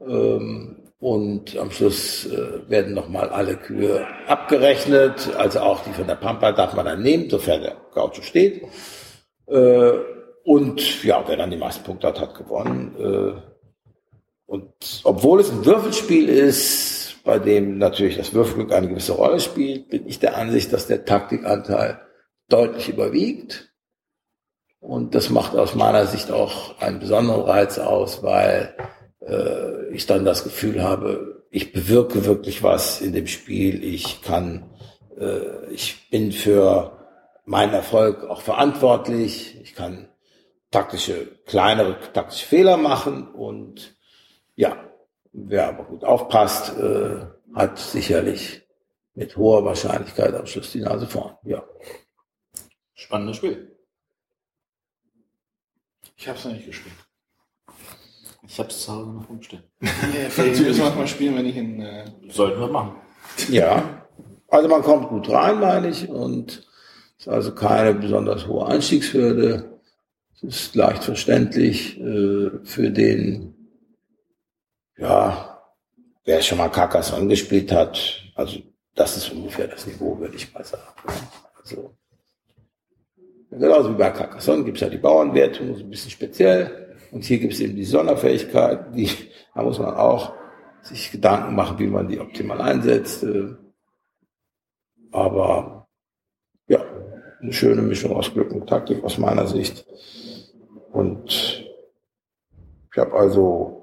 Ähm, 0.00 0.78
und 1.00 1.58
am 1.58 1.72
Schluss 1.72 2.26
äh, 2.26 2.70
werden 2.70 2.94
nochmal 2.94 3.30
alle 3.30 3.56
Kühe 3.56 4.06
abgerechnet. 4.28 5.34
Also 5.36 5.58
auch 5.60 5.82
die 5.82 5.92
von 5.92 6.06
der 6.06 6.14
Pampa 6.14 6.52
darf 6.52 6.74
man 6.74 6.86
dann 6.86 7.02
nehmen, 7.02 7.28
sofern 7.28 7.62
der 7.62 7.76
Gaucho 7.92 8.22
steht. 8.22 8.62
Äh, 9.48 9.92
und 10.44 11.02
ja, 11.02 11.24
wer 11.26 11.36
dann 11.36 11.50
die 11.50 11.56
meisten 11.56 11.82
Punkte 11.82 12.06
hat, 12.06 12.20
hat 12.20 12.36
gewonnen. 12.36 12.94
Äh, 12.98 13.51
und 14.52 15.00
obwohl 15.04 15.40
es 15.40 15.50
ein 15.50 15.64
Würfelspiel 15.64 16.28
ist, 16.28 17.16
bei 17.24 17.38
dem 17.38 17.78
natürlich 17.78 18.18
das 18.18 18.34
Würfelglück 18.34 18.70
eine 18.70 18.86
gewisse 18.86 19.12
Rolle 19.12 19.40
spielt, 19.40 19.88
bin 19.88 20.06
ich 20.06 20.18
der 20.18 20.36
Ansicht, 20.36 20.74
dass 20.74 20.86
der 20.86 21.06
Taktikanteil 21.06 22.02
deutlich 22.50 22.90
überwiegt. 22.90 23.72
Und 24.78 25.14
das 25.14 25.30
macht 25.30 25.56
aus 25.56 25.74
meiner 25.74 26.04
Sicht 26.04 26.30
auch 26.30 26.78
einen 26.80 27.00
besonderen 27.00 27.40
Reiz 27.40 27.78
aus, 27.78 28.22
weil 28.22 28.76
äh, 29.26 29.88
ich 29.88 30.04
dann 30.04 30.26
das 30.26 30.44
Gefühl 30.44 30.82
habe, 30.82 31.46
ich 31.50 31.72
bewirke 31.72 32.26
wirklich 32.26 32.62
was 32.62 33.00
in 33.00 33.14
dem 33.14 33.28
Spiel. 33.28 33.82
Ich 33.82 34.20
kann, 34.20 34.68
äh, 35.18 35.72
ich 35.72 36.10
bin 36.10 36.30
für 36.30 36.98
meinen 37.46 37.72
Erfolg 37.72 38.24
auch 38.24 38.42
verantwortlich. 38.42 39.58
Ich 39.62 39.74
kann 39.74 40.10
taktische, 40.70 41.38
kleinere 41.46 41.96
taktische 42.12 42.44
Fehler 42.44 42.76
machen 42.76 43.28
und 43.28 43.96
ja, 44.54 44.76
wer 45.32 45.68
aber 45.68 45.84
gut 45.84 46.04
aufpasst, 46.04 46.76
äh, 46.78 47.26
hat 47.54 47.78
sicherlich 47.78 48.62
mit 49.14 49.36
hoher 49.36 49.64
Wahrscheinlichkeit 49.64 50.34
am 50.34 50.46
Schluss 50.46 50.72
die 50.72 50.80
Nase 50.80 51.06
vorn. 51.06 51.36
Ja. 51.44 51.62
Spannendes 52.94 53.36
Spiel. 53.36 53.76
Ich 56.16 56.28
habe 56.28 56.38
es 56.38 56.44
noch 56.44 56.52
nicht 56.52 56.66
gespielt. 56.66 56.94
Ich 58.46 58.58
habe 58.58 58.68
es 58.68 58.84
zu 58.84 58.92
Hause 58.92 59.10
noch 59.10 59.28
rumstehen. 59.28 59.62
Ja, 59.80 60.28
vielleicht 60.28 60.60
müssen 60.60 60.82
wir 60.82 60.90
mal 60.90 61.06
spielen, 61.06 61.36
wenn 61.36 61.46
ich 61.46 61.56
in. 61.56 61.80
Äh 61.80 62.04
Sollten 62.28 62.60
wir 62.60 62.68
machen. 62.68 62.96
Ja, 63.48 64.06
also 64.48 64.68
man 64.68 64.82
kommt 64.82 65.08
gut 65.08 65.30
rein, 65.30 65.60
meine 65.60 65.88
ich, 65.88 66.08
und 66.08 66.68
ist 67.18 67.28
also 67.28 67.54
keine 67.54 67.94
besonders 67.94 68.46
hohe 68.46 68.66
Einstiegshürde. 68.66 69.80
Es 70.34 70.42
ist 70.42 70.74
leicht 70.74 71.04
verständlich 71.04 71.98
äh, 72.00 72.50
für 72.64 72.90
den 72.90 73.61
ja, 74.96 75.62
wer 76.24 76.42
schon 76.42 76.58
mal 76.58 76.68
Carcassonne 76.68 77.28
gespielt 77.28 77.72
hat, 77.72 78.22
also 78.34 78.60
das 78.94 79.16
ist 79.16 79.32
ungefähr 79.32 79.68
das 79.68 79.86
Niveau, 79.86 80.18
würde 80.18 80.36
ich 80.36 80.52
mal 80.52 80.64
sagen. 80.64 80.82
Also, 81.60 81.94
genauso 83.50 83.90
wie 83.90 83.98
bei 83.98 84.10
Carcassonne 84.10 84.64
gibt 84.64 84.76
es 84.76 84.82
ja 84.82 84.88
die 84.88 84.98
Bauernwertung, 84.98 85.74
so 85.74 85.82
ein 85.82 85.90
bisschen 85.90 86.10
speziell. 86.10 86.96
Und 87.10 87.24
hier 87.24 87.38
gibt 87.38 87.52
es 87.52 87.60
eben 87.60 87.76
die 87.76 87.84
Sonderfähigkeit, 87.84 88.94
die, 88.94 89.10
da 89.54 89.62
muss 89.62 89.78
man 89.78 89.94
auch 89.94 90.34
sich 90.82 91.12
Gedanken 91.12 91.54
machen, 91.54 91.78
wie 91.78 91.86
man 91.86 92.08
die 92.08 92.18
optimal 92.18 92.60
einsetzt. 92.60 93.24
Aber 95.10 95.88
ja, 96.68 96.84
eine 97.40 97.52
schöne 97.52 97.82
Mischung 97.82 98.16
aus 98.16 98.32
Glück 98.32 98.52
und 98.52 98.66
Taktik 98.66 99.02
aus 99.04 99.18
meiner 99.18 99.46
Sicht. 99.46 99.84
Und 100.90 101.30
ich 102.92 102.98
habe 102.98 103.12
also 103.14 103.81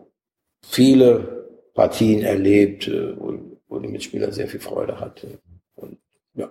viele 0.61 1.47
Partien 1.73 2.21
erlebt, 2.21 2.87
äh, 2.87 3.19
wo, 3.19 3.39
wo 3.67 3.79
die 3.79 3.87
Mitspieler 3.87 4.31
sehr 4.31 4.47
viel 4.47 4.59
Freude 4.59 4.99
hatten 4.99 5.37
und 5.75 5.97
ja, 6.33 6.49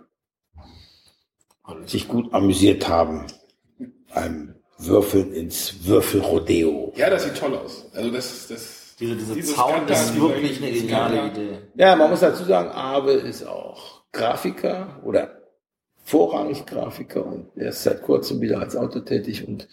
sich 1.86 2.08
gut 2.08 2.32
amüsiert 2.32 2.88
haben 2.88 3.26
beim 4.14 4.54
Würfeln 4.78 5.32
ins 5.32 5.86
Würfelrodeo. 5.86 6.92
Ja, 6.96 7.10
das 7.10 7.24
sieht 7.24 7.36
toll 7.36 7.56
aus. 7.56 7.86
Also 7.92 8.10
das, 8.10 8.46
das 8.48 8.96
diese, 9.00 9.14
diese 9.16 9.54
Zaun 9.54 9.86
ist 9.88 10.20
wirklich 10.20 10.62
eine 10.62 10.72
geniale 10.72 11.28
Idee. 11.28 11.58
Ja, 11.76 11.94
man 11.94 12.10
muss 12.10 12.20
dazu 12.20 12.44
sagen, 12.44 12.70
Abe 12.70 13.12
ist 13.12 13.46
auch 13.46 14.02
Grafiker 14.12 15.00
oder 15.04 15.42
vorrangig 16.04 16.66
Grafiker 16.66 17.24
und 17.24 17.48
er 17.54 17.68
ist 17.68 17.82
seit 17.82 18.02
kurzem 18.02 18.40
wieder 18.40 18.60
als 18.60 18.74
Autor 18.74 19.04
tätig 19.04 19.46
und 19.46 19.68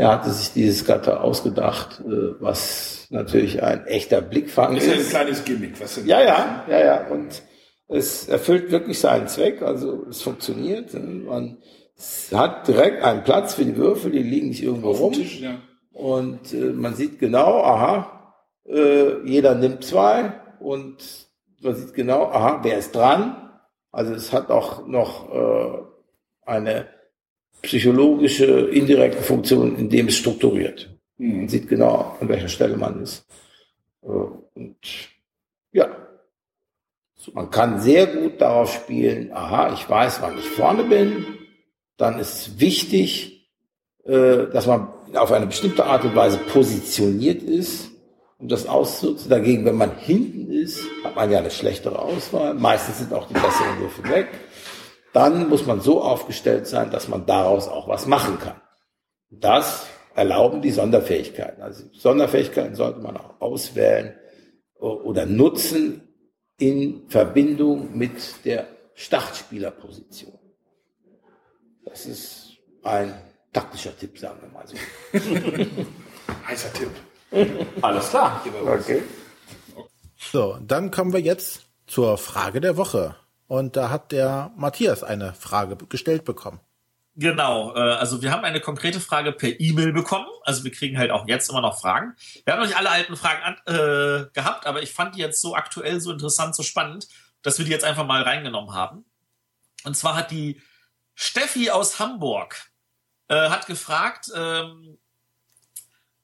Er 0.00 0.12
hatte 0.12 0.30
sich 0.30 0.54
dieses 0.54 0.86
Gatter 0.86 1.22
ausgedacht, 1.22 2.00
äh, 2.00 2.40
was 2.40 3.06
natürlich 3.10 3.62
ein 3.62 3.84
echter 3.86 4.22
Blickfang 4.22 4.74
Das 4.74 4.84
ist. 4.84 4.92
ist 4.92 5.12
ja 5.12 5.18
ein 5.20 5.24
kleines 5.26 5.44
Gimmick, 5.44 5.78
was 5.78 6.02
Ja, 6.06 6.22
ja, 6.22 6.64
ja, 6.70 6.80
ja. 6.82 7.06
Und 7.08 7.42
es 7.86 8.26
erfüllt 8.26 8.70
wirklich 8.70 8.98
seinen 8.98 9.28
Zweck. 9.28 9.60
Also 9.60 10.06
es 10.08 10.22
funktioniert. 10.22 10.94
Man 10.94 11.58
hat 12.32 12.66
direkt 12.66 13.04
einen 13.04 13.24
Platz 13.24 13.52
für 13.52 13.64
die 13.66 13.76
Würfel, 13.76 14.12
die 14.12 14.22
liegen 14.22 14.48
nicht 14.48 14.62
irgendwo 14.62 14.92
rum. 14.92 15.12
Tisch, 15.12 15.40
ja. 15.40 15.58
Und 15.92 16.54
äh, 16.54 16.72
man 16.72 16.94
sieht 16.94 17.18
genau, 17.18 17.62
aha, 17.62 18.32
äh, 18.66 19.22
jeder 19.28 19.54
nimmt 19.54 19.84
zwei 19.84 20.32
und 20.60 20.96
man 21.60 21.74
sieht 21.74 21.92
genau, 21.92 22.24
aha, 22.24 22.60
wer 22.62 22.78
ist 22.78 22.94
dran. 22.94 23.50
Also 23.92 24.14
es 24.14 24.32
hat 24.32 24.50
auch 24.50 24.86
noch 24.86 25.28
eine 26.46 26.86
psychologische 27.62 28.68
indirekte 28.70 29.22
Funktion, 29.22 29.76
indem 29.76 30.08
es 30.08 30.16
strukturiert. 30.16 30.90
Man 31.18 31.48
sieht 31.48 31.68
genau, 31.68 32.16
an 32.20 32.28
welcher 32.28 32.48
Stelle 32.48 32.76
man 32.76 33.02
ist. 33.02 33.24
Äh, 34.02 34.06
Und 34.54 34.76
ja, 35.72 35.88
man 37.34 37.50
kann 37.50 37.80
sehr 37.80 38.06
gut 38.06 38.40
darauf 38.40 38.72
spielen, 38.72 39.32
aha, 39.32 39.72
ich 39.74 39.88
weiß, 39.88 40.22
wann 40.22 40.38
ich 40.38 40.46
vorne 40.48 40.84
bin. 40.84 41.26
Dann 41.96 42.18
ist 42.18 42.34
es 42.34 42.60
wichtig, 42.60 43.50
äh, 44.04 44.46
dass 44.52 44.66
man 44.66 44.88
auf 45.14 45.32
eine 45.32 45.46
bestimmte 45.46 45.84
Art 45.84 46.04
und 46.04 46.16
Weise 46.16 46.38
positioniert 46.38 47.42
ist, 47.42 47.90
um 48.38 48.48
das 48.48 48.66
auszunutzen. 48.66 49.28
Dagegen, 49.28 49.64
wenn 49.66 49.76
man 49.76 49.96
hinten 49.98 50.50
ist, 50.50 50.82
hat 51.04 51.16
man 51.16 51.30
ja 51.30 51.38
eine 51.38 51.50
schlechtere 51.50 51.98
Auswahl. 51.98 52.54
Meistens 52.54 52.98
sind 52.98 53.12
auch 53.12 53.28
die 53.28 53.34
besseren 53.34 53.80
Würfel 53.80 54.08
weg. 54.08 54.28
Dann 55.12 55.48
muss 55.48 55.66
man 55.66 55.80
so 55.80 56.02
aufgestellt 56.02 56.66
sein, 56.66 56.90
dass 56.90 57.08
man 57.08 57.26
daraus 57.26 57.68
auch 57.68 57.88
was 57.88 58.06
machen 58.06 58.38
kann. 58.38 58.60
Das 59.30 59.86
erlauben 60.14 60.62
die 60.62 60.70
Sonderfähigkeiten. 60.70 61.62
Also 61.62 61.84
Sonderfähigkeiten 61.92 62.74
sollte 62.74 63.00
man 63.00 63.16
auch 63.16 63.40
auswählen 63.40 64.14
oder 64.74 65.26
nutzen 65.26 66.08
in 66.58 67.08
Verbindung 67.08 67.96
mit 67.96 68.44
der 68.44 68.66
Startspielerposition. 68.94 70.38
Das 71.84 72.06
ist 72.06 72.50
ein 72.82 73.14
taktischer 73.52 73.96
Tipp, 73.96 74.18
sagen 74.18 74.40
wir 74.42 74.48
mal 74.50 74.66
so. 74.66 74.76
Heißer 76.46 76.72
Tipp. 76.72 76.90
Alles 77.80 78.10
klar. 78.10 78.44
Okay. 78.66 79.02
So, 80.18 80.58
dann 80.60 80.90
kommen 80.90 81.12
wir 81.12 81.20
jetzt 81.20 81.62
zur 81.86 82.18
Frage 82.18 82.60
der 82.60 82.76
Woche. 82.76 83.16
Und 83.50 83.74
da 83.74 83.90
hat 83.90 84.12
der 84.12 84.52
Matthias 84.56 85.02
eine 85.02 85.34
Frage 85.34 85.74
gestellt 85.74 86.24
bekommen. 86.24 86.60
Genau, 87.16 87.74
äh, 87.74 87.80
also 87.80 88.22
wir 88.22 88.30
haben 88.30 88.44
eine 88.44 88.60
konkrete 88.60 89.00
Frage 89.00 89.32
per 89.32 89.58
E-Mail 89.58 89.92
bekommen. 89.92 90.28
Also 90.44 90.62
wir 90.62 90.70
kriegen 90.70 90.96
halt 90.96 91.10
auch 91.10 91.26
jetzt 91.26 91.50
immer 91.50 91.60
noch 91.60 91.80
Fragen. 91.80 92.14
Wir 92.44 92.52
haben 92.52 92.60
noch 92.60 92.68
nicht 92.68 92.78
alle 92.78 92.90
alten 92.90 93.16
Fragen 93.16 93.42
an, 93.42 93.56
äh, 93.66 94.26
gehabt, 94.32 94.66
aber 94.66 94.84
ich 94.84 94.92
fand 94.92 95.16
die 95.16 95.18
jetzt 95.18 95.40
so 95.40 95.56
aktuell, 95.56 96.00
so 96.00 96.12
interessant, 96.12 96.54
so 96.54 96.62
spannend, 96.62 97.08
dass 97.42 97.58
wir 97.58 97.64
die 97.64 97.72
jetzt 97.72 97.84
einfach 97.84 98.06
mal 98.06 98.22
reingenommen 98.22 98.72
haben. 98.72 99.04
Und 99.82 99.96
zwar 99.96 100.14
hat 100.14 100.30
die 100.30 100.62
Steffi 101.16 101.70
aus 101.70 101.98
Hamburg 101.98 102.70
äh, 103.26 103.50
hat 103.50 103.66
gefragt, 103.66 104.30
ähm, 104.32 104.96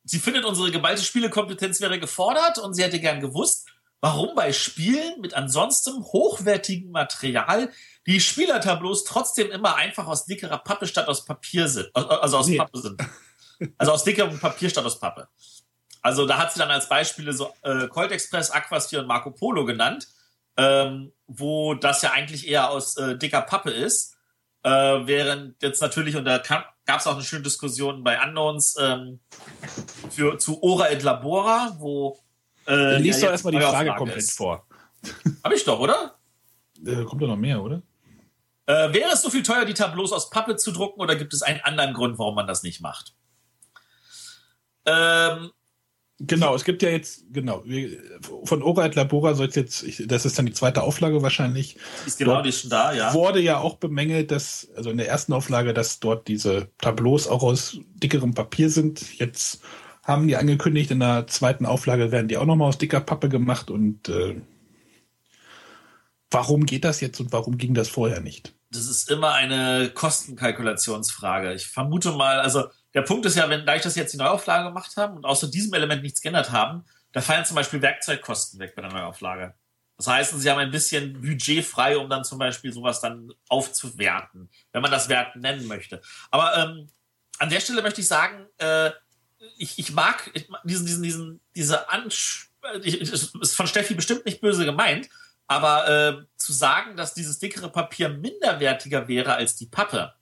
sie 0.05 0.20
findet 0.20 0.45
unsere 0.45 0.70
geballte 0.70 1.03
Spielekompetenz 1.03 1.81
wäre 1.81 1.99
gefordert 1.99 2.59
und 2.59 2.74
sie 2.74 2.85
hätte 2.85 3.01
gern 3.01 3.20
gewusst, 3.20 3.66
warum 4.07 4.37
bei 4.37 4.53
Spielen 4.53 5.21
mit 5.21 5.35
ansonsten 5.35 6.01
hochwertigem 6.05 6.93
Material 6.93 7.71
die 8.07 8.21
Spielertableaus 8.21 9.03
trotzdem 9.03 9.51
immer 9.51 9.75
einfach 9.75 10.07
aus 10.07 10.27
dickerer 10.27 10.59
Pappe 10.59 10.87
statt 10.87 11.09
aus 11.09 11.25
Papier 11.25 11.69
sind. 11.69 11.91
Also 11.97 12.39
aus 12.39 12.47
Nee. 12.47 12.59
Pappe 12.59 12.79
sind. 12.79 13.03
Also 13.79 13.93
aus 13.93 14.05
dickerem 14.05 14.39
Papier 14.39 14.71
statt 14.71 14.85
aus 14.85 15.01
Pappe. 15.01 15.29
Also 16.03 16.25
da 16.25 16.39
hat 16.39 16.53
sie 16.53 16.61
dann 16.61 16.71
als 16.71 16.89
Beispiele 16.89 17.33
so 17.33 17.53
äh, 17.63 17.89
Colt 17.89 18.13
Express, 18.13 18.51
Aquasphere 18.51 19.03
und 19.03 19.09
Marco 19.09 19.33
Polo 19.33 19.65
genannt, 19.65 20.07
ähm, 20.57 21.13
wo 21.27 21.75
das 21.75 22.03
ja 22.03 22.13
eigentlich 22.13 22.47
eher 22.47 22.71
aus 22.71 22.97
äh, 22.99 23.17
dicker 23.19 23.43
Pappe 23.43 23.71
ist. 23.71 24.15
Äh, 24.63 24.71
während 24.71 25.61
jetzt 25.63 25.83
natürlich, 25.83 26.15
und 26.15 26.27
da 26.27 26.39
gab 26.39 27.01
es 27.01 27.07
auch 27.09 27.15
eine 27.15 27.25
schöne 27.25 27.43
Diskussion 27.43 28.05
bei 28.05 28.23
Unknowns 28.23 28.77
ähm, 28.79 29.19
für, 30.11 30.39
zu 30.39 30.63
Ora 30.63 30.91
et 30.91 31.03
Labora, 31.03 31.75
wo 31.79 32.21
äh, 32.67 32.99
Lies 32.99 33.21
ja 33.21 33.27
doch 33.27 33.33
erstmal 33.33 33.53
die 33.53 33.61
Frage 33.61 33.95
komplett 33.95 34.19
ist. 34.19 34.37
vor. 34.37 34.67
Hab 35.43 35.53
ich 35.53 35.64
doch, 35.64 35.79
oder? 35.79 36.19
Äh, 36.85 37.05
kommt 37.05 37.23
da 37.23 37.27
noch 37.27 37.37
mehr, 37.37 37.62
oder? 37.62 37.83
Äh, 38.67 38.93
wäre 38.93 39.11
es 39.12 39.23
so 39.23 39.31
viel 39.31 39.43
teuer, 39.43 39.64
die 39.64 39.75
Tableaus 39.75 40.12
aus 40.12 40.31
Pappe 40.31 40.57
zu 40.57 40.73
drucken, 40.73 41.01
oder 41.01 41.17
gibt 41.17 41.33
es 41.33 41.43
einen 41.43 41.61
anderen 41.61 41.95
Grund, 41.95 42.19
warum 42.19 42.35
man 42.35 42.47
das 42.47 42.62
nicht 42.62 42.81
macht? 42.81 43.14
Ähm, 44.85 45.51
Genau, 46.19 46.55
es 46.55 46.64
gibt 46.64 46.83
ja 46.83 46.89
jetzt, 46.89 47.25
genau, 47.31 47.62
von 48.45 48.62
Ora 48.62 48.87
et 48.87 48.95
Labora 48.95 49.35
soll 49.35 49.49
es 49.49 49.55
jetzt, 49.55 49.83
ich, 49.83 50.03
das 50.07 50.25
ist 50.25 50.39
dann 50.39 50.47
die 50.47 50.55
zweite 50.55 50.83
Auflage 50.83 51.21
wahrscheinlich, 51.21 51.77
ist 52.07 52.19
genau, 52.19 52.35
Dort 52.35 52.47
die 52.47 52.53
schon 52.53 52.71
da, 52.71 52.95
ja. 52.95 53.12
wurde 53.12 53.39
ja 53.39 53.59
auch 53.59 53.77
bemängelt, 53.77 54.31
dass, 54.31 54.67
also 54.75 54.89
in 54.89 54.97
der 54.97 55.09
ersten 55.09 55.35
Auflage, 55.35 55.75
dass 55.75 56.01
dort 56.01 56.27
diese 56.27 56.71
Tableaus 56.79 57.29
auch 57.29 57.43
aus 57.43 57.79
dickerem 57.97 58.33
Papier 58.33 58.71
sind. 58.71 59.19
Jetzt 59.19 59.61
haben 60.07 60.29
die 60.29 60.37
angekündigt, 60.37 60.93
in 60.93 61.01
der 61.01 61.27
zweiten 61.27 61.67
Auflage 61.67 62.13
werden 62.13 62.29
die 62.29 62.37
auch 62.37 62.45
nochmal 62.45 62.69
aus 62.69 62.79
dicker 62.79 63.01
Pappe 63.01 63.29
gemacht 63.29 63.71
und 63.71 64.09
äh, 64.09 64.41
warum 66.31 66.65
geht 66.65 66.85
das 66.85 67.01
jetzt 67.01 67.19
und 67.19 67.33
warum 67.33 67.59
ging 67.59 67.75
das 67.75 67.89
vorher 67.89 68.21
nicht? 68.21 68.55
Das 68.71 68.87
ist 68.87 69.11
immer 69.11 69.33
eine 69.33 69.91
Kostenkalkulationsfrage. 69.93 71.55
Ich 71.55 71.67
vermute 71.67 72.13
mal, 72.13 72.39
also 72.41 72.67
der 72.95 73.03
Punkt 73.03 73.27
ist 73.27 73.37
ja, 73.37 73.49
wenn, 73.49 73.67
da 73.67 73.75
ich 73.75 73.83
das 73.83 73.97
jetzt 73.97 74.13
die 74.13 74.19
Neuauflage 74.19 74.69
gemacht 74.69 74.97
haben 74.97 75.17
und 75.17 75.25
außer 75.25 75.49
diesem 75.49 75.75
Element 75.75 76.03
nichts 76.03 76.21
geändert 76.21 76.53
haben, 76.53 76.85
da 77.13 77.21
fallen 77.21 77.45
zum 77.45 77.57
Beispiel 77.57 77.83
Werkzeugkosten 77.83 78.61
weg 78.61 78.75
bei 78.77 78.83
der 78.83 78.93
Neuauflage. 78.93 79.55
Das 79.97 80.07
heißt, 80.07 80.39
sie 80.39 80.51
haben 80.51 80.59
ein 80.59 80.71
bisschen 80.71 81.21
Budget 81.21 81.65
frei, 81.65 81.97
um 81.97 82.09
dann 82.09 82.23
zum 82.23 82.39
Beispiel 82.39 82.73
sowas 82.73 83.01
dann 83.01 83.33
aufzuwerten, 83.49 84.51
wenn 84.73 84.83
man 84.83 84.91
das 84.91 85.09
Werten 85.09 85.41
nennen 85.41 85.67
möchte. 85.67 86.03
Aber 86.31 86.57
ähm, 86.57 86.89
an 87.39 87.51
der 87.51 87.61
Stelle 87.61 87.83
möchte 87.83 88.03
ich 88.03 88.07
sagen, 88.07 88.47
äh, 88.59 88.91
ich, 89.57 89.78
ich 89.78 89.93
mag 89.93 90.30
diesen, 90.64 90.87
diesen, 90.87 91.03
diesen, 91.03 91.41
diese 91.55 91.87
es 92.84 93.32
ist 93.34 93.55
von 93.55 93.66
Steffi 93.66 93.95
bestimmt 93.95 94.26
nicht 94.26 94.41
böse 94.41 94.64
gemeint, 94.64 95.09
aber 95.47 95.89
äh, 95.89 96.24
zu 96.37 96.53
sagen, 96.53 96.97
dass 96.97 97.14
dieses 97.14 97.39
dickere 97.39 97.70
Papier 97.70 98.09
minderwertiger 98.09 99.09
wäre 99.09 99.34
als 99.34 99.57
die 99.57 99.66
Pappe, 99.66 100.14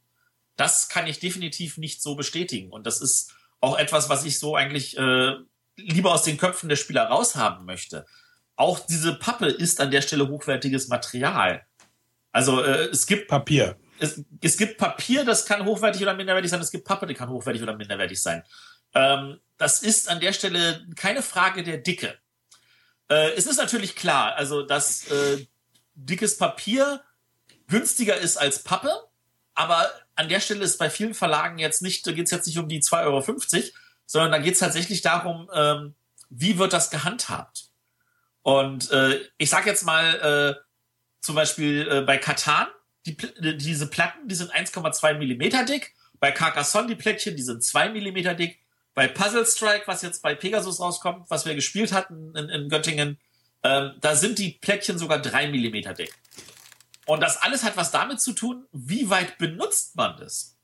das 0.57 0.89
kann 0.89 1.07
ich 1.07 1.19
definitiv 1.19 1.79
nicht 1.79 2.03
so 2.03 2.15
bestätigen. 2.15 2.71
Und 2.71 2.87
das 2.87 3.01
ist 3.01 3.35
auch 3.61 3.79
etwas, 3.79 4.09
was 4.09 4.25
ich 4.25 4.39
so 4.39 4.57
eigentlich 4.57 4.97
äh, 4.99 5.35
lieber 5.77 6.13
aus 6.13 6.25
den 6.25 6.37
Köpfen 6.37 6.69
der 6.69 6.77
Spieler 6.77 7.05
raushaben 7.05 7.65
möchte. 7.65 8.05
Auch 8.57 8.79
diese 8.79 9.15
Pappe 9.15 9.47
ist 9.47 9.81
an 9.81 9.91
der 9.91 10.03
Stelle 10.03 10.29
hochwertiges 10.29 10.89
Material. 10.89 11.67
Also 12.31 12.63
äh, 12.63 12.89
es 12.91 13.07
gibt 13.07 13.29
Papier. 13.29 13.77
es, 13.99 14.23
es 14.41 14.57
gibt 14.57 14.79
Papier, 14.79 15.25
das 15.25 15.47
kann 15.47 15.65
hochwertig 15.65 16.03
oder 16.03 16.15
minderwertig 16.15 16.51
sein. 16.51 16.61
Es 16.61 16.71
gibt 16.71 16.85
Pappe, 16.85 17.07
die 17.07 17.15
kann 17.15 17.31
hochwertig 17.31 17.63
oder 17.63 17.77
minderwertig 17.77 18.21
sein. 18.21 18.45
Ähm, 18.95 19.41
das 19.57 19.83
ist 19.83 20.09
an 20.09 20.21
der 20.21 20.33
Stelle 20.33 20.87
keine 20.97 21.23
Frage 21.23 21.63
der 21.63 21.79
Dicke. 21.79 22.19
Äh, 23.09 23.33
es 23.33 23.47
ist 23.47 23.57
natürlich 23.57 23.97
klar, 23.97 24.35
also 24.37 24.63
dass 24.63 25.09
äh, 25.11 25.47
dickes 25.95 26.39
Papier 26.39 27.03
günstiger 27.69 28.17
ist 28.17 28.37
als 28.37 28.63
Pappe, 28.63 28.91
aber 29.55 29.91
an 30.17 30.29
der 30.29 30.41
Stelle 30.41 30.65
ist 30.65 30.79
bei 30.79 30.91
vielen 30.91 31.15
Verlagen 31.15 31.59
jetzt 31.59 31.83
nicht, 31.83 32.07
da 32.07 32.13
geht 32.13 32.27
es 32.27 32.31
jetzt 32.31 32.47
nicht 32.47 32.59
um 32.59 32.69
die 32.69 32.81
2,50 32.81 33.05
Euro, 33.05 33.63
sondern 34.07 34.33
da 34.33 34.39
geht 34.39 34.55
es 34.55 34.61
tatsächlich 34.61 35.03
darum, 35.03 35.51
ähm, 35.55 35.95
wie 36.31 36.59
wird 36.59 36.73
das 36.73 36.91
gehandhabt. 36.91 37.69
Und 38.43 38.91
äh, 38.91 39.21
ich 39.39 39.49
sage 39.49 39.71
jetzt 39.71 39.85
mal, 39.85 40.59
äh, 40.59 40.63
zum 41.21 41.35
Beispiel 41.35 41.89
äh, 41.91 42.01
bei 42.03 42.19
Katan, 42.19 42.67
die, 43.07 43.15
Pl- 43.17 43.57
diese 43.57 43.89
Platten, 43.89 44.29
die 44.29 44.35
sind 44.35 44.53
1,2 44.53 45.15
Millimeter 45.15 45.65
dick. 45.65 45.95
Bei 46.21 46.31
Carcassonne 46.33 46.89
die 46.89 46.95
Plättchen, 46.95 47.37
die 47.37 47.43
sind 47.43 47.63
2 47.65 47.91
Millimeter 47.91 48.35
dick. 48.35 48.64
Bei 48.95 49.09
Puzzle 49.09 49.45
Strike, 49.45 49.87
was 49.87 50.03
jetzt 50.03 50.23
bei 50.23 50.35
Pegasus 50.35 50.81
rauskommt, 50.81 51.29
was 51.29 51.47
wir 51.47 51.55
gespielt 51.55 51.93
hatten 51.93 52.35
in, 52.37 52.49
in 52.49 52.69
Göttingen, 52.69 53.19
ähm, 53.63 53.95
da 54.01 54.15
sind 54.15 54.39
die 54.39 54.53
Plättchen 54.53 54.99
sogar 54.99 55.21
3 55.21 55.49
Millimeter 55.49 55.95
dick. 55.95 56.15
Und 57.07 57.21
das 57.21 57.37
alles 57.43 57.65
hat 57.65 57.77
was 57.77 57.91
damit 57.91 58.21
zu 58.21 58.33
tun, 58.33 58.67
wie 58.73 59.11
weit 59.11 59.39
benutzt 59.39 59.97
man 59.97 60.17
das. 60.19 60.57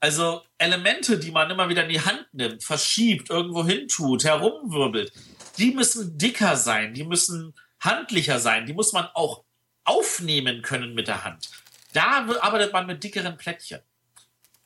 Also 0.00 0.42
Elemente, 0.58 1.18
die 1.18 1.32
man 1.32 1.50
immer 1.50 1.68
wieder 1.68 1.82
in 1.84 1.88
die 1.88 2.00
Hand 2.00 2.26
nimmt, 2.32 2.62
verschiebt, 2.62 3.30
irgendwo 3.30 3.66
hin 3.66 3.88
tut, 3.88 4.24
herumwirbelt, 4.24 5.12
die 5.56 5.72
müssen 5.72 6.16
dicker 6.18 6.56
sein, 6.56 6.94
die 6.94 7.04
müssen 7.04 7.54
handlicher 7.80 8.38
sein, 8.38 8.66
die 8.66 8.74
muss 8.74 8.92
man 8.92 9.08
auch 9.14 9.44
aufnehmen 9.84 10.62
können 10.62 10.94
mit 10.94 11.08
der 11.08 11.24
Hand. 11.24 11.50
Da 11.94 12.26
arbeitet 12.40 12.72
man 12.72 12.86
mit 12.86 13.02
dickeren 13.02 13.36
Plättchen. 13.36 13.80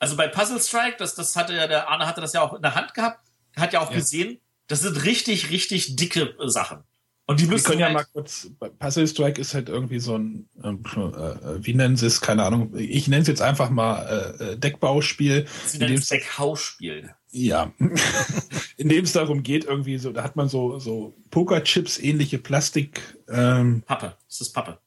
Also 0.03 0.17
bei 0.17 0.27
Puzzle 0.27 0.61
Strike, 0.61 0.97
das, 0.99 1.15
das 1.15 1.37
hatte 1.37 1.55
ja, 1.55 1.69
der 1.69 1.89
Arne 1.89 2.09
hatte 2.09 2.21
das 2.21 2.33
ja 2.33 2.43
auch 2.43 2.55
in 2.55 2.63
der 2.63 2.75
Hand 2.75 2.93
gehabt, 2.93 3.21
hat 3.57 3.73
ja 3.73 3.81
auch 3.81 3.91
Ja. 3.91 3.99
gesehen, 3.99 4.41
das 4.67 4.81
sind 4.81 5.05
richtig, 5.05 5.51
richtig 5.51 5.95
dicke 5.95 6.35
äh, 6.43 6.49
Sachen. 6.49 6.79
Und 7.27 7.39
die 7.39 7.47
müssen 7.47 7.67
wir 7.67 7.71
können 7.71 7.83
halt 7.85 7.93
ja 7.93 7.99
mal 7.99 8.07
kurz, 8.13 8.51
Puzzle 8.81 9.07
Strike 9.07 9.41
ist 9.41 9.55
halt 9.55 9.69
irgendwie 9.69 10.01
so 10.01 10.19
ein, 10.19 10.49
ähm, 10.65 10.83
äh, 10.97 11.65
wie 11.65 11.75
nennen 11.75 11.97
sie 11.97 12.07
es, 12.07 12.21
keine 12.21 12.43
Ahnung, 12.43 12.75
ich 12.77 13.07
nenne 13.07 13.23
es 13.23 13.29
jetzt 13.29 13.43
einfach 13.43 13.71
mal 13.71 14.35
äh, 14.41 14.57
Deckbauspiel. 14.57 15.47
Sie 15.67 15.79
nennen 15.79 15.95
es 15.95 16.09
Deckhausspiel. 16.09 17.15
Ja, 17.31 17.73
in 18.79 18.89
dem 18.89 19.05
es 19.05 19.13
darum 19.13 19.45
geht, 19.45 19.67
irgendwie 19.67 19.99
so, 19.99 20.11
da 20.11 20.25
hat 20.25 20.35
man 20.35 20.49
so, 20.49 20.81
so 20.81 21.15
Pokerchips, 21.31 22.01
ähnliche 22.01 22.39
Plastik. 22.39 23.01
Ähm, 23.29 23.85
Pappe, 23.87 24.17
das 24.29 24.41
ist 24.41 24.53
Pappe. 24.53 24.81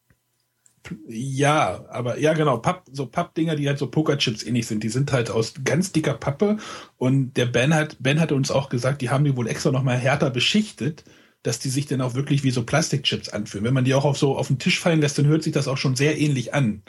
Ja, 1.07 1.85
aber 1.89 2.19
ja, 2.19 2.33
genau, 2.33 2.57
Papp, 2.57 2.85
so 2.91 3.05
Pappdinger, 3.05 3.55
die 3.55 3.67
halt 3.67 3.79
so 3.79 3.87
Pokerchips 3.87 4.43
ähnlich 4.43 4.67
sind, 4.67 4.83
die 4.83 4.89
sind 4.89 5.11
halt 5.11 5.29
aus 5.29 5.53
ganz 5.63 5.91
dicker 5.91 6.13
Pappe. 6.13 6.57
Und 6.97 7.35
der 7.37 7.45
Ben 7.47 7.73
hat, 7.73 7.97
Ben 7.99 8.19
hatte 8.19 8.35
uns 8.35 8.51
auch 8.51 8.69
gesagt, 8.69 9.01
die 9.01 9.09
haben 9.09 9.23
die 9.23 9.35
wohl 9.35 9.47
extra 9.47 9.71
nochmal 9.71 9.97
härter 9.97 10.29
beschichtet, 10.29 11.03
dass 11.43 11.59
die 11.59 11.69
sich 11.69 11.85
dann 11.85 12.01
auch 12.01 12.15
wirklich 12.15 12.43
wie 12.43 12.51
so 12.51 12.63
Plastikchips 12.63 13.29
anfühlen. 13.29 13.65
Wenn 13.65 13.73
man 13.73 13.85
die 13.85 13.93
auch 13.93 14.05
auf 14.05 14.17
so 14.17 14.37
auf 14.37 14.47
den 14.47 14.59
Tisch 14.59 14.79
fallen 14.79 15.01
lässt, 15.01 15.17
dann 15.17 15.27
hört 15.27 15.43
sich 15.43 15.53
das 15.53 15.67
auch 15.67 15.77
schon 15.77 15.95
sehr 15.95 16.19
ähnlich 16.19 16.53
an. 16.53 16.81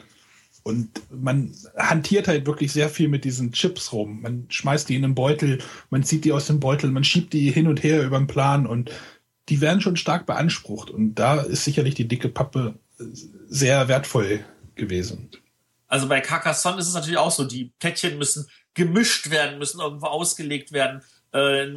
Und 0.63 0.89
man 1.11 1.53
hantiert 1.77 2.27
halt 2.27 2.45
wirklich 2.45 2.73
sehr 2.73 2.89
viel 2.89 3.07
mit 3.07 3.23
diesen 3.23 3.53
Chips 3.53 3.93
rum. 3.93 4.21
Man 4.21 4.47
schmeißt 4.49 4.89
die 4.89 4.95
in 4.95 5.05
einen 5.05 5.15
Beutel, 5.15 5.59
man 5.89 6.03
zieht 6.03 6.25
die 6.25 6.33
aus 6.33 6.47
dem 6.47 6.59
Beutel, 6.59 6.91
man 6.91 7.03
schiebt 7.05 7.31
die 7.33 7.51
hin 7.51 7.67
und 7.67 7.83
her 7.83 8.03
über 8.03 8.17
den 8.17 8.27
Plan 8.27 8.67
und 8.67 8.91
die 9.47 9.61
werden 9.61 9.79
schon 9.79 9.95
stark 9.95 10.25
beansprucht. 10.25 10.89
Und 10.89 11.15
da 11.15 11.39
ist 11.39 11.63
sicherlich 11.63 11.95
die 11.95 12.07
dicke 12.07 12.27
Pappe 12.27 12.77
sehr 12.97 13.87
wertvoll 13.87 14.43
gewesen. 14.75 15.29
Also 15.87 16.07
bei 16.07 16.19
Carcassonne 16.19 16.79
ist 16.79 16.87
es 16.87 16.93
natürlich 16.93 17.17
auch 17.17 17.31
so, 17.31 17.45
die 17.45 17.71
Plättchen 17.79 18.17
müssen 18.17 18.47
gemischt 18.73 19.29
werden, 19.29 19.57
müssen 19.57 19.79
irgendwo 19.79 20.07
ausgelegt 20.07 20.71
werden. 20.71 21.01
Äh, 21.33 21.67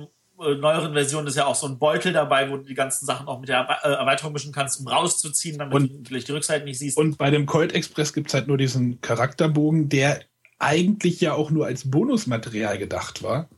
äh, 0.41 0.55
neueren 0.55 0.95
Versionen 0.95 1.27
ist 1.27 1.37
ja 1.37 1.47
auch 1.47 1.55
so 1.55 1.67
ein 1.67 1.79
Beutel 1.79 2.13
dabei, 2.13 2.51
wo 2.51 2.57
du 2.57 2.65
die 2.65 2.75
ganzen 2.75 3.05
Sachen 3.05 3.29
auch 3.29 3.41
mit 3.41 3.49
der 3.49 3.69
äh, 3.83 3.89
Erweiterung 3.89 4.33
mischen 4.33 4.53
kannst, 4.53 4.81
um 4.81 4.89
rauszuziehen, 4.89 5.59
damit 5.59 5.75
und, 5.75 5.93
du 5.93 6.09
vielleicht 6.09 6.29
die 6.29 6.33
Rückseite 6.33 6.65
nicht 6.65 6.79
siehst. 6.79 6.97
Und 6.97 7.19
bei 7.19 7.31
dem 7.31 7.47
Colt 7.47 7.73
Express 7.73 8.13
gibt 8.13 8.29
es 8.29 8.35
halt 8.35 8.49
nur 8.49 8.57
diesen 8.57 9.01
Charakterbogen, 9.01 9.89
der 9.89 10.23
eigentlich 10.59 11.21
ja 11.21 11.35
auch 11.35 11.51
nur 11.51 11.67
als 11.67 11.91
Bonusmaterial 11.91 12.79
gedacht 12.79 13.23
war. 13.23 13.49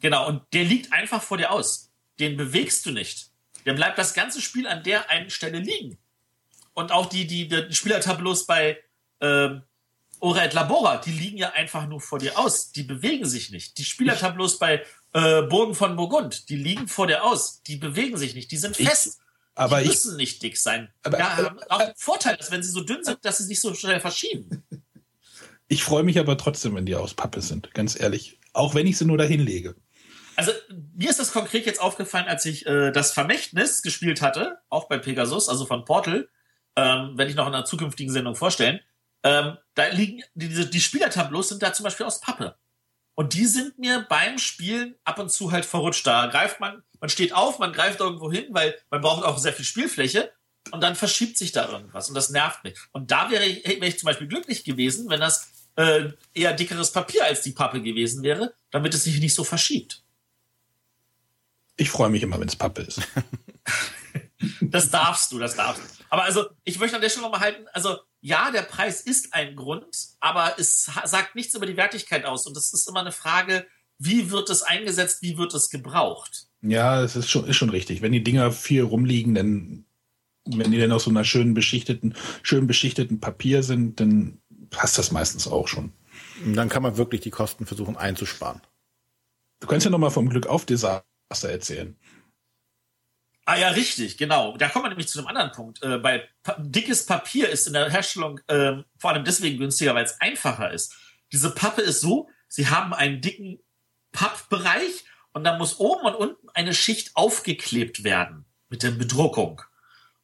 Genau, 0.00 0.28
und 0.28 0.42
der 0.52 0.64
liegt 0.64 0.92
einfach 0.92 1.22
vor 1.22 1.36
dir 1.36 1.50
aus. 1.52 1.90
Den 2.18 2.36
bewegst 2.36 2.86
du 2.86 2.90
nicht. 2.90 3.30
Der 3.66 3.74
bleibt 3.74 3.98
das 3.98 4.14
ganze 4.14 4.40
Spiel 4.40 4.66
an 4.66 4.82
der 4.82 5.10
einen 5.10 5.30
Stelle 5.30 5.58
liegen. 5.58 5.98
Und 6.74 6.92
auch 6.92 7.06
die, 7.06 7.26
die, 7.26 7.48
die 7.48 7.74
Spielertableaus 7.74 8.46
bei 8.46 8.78
ähm, 9.20 9.62
Ora 10.20 10.44
et 10.44 10.52
Labora, 10.52 10.98
die 10.98 11.12
liegen 11.12 11.38
ja 11.38 11.50
einfach 11.52 11.86
nur 11.86 12.00
vor 12.00 12.18
dir 12.18 12.38
aus. 12.38 12.72
Die 12.72 12.82
bewegen 12.82 13.24
sich 13.24 13.50
nicht. 13.50 13.78
Die 13.78 13.84
Spielertableaus 13.84 14.58
bei 14.58 14.84
äh, 15.12 15.42
Burgen 15.42 15.74
von 15.74 15.96
Burgund, 15.96 16.48
die 16.48 16.56
liegen 16.56 16.88
vor 16.88 17.06
dir 17.06 17.24
aus, 17.24 17.62
die 17.62 17.76
bewegen 17.76 18.16
sich 18.16 18.34
nicht, 18.34 18.50
die 18.50 18.58
sind 18.58 18.76
fest. 18.76 19.18
Ich, 19.18 19.56
aber 19.56 19.80
die 19.80 19.88
müssen 19.88 20.16
nicht 20.16 20.42
dick 20.42 20.56
sein. 20.56 20.92
Aber, 21.02 21.18
ja, 21.18 21.36
haben 21.36 21.58
auch 21.68 21.80
einen 21.80 21.94
Vorteil, 21.96 22.36
dass 22.36 22.50
wenn 22.50 22.62
sie 22.62 22.70
so 22.70 22.82
dünn 22.82 23.02
sind, 23.02 23.24
dass 23.24 23.38
sie 23.38 23.44
sich 23.44 23.60
so 23.60 23.74
schnell 23.74 24.00
verschieben. 24.00 24.64
Ich 25.72 25.84
freue 25.84 26.02
mich 26.02 26.18
aber 26.18 26.36
trotzdem, 26.36 26.74
wenn 26.74 26.84
die 26.84 26.96
aus 26.96 27.14
Pappe 27.14 27.40
sind, 27.42 27.72
ganz 27.74 27.98
ehrlich. 27.98 28.40
Auch 28.52 28.74
wenn 28.74 28.88
ich 28.88 28.98
sie 28.98 29.04
nur 29.04 29.18
dahin 29.18 29.38
lege. 29.38 29.76
Also 30.34 30.50
mir 30.96 31.08
ist 31.08 31.20
das 31.20 31.30
konkret 31.30 31.64
jetzt 31.64 31.80
aufgefallen, 31.80 32.26
als 32.26 32.44
ich 32.44 32.66
äh, 32.66 32.90
das 32.90 33.12
Vermächtnis 33.12 33.80
gespielt 33.82 34.20
hatte, 34.20 34.58
auch 34.68 34.88
bei 34.88 34.98
Pegasus, 34.98 35.48
also 35.48 35.66
von 35.66 35.84
Portal, 35.84 36.28
ähm, 36.76 37.16
werde 37.16 37.30
ich 37.30 37.36
noch 37.36 37.46
in 37.46 37.54
einer 37.54 37.64
zukünftigen 37.64 38.12
Sendung 38.12 38.34
vorstellen. 38.34 38.80
Ähm, 39.22 39.58
da 39.74 39.88
liegen 39.88 40.22
die, 40.34 40.70
die 40.70 40.80
Spielertableaus 40.80 41.48
sind 41.48 41.62
da 41.62 41.72
zum 41.72 41.84
Beispiel 41.84 42.06
aus 42.06 42.20
Pappe. 42.20 42.56
Und 43.14 43.34
die 43.34 43.46
sind 43.46 43.78
mir 43.78 44.06
beim 44.08 44.38
Spielen 44.38 44.94
ab 45.04 45.18
und 45.18 45.30
zu 45.30 45.52
halt 45.52 45.66
verrutscht. 45.66 46.06
Da 46.06 46.26
greift 46.26 46.60
man, 46.60 46.82
man 47.00 47.10
steht 47.10 47.34
auf, 47.34 47.58
man 47.58 47.72
greift 47.72 48.00
irgendwo 48.00 48.32
hin, 48.32 48.46
weil 48.50 48.74
man 48.90 49.02
braucht 49.02 49.24
auch 49.24 49.38
sehr 49.38 49.52
viel 49.52 49.64
Spielfläche. 49.64 50.32
Und 50.70 50.82
dann 50.82 50.94
verschiebt 50.94 51.36
sich 51.36 51.52
da 51.52 51.68
irgendwas. 51.68 52.08
Und 52.08 52.14
das 52.14 52.30
nervt 52.30 52.64
mich. 52.64 52.78
Und 52.92 53.10
da 53.10 53.30
wäre 53.30 53.44
ich, 53.44 53.64
wäre 53.64 53.86
ich 53.86 53.98
zum 53.98 54.06
Beispiel 54.06 54.28
glücklich 54.28 54.64
gewesen, 54.64 55.08
wenn 55.08 55.20
das 55.20 55.50
äh, 55.76 56.10
eher 56.34 56.52
dickeres 56.52 56.92
Papier 56.92 57.24
als 57.24 57.42
die 57.42 57.52
Pappe 57.52 57.82
gewesen 57.82 58.22
wäre, 58.22 58.54
damit 58.70 58.94
es 58.94 59.04
sich 59.04 59.20
nicht 59.20 59.34
so 59.34 59.44
verschiebt. 59.44 60.02
Ich 61.76 61.90
freue 61.90 62.10
mich 62.10 62.22
immer, 62.22 62.38
wenn 62.38 62.48
es 62.48 62.56
Pappe 62.56 62.82
ist. 62.82 63.00
das 64.60 64.90
darfst 64.90 65.32
du, 65.32 65.38
das 65.38 65.56
darfst 65.56 65.99
du. 65.99 65.99
Aber 66.10 66.24
also, 66.24 66.46
ich 66.64 66.78
möchte 66.78 66.96
an 66.96 67.02
der 67.02 67.08
Stelle 67.08 67.24
nochmal 67.24 67.40
halten, 67.40 67.66
also 67.72 67.96
ja, 68.20 68.50
der 68.50 68.62
Preis 68.62 69.00
ist 69.00 69.32
ein 69.32 69.56
Grund, 69.56 69.96
aber 70.18 70.56
es 70.58 70.90
sagt 71.04 71.36
nichts 71.36 71.54
über 71.54 71.66
die 71.66 71.76
Wertigkeit 71.76 72.24
aus. 72.26 72.46
Und 72.46 72.56
es 72.56 72.74
ist 72.74 72.88
immer 72.88 73.00
eine 73.00 73.12
Frage, 73.12 73.66
wie 73.98 74.30
wird 74.30 74.50
es 74.50 74.62
eingesetzt, 74.62 75.22
wie 75.22 75.38
wird 75.38 75.54
es 75.54 75.70
gebraucht? 75.70 76.48
Ja, 76.62 77.02
es 77.02 77.16
ist 77.16 77.30
schon, 77.30 77.46
ist 77.46 77.56
schon 77.56 77.70
richtig. 77.70 78.02
Wenn 78.02 78.12
die 78.12 78.24
Dinger 78.24 78.50
viel 78.50 78.82
rumliegen, 78.82 79.34
dann, 79.34 79.84
wenn 80.44 80.70
die 80.70 80.78
dann 80.78 80.92
aus 80.92 81.04
so 81.04 81.10
einer 81.10 81.24
schönen 81.24 81.54
beschichteten, 81.54 82.14
schön 82.42 82.66
beschichteten 82.66 83.20
Papier 83.20 83.62
sind, 83.62 84.00
dann 84.00 84.40
passt 84.70 84.98
das 84.98 85.12
meistens 85.12 85.46
auch 85.46 85.68
schon. 85.68 85.92
Und 86.44 86.54
dann 86.54 86.68
kann 86.68 86.82
man 86.82 86.96
wirklich 86.96 87.20
die 87.20 87.30
Kosten 87.30 87.66
versuchen 87.66 87.96
einzusparen. 87.96 88.60
Du 89.60 89.66
kannst 89.66 89.84
ja 89.84 89.90
nochmal 89.90 90.10
vom 90.10 90.28
Glück 90.28 90.46
auf 90.46 90.64
Desaster 90.64 91.04
erzählen. 91.42 91.96
Ah 93.50 93.56
ja, 93.56 93.70
richtig, 93.70 94.16
genau. 94.16 94.56
Da 94.56 94.68
kommen 94.68 94.84
wir 94.84 94.90
nämlich 94.90 95.08
zu 95.08 95.18
einem 95.18 95.26
anderen 95.26 95.50
Punkt. 95.50 95.82
Äh, 95.82 95.98
bei 95.98 96.28
pa 96.44 96.54
dickes 96.60 97.04
Papier 97.04 97.48
ist 97.48 97.66
in 97.66 97.72
der 97.72 97.90
Herstellung 97.90 98.38
äh, 98.46 98.74
vor 98.96 99.10
allem 99.10 99.24
deswegen 99.24 99.58
günstiger, 99.58 99.92
weil 99.92 100.04
es 100.04 100.20
einfacher 100.20 100.70
ist. 100.70 100.94
Diese 101.32 101.50
Pappe 101.50 101.82
ist 101.82 102.00
so, 102.00 102.28
sie 102.46 102.68
haben 102.68 102.94
einen 102.94 103.20
dicken 103.20 103.58
Pappbereich 104.12 105.04
und 105.32 105.42
dann 105.42 105.58
muss 105.58 105.80
oben 105.80 106.06
und 106.06 106.14
unten 106.14 106.48
eine 106.50 106.72
Schicht 106.72 107.16
aufgeklebt 107.16 108.04
werden 108.04 108.44
mit 108.68 108.84
der 108.84 108.92
Bedruckung. 108.92 109.60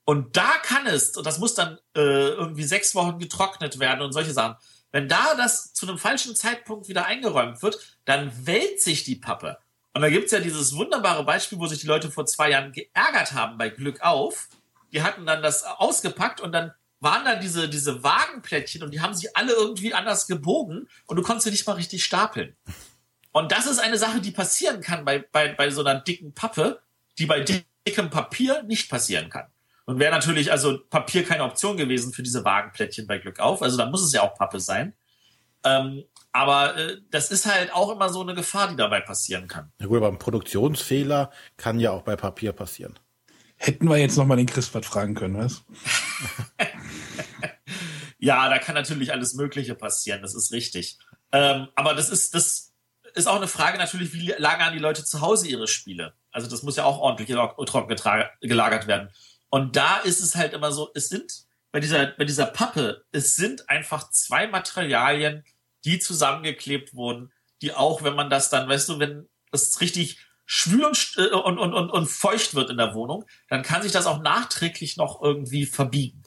Und 0.04 0.36
da 0.36 0.52
kann 0.62 0.86
es, 0.86 1.16
und 1.16 1.26
das 1.26 1.40
muss 1.40 1.54
dann 1.54 1.80
äh, 1.96 2.28
irgendwie 2.28 2.62
sechs 2.62 2.94
Wochen 2.94 3.18
getrocknet 3.18 3.80
werden 3.80 4.02
und 4.02 4.12
solche 4.12 4.34
Sachen. 4.34 4.54
Wenn 4.92 5.08
da 5.08 5.34
das 5.34 5.72
zu 5.72 5.88
einem 5.88 5.98
falschen 5.98 6.36
Zeitpunkt 6.36 6.86
wieder 6.86 7.06
eingeräumt 7.06 7.60
wird, 7.60 7.98
dann 8.04 8.46
wälzt 8.46 8.84
sich 8.84 9.02
die 9.02 9.16
Pappe. 9.16 9.58
Und 9.96 10.02
da 10.02 10.10
gibt's 10.10 10.30
ja 10.30 10.40
dieses 10.40 10.76
wunderbare 10.76 11.24
Beispiel, 11.24 11.58
wo 11.58 11.66
sich 11.66 11.78
die 11.78 11.86
Leute 11.86 12.10
vor 12.10 12.26
zwei 12.26 12.50
Jahren 12.50 12.70
geärgert 12.70 13.32
haben 13.32 13.56
bei 13.56 13.70
Glück 13.70 14.02
auf. 14.02 14.50
Die 14.92 15.02
hatten 15.02 15.24
dann 15.24 15.42
das 15.42 15.64
ausgepackt 15.64 16.38
und 16.38 16.52
dann 16.52 16.72
waren 17.00 17.24
da 17.24 17.36
diese, 17.36 17.66
diese 17.66 18.04
Wagenplättchen 18.04 18.82
und 18.82 18.92
die 18.92 19.00
haben 19.00 19.14
sich 19.14 19.34
alle 19.34 19.54
irgendwie 19.54 19.94
anders 19.94 20.26
gebogen 20.26 20.86
und 21.06 21.16
du 21.16 21.22
konntest 21.22 21.46
sie 21.46 21.50
nicht 21.50 21.66
mal 21.66 21.72
richtig 21.72 22.04
stapeln. 22.04 22.54
Und 23.32 23.52
das 23.52 23.64
ist 23.64 23.78
eine 23.78 23.96
Sache, 23.96 24.20
die 24.20 24.32
passieren 24.32 24.82
kann 24.82 25.06
bei, 25.06 25.20
bei, 25.32 25.54
bei 25.54 25.70
so 25.70 25.80
einer 25.80 25.98
dicken 25.98 26.34
Pappe, 26.34 26.82
die 27.18 27.24
bei 27.24 27.40
dickem 27.40 28.10
Papier 28.10 28.64
nicht 28.64 28.90
passieren 28.90 29.30
kann. 29.30 29.46
Und 29.86 29.98
wäre 29.98 30.14
natürlich 30.14 30.52
also 30.52 30.78
Papier 30.90 31.24
keine 31.24 31.44
Option 31.44 31.78
gewesen 31.78 32.12
für 32.12 32.22
diese 32.22 32.44
Wagenplättchen 32.44 33.06
bei 33.06 33.16
Glück 33.16 33.40
auf. 33.40 33.62
Also 33.62 33.78
da 33.78 33.86
muss 33.86 34.04
es 34.04 34.12
ja 34.12 34.20
auch 34.20 34.34
Pappe 34.34 34.60
sein. 34.60 34.92
Ähm, 35.64 36.04
aber 36.36 36.76
äh, 36.76 36.98
das 37.10 37.30
ist 37.30 37.46
halt 37.46 37.72
auch 37.72 37.90
immer 37.90 38.10
so 38.10 38.20
eine 38.20 38.34
Gefahr, 38.34 38.68
die 38.68 38.76
dabei 38.76 39.00
passieren 39.00 39.48
kann. 39.48 39.72
Ja 39.80 39.86
gut, 39.86 39.96
aber 39.96 40.08
ein 40.08 40.18
Produktionsfehler 40.18 41.30
kann 41.56 41.80
ja 41.80 41.92
auch 41.92 42.02
bei 42.02 42.14
Papier 42.14 42.52
passieren. 42.52 42.98
Hätten 43.56 43.88
wir 43.88 43.96
jetzt 43.96 44.18
noch 44.18 44.26
mal 44.26 44.36
den 44.36 44.44
Christoph 44.44 44.84
fragen 44.84 45.14
können, 45.14 45.38
was? 45.38 45.64
ja, 48.18 48.50
da 48.50 48.58
kann 48.58 48.74
natürlich 48.74 49.12
alles 49.12 49.32
Mögliche 49.32 49.74
passieren, 49.74 50.20
das 50.20 50.34
ist 50.34 50.52
richtig. 50.52 50.98
Ähm, 51.32 51.68
aber 51.74 51.94
das 51.94 52.10
ist, 52.10 52.34
das 52.34 52.74
ist 53.14 53.28
auch 53.28 53.36
eine 53.36 53.48
Frage 53.48 53.78
natürlich, 53.78 54.12
wie 54.12 54.34
lagern 54.36 54.74
die 54.74 54.78
Leute 54.78 55.04
zu 55.04 55.22
Hause 55.22 55.48
ihre 55.48 55.68
Spiele? 55.68 56.12
Also 56.32 56.50
das 56.50 56.62
muss 56.62 56.76
ja 56.76 56.84
auch 56.84 56.98
ordentlich 56.98 57.34
trocken 57.66 57.96
gelagert 58.42 58.86
werden. 58.86 59.08
Und 59.48 59.76
da 59.76 59.98
ist 60.00 60.20
es 60.20 60.36
halt 60.36 60.52
immer 60.52 60.70
so, 60.70 60.90
es 60.94 61.08
sind 61.08 61.46
bei 61.72 61.80
dieser, 61.80 62.08
bei 62.08 62.26
dieser 62.26 62.46
Pappe, 62.46 63.04
es 63.12 63.36
sind 63.36 63.70
einfach 63.70 64.10
zwei 64.10 64.46
Materialien, 64.46 65.44
die 65.86 65.98
zusammengeklebt 65.98 66.94
wurden, 66.94 67.32
die 67.62 67.72
auch, 67.72 68.02
wenn 68.02 68.14
man 68.14 68.28
das 68.28 68.50
dann, 68.50 68.68
weißt 68.68 68.88
du, 68.88 68.98
wenn 68.98 69.28
es 69.52 69.80
richtig 69.80 70.18
schwül 70.44 70.84
und, 70.84 71.14
äh, 71.16 71.28
und, 71.28 71.58
und, 71.58 71.72
und, 71.72 71.90
und 71.90 72.06
feucht 72.06 72.54
wird 72.54 72.70
in 72.70 72.76
der 72.76 72.94
Wohnung, 72.94 73.24
dann 73.48 73.62
kann 73.62 73.82
sich 73.82 73.92
das 73.92 74.06
auch 74.06 74.20
nachträglich 74.20 74.96
noch 74.96 75.22
irgendwie 75.22 75.66
verbiegen. 75.66 76.22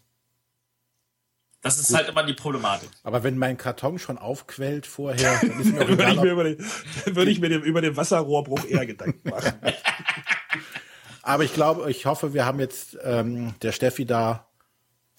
Das 1.62 1.78
ist 1.78 1.90
Gut. 1.90 1.98
halt 1.98 2.10
immer 2.10 2.24
die 2.24 2.34
Problematik. 2.34 2.90
Aber 3.04 3.24
wenn 3.24 3.38
mein 3.38 3.58
Karton 3.58 4.00
schon 4.00 4.18
aufquellt 4.18 4.86
vorher, 4.86 5.40
dann 5.42 5.60
ist 5.60 5.74
mir 5.74 5.88
würde, 5.88 6.12
ich 6.12 6.22
mir 6.22 6.44
den, 6.44 7.16
würde 7.16 7.32
ich 7.32 7.40
mir 7.40 7.50
den, 7.50 7.64
über 7.64 7.82
den 7.82 7.98
Wasserrohrbruch 7.98 8.66
eher 8.66 8.86
Gedanken 8.86 9.30
machen. 9.30 9.60
Aber 11.22 11.44
ich 11.44 11.54
glaube, 11.54 11.92
ich 11.92 12.06
hoffe, 12.06 12.34
wir 12.34 12.46
haben 12.46 12.60
jetzt 12.60 12.98
ähm, 13.04 13.54
der 13.62 13.72
Steffi 13.72 14.06
da 14.06 14.48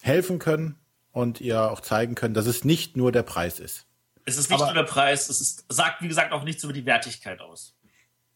helfen 0.01 0.39
können 0.39 0.77
und 1.11 1.39
ihr 1.41 1.71
auch 1.71 1.79
zeigen 1.79 2.15
können, 2.15 2.33
dass 2.33 2.47
es 2.47 2.65
nicht 2.65 2.97
nur 2.97 3.11
der 3.11 3.23
Preis 3.23 3.59
ist. 3.59 3.85
Es 4.25 4.37
ist 4.37 4.49
nicht 4.49 4.61
aber, 4.61 4.73
nur 4.73 4.83
der 4.83 4.89
Preis, 4.89 5.29
es 5.29 5.41
ist, 5.41 5.65
sagt, 5.69 6.01
wie 6.01 6.07
gesagt, 6.07 6.31
auch 6.31 6.43
nichts 6.43 6.63
über 6.63 6.73
die 6.73 6.85
Wertigkeit 6.85 7.39
aus. 7.39 7.75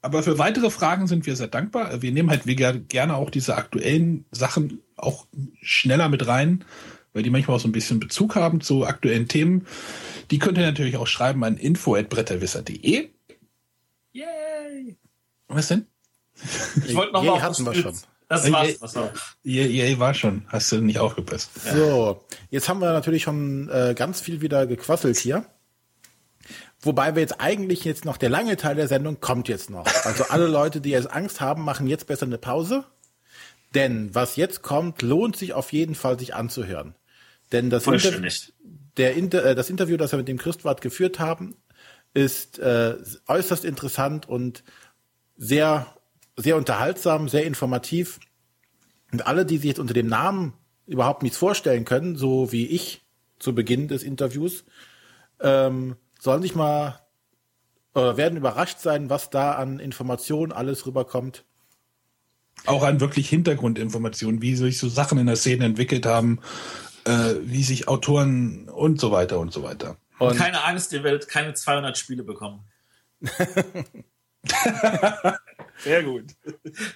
Aber 0.02 0.22
für 0.22 0.38
weitere 0.38 0.70
Fragen 0.70 1.08
sind 1.08 1.26
wir 1.26 1.36
sehr 1.36 1.48
dankbar. 1.48 2.02
Wir 2.02 2.12
nehmen 2.12 2.30
halt 2.30 2.44
gerne 2.46 3.16
auch 3.16 3.32
diese 3.32 3.56
aktuellen 3.56 4.26
Sachen 4.32 4.82
auch 4.98 5.26
schneller 5.62 6.10
mit 6.10 6.28
rein, 6.28 6.64
weil 7.14 7.24
die 7.24 7.32
manchmal 7.32 7.58
auch 7.58 7.62
so 7.62 7.68
ein 7.68 7.72
bisschen 7.72 8.00
Bezug 8.00 8.36
haben 8.36 8.62
zu 8.62 8.86
aktuellen 8.86 9.28
Themen. 9.28 9.66
Die 10.30 10.38
könnt 10.38 10.58
ihr 10.58 10.66
natürlich 10.66 10.98
auch 10.98 11.08
schreiben 11.08 11.44
an 11.44 11.58
info.bretterwisser.de. 11.58 13.10
Yay! 14.12 14.98
Was 15.48 15.70
denn? 15.70 15.88
Ich 16.86 16.96
wollte 16.96 17.14
noch 17.14 17.24
mal 17.24 17.32
auf 17.32 17.42
das, 17.42 18.08
Das 18.28 18.52
war's. 18.52 18.82
Was 18.82 18.96
noch. 18.96 19.12
EA, 19.44 19.66
EA 19.66 20.00
war 20.00 20.14
schon. 20.14 20.46
Hast 20.48 20.72
du 20.72 20.82
nicht 20.82 21.00
aufgepasst? 21.00 21.50
So, 21.74 22.24
jetzt 22.50 22.70
haben 22.70 22.80
wir 22.80 22.92
natürlich 22.92 23.24
schon 23.24 23.70
äh, 23.70 23.94
ganz 23.96 24.22
viel 24.22 24.42
wieder 24.42 24.68
gequasselt 24.68 25.18
hier. 25.18 25.46
Wobei 26.86 27.16
wir 27.16 27.22
jetzt 27.22 27.42
eigentlich 27.42 27.84
jetzt 27.84 28.06
noch 28.06 28.18
der 28.18 28.30
lange 28.30 28.58
Teil 28.58 28.76
der 28.76 28.88
Sendung 28.88 29.20
kommt 29.20 29.48
jetzt 29.48 29.72
noch. 29.72 29.88
Also 30.06 30.26
alle 30.30 30.46
Leute, 30.46 30.82
die 30.82 30.92
jetzt 30.92 31.12
Angst 31.12 31.42
haben, 31.42 31.64
machen 31.64 31.88
jetzt 31.88 32.06
besser 32.06 32.28
eine 32.28 32.38
Pause. 32.38 32.86
Denn 33.74 34.14
was 34.14 34.36
jetzt 34.36 34.62
kommt, 34.62 35.02
lohnt 35.02 35.36
sich 35.36 35.54
auf 35.54 35.74
jeden 35.74 35.96
Fall, 35.96 36.20
sich 36.20 36.36
anzuhören. 36.36 36.96
Denn 37.52 37.72
das, 37.72 37.88
Inter 37.88 38.00
Vollständig. 38.00 38.54
der 38.98 39.16
Inter 39.16 39.44
äh, 39.44 39.56
das 39.56 39.72
Interview, 39.72 39.98
das 39.98 40.12
wir 40.12 40.18
mit 40.18 40.28
dem 40.28 40.38
Christwart 40.38 40.82
geführt 40.82 41.20
haben, 41.20 41.56
ist 42.14 42.60
äh, 42.60 42.96
äußerst 43.28 43.66
interessant 43.66 44.30
und 44.30 44.64
sehr, 45.38 45.88
sehr 46.38 46.56
unterhaltsam, 46.56 47.28
sehr 47.30 47.46
informativ. 47.46 48.20
Und 49.12 49.26
alle, 49.26 49.46
die 49.46 49.58
sich 49.58 49.66
jetzt 49.66 49.80
unter 49.80 49.96
dem 49.96 50.08
Namen 50.08 50.54
überhaupt 50.86 51.24
nichts 51.24 51.38
vorstellen 51.38 51.84
können, 51.84 52.16
so 52.16 52.52
wie 52.52 52.68
ich 52.68 53.06
zu 53.40 53.56
Beginn 53.56 53.88
des 53.88 54.04
Interviews, 54.04 54.66
ähm, 55.40 55.96
sollen 56.26 56.41
sich 56.41 56.55
mal 56.55 56.99
oder 57.93 58.17
werden 58.17 58.38
überrascht 58.38 58.80
sein, 58.80 59.09
was 59.09 59.30
da 59.30 59.53
an 59.53 59.80
Informationen 59.80 60.51
alles 60.51 60.86
rüberkommt. 60.86 61.45
Auch 62.65 62.84
an 62.84 62.99
wirklich 62.99 63.30
Hintergrundinformationen, 63.30 64.41
wie 64.41 64.55
sich 64.55 64.78
so 64.78 64.89
Sachen 64.89 65.17
in 65.17 65.28
der 65.28 65.38
Szene 65.38 65.63
entwickelt 65.63 66.05
haben, 66.05 66.41
äh, 67.05 67.36
wie 67.41 67.63
sich 67.63 67.88
Autoren 67.88 68.67
und 68.67 68.99
so 68.99 69.11
weiter 69.11 69.39
und 69.39 69.53
so 69.53 69.63
weiter. 69.63 69.95
Und 70.19 70.36
Keine 70.38 70.63
Angst, 70.65 70.91
ihr 70.91 71.03
werdet 71.03 71.30
keine 71.30 71.53
200 71.53 71.97
Spiele 71.97 72.23
bekommen. 72.23 72.65
Sehr 75.78 76.03
gut. 76.03 76.26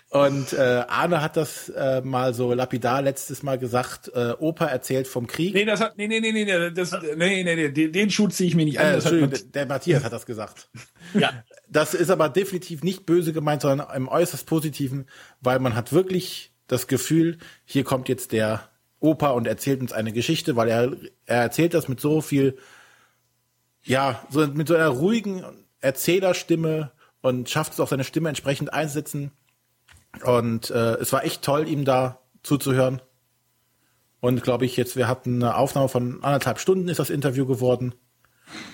Und 0.10 0.53
äh, 0.53 0.84
Arne 0.88 1.22
hat 1.22 1.38
das 1.38 1.70
äh, 1.70 2.01
mal 2.01 2.34
so 2.34 2.53
lapidar 2.53 3.01
letztes 3.01 3.43
Mal 3.43 3.57
gesagt, 3.57 4.12
äh, 4.14 4.34
Opa 4.39 4.66
erzählt 4.66 5.07
vom 5.07 5.28
Krieg. 5.28 5.53
Nee, 5.53 5.66
das 5.66 5.82
hat, 5.82 5.97
nee, 5.97 6.07
nee, 6.07 6.20
nee, 6.20 6.32
nee, 6.32 6.72
das, 6.72 6.91
nee, 6.91 7.43
nee, 7.43 7.55
nee, 7.55 7.70
den, 7.70 7.91
den 7.91 8.10
Schuh 8.10 8.28
ziehe 8.28 8.47
ich 8.47 8.55
mir 8.55 8.66
nicht 8.66 8.80
an. 8.80 8.99
äh, 8.99 9.28
mit, 9.28 9.55
der 9.55 9.66
Matthias 9.66 10.03
hat 10.03 10.14
das 10.14 10.26
gesagt. 10.26 10.70
Ja. 11.14 11.43
Das 11.68 11.93
ist 11.93 12.10
aber 12.10 12.30
definitiv 12.30 12.84
nicht 12.84 13.05
böse 13.05 13.34
gemeint, 13.34 13.62
sondern 13.62 13.88
im 13.95 14.07
äußerst 14.07 14.45
positiven, 14.45 15.05
weil 15.41 15.60
man 15.60 15.76
hat 15.76 15.93
wirklich 15.93 16.53
das 16.68 16.88
Gefühl, 16.88 17.38
hier 17.66 17.84
kommt 17.84 18.10
jetzt 18.10 18.32
der 18.32 18.70
Opa 18.99 19.32
und 19.32 19.47
erzählt 19.47 19.82
uns 19.82 19.93
eine 19.93 20.12
Geschichte, 20.12 20.55
weil 20.55 20.70
er, 20.70 20.91
er 21.26 21.41
erzählt 21.43 21.74
das 21.74 21.88
mit 21.88 21.99
so 21.99 22.22
viel, 22.22 22.57
ja, 23.84 24.26
so 24.30 24.45
mit 24.47 24.68
so 24.68 24.76
einer 24.76 24.88
ruhigen 24.88 25.43
Erzählerstimme 25.80 26.91
und 27.22 27.49
schafft 27.49 27.74
es 27.74 27.80
auch 27.80 27.88
seine 27.88 28.03
Stimme 28.03 28.30
entsprechend 28.30 28.74
einzusetzen. 28.74 29.32
Und 30.24 30.70
äh, 30.70 30.95
es 30.95 31.13
war 31.13 31.24
echt 31.24 31.41
toll, 31.41 31.67
ihm 31.67 31.86
da 31.86 32.20
zuzuhören. 32.43 33.01
Und 34.22 34.43
glaube 34.43 34.65
ich, 34.65 34.76
jetzt, 34.76 34.95
wir 34.95 35.07
hatten 35.07 35.41
eine 35.41 35.55
Aufnahme 35.55 35.89
von 35.89 36.24
anderthalb 36.24 36.59
Stunden, 36.59 36.89
ist 36.89 36.99
das 36.99 37.09
Interview 37.09 37.45
geworden. 37.45 37.95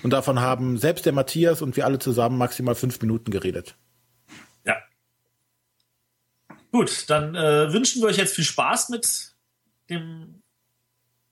Und 0.04 0.12
davon 0.12 0.40
haben 0.40 0.78
selbst 0.78 1.06
der 1.06 1.14
Matthias 1.14 1.62
und 1.62 1.76
wir 1.76 1.86
alle 1.86 2.00
zusammen 2.00 2.38
maximal 2.38 2.76
fünf 2.76 3.02
Minuten 3.02 3.32
geredet. 3.32 3.76
Ja. 4.66 4.76
Gut, 6.72 7.10
dann 7.10 7.36
äh, 7.36 7.72
wünschen 7.74 8.02
wir 8.02 8.10
euch 8.10 8.18
jetzt 8.18 8.36
viel 8.36 8.46
Spaß 8.46 8.90
mit 8.90 9.36
dem 9.90 10.42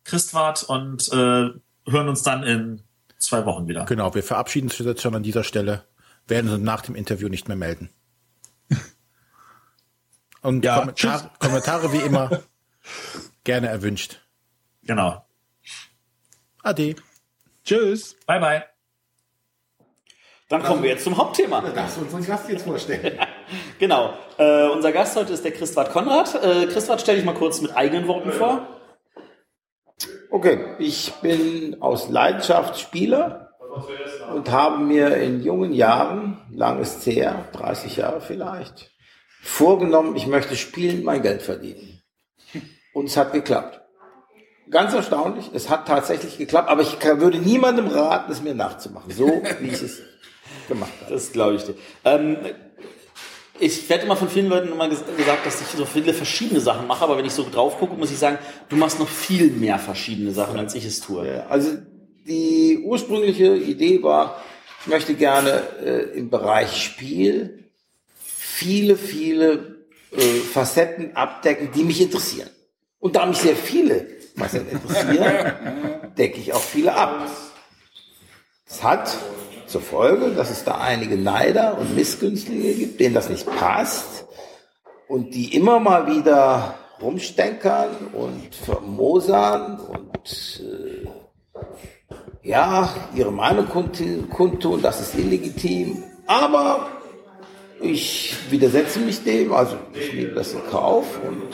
Christwart 0.03 0.63
und 0.63 1.07
äh, 1.11 1.49
hören 1.87 2.09
uns 2.09 2.23
dann 2.23 2.43
in 2.43 2.81
zwei 3.17 3.45
Wochen 3.45 3.67
wieder. 3.67 3.85
Genau, 3.85 4.13
wir 4.13 4.23
verabschieden 4.23 4.67
uns 4.67 4.77
jetzt 4.77 5.01
schon 5.01 5.15
an 5.15 5.23
dieser 5.23 5.43
Stelle, 5.43 5.85
werden 6.27 6.51
uns 6.51 6.63
nach 6.63 6.81
dem 6.81 6.95
Interview 6.95 7.27
nicht 7.29 7.47
mehr 7.47 7.57
melden. 7.57 7.89
Und 10.41 10.65
Ja, 10.65 10.79
Kommentare, 10.79 11.31
Kommentare 11.39 11.93
wie 11.93 11.99
immer 11.99 12.41
gerne 13.43 13.67
erwünscht. 13.69 14.19
Genau. 14.83 15.25
Ade. 16.61 16.95
Tschüss. 17.63 18.15
Bye, 18.25 18.39
bye. 18.39 18.63
Dann 20.49 20.61
kommen 20.61 20.83
wir 20.83 20.91
jetzt 20.91 21.05
zum 21.05 21.17
Hauptthema. 21.17 21.61
Darfst 21.61 21.97
du 21.97 22.01
unseren 22.01 22.25
Gast 22.25 22.49
jetzt 22.49 22.63
vorstellen? 22.63 23.19
Genau. 23.77 24.13
Äh, 24.37 24.67
unser 24.69 24.91
Gast 24.91 25.15
heute 25.15 25.33
ist 25.33 25.43
der 25.43 25.51
Christwart 25.51 25.91
Konrad. 25.91 26.33
Äh, 26.35 26.67
Christwart, 26.67 27.01
stell 27.01 27.17
dich 27.17 27.25
mal 27.25 27.35
kurz 27.35 27.61
mit 27.61 27.75
eigenen 27.75 28.07
Worten 28.07 28.31
vor. 28.31 28.67
Okay, 30.31 30.75
ich 30.79 31.11
bin 31.21 31.81
aus 31.81 32.09
Leidenschaft 32.09 32.79
Spieler 32.79 33.42
und 34.33 34.51
habe 34.51 34.83
mir 34.83 35.17
in 35.17 35.41
jungen 35.43 35.73
Jahren, 35.73 36.41
lang 36.51 36.79
ist 36.79 37.05
her, 37.05 37.45
30 37.53 37.97
Jahre 37.97 38.21
vielleicht, 38.21 38.91
vorgenommen, 39.41 40.15
ich 40.15 40.27
möchte 40.27 40.55
spielen, 40.55 41.03
mein 41.03 41.21
Geld 41.21 41.41
verdienen. 41.41 42.01
Und 42.93 43.05
es 43.05 43.17
hat 43.17 43.33
geklappt. 43.33 43.81
Ganz 44.69 44.93
erstaunlich, 44.93 45.51
es 45.53 45.69
hat 45.69 45.87
tatsächlich 45.87 46.37
geklappt, 46.37 46.69
aber 46.69 46.81
ich 46.81 46.99
kann, 46.99 47.19
würde 47.19 47.37
niemandem 47.37 47.87
raten, 47.87 48.31
es 48.31 48.41
mir 48.41 48.55
nachzumachen, 48.55 49.11
so 49.11 49.27
wie 49.59 49.67
ich 49.67 49.81
es 49.81 50.01
gemacht 50.67 50.91
habe. 51.01 51.13
Das 51.13 51.31
glaube 51.31 51.55
ich 51.55 51.63
dir. 51.63 51.75
Ähm, 52.05 52.37
ich 53.59 53.87
werde 53.89 54.05
immer 54.05 54.15
von 54.15 54.29
vielen 54.29 54.47
Leuten 54.49 54.71
immer 54.71 54.89
ges 54.89 55.03
gesagt, 55.17 55.45
dass 55.45 55.61
ich 55.61 55.67
so 55.67 55.85
viele 55.85 56.13
verschiedene 56.13 56.59
Sachen 56.59 56.87
mache, 56.87 57.03
aber 57.03 57.17
wenn 57.17 57.25
ich 57.25 57.33
so 57.33 57.45
drauf 57.49 57.77
gucke, 57.77 57.95
muss 57.95 58.11
ich 58.11 58.17
sagen, 58.17 58.39
du 58.69 58.75
machst 58.75 58.99
noch 58.99 59.07
viel 59.07 59.51
mehr 59.51 59.77
verschiedene 59.79 60.31
Sachen, 60.31 60.57
als 60.57 60.75
ich 60.75 60.85
es 60.85 61.01
tue. 61.01 61.27
Ja, 61.27 61.45
Also 61.47 61.77
die 62.25 62.79
ursprüngliche 62.83 63.55
Idee 63.55 64.01
war, 64.03 64.41
ich 64.81 64.87
möchte 64.87 65.13
gerne 65.13 65.63
äh, 65.83 66.17
im 66.17 66.29
Bereich 66.29 66.83
Spiel 66.83 67.69
viele, 68.15 68.97
viele 68.97 69.85
äh, 70.11 70.39
Facetten 70.39 71.15
abdecken, 71.15 71.69
die 71.73 71.83
mich 71.83 72.01
interessieren. 72.01 72.49
Und 72.99 73.15
da 73.15 73.25
mich 73.25 73.39
sehr 73.39 73.55
viele 73.55 74.07
Facetten 74.35 74.71
interessieren, 74.71 76.13
decke 76.17 76.39
ich 76.39 76.53
auch 76.53 76.61
viele 76.61 76.93
ab. 76.93 77.27
Das 78.67 78.83
hat 78.83 79.17
zur 79.67 79.81
Folge, 79.81 80.31
dass 80.31 80.49
es 80.49 80.63
da 80.63 80.75
einige 80.75 81.17
Neider 81.17 81.77
und 81.77 81.95
Missgünstige 81.95 82.73
gibt, 82.73 82.99
denen 82.99 83.15
das 83.15 83.29
nicht 83.29 83.45
passt 83.45 84.25
und 85.07 85.33
die 85.33 85.55
immer 85.55 85.79
mal 85.79 86.07
wieder 86.07 86.75
rumstenkern 87.01 87.89
und 88.13 88.55
vermosern 88.55 89.79
und 89.79 90.61
äh, 90.61 91.07
ja, 92.43 92.93
ihre 93.15 93.31
Meinung 93.31 93.67
kund- 93.67 94.29
kundtun, 94.29 94.81
das 94.81 95.01
ist 95.01 95.15
illegitim. 95.15 96.03
Aber 96.27 96.87
ich 97.81 98.35
widersetze 98.49 98.99
mich 98.99 99.23
dem, 99.23 99.53
also 99.53 99.77
ich 99.93 100.13
nehme 100.13 100.33
das 100.33 100.53
in 100.53 100.65
Kauf 100.69 101.05
und 101.25 101.47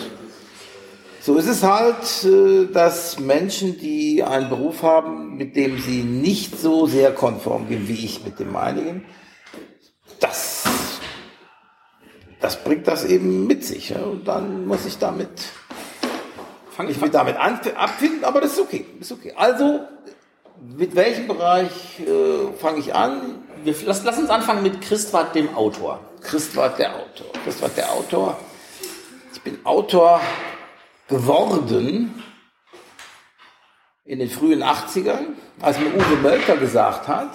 so 1.22 1.36
ist 1.36 1.48
es 1.48 1.64
halt, 1.64 2.24
äh, 2.24 2.72
dass 2.72 3.20
Menschen, 3.20 3.78
die 3.78 4.24
einen 4.24 4.50
Beruf 4.50 4.84
haben, 4.84 5.36
mit 5.38 5.56
dem 5.56 5.78
sie 5.80 6.02
nicht 6.02 6.60
so 6.60 6.88
sehr 6.88 7.12
konform 7.12 7.68
gehen 7.68 7.88
wie 7.88 8.06
ich 8.06 8.24
mit 8.24 8.40
dem 8.40 8.52
meinigen, 8.52 9.06
das, 10.20 10.64
das 12.40 12.64
bringt 12.64 12.88
das 12.88 13.06
eben 13.06 13.48
mit 13.48 13.66
sich. 13.66 13.94
Und 13.96 14.28
dann 14.28 14.66
muss 14.66 14.86
ich 14.86 14.98
damit, 14.98 15.30
fange 16.72 16.92
ich 16.92 17.02
mich 17.02 17.12
damit 17.12 17.36
an, 17.36 17.60
abfinden, 17.76 18.24
aber 18.24 18.42
das 18.42 18.54
ist 18.54 18.62
okay, 18.62 18.86
ist 19.00 19.12
okay. 19.12 19.34
Also, 19.36 19.82
mit 20.62 20.96
welchem 20.96 21.28
Bereich 21.28 22.00
äh, 22.00 22.52
fange 22.58 22.80
ich 22.80 22.94
an? 22.94 23.44
Wir, 23.64 23.76
lass, 23.86 24.04
lass 24.04 24.18
uns 24.18 24.30
anfangen 24.30 24.64
mit 24.64 24.82
Christwart, 24.82 25.36
dem 25.36 25.56
Autor. 25.56 26.00
Christwart 26.22 26.80
der 26.80 26.96
Autor. 26.96 27.28
Christwart 27.44 27.78
der 27.78 27.92
Autor. 27.92 28.40
Ich 29.34 29.42
bin 29.42 29.66
Autor 29.66 30.22
geworden 31.08 32.24
in 34.06 34.20
den 34.20 34.30
frühen 34.30 34.64
80ern, 34.64 35.34
als 35.62 35.80
mir 35.80 35.94
Uwe 35.94 36.16
Mölker 36.22 36.58
gesagt 36.58 37.08
hat, 37.08 37.32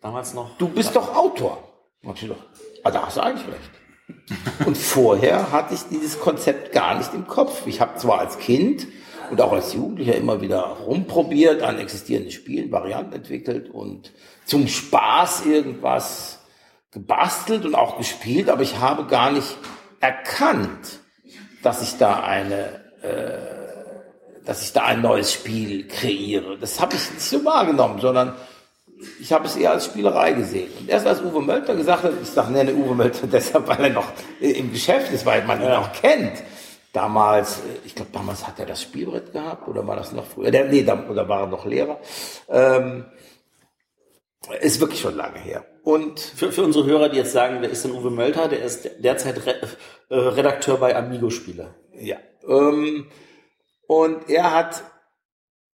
Damals 0.00 0.32
noch. 0.32 0.56
du 0.58 0.68
bist 0.68 0.94
doch 0.94 1.14
Autor. 1.14 1.68
Und 2.02 2.20
ich 2.22 2.28
doch, 2.28 2.36
ah, 2.82 2.90
da 2.90 3.06
hast 3.06 3.16
du 3.16 3.20
eigentlich 3.20 3.46
recht. 3.48 4.66
Und 4.66 4.76
vorher 4.76 5.50
hatte 5.52 5.74
ich 5.74 5.82
dieses 5.90 6.20
Konzept 6.20 6.72
gar 6.72 6.96
nicht 6.96 7.14
im 7.14 7.26
Kopf. 7.26 7.66
Ich 7.66 7.80
habe 7.80 7.96
zwar 7.96 8.20
als 8.20 8.38
Kind 8.38 8.86
und 9.32 9.40
auch 9.40 9.52
als 9.52 9.72
Jugendlicher 9.72 10.14
immer 10.14 10.42
wieder 10.42 10.60
rumprobiert, 10.60 11.62
an 11.62 11.78
existierenden 11.78 12.30
Spielen 12.30 12.70
Varianten 12.70 13.14
entwickelt 13.14 13.70
und 13.70 14.12
zum 14.44 14.68
Spaß 14.68 15.46
irgendwas 15.46 16.40
gebastelt 16.90 17.64
und 17.64 17.74
auch 17.74 17.96
gespielt, 17.96 18.50
aber 18.50 18.60
ich 18.60 18.78
habe 18.78 19.06
gar 19.06 19.32
nicht 19.32 19.56
erkannt, 20.00 21.00
dass 21.62 21.80
ich 21.82 21.96
da 21.96 22.22
eine, 22.22 22.82
äh, 23.02 24.44
dass 24.44 24.62
ich 24.62 24.74
da 24.74 24.84
ein 24.84 25.00
neues 25.00 25.32
Spiel 25.32 25.88
kreiere. 25.88 26.58
Das 26.58 26.78
habe 26.78 26.94
ich 26.96 27.10
nicht 27.10 27.22
so 27.22 27.42
wahrgenommen, 27.42 28.00
sondern 28.00 28.34
ich 29.18 29.32
habe 29.32 29.46
es 29.46 29.56
eher 29.56 29.70
als 29.70 29.86
Spielerei 29.86 30.32
gesehen. 30.32 30.70
Und 30.78 30.90
erst 30.90 31.06
als 31.06 31.22
Uwe 31.22 31.40
Mölter 31.40 31.74
gesagt 31.74 32.04
hat, 32.04 32.12
ich 32.22 32.28
sage, 32.28 32.52
nenne 32.52 32.74
Uwe 32.74 32.94
Mölter 32.94 33.26
deshalb, 33.32 33.66
weil 33.66 33.84
er 33.84 33.90
noch 33.90 34.12
im 34.40 34.70
Geschäft 34.70 35.10
ist, 35.10 35.24
weil 35.24 35.42
man 35.46 35.62
ihn 35.62 35.68
auch 35.68 35.90
kennt. 35.92 36.42
Damals, 36.92 37.62
ich 37.84 37.94
glaube, 37.94 38.10
damals 38.12 38.46
hat 38.46 38.58
er 38.58 38.66
das 38.66 38.82
Spielbrett 38.82 39.32
gehabt, 39.32 39.66
oder 39.66 39.86
war 39.86 39.96
das 39.96 40.12
noch 40.12 40.26
früher? 40.26 40.50
Der, 40.50 40.66
nee, 40.66 40.82
da, 40.82 41.08
oder 41.08 41.26
war 41.28 41.40
er 41.40 41.46
noch 41.46 41.64
Lehrer? 41.64 41.98
Ähm, 42.48 43.06
ist 44.60 44.80
wirklich 44.80 45.00
schon 45.00 45.16
lange 45.16 45.38
her. 45.38 45.64
Und 45.84 46.20
Für, 46.20 46.52
für 46.52 46.62
unsere 46.62 46.84
Hörer, 46.84 47.08
die 47.08 47.16
jetzt 47.16 47.32
sagen, 47.32 47.58
wer 47.60 47.70
ist 47.70 47.84
denn 47.84 47.92
Uwe 47.92 48.10
Mölter? 48.10 48.48
Der 48.48 48.62
ist 48.62 48.88
derzeit 48.98 49.46
Re 49.46 49.56
äh, 50.10 50.14
Redakteur 50.14 50.76
bei 50.76 50.94
Amigo-Spiele. 50.94 51.74
Ja. 51.94 52.18
Ähm, 52.46 53.08
und 53.86 54.28
er 54.28 54.52
hat, 54.52 54.82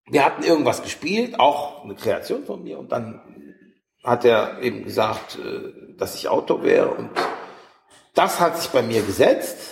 wir 0.06 0.24
hatten 0.24 0.44
irgendwas 0.44 0.82
gespielt, 0.82 1.38
auch 1.38 1.84
eine 1.84 1.94
Kreation 1.94 2.44
von 2.44 2.62
mir, 2.62 2.78
und 2.78 2.90
dann 2.90 3.20
hat 4.02 4.24
er 4.24 4.60
eben 4.60 4.84
gesagt, 4.84 5.38
äh, 5.38 5.94
dass 5.96 6.14
ich 6.14 6.28
Autor 6.28 6.62
wäre 6.62 6.88
und 6.88 7.10
das 8.14 8.40
hat 8.40 8.58
sich 8.58 8.70
bei 8.70 8.82
mir 8.82 9.02
gesetzt. 9.02 9.72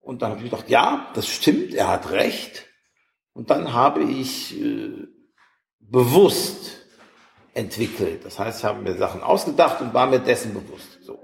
Und 0.00 0.22
dann 0.22 0.30
habe 0.30 0.42
ich 0.42 0.50
gedacht, 0.50 0.68
ja, 0.68 1.10
das 1.14 1.28
stimmt, 1.28 1.74
er 1.74 1.88
hat 1.88 2.10
recht. 2.10 2.66
Und 3.32 3.50
dann 3.50 3.72
habe 3.72 4.02
ich 4.02 4.60
äh, 4.60 5.06
bewusst 5.80 6.78
entwickelt. 7.54 8.24
Das 8.24 8.38
heißt, 8.38 8.60
ich 8.60 8.64
habe 8.64 8.80
mir 8.80 8.96
Sachen 8.96 9.22
ausgedacht 9.22 9.80
und 9.80 9.94
war 9.94 10.06
mir 10.06 10.20
dessen 10.20 10.54
bewusst. 10.54 10.98
So. 11.02 11.18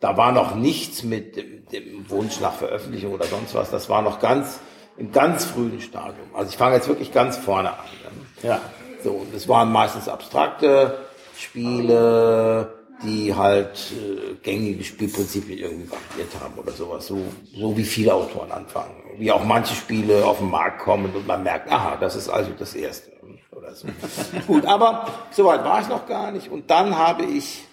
Da 0.00 0.16
war 0.16 0.32
noch 0.32 0.54
nichts 0.54 1.02
mit 1.02 1.36
dem, 1.36 1.66
dem 1.66 2.10
Wunsch 2.10 2.40
nach 2.40 2.54
Veröffentlichung 2.54 3.12
oder 3.12 3.26
sonst 3.26 3.54
was. 3.54 3.70
Das 3.70 3.88
war 3.88 4.02
noch 4.02 4.20
ganz 4.20 4.60
im 4.96 5.12
ganz 5.12 5.44
frühen 5.44 5.80
Stadium. 5.80 6.34
Also 6.34 6.50
ich 6.50 6.56
fange 6.56 6.74
jetzt 6.76 6.88
wirklich 6.88 7.12
ganz 7.12 7.36
vorne 7.36 7.70
an. 7.70 7.84
Ne? 8.02 8.48
Ja. 8.48 8.60
So, 9.02 9.12
und 9.12 9.32
es 9.32 9.48
waren 9.48 9.70
meistens 9.70 10.08
abstrakte 10.08 10.98
Spiele, 11.36 12.77
die 13.02 13.34
halt 13.34 13.92
äh, 13.92 14.34
gängige 14.42 14.82
Spielprinzipien 14.82 15.58
irgendwie 15.58 15.90
variiert 15.90 16.32
haben 16.40 16.58
oder 16.58 16.72
sowas. 16.72 17.06
So, 17.06 17.18
so 17.54 17.76
wie 17.76 17.84
viele 17.84 18.14
Autoren 18.14 18.50
anfangen. 18.50 18.94
Wie 19.18 19.30
auch 19.30 19.44
manche 19.44 19.74
Spiele 19.74 20.24
auf 20.24 20.38
den 20.38 20.50
Markt 20.50 20.80
kommen 20.80 21.14
und 21.14 21.26
man 21.26 21.42
merkt, 21.42 21.70
aha, 21.70 21.96
das 21.96 22.16
ist 22.16 22.28
also 22.28 22.50
das 22.58 22.74
erste 22.74 23.12
oder 23.52 23.74
so. 23.74 23.88
Gut, 24.46 24.66
aber 24.66 25.06
soweit 25.30 25.64
war 25.64 25.80
ich 25.80 25.88
noch 25.88 26.06
gar 26.06 26.32
nicht. 26.32 26.50
Und 26.50 26.70
dann 26.70 26.96
habe 26.96 27.24
ich 27.24 27.64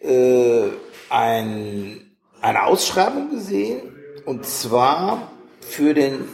äh, 0.00 0.68
ein, 1.10 2.12
eine 2.40 2.64
Ausschreibung 2.64 3.30
gesehen 3.30 3.82
und 4.24 4.46
zwar 4.46 5.30
für 5.60 5.94
den 5.94 6.28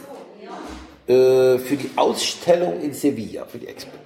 äh, 1.07 1.57
für 1.57 1.75
die 1.75 1.89
Ausstellung 1.95 2.81
in 2.81 2.93
Sevilla, 2.93 3.45
für 3.45 3.57
die 3.57 3.67
Expo. 3.67 3.98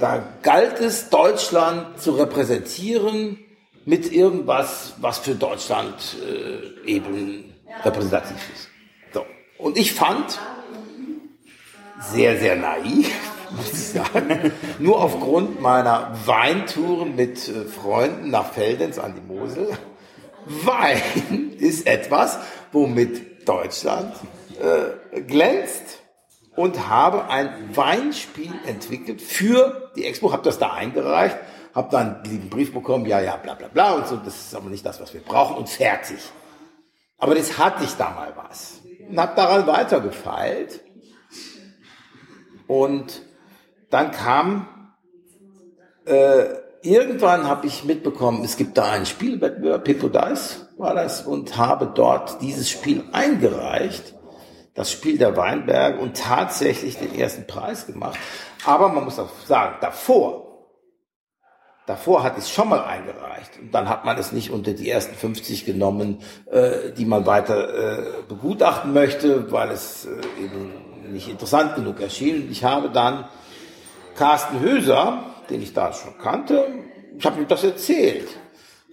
Da 0.00 0.22
galt 0.42 0.80
es, 0.80 1.10
Deutschland 1.10 2.00
zu 2.00 2.12
repräsentieren 2.12 3.38
mit 3.84 4.12
irgendwas, 4.12 4.94
was 5.00 5.18
für 5.18 5.34
Deutschland 5.34 6.16
äh, 6.22 6.88
eben 6.88 7.54
repräsentativ 7.84 8.36
ist. 8.54 8.68
So. 9.12 9.24
Und 9.58 9.76
ich 9.76 9.92
fand, 9.92 10.38
sehr, 12.00 12.38
sehr 12.38 12.56
naiv, 12.56 13.12
muss 13.50 13.72
ich 13.72 13.88
sagen, 13.88 14.52
nur 14.78 15.02
aufgrund 15.02 15.60
meiner 15.60 16.16
Weintouren 16.26 17.16
mit 17.16 17.48
äh, 17.48 17.64
Freunden 17.64 18.30
nach 18.30 18.52
Feldens 18.52 18.98
an 18.98 19.14
die 19.14 19.20
Mosel, 19.20 19.68
Wein 20.46 21.52
ist 21.58 21.86
etwas, 21.86 22.38
womit 22.72 23.48
Deutschland 23.48 24.14
äh, 24.60 25.20
glänzt 25.22 25.97
und 26.58 26.88
habe 26.88 27.30
ein 27.30 27.76
Weinspiel 27.76 28.52
entwickelt 28.66 29.22
für 29.22 29.92
die 29.94 30.04
Expo, 30.04 30.32
habe 30.32 30.42
das 30.42 30.58
da 30.58 30.72
eingereicht, 30.72 31.36
habe 31.72 31.88
dann 31.92 32.16
einen 32.16 32.24
lieben 32.24 32.50
Brief 32.50 32.74
bekommen, 32.74 33.06
ja, 33.06 33.20
ja, 33.20 33.36
bla 33.36 33.54
bla 33.54 33.68
bla 33.68 33.92
und 33.92 34.08
so, 34.08 34.16
das 34.16 34.46
ist 34.46 34.56
aber 34.56 34.68
nicht 34.68 34.84
das, 34.84 35.00
was 35.00 35.14
wir 35.14 35.20
brauchen 35.20 35.56
und 35.56 35.68
fertig. 35.68 36.18
Aber 37.16 37.36
das 37.36 37.58
hatte 37.58 37.84
ich 37.84 37.94
da 37.94 38.10
mal 38.10 38.32
was 38.34 38.80
und 39.08 39.16
habe 39.16 39.36
daran 39.36 39.68
weitergefeilt. 39.68 40.80
Und 42.66 43.22
dann 43.90 44.10
kam 44.10 44.66
äh, 46.06 46.46
irgendwann 46.82 47.46
habe 47.46 47.68
ich 47.68 47.84
mitbekommen, 47.84 48.42
es 48.42 48.56
gibt 48.56 48.76
da 48.76 48.90
einen 48.90 49.06
Spielwettbewerb, 49.06 49.84
Pippo 49.84 50.08
Dice 50.08 50.66
war 50.76 50.94
das, 50.94 51.24
und 51.24 51.56
habe 51.56 51.92
dort 51.94 52.42
dieses 52.42 52.68
Spiel 52.68 53.04
eingereicht 53.12 54.17
das 54.78 54.92
Spiel 54.92 55.18
der 55.18 55.36
Weinberge 55.36 55.98
und 55.98 56.16
tatsächlich 56.16 56.96
den 56.98 57.12
ersten 57.18 57.48
Preis 57.48 57.86
gemacht. 57.86 58.16
Aber 58.64 58.88
man 58.90 59.02
muss 59.02 59.18
auch 59.18 59.30
sagen, 59.44 59.74
davor, 59.80 60.68
davor 61.84 62.22
hat 62.22 62.38
es 62.38 62.48
schon 62.48 62.68
mal 62.68 62.84
eingereicht 62.84 63.58
und 63.60 63.74
dann 63.74 63.88
hat 63.88 64.04
man 64.04 64.16
es 64.18 64.30
nicht 64.30 64.52
unter 64.52 64.74
die 64.74 64.88
ersten 64.88 65.16
50 65.16 65.64
genommen, 65.64 66.22
äh, 66.48 66.92
die 66.96 67.06
man 67.06 67.26
weiter 67.26 67.98
äh, 67.98 68.22
begutachten 68.28 68.92
möchte, 68.92 69.50
weil 69.50 69.72
es 69.72 70.06
äh, 70.06 70.44
eben 70.44 71.12
nicht 71.12 71.28
interessant 71.28 71.74
genug 71.74 72.00
erschien. 72.00 72.48
Ich 72.48 72.62
habe 72.62 72.90
dann 72.90 73.24
Carsten 74.14 74.60
Höser, 74.60 75.24
den 75.50 75.60
ich 75.60 75.74
da 75.74 75.92
schon 75.92 76.16
kannte, 76.18 76.68
ich 77.18 77.26
habe 77.26 77.40
ihm 77.40 77.48
das 77.48 77.64
erzählt. 77.64 78.28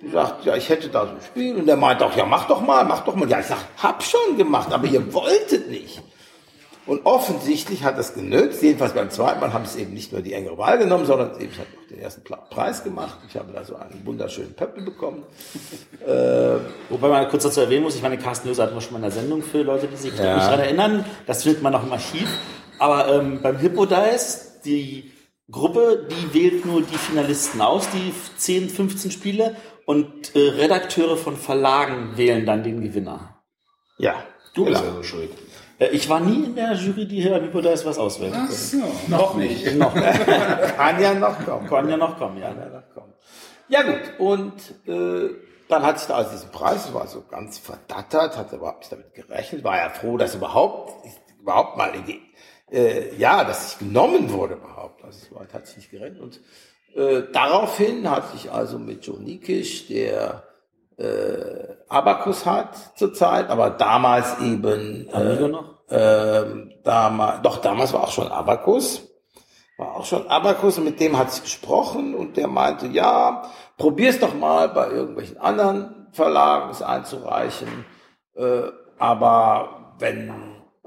Die 0.01 0.09
sagt, 0.09 0.45
ja, 0.45 0.55
ich 0.55 0.69
hätte 0.69 0.89
da 0.89 1.05
so 1.05 1.13
ein 1.13 1.21
Spiel. 1.21 1.55
Und 1.55 1.65
der 1.67 1.77
meint 1.77 2.03
auch, 2.03 2.15
ja, 2.15 2.25
mach 2.25 2.47
doch 2.47 2.61
mal, 2.61 2.83
mach 2.83 3.05
doch 3.05 3.15
mal. 3.15 3.29
Ja, 3.29 3.39
ich 3.39 3.45
sag, 3.45 3.59
hab 3.77 4.03
schon 4.03 4.37
gemacht, 4.37 4.71
aber 4.71 4.87
ihr 4.87 5.13
wolltet 5.13 5.69
nicht. 5.69 6.01
Und 6.85 7.03
offensichtlich 7.05 7.83
hat 7.83 7.97
das 7.97 8.13
genützt. 8.13 8.61
Jedenfalls 8.61 8.93
beim 8.93 9.09
zweiten 9.09 9.39
Mal 9.39 9.53
haben 9.53 9.65
es 9.65 9.75
eben 9.75 9.93
nicht 9.93 10.11
nur 10.11 10.21
die 10.21 10.33
engere 10.33 10.57
Wahl 10.59 10.77
genommen, 10.77 11.05
sondern 11.05 11.39
eben 11.41 11.51
hat 11.53 11.65
noch 11.75 11.87
den 11.89 11.99
ersten 11.99 12.21
Preis 12.23 12.83
gemacht. 12.83 13.17
Ich 13.27 13.35
habe 13.35 13.51
da 13.53 13.63
so 13.63 13.75
einen 13.75 14.05
wunderschönen 14.05 14.53
Pöppel 14.53 14.83
bekommen. 14.83 15.23
äh, 16.05 16.57
Wobei 16.89 17.07
man 17.07 17.27
kurz 17.29 17.43
dazu 17.43 17.61
erwähnen 17.61 17.83
muss, 17.83 17.95
ich 17.95 18.03
meine, 18.03 18.19
Carsten 18.19 18.49
Löser 18.49 18.63
hatten 18.63 18.75
wir 18.75 18.81
schon 18.81 18.93
mal 18.93 18.99
in 18.99 19.03
der 19.03 19.11
Sendung 19.11 19.41
für 19.41 19.63
Leute, 19.63 19.87
die 19.87 19.95
sich 19.95 20.15
ja. 20.15 20.35
nicht 20.35 20.45
daran 20.45 20.59
erinnern. 20.59 21.05
Das 21.25 21.41
findet 21.41 21.63
man 21.63 21.73
noch 21.73 21.83
im 21.83 21.91
Archiv. 21.91 22.29
Aber 22.77 23.11
ähm, 23.11 23.39
beim 23.41 23.57
Hippo 23.57 23.87
Dice, 23.87 24.59
die 24.63 25.11
Gruppe, 25.49 26.07
die 26.09 26.33
wählt 26.33 26.65
nur 26.65 26.81
die 26.81 26.97
Finalisten 26.97 27.61
aus, 27.61 27.87
die 27.89 28.13
10, 28.37 28.69
15 28.69 29.09
Spiele 29.09 29.55
und 29.85 30.35
äh, 30.35 30.39
Redakteure 30.39 31.17
von 31.17 31.37
Verlagen 31.37 32.17
wählen 32.17 32.45
dann 32.45 32.63
den 32.63 32.81
Gewinner. 32.81 33.43
Ja. 33.97 34.23
Du 34.53 34.65
bist 34.65 34.81
also 34.81 35.03
schuld. 35.03 35.31
Äh, 35.79 35.87
ich 35.87 36.09
war 36.09 36.19
nie 36.19 36.45
in 36.45 36.55
der 36.55 36.73
Jury, 36.73 37.07
die 37.07 37.21
Herr 37.21 37.41
Hypothese 37.41 37.85
was 37.85 37.97
auswählt. 37.97 38.33
Ach 38.35 38.49
so, 38.49 38.77
noch 39.07 39.35
nicht. 39.35 39.75
noch. 39.75 39.93
Kann 39.93 41.01
ja 41.01 41.13
noch 41.13 41.45
kommen. 41.45 41.67
Kann 41.67 41.89
ja 41.89 41.97
noch 41.97 42.17
kommen, 42.17 42.37
ja. 42.37 42.49
Kann 42.49 42.59
ja 42.59 42.69
noch 42.69 42.93
kommen. 42.93 43.13
Ja 43.67 43.81
gut, 43.81 44.19
und 44.19 44.53
äh, 44.87 45.29
dann 45.67 45.83
hatte 45.83 45.99
ich 45.99 46.07
da 46.07 46.15
also 46.15 46.31
diesen 46.31 46.51
Preis, 46.51 46.93
war 46.93 47.07
so 47.07 47.23
ganz 47.23 47.57
verdattert, 47.57 48.37
hatte 48.37 48.57
überhaupt 48.57 48.79
nicht 48.79 48.91
damit 48.91 49.13
gerechnet, 49.13 49.63
war 49.63 49.77
ja 49.77 49.89
froh, 49.89 50.17
dass 50.17 50.35
überhaupt, 50.35 50.93
überhaupt 51.39 51.75
mal, 51.75 51.91
äh, 52.71 53.15
ja, 53.15 53.43
dass 53.43 53.73
ich 53.73 53.79
genommen 53.79 54.31
wurde 54.31 54.55
überhaupt. 54.55 55.03
Also 55.03 55.35
es 55.43 55.53
hat 55.53 55.65
sich 55.65 55.77
nicht 55.77 55.91
gerechnet 55.91 56.21
und 56.21 56.39
äh, 56.95 57.23
daraufhin 57.31 58.09
hatte 58.09 58.35
ich 58.35 58.51
also 58.51 58.79
mit 58.79 59.05
Joe 59.05 59.19
Nikisch, 59.19 59.87
der 59.87 60.43
äh, 60.97 61.75
Abacus 61.89 62.45
hat 62.45 62.97
zurzeit, 62.97 63.49
aber 63.49 63.71
damals 63.71 64.39
eben 64.39 65.09
äh, 65.09 65.47
noch? 65.47 65.89
Äh, 65.89 66.45
damals, 66.83 67.41
doch 67.41 67.57
damals 67.57 67.93
war 67.93 68.03
auch 68.03 68.11
schon 68.11 68.29
Abacus, 68.29 69.07
war 69.77 69.97
auch 69.97 70.05
schon 70.05 70.27
Abacus 70.27 70.77
und 70.77 70.85
mit 70.85 70.99
dem 70.99 71.17
hat 71.17 71.33
ich 71.33 71.43
gesprochen 71.43 72.15
und 72.15 72.37
der 72.37 72.47
meinte, 72.47 72.87
ja, 72.87 73.43
probier's 73.77 74.19
doch 74.19 74.33
mal 74.33 74.69
bei 74.69 74.89
irgendwelchen 74.89 75.37
anderen 75.37 76.07
Verlagen 76.13 76.69
es 76.71 76.81
einzureichen, 76.81 77.85
äh, 78.35 78.63
aber 78.97 79.95
wenn 79.99 80.33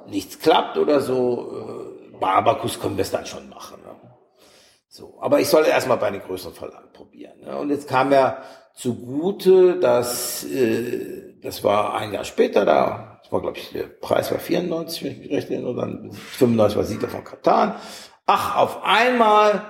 nichts 0.06 0.38
klappt 0.38 0.78
oder 0.78 1.00
so, 1.00 1.52
äh, 2.14 2.18
bei 2.18 2.28
Abacus 2.28 2.80
können 2.80 2.96
wir 2.96 3.02
es 3.02 3.10
dann 3.10 3.26
schon 3.26 3.48
machen. 3.50 3.78
So, 4.98 5.16
aber 5.20 5.38
ich 5.38 5.46
soll 5.46 5.64
erstmal 5.64 5.96
bei 5.96 6.10
den 6.10 6.20
größeren 6.20 6.54
Verlagen 6.54 6.88
probieren. 6.92 7.38
Ne? 7.42 7.56
Und 7.56 7.70
jetzt 7.70 7.88
kam 7.88 8.10
ja 8.10 8.42
zugute, 8.74 9.78
dass 9.78 10.42
äh, 10.42 11.36
das 11.40 11.62
war 11.62 11.94
ein 11.94 12.12
Jahr 12.12 12.24
später 12.24 12.64
da, 12.64 13.20
das 13.22 13.30
war 13.30 13.40
glaube 13.40 13.58
ich, 13.58 13.70
der 13.70 13.84
Preis 13.84 14.32
war 14.32 14.40
94, 14.40 15.04
wenn 15.04 15.12
ich 15.12 15.18
mich 15.18 15.30
recht 15.30 15.50
erinnere, 15.50 15.76
dann 15.76 16.10
95 16.10 16.76
war 16.76 16.84
Siedler 16.84 17.08
von 17.08 17.22
Katan. 17.22 17.76
Ach, 18.26 18.56
auf 18.56 18.82
einmal 18.82 19.62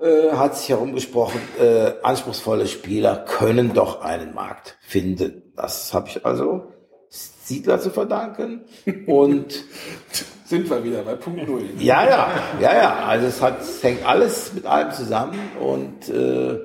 äh, 0.00 0.30
hat 0.30 0.56
sich 0.56 0.70
herumgesprochen, 0.70 1.38
äh, 1.60 1.92
anspruchsvolle 2.02 2.66
Spieler 2.66 3.26
können 3.28 3.74
doch 3.74 4.00
einen 4.00 4.32
Markt 4.32 4.78
finden. 4.80 5.52
Das 5.54 5.92
habe 5.92 6.08
ich 6.08 6.24
also 6.24 6.72
Siedler 7.10 7.78
zu 7.78 7.90
verdanken. 7.90 8.64
Und 9.06 9.64
sind 10.46 10.70
wir 10.70 10.84
wieder 10.84 11.02
bei 11.02 11.14
Punkt 11.16 11.46
Null. 11.46 11.68
Ja, 11.78 12.04
ja, 12.04 12.30
ja, 12.60 12.74
ja. 12.74 12.94
Also 13.04 13.26
es 13.26 13.42
hat, 13.42 13.60
es 13.60 13.82
hängt 13.82 14.06
alles 14.06 14.52
mit 14.52 14.64
allem 14.64 14.92
zusammen 14.92 15.38
und 15.60 16.08
äh, 16.08 16.52
äh, 16.52 16.60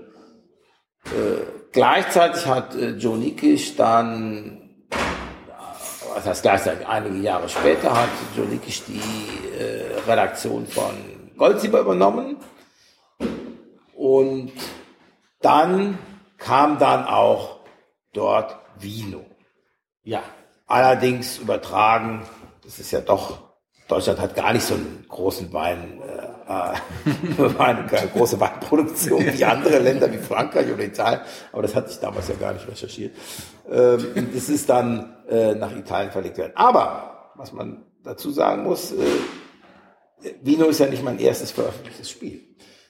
gleichzeitig 1.72 2.46
hat 2.46 2.76
äh, 2.76 2.92
Joe 2.92 3.18
Nikisch 3.18 3.76
dann, 3.76 4.86
was 6.14 6.26
heißt 6.26 6.44
gleichzeitig, 6.44 6.88
einige 6.88 7.18
Jahre 7.18 7.50
später 7.50 7.94
hat 8.00 8.10
Joe 8.38 8.46
Nikisch 8.46 8.84
die 8.86 9.02
äh, 9.58 10.00
Redaktion 10.08 10.68
von 10.68 10.94
Goldsieber 11.38 11.80
übernommen 11.80 12.38
und 13.96 14.52
dann 15.42 15.98
kam 16.38 16.78
dann 16.78 17.06
auch 17.06 17.62
dort 18.14 18.58
Vino. 18.80 19.26
Ja, 20.04 20.22
allerdings 20.68 21.40
übertragen, 21.40 22.28
das 22.64 22.78
ist 22.78 22.92
ja 22.92 23.02
doch 23.02 23.51
Deutschland 23.92 24.20
hat 24.20 24.36
gar 24.36 24.54
nicht 24.54 24.64
so 24.64 24.76
einen 24.76 25.06
großen 25.10 25.52
Wein 25.52 26.02
äh, 26.02 26.32
war 27.58 27.68
eine 27.68 27.86
große 27.86 28.39
Weinproduktion 28.39 29.26
wie 29.26 29.46
andere 29.46 29.80
Länder 29.80 30.12
wie 30.12 30.18
Frankreich 30.18 30.72
oder 30.72 30.84
Italien, 30.84 31.22
aber 31.52 31.62
das 31.62 31.76
hatte 31.76 31.92
ich 31.92 32.00
damals 32.00 32.28
ja 32.28 32.36
gar 32.36 32.54
nicht 32.54 32.68
recherchiert. 32.68 33.16
Ähm, 33.70 34.30
das 34.34 34.50
ist 34.50 34.70
dann 34.70 35.16
äh, 35.30 35.56
nach 35.56 35.76
Italien 35.76 36.12
verlegt 36.12 36.38
werden. 36.38 36.54
Aber, 36.56 37.32
was 37.36 37.54
man 37.54 37.86
dazu 38.04 38.32
sagen 38.32 38.64
muss, 38.64 38.92
äh, 38.92 40.36
Vino 40.42 40.66
ist 40.66 40.80
ja 40.80 40.88
nicht 40.88 41.04
mein 41.04 41.20
erstes 41.20 41.52
veröffentlichtes 41.52 42.10
Spiel. 42.10 42.42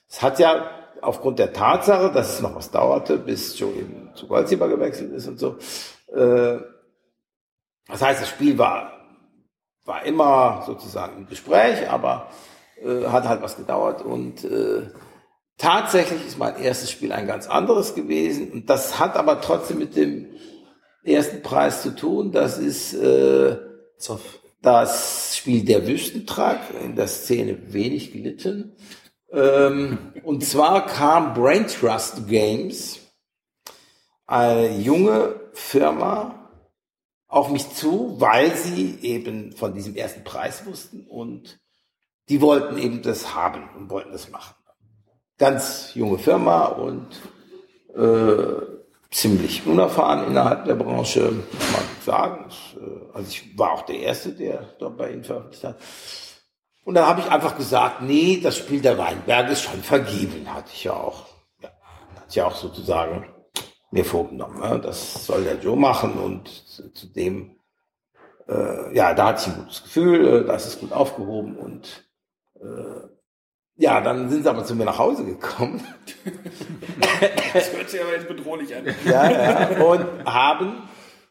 Es 0.10 0.22
hat 0.22 0.39
ja 0.39 0.70
aufgrund 1.02 1.39
der 1.39 1.54
Tatsache, 1.54 2.12
dass 2.12 2.34
es 2.34 2.41
noch 2.41 2.56
was 2.56 2.72
dauerte, 2.72 3.18
bis 3.18 3.58
Joe 3.60 3.72
eben 3.74 4.12
zu 4.16 4.28
Goldsieber 4.28 4.68
gewechselt 4.68 5.12
ist 5.14 5.28
und 5.28 5.39
so, 5.39 5.58
äh, 6.14 6.60
das 7.88 8.02
heißt, 8.02 8.22
das 8.22 8.30
Spiel 8.30 8.58
war, 8.58 9.01
war 9.92 10.06
immer 10.06 10.64
sozusagen 10.66 11.18
im 11.18 11.28
Gespräch, 11.28 11.89
aber 11.89 12.30
äh, 12.82 13.08
hat 13.08 13.28
halt 13.28 13.42
was 13.42 13.58
gedauert 13.58 14.02
und 14.02 14.46
äh, 14.46 14.89
tatsächlich 15.58 16.26
ist 16.26 16.39
mein 16.39 16.56
erstes 16.56 16.89
Spiel 16.89 17.12
ein 17.12 17.28
ganz 17.28 17.48
anderes 17.48 17.94
gewesen 17.94 18.54
und 18.54 18.70
das 18.70 19.00
hat 19.00 19.18
aber 19.18 19.42
trotzdem 19.42 19.80
mit 19.80 19.98
dem 19.98 20.28
ersten 21.04 21.42
Preis 21.42 21.82
zu 21.82 21.94
tun. 21.94 22.32
Das 22.32 22.58
ist 22.58 22.94
äh, 22.94 23.58
das 24.62 25.36
Spiel 25.36 25.66
Der 25.66 25.86
Wüstentrag, 25.86 26.60
in 26.82 26.96
der 26.96 27.08
Szene 27.08 27.74
wenig 27.74 28.14
gelitten. 28.14 28.78
Ähm, 29.34 29.98
und 30.24 30.46
zwar 30.46 30.86
kam 30.86 31.34
Brain 31.34 31.68
Trust 31.68 32.30
Games, 32.30 33.00
eine 34.26 34.78
junge 34.78 35.36
Firma, 35.52 36.41
auf 37.32 37.49
mich 37.49 37.73
zu, 37.73 38.17
weil 38.19 38.55
sie 38.55 38.99
eben 39.01 39.53
von 39.53 39.73
diesem 39.73 39.95
ersten 39.95 40.23
Preis 40.23 40.65
wussten 40.65 41.07
und 41.07 41.59
die 42.27 42.41
wollten 42.41 42.77
eben 42.77 43.01
das 43.01 43.34
haben 43.34 43.69
und 43.75 43.89
wollten 43.89 44.11
das 44.11 44.29
machen. 44.29 44.53
Ganz 45.38 45.95
junge 45.95 46.19
Firma 46.19 46.65
und 46.65 47.07
äh, 47.95 48.61
ziemlich 49.09 49.65
unerfahren 49.65 50.27
innerhalb 50.27 50.65
der 50.65 50.75
Branche, 50.75 51.32
muss 51.32 51.71
man 51.71 51.84
sagen. 52.05 52.45
Äh, 52.75 53.15
also 53.15 53.29
ich 53.29 53.57
war 53.57 53.71
auch 53.71 53.84
der 53.84 53.99
Erste, 53.99 54.34
der 54.34 54.75
dort 54.77 54.97
bei 54.97 55.11
ihnen 55.11 55.23
veröffentlicht 55.23 55.63
hat. 55.63 55.77
Und 56.84 56.95
dann 56.95 57.05
habe 57.05 57.21
ich 57.21 57.32
einfach 57.32 57.55
gesagt, 57.55 58.01
nee, 58.01 58.41
das 58.43 58.57
Spiel 58.57 58.82
der 58.82 58.97
Weinberg 58.97 59.49
ist 59.49 59.61
schon 59.61 59.82
vergeben, 59.82 60.53
hatte 60.53 60.71
ich 60.73 60.84
ja 60.84 60.93
auch. 60.93 61.27
Ja, 61.61 61.69
ich 62.27 62.36
ja 62.36 62.45
auch 62.45 62.55
sozusagen 62.55 63.25
mir 63.92 64.06
vorgenommen. 64.06 64.60
Ne? 64.60 64.80
Das 64.82 65.26
soll 65.26 65.44
der 65.44 65.60
Joe 65.60 65.78
machen 65.78 66.14
und 66.14 66.48
zu 66.96 67.08
dem, 67.08 67.58
äh, 68.48 68.96
ja, 68.96 69.14
da 69.14 69.28
hatte 69.28 69.42
ich 69.42 69.56
ein 69.56 69.62
gutes 69.62 69.84
Gefühl, 69.84 70.28
äh, 70.28 70.46
da 70.46 70.56
ist 70.56 70.66
es 70.66 70.80
gut 70.80 70.94
aufgehoben 70.94 71.58
und 71.58 72.10
äh, 72.60 73.08
ja, 73.76 74.00
dann 74.02 74.30
sind 74.30 74.44
sie 74.44 74.50
aber 74.50 74.64
zu 74.64 74.76
mir 74.76 74.86
nach 74.86 75.00
Hause 75.00 75.26
gekommen. 75.26 75.82
das 77.54 77.74
hört 77.74 77.89
sich 77.89 78.02
aber 78.02 78.14
jetzt 78.14 78.28
bedrohlich 78.28 78.76
an. 78.76 78.86
Ja, 79.06 79.32
ja, 79.32 79.84
und 79.84 80.06
haben 80.26 80.84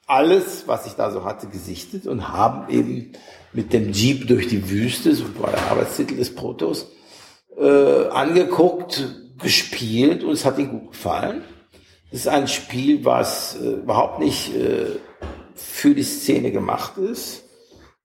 alles, 0.07 0.67
was 0.67 0.87
ich 0.87 0.95
da 0.95 1.11
so 1.11 1.25
hatte, 1.25 1.47
gesichtet 1.47 2.07
und 2.07 2.29
haben 2.29 2.69
eben 2.69 3.13
mit 3.53 3.73
dem 3.73 3.93
Jeep 3.93 4.27
durch 4.27 4.49
die 4.49 4.69
Wüste, 4.69 5.15
so 5.15 5.25
war 5.41 5.51
der 5.51 5.71
Arbeitstitel 5.71 6.17
des 6.17 6.35
Protos, 6.35 6.91
äh, 7.57 8.09
angeguckt, 8.09 9.05
gespielt 9.39 10.25
und 10.25 10.33
es 10.33 10.45
hat 10.45 10.59
ihnen 10.59 10.71
gut 10.71 10.93
gefallen. 10.93 11.45
Ist 12.11 12.27
ein 12.27 12.49
Spiel, 12.49 13.05
was 13.05 13.57
äh, 13.61 13.69
überhaupt 13.69 14.19
nicht 14.19 14.55
äh, 14.57 14.87
für 15.55 15.95
die 15.95 16.03
Szene 16.03 16.51
gemacht 16.51 16.99
ist. 16.99 17.45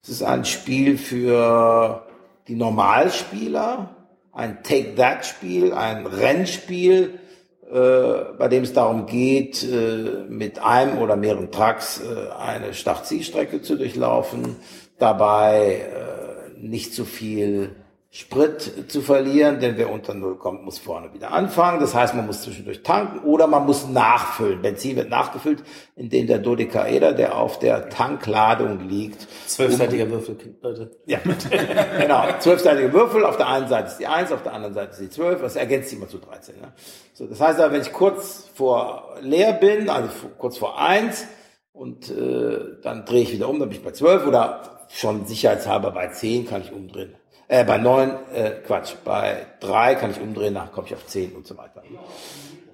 Es 0.03 0.09
ist 0.09 0.21
ein 0.21 0.45
Spiel 0.45 0.99
für 0.99 2.05
die 2.47 2.55
Normalspieler, 2.55 3.95
ein 4.31 4.61
Take-That-Spiel, 4.61 5.73
ein 5.73 6.05
Rennspiel, 6.05 7.19
äh, 7.67 8.33
bei 8.37 8.47
dem 8.47 8.63
es 8.63 8.73
darum 8.73 9.07
geht, 9.07 9.63
äh, 9.63 10.25
mit 10.29 10.59
einem 10.59 10.99
oder 10.99 11.15
mehreren 11.15 11.51
Trucks 11.51 11.99
äh, 11.99 12.31
eine 12.31 12.75
Start-Zielstrecke 12.75 13.63
zu 13.63 13.75
durchlaufen, 13.75 14.57
dabei 14.99 15.81
äh, 15.81 16.59
nicht 16.59 16.93
zu 16.93 17.05
viel 17.05 17.75
Sprit 18.15 18.89
zu 18.89 19.01
verlieren, 19.01 19.59
denn 19.59 19.75
wer 19.75 19.91
unter 19.91 20.13
Null 20.13 20.37
kommt, 20.37 20.63
muss 20.63 20.79
vorne 20.79 21.13
wieder 21.13 21.33
anfangen. 21.33 21.81
Das 21.81 21.93
heißt, 21.93 22.15
man 22.15 22.25
muss 22.25 22.43
zwischendurch 22.43 22.81
tanken 22.81 23.19
oder 23.27 23.45
man 23.45 23.65
muss 23.65 23.89
nachfüllen. 23.89 24.61
Benzin 24.61 24.95
wird 24.95 25.09
nachgefüllt, 25.09 25.65
indem 25.97 26.25
der 26.25 26.37
Dodekaeder, 26.37 27.11
der 27.11 27.37
auf 27.37 27.59
der 27.59 27.89
Tankladung 27.89 28.87
liegt. 28.87 29.27
Zwölfseitiger 29.47 30.05
um, 30.05 30.11
Würfel, 30.11 30.37
Leute. 30.61 30.91
Ja, 31.05 31.19
genau. 31.99 32.23
Zwölfseitige 32.39 32.93
Würfel. 32.93 33.25
Auf 33.25 33.35
der 33.35 33.49
einen 33.49 33.67
Seite 33.67 33.89
ist 33.89 33.97
die 33.97 34.07
Eins, 34.07 34.31
auf 34.31 34.43
der 34.43 34.53
anderen 34.53 34.73
Seite 34.73 34.91
ist 34.91 35.01
die 35.01 35.09
Zwölf. 35.09 35.41
Das 35.41 35.57
ergänzt 35.57 35.89
sich 35.89 35.97
immer 35.97 36.07
zu 36.07 36.19
13. 36.19 36.55
Ne? 36.61 36.71
So, 37.13 37.27
das 37.27 37.41
heißt 37.41 37.59
aber, 37.59 37.73
wenn 37.73 37.81
ich 37.81 37.91
kurz 37.91 38.49
vor 38.53 39.17
leer 39.19 39.51
bin, 39.51 39.89
also 39.89 40.07
kurz 40.37 40.57
vor 40.57 40.79
Eins, 40.79 41.27
und 41.73 42.09
äh, 42.09 42.77
dann 42.81 43.03
drehe 43.03 43.23
ich 43.23 43.33
wieder 43.33 43.49
um, 43.49 43.59
dann 43.59 43.67
bin 43.67 43.77
ich 43.77 43.83
bei 43.83 43.91
zwölf 43.91 44.25
oder 44.25 44.85
schon 44.87 45.25
sicherheitshalber 45.25 45.91
bei 45.91 46.07
zehn 46.07 46.47
kann 46.47 46.61
ich 46.61 46.71
umdrehen. 46.71 47.13
Äh, 47.47 47.63
bei 47.63 47.77
neun, 47.77 48.11
äh, 48.33 48.51
Quatsch, 48.65 48.95
bei 49.03 49.45
drei 49.59 49.95
kann 49.95 50.11
ich 50.11 50.19
umdrehen, 50.19 50.55
dann 50.55 50.71
komme 50.71 50.87
ich 50.87 50.95
auf 50.95 51.05
zehn 51.05 51.35
und 51.35 51.45
so 51.45 51.55
weiter. 51.57 51.83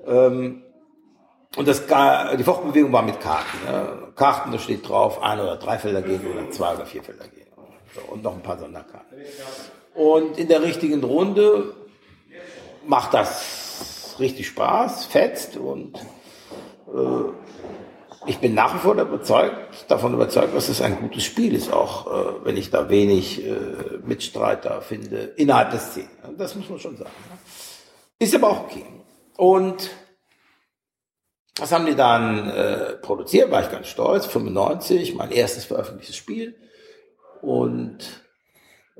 Ähm, 0.07 0.63
und 1.57 1.67
das, 1.67 1.84
die 1.86 2.43
Fortbewegung 2.43 2.93
war 2.93 3.01
mit 3.01 3.19
Karten. 3.19 3.65
Ne? 3.65 4.13
Karten, 4.15 4.53
da 4.53 4.59
steht 4.59 4.88
drauf, 4.88 5.22
ein 5.22 5.39
oder 5.39 5.57
drei 5.57 5.78
Felder 5.78 6.01
gehen 6.01 6.26
oder 6.26 6.49
zwei 6.49 6.74
oder 6.76 6.86
vier 6.86 7.03
Felder 7.03 7.28
gehen. 7.28 7.47
So, 7.93 8.13
und 8.13 8.24
noch 8.24 8.34
ein 8.34 8.41
paar 8.41 8.57
Sonderkarten. 8.57 9.17
Und 9.93 10.38
in 10.38 10.47
der 10.47 10.61
richtigen 10.61 11.03
Runde 11.03 11.76
macht 12.86 13.13
das 13.13 14.15
richtig 14.19 14.47
Spaß, 14.47 15.05
fetzt 15.05 15.57
und 15.57 15.97
äh, 16.88 17.41
ich 18.28 18.38
bin 18.38 18.53
nach 18.53 18.76
wie 18.76 18.80
vor 18.80 18.93
überzeugt, 18.93 19.86
davon 19.88 20.13
überzeugt, 20.13 20.55
dass 20.55 20.69
es 20.69 20.82
ein 20.82 20.99
gutes 20.99 21.24
Spiel 21.24 21.55
ist, 21.55 21.74
auch 21.74 22.07
äh, 22.07 22.45
wenn 22.45 22.57
ich 22.57 22.69
da 22.69 22.89
wenig 22.89 23.43
äh, 23.45 23.51
Mitstreiter 24.05 24.82
finde 24.82 25.34
innerhalb 25.38 25.72
der 25.72 25.80
Szene. 25.80 26.09
Das 26.38 26.55
muss 26.55 26.69
man 26.69 26.80
schon 26.80 26.97
sagen. 26.97 27.09
Ist 28.19 28.36
aber 28.36 28.49
auch 28.49 28.65
okay. 28.65 28.86
Und 29.38 29.89
was 31.57 31.72
haben 31.72 31.88
die 31.88 31.95
dann 31.95 32.49
äh, 32.49 32.93
produziert? 33.01 33.49
War 33.51 33.61
ich 33.61 33.72
ganz 33.72 33.88
stolz. 33.88 34.26
95, 34.28 35.15
mein 35.15 35.32
erstes 35.32 35.65
veröffentlichtes 35.65 36.15
Spiel. 36.15 36.55
Und 37.41 37.97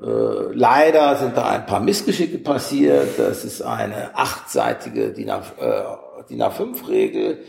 äh, 0.00 0.52
leider 0.52 1.16
sind 1.16 1.36
da 1.36 1.48
ein 1.48 1.66
paar 1.66 1.80
Missgeschicke 1.80 2.38
passiert. 2.38 3.18
Das 3.18 3.44
ist 3.44 3.62
eine 3.62 4.16
achtseitige 4.16 5.12
DIN 5.12 5.30
A5-Regel. 5.30 7.44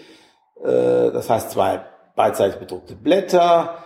Äh, 0.61 1.11
das 1.11 1.29
heißt 1.29 1.51
zwei 1.51 1.85
beidseitig 2.15 2.57
bedruckte 2.57 2.95
Blätter, 2.95 3.77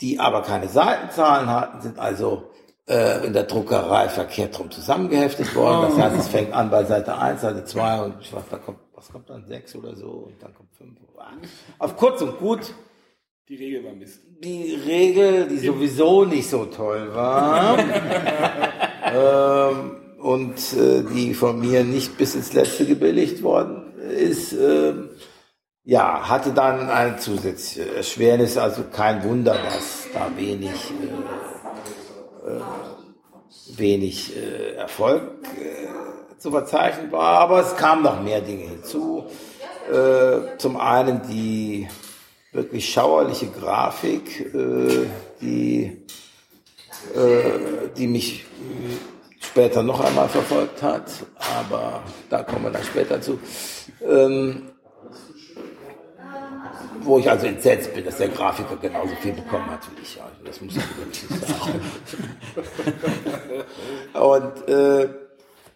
die 0.00 0.18
aber 0.18 0.42
keine 0.42 0.68
Seitenzahlen 0.68 1.48
hatten, 1.48 1.80
sind 1.80 1.98
also 1.98 2.50
äh, 2.86 3.26
in 3.26 3.32
der 3.32 3.44
Druckerei 3.44 4.08
verkehrt 4.08 4.58
drum 4.58 4.70
zusammengeheftet 4.70 5.54
worden. 5.54 5.90
Das 5.90 5.98
heißt, 5.98 6.16
es 6.18 6.28
fängt 6.28 6.52
an 6.52 6.70
bei 6.70 6.84
Seite 6.84 7.16
1, 7.16 7.40
Seite 7.40 7.64
2 7.64 8.02
und 8.02 8.14
ich 8.20 8.32
weiß, 8.32 8.42
da 8.50 8.58
kommt, 8.58 8.78
was 8.94 9.10
kommt 9.10 9.30
dann 9.30 9.46
6 9.46 9.76
oder 9.76 9.94
so 9.94 10.08
und 10.08 10.42
dann 10.42 10.54
kommt 10.54 10.74
5. 10.76 10.90
Auf 11.78 11.96
kurz 11.96 12.20
und 12.22 12.38
gut. 12.38 12.74
Die 13.48 13.56
Regel 13.56 13.84
war 13.84 13.92
Mist. 13.92 14.20
Die 14.42 14.74
Regel, 14.74 15.48
die 15.48 15.58
sowieso 15.58 16.24
nicht 16.24 16.48
so 16.48 16.64
toll 16.66 17.14
war. 17.14 17.78
ähm, 19.12 19.96
und 20.18 20.56
äh, 20.74 21.02
die 21.14 21.34
von 21.34 21.60
mir 21.60 21.84
nicht 21.84 22.16
bis 22.16 22.34
ins 22.34 22.52
Letzte 22.52 22.86
gebilligt 22.86 23.42
worden 23.42 23.94
ist. 23.98 24.52
Äh, 24.52 24.94
ja, 25.84 26.28
hatte 26.28 26.52
dann 26.52 26.88
eine 26.88 27.16
zusätzliche 27.16 27.96
Erschwernis, 27.96 28.56
also 28.56 28.84
kein 28.84 29.24
Wunder, 29.24 29.54
dass 29.54 30.06
da 30.14 30.30
wenig, 30.36 30.92
äh, 32.46 32.50
äh, 32.50 32.60
wenig 33.76 34.36
äh, 34.36 34.74
Erfolg 34.74 35.22
äh, 35.58 36.38
zu 36.38 36.50
verzeichnen 36.50 37.10
war, 37.10 37.40
aber 37.40 37.60
es 37.60 37.76
kamen 37.76 38.02
noch 38.02 38.22
mehr 38.22 38.40
Dinge 38.40 38.64
hinzu. 38.64 39.24
Äh, 39.92 40.56
zum 40.58 40.76
einen 40.76 41.22
die 41.28 41.88
wirklich 42.52 42.92
schauerliche 42.92 43.48
Grafik, 43.48 44.54
äh, 44.54 45.06
die, 45.40 46.04
äh, 47.14 47.88
die 47.96 48.06
mich 48.06 48.44
später 49.40 49.82
noch 49.82 50.00
einmal 50.00 50.28
verfolgt 50.28 50.80
hat, 50.82 51.10
aber 51.58 52.04
da 52.30 52.44
kommen 52.44 52.66
wir 52.66 52.70
dann 52.70 52.84
später 52.84 53.20
zu. 53.20 53.40
Ähm, 54.06 54.71
wo 57.00 57.18
ich 57.18 57.30
also 57.30 57.46
entsetzt 57.46 57.94
bin, 57.94 58.04
dass 58.04 58.18
der 58.18 58.28
Grafiker 58.28 58.76
genauso 58.76 59.14
viel 59.16 59.32
bekommen 59.32 59.66
hat 59.70 59.80
wie 59.90 60.02
ich. 60.02 60.20
Also 60.20 60.44
das 60.44 60.60
muss 60.60 60.76
ich 60.76 60.98
wirklich 60.98 61.40
sagen. 61.48 61.80
Und 64.14 64.68
äh, 64.68 65.08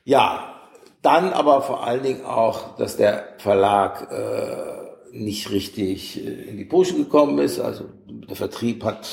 ja, 0.05 0.61
dann 1.03 1.32
aber 1.32 1.62
vor 1.62 1.86
allen 1.86 2.03
Dingen 2.03 2.24
auch, 2.24 2.76
dass 2.76 2.97
der 2.97 3.34
Verlag 3.38 4.11
äh, 4.11 4.86
nicht 5.12 5.51
richtig 5.51 6.24
äh, 6.24 6.49
in 6.49 6.57
die 6.57 6.64
Pusche 6.64 6.94
gekommen 6.94 7.38
ist. 7.38 7.61
Also 7.61 7.84
der 8.07 8.36
Vertrieb 8.36 8.84
hat 8.84 9.09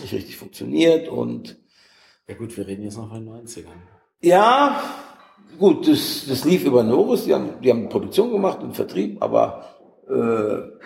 nicht 0.00 0.12
richtig 0.12 0.36
funktioniert 0.36 1.08
und 1.08 1.56
ja 2.26 2.34
gut, 2.34 2.56
wir 2.56 2.66
reden 2.66 2.84
jetzt 2.84 2.96
noch 2.96 3.08
von 3.08 3.24
den 3.24 3.46
90ern. 3.46 3.66
Ja, 4.20 4.82
gut, 5.58 5.88
das, 5.88 6.26
das 6.28 6.44
lief 6.44 6.64
über 6.64 6.82
Norris, 6.82 7.24
die 7.24 7.34
haben, 7.34 7.60
die 7.62 7.70
haben 7.70 7.88
Produktion 7.88 8.32
gemacht 8.32 8.62
und 8.62 8.74
Vertrieb, 8.74 9.22
aber 9.22 9.64
äh, 10.08 10.78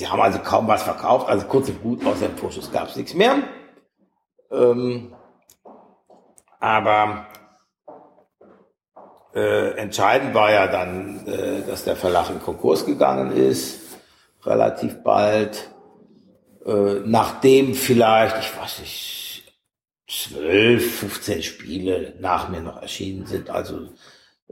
sie 0.00 0.08
haben 0.08 0.20
also 0.20 0.38
kaum 0.38 0.66
was 0.66 0.82
verkauft, 0.82 1.28
also 1.28 1.46
kurz 1.46 1.68
und 1.68 1.82
gut, 1.82 2.04
außer 2.04 2.28
dem 2.28 2.36
Vorschuss 2.36 2.72
gab 2.72 2.88
es 2.88 2.96
nichts 2.96 3.14
mehr. 3.14 3.42
Ähm, 4.50 5.14
aber 6.58 7.26
äh, 9.34 9.72
entscheidend 9.76 10.34
war 10.34 10.50
ja 10.50 10.66
dann, 10.66 11.26
äh, 11.26 11.62
dass 11.66 11.84
der 11.84 11.96
Verlag 11.96 12.30
in 12.30 12.40
Konkurs 12.40 12.86
gegangen 12.86 13.32
ist, 13.32 13.98
relativ 14.42 15.02
bald, 15.02 15.70
äh, 16.64 17.00
nachdem 17.04 17.74
vielleicht, 17.74 18.38
ich 18.38 18.58
weiß 18.58 18.80
nicht, 18.80 19.52
zwölf, 20.08 20.98
15 20.98 21.42
Spiele 21.42 22.14
nach 22.20 22.48
mir 22.48 22.62
noch 22.62 22.80
erschienen 22.80 23.26
sind, 23.26 23.50
also 23.50 23.90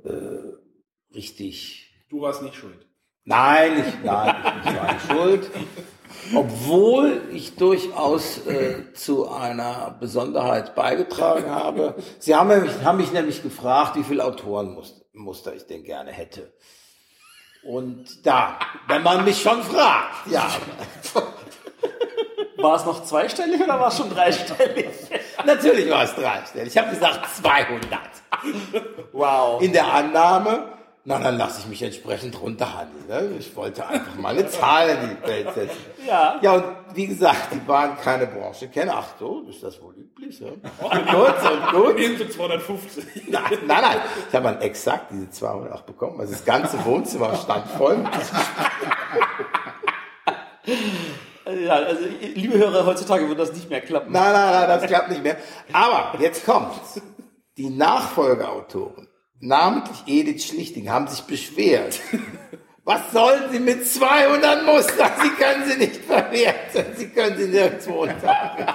äh, 0.04 1.14
richtig. 1.14 1.90
Du 2.10 2.20
warst 2.20 2.42
nicht 2.42 2.54
schuld. 2.54 2.87
Nein, 3.28 3.84
ich, 3.86 4.04
nein, 4.04 4.36
ich 4.64 4.74
war 4.74 4.92
nicht 4.94 5.06
schuld. 5.06 5.50
Obwohl 6.34 7.20
ich 7.30 7.56
durchaus 7.56 8.46
äh, 8.46 8.94
zu 8.94 9.30
einer 9.30 9.96
Besonderheit 10.00 10.74
beigetragen 10.74 11.50
habe. 11.50 11.94
Sie 12.18 12.34
haben 12.34 12.48
mich, 12.48 12.72
haben 12.82 12.96
mich 12.96 13.12
nämlich 13.12 13.42
gefragt, 13.42 13.96
wie 13.96 14.02
viele 14.02 14.24
Autorenmuster 14.24 15.54
ich 15.54 15.66
denn 15.66 15.84
gerne 15.84 16.10
hätte. 16.10 16.54
Und 17.62 18.26
da, 18.26 18.58
wenn 18.86 19.02
man 19.02 19.24
mich 19.26 19.42
schon 19.42 19.62
fragt, 19.62 20.26
ja. 20.30 20.48
War 22.56 22.76
es 22.76 22.86
noch 22.86 23.04
zweistellig 23.04 23.60
oder 23.62 23.78
war 23.78 23.88
es 23.88 23.98
schon 23.98 24.10
dreistellig? 24.10 24.88
Natürlich 25.44 25.90
war 25.90 26.04
es 26.04 26.14
dreistellig. 26.14 26.68
Ich 26.68 26.78
habe 26.78 26.90
gesagt 26.90 27.28
200. 27.36 28.00
Wow. 29.12 29.60
In 29.62 29.72
der 29.72 29.86
Annahme, 29.92 30.77
na, 31.08 31.18
dann 31.18 31.38
lasse 31.38 31.60
ich 31.60 31.66
mich 31.66 31.82
entsprechend 31.82 32.38
runterhandeln. 32.38 33.06
Ne? 33.08 33.36
Ich 33.38 33.56
wollte 33.56 33.86
einfach 33.86 34.14
mal 34.16 34.34
eine 34.34 34.46
Zahl 34.46 34.90
in 34.90 34.98
die 35.08 35.26
Welt 35.26 35.54
setzen. 35.54 35.78
Ja. 36.06 36.38
Ja, 36.42 36.52
und 36.52 36.64
wie 36.92 37.06
gesagt, 37.06 37.54
die 37.54 37.66
waren 37.66 37.96
keine 37.96 38.26
Branchenkenner. 38.26 38.92
Ach 38.94 39.08
so, 39.18 39.40
ist 39.48 39.62
das 39.62 39.80
wohl 39.80 39.94
üblich? 39.94 40.38
Ja? 40.38 40.48
Und 40.48 41.06
gut, 41.08 41.34
und 41.50 41.72
gut. 41.72 41.98
Nehmen 41.98 42.18
Sie 42.18 42.28
250. 42.28 43.04
Nein, 43.28 43.42
nein, 43.66 43.82
nein. 43.82 43.96
Ich 44.28 44.34
habe 44.34 44.44
dann 44.44 44.60
exakt 44.60 45.10
diese 45.10 45.30
200 45.30 45.72
auch 45.72 45.82
bekommen. 45.82 46.20
Also 46.20 46.34
das 46.34 46.44
ganze 46.44 46.84
Wohnzimmer 46.84 47.34
stand 47.36 47.66
voll. 47.68 47.96
mit 47.96 48.08
diesen 48.14 48.36
Ja, 51.66 51.72
also, 51.72 52.04
liebe 52.34 52.58
Hörer, 52.58 52.84
heutzutage 52.84 53.26
wird 53.26 53.38
das 53.38 53.54
nicht 53.54 53.70
mehr 53.70 53.80
klappen. 53.80 54.12
Nein, 54.12 54.32
nein, 54.34 54.52
nein, 54.52 54.68
das 54.68 54.82
klappt 54.82 55.08
nicht 55.08 55.22
mehr. 55.22 55.38
Aber 55.72 56.20
jetzt 56.20 56.44
kommt's. 56.44 57.00
Die 57.56 57.70
Nachfolgeautoren, 57.70 59.07
namentlich 59.40 60.02
Edith 60.06 60.44
Schlichting, 60.44 60.90
haben 60.90 61.08
sich 61.08 61.22
beschwert. 61.22 62.00
Was 62.84 63.12
sollen 63.12 63.52
sie 63.52 63.60
mit 63.60 63.86
200 63.86 64.64
Mustern? 64.64 65.10
Sie 65.20 65.28
können 65.30 65.68
sie 65.68 65.76
nicht 65.76 65.96
verwerten. 65.96 66.86
Sie 66.96 67.10
können 67.10 67.36
sie 67.36 67.46
nirgendwo 67.46 68.04
unterbringen. 68.04 68.66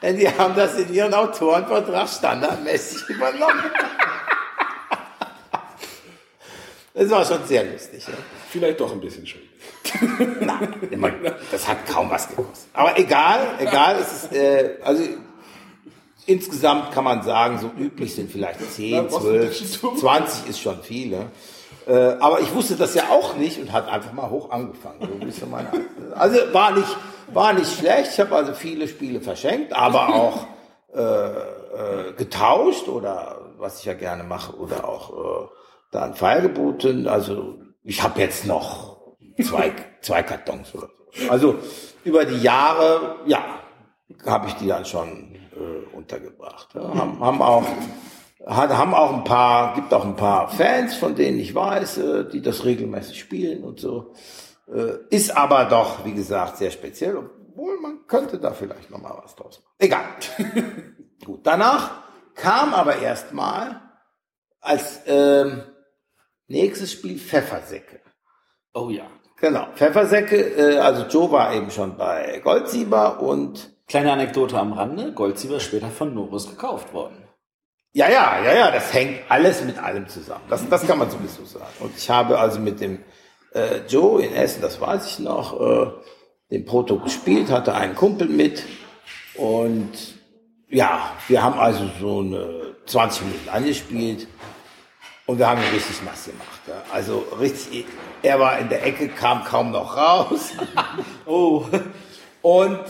Denn 0.00 0.16
die 0.18 0.26
haben 0.26 0.54
das 0.54 0.78
in 0.78 0.94
ihren 0.94 1.12
Autorenvertrag 1.12 2.08
standardmäßig 2.08 3.06
übernommen. 3.08 3.70
Das 6.94 7.10
war 7.10 7.22
schon 7.26 7.44
sehr 7.44 7.64
lustig. 7.64 8.08
Ja. 8.08 8.14
Vielleicht 8.50 8.80
doch 8.80 8.90
ein 8.90 9.00
bisschen 9.00 9.26
schuld. 9.26 9.44
Nein, 10.40 11.34
das 11.50 11.68
hat 11.68 11.86
kaum 11.86 12.08
was 12.08 12.28
gekostet. 12.28 12.70
Aber 12.72 12.98
egal, 12.98 13.56
egal, 13.58 13.98
es 14.00 14.24
ist, 14.24 14.32
äh, 14.32 14.78
also 14.82 15.02
insgesamt 16.26 16.92
kann 16.92 17.04
man 17.04 17.22
sagen, 17.22 17.58
so 17.58 17.70
üblich 17.78 18.14
sind 18.14 18.30
vielleicht 18.30 18.60
10, 18.72 19.08
12, 19.10 19.80
20 20.00 20.48
ist 20.50 20.60
schon 20.60 20.82
viel. 20.82 21.08
Ne? 21.10 21.30
Äh, 21.86 22.16
aber 22.18 22.40
ich 22.40 22.52
wusste 22.54 22.76
das 22.76 22.94
ja 22.94 23.04
auch 23.10 23.36
nicht 23.36 23.60
und 23.60 23.72
hat 23.72 23.88
einfach 23.88 24.12
mal 24.12 24.28
hoch 24.28 24.50
angefangen. 24.50 25.00
So 25.30 25.46
also 26.14 26.38
war 26.52 26.72
nicht, 26.72 26.96
war 27.32 27.52
nicht 27.52 27.78
schlecht. 27.78 28.12
Ich 28.12 28.20
habe 28.20 28.34
also 28.34 28.54
viele 28.54 28.88
Spiele 28.88 29.20
verschenkt, 29.20 29.72
aber 29.72 30.08
auch 30.14 30.46
äh, 30.94 31.00
äh, 31.00 32.12
getauscht 32.16 32.88
oder 32.88 33.40
was 33.58 33.80
ich 33.80 33.84
ja 33.84 33.94
gerne 33.94 34.24
mache 34.24 34.56
oder 34.56 34.88
auch 34.88 35.10
äh, 35.10 35.48
dann 35.92 36.14
Feiergeboten. 36.14 37.06
Also 37.06 37.58
ich 37.84 38.02
habe 38.02 38.20
jetzt 38.20 38.46
noch 38.46 38.96
zwei, 39.40 39.72
zwei 40.00 40.22
Kartons 40.22 40.74
oder 40.74 40.88
so. 40.88 41.30
Also 41.30 41.54
über 42.04 42.24
die 42.24 42.42
Jahre, 42.42 43.16
ja, 43.26 43.44
habe 44.24 44.48
ich 44.48 44.54
die 44.54 44.66
dann 44.66 44.84
schon 44.84 45.35
untergebracht. 45.96 46.74
Ja. 46.74 46.94
Haben, 46.94 47.20
haben 47.20 47.42
auch 47.42 47.64
hat, 48.46 48.70
haben 48.70 48.94
auch 48.94 49.12
ein 49.12 49.24
paar, 49.24 49.74
gibt 49.74 49.92
auch 49.92 50.04
ein 50.04 50.14
paar 50.14 50.48
Fans, 50.48 50.94
von 50.94 51.16
denen 51.16 51.38
ich 51.40 51.54
weiß, 51.54 51.98
äh, 51.98 52.28
die 52.28 52.42
das 52.42 52.64
regelmäßig 52.64 53.18
spielen 53.18 53.64
und 53.64 53.80
so. 53.80 54.14
Äh, 54.72 54.98
ist 55.10 55.36
aber 55.36 55.64
doch, 55.64 56.04
wie 56.04 56.14
gesagt, 56.14 56.58
sehr 56.58 56.70
speziell, 56.70 57.16
obwohl 57.16 57.80
man 57.80 58.06
könnte 58.06 58.38
da 58.38 58.52
vielleicht 58.52 58.90
noch 58.90 59.00
mal 59.00 59.18
was 59.22 59.34
draus 59.34 59.60
machen. 59.62 59.74
Egal. 59.78 60.04
Gut, 61.24 61.40
danach 61.42 62.02
kam 62.34 62.72
aber 62.72 62.98
erstmal 62.98 63.80
als 64.60 65.00
ähm, 65.06 65.62
nächstes 66.46 66.92
Spiel 66.92 67.18
Pfeffersäcke. 67.18 68.00
Oh 68.74 68.90
ja. 68.90 69.06
Genau, 69.38 69.66
Pfeffersäcke, 69.74 70.36
äh, 70.36 70.78
also 70.78 71.04
Joe 71.04 71.30
war 71.30 71.52
eben 71.52 71.70
schon 71.70 71.96
bei 71.96 72.40
Goldsieber 72.42 73.20
und 73.20 73.75
Kleine 73.88 74.12
Anekdote 74.12 74.58
am 74.58 74.72
Rande. 74.72 75.12
Goldsieber 75.12 75.56
ist 75.56 75.64
später 75.64 75.88
von 75.88 76.12
Norris 76.12 76.48
gekauft 76.48 76.92
worden. 76.92 77.22
Ja, 77.92 78.10
ja, 78.10 78.42
ja, 78.44 78.52
ja, 78.52 78.70
das 78.70 78.92
hängt 78.92 79.20
alles 79.30 79.64
mit 79.64 79.78
allem 79.78 80.08
zusammen. 80.08 80.44
Das, 80.50 80.68
das 80.68 80.86
kann 80.86 80.98
man 80.98 81.10
sowieso 81.10 81.44
sagen. 81.44 81.72
Und 81.80 81.96
ich 81.96 82.10
habe 82.10 82.38
also 82.38 82.60
mit 82.60 82.80
dem 82.80 82.98
äh, 83.54 83.78
Joe 83.88 84.22
in 84.22 84.34
Essen, 84.34 84.60
das 84.60 84.80
weiß 84.80 85.06
ich 85.06 85.18
noch, 85.20 85.58
äh, 85.60 85.90
den 86.50 86.64
Proto 86.66 86.98
gespielt, 86.98 87.50
hatte 87.50 87.74
einen 87.74 87.94
Kumpel 87.94 88.28
mit 88.28 88.64
und 89.36 89.92
ja, 90.68 91.12
wir 91.28 91.42
haben 91.42 91.58
also 91.58 91.88
so 91.98 92.20
eine 92.20 92.74
20 92.86 93.22
Minuten 93.22 93.48
angespielt 93.48 94.26
und 95.26 95.38
wir 95.38 95.48
haben 95.48 95.62
ihn 95.62 95.74
richtig 95.74 96.02
nass 96.02 96.26
gemacht. 96.26 96.60
Ja. 96.66 96.82
Also 96.92 97.24
richtig, 97.40 97.86
er 98.22 98.38
war 98.40 98.58
in 98.58 98.68
der 98.68 98.84
Ecke, 98.84 99.08
kam 99.08 99.44
kaum 99.44 99.70
noch 99.70 99.96
raus. 99.96 100.52
Oh. 101.26 101.64
Und 102.42 102.84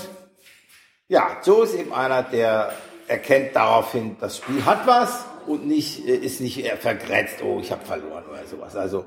ja, 1.08 1.40
Joe 1.44 1.64
ist 1.64 1.74
eben 1.74 1.92
einer, 1.92 2.22
der 2.22 2.72
erkennt 3.08 3.54
daraufhin, 3.54 4.16
das 4.20 4.38
Spiel 4.38 4.64
hat 4.64 4.86
was 4.86 5.24
und 5.46 5.66
nicht, 5.66 6.06
äh, 6.06 6.16
ist 6.16 6.40
nicht 6.40 6.66
vergrätzt, 6.80 7.42
oh, 7.42 7.58
ich 7.60 7.70
habe 7.70 7.84
verloren 7.84 8.24
oder 8.28 8.44
sowas. 8.46 8.74
Also 8.76 9.06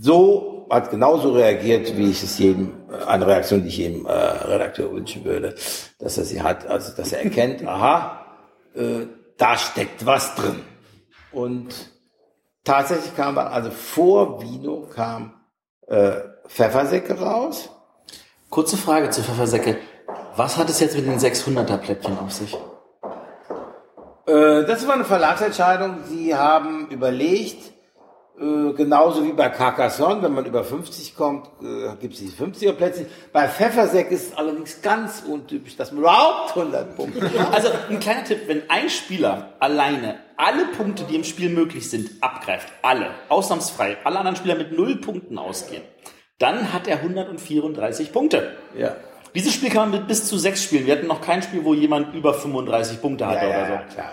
so 0.00 0.66
hat 0.70 0.90
genauso 0.90 1.32
reagiert, 1.32 1.96
wie 1.96 2.10
ich 2.10 2.22
es 2.22 2.38
jedem, 2.38 2.72
äh, 2.90 3.04
eine 3.04 3.26
Reaktion, 3.26 3.62
die 3.62 3.68
ich 3.68 3.78
jedem 3.78 4.06
äh, 4.06 4.12
Redakteur 4.12 4.92
wünschen 4.92 5.24
würde, 5.24 5.54
dass 5.98 6.18
er 6.18 6.24
sie 6.24 6.42
hat, 6.42 6.66
also 6.66 6.94
dass 6.96 7.12
er 7.12 7.24
erkennt, 7.24 7.66
aha, 7.66 8.24
äh, 8.74 9.06
da 9.36 9.56
steckt 9.56 10.06
was 10.06 10.34
drin. 10.34 10.60
Und 11.32 11.90
tatsächlich 12.64 13.14
kam 13.16 13.34
dann, 13.34 13.48
also 13.48 13.70
vor 13.70 14.42
Vino 14.42 14.88
kam 14.94 15.34
äh, 15.86 16.20
Pfeffersäcke 16.46 17.18
raus. 17.18 17.70
Kurze 18.50 18.76
Frage 18.76 19.10
zu 19.10 19.22
Pfeffersäcke. 19.22 19.78
Was 20.38 20.56
hat 20.56 20.70
es 20.70 20.78
jetzt 20.78 20.94
mit 20.94 21.04
den 21.04 21.18
600er 21.18 21.78
Plättchen 21.78 22.16
auf 22.16 22.30
sich? 22.30 22.54
Äh, 24.24 24.64
das 24.66 24.86
war 24.86 24.94
eine 24.94 25.04
Verlagsentscheidung. 25.04 26.04
Sie 26.08 26.32
haben 26.32 26.86
überlegt, 26.90 27.72
äh, 28.38 28.72
genauso 28.74 29.24
wie 29.24 29.32
bei 29.32 29.48
Carcassonne, 29.48 30.22
wenn 30.22 30.34
man 30.34 30.46
über 30.46 30.62
50 30.62 31.16
kommt, 31.16 31.48
äh, 31.60 31.96
gibt 31.96 32.14
es 32.14 32.20
diese 32.20 32.40
50er 32.40 32.72
Plätze. 32.74 33.06
Bei 33.32 33.48
Pfeffersäck 33.48 34.12
ist 34.12 34.28
es 34.28 34.38
allerdings 34.38 34.80
ganz 34.80 35.24
untypisch, 35.28 35.76
dass 35.76 35.90
man 35.90 36.02
überhaupt 36.02 36.50
100 36.50 36.94
Punkte 36.94 37.20
hat. 37.20 37.52
Also 37.52 37.70
ein 37.90 37.98
kleiner 37.98 38.22
Tipp, 38.22 38.42
wenn 38.46 38.70
ein 38.70 38.88
Spieler 38.90 39.54
alleine 39.58 40.20
alle 40.36 40.66
Punkte, 40.66 41.02
die 41.02 41.16
im 41.16 41.24
Spiel 41.24 41.48
möglich 41.48 41.90
sind, 41.90 42.10
abgreift, 42.20 42.72
alle, 42.82 43.10
ausnahmsfrei, 43.28 43.96
alle 44.04 44.20
anderen 44.20 44.36
Spieler 44.36 44.54
mit 44.54 44.70
null 44.70 45.00
Punkten 45.00 45.36
ausgehen, 45.36 45.82
dann 46.38 46.72
hat 46.72 46.86
er 46.86 46.98
134 46.98 48.12
Punkte. 48.12 48.52
Ja. 48.78 48.94
Dieses 49.34 49.54
Spiel 49.54 49.70
kann 49.70 49.90
man 49.90 50.00
mit 50.00 50.08
bis 50.08 50.26
zu 50.26 50.38
sechs 50.38 50.62
spielen. 50.62 50.86
Wir 50.86 50.96
hatten 50.96 51.06
noch 51.06 51.20
kein 51.20 51.42
Spiel, 51.42 51.64
wo 51.64 51.74
jemand 51.74 52.14
über 52.14 52.34
35 52.34 53.00
Punkte 53.00 53.26
hatte 53.26 53.46
Ja, 53.46 53.48
oder 53.48 53.66
so. 53.66 53.72
ja, 53.72 53.82
klar. 53.82 54.12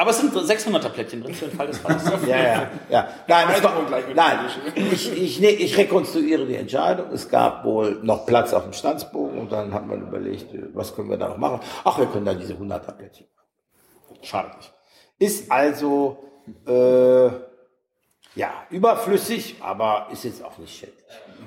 Aber 0.00 0.10
es 0.10 0.18
sind 0.18 0.32
600er 0.32 0.90
Plättchen 0.90 1.22
drin 1.22 1.34
für 1.34 1.46
den 1.46 1.56
Fall 1.56 1.66
des 1.66 1.78
Falles. 1.78 2.04
ja, 2.26 2.36
ja, 2.36 2.70
ja. 2.88 3.08
Nein, 3.26 3.48
mit 3.48 4.14
nein 4.16 4.38
ich, 4.92 5.12
ich, 5.12 5.40
nee, 5.40 5.48
ich 5.48 5.76
rekonstruiere 5.76 6.46
die 6.46 6.54
Entscheidung. 6.54 7.10
Es 7.12 7.28
gab 7.28 7.64
wohl 7.64 7.98
noch 8.02 8.24
Platz 8.24 8.52
auf 8.52 8.62
dem 8.62 8.72
Standsbogen 8.72 9.38
und 9.40 9.50
dann 9.50 9.74
hat 9.74 9.88
man 9.88 10.02
überlegt, 10.02 10.54
äh, 10.54 10.68
was 10.72 10.94
können 10.94 11.10
wir 11.10 11.16
da 11.16 11.28
noch 11.28 11.36
machen? 11.38 11.60
Ach, 11.84 11.98
wir 11.98 12.06
können 12.06 12.26
dann 12.26 12.38
diese 12.38 12.54
100er 12.54 12.92
Plättchen. 12.92 13.26
Schade 14.22 14.50
nicht. 14.56 14.72
Ist 15.18 15.50
also, 15.50 16.18
äh, 16.66 17.26
ja, 18.36 18.52
überflüssig, 18.70 19.56
aber 19.60 20.06
ist 20.12 20.22
jetzt 20.22 20.44
auch 20.44 20.56
nicht 20.58 20.78
schädlich. 20.78 21.04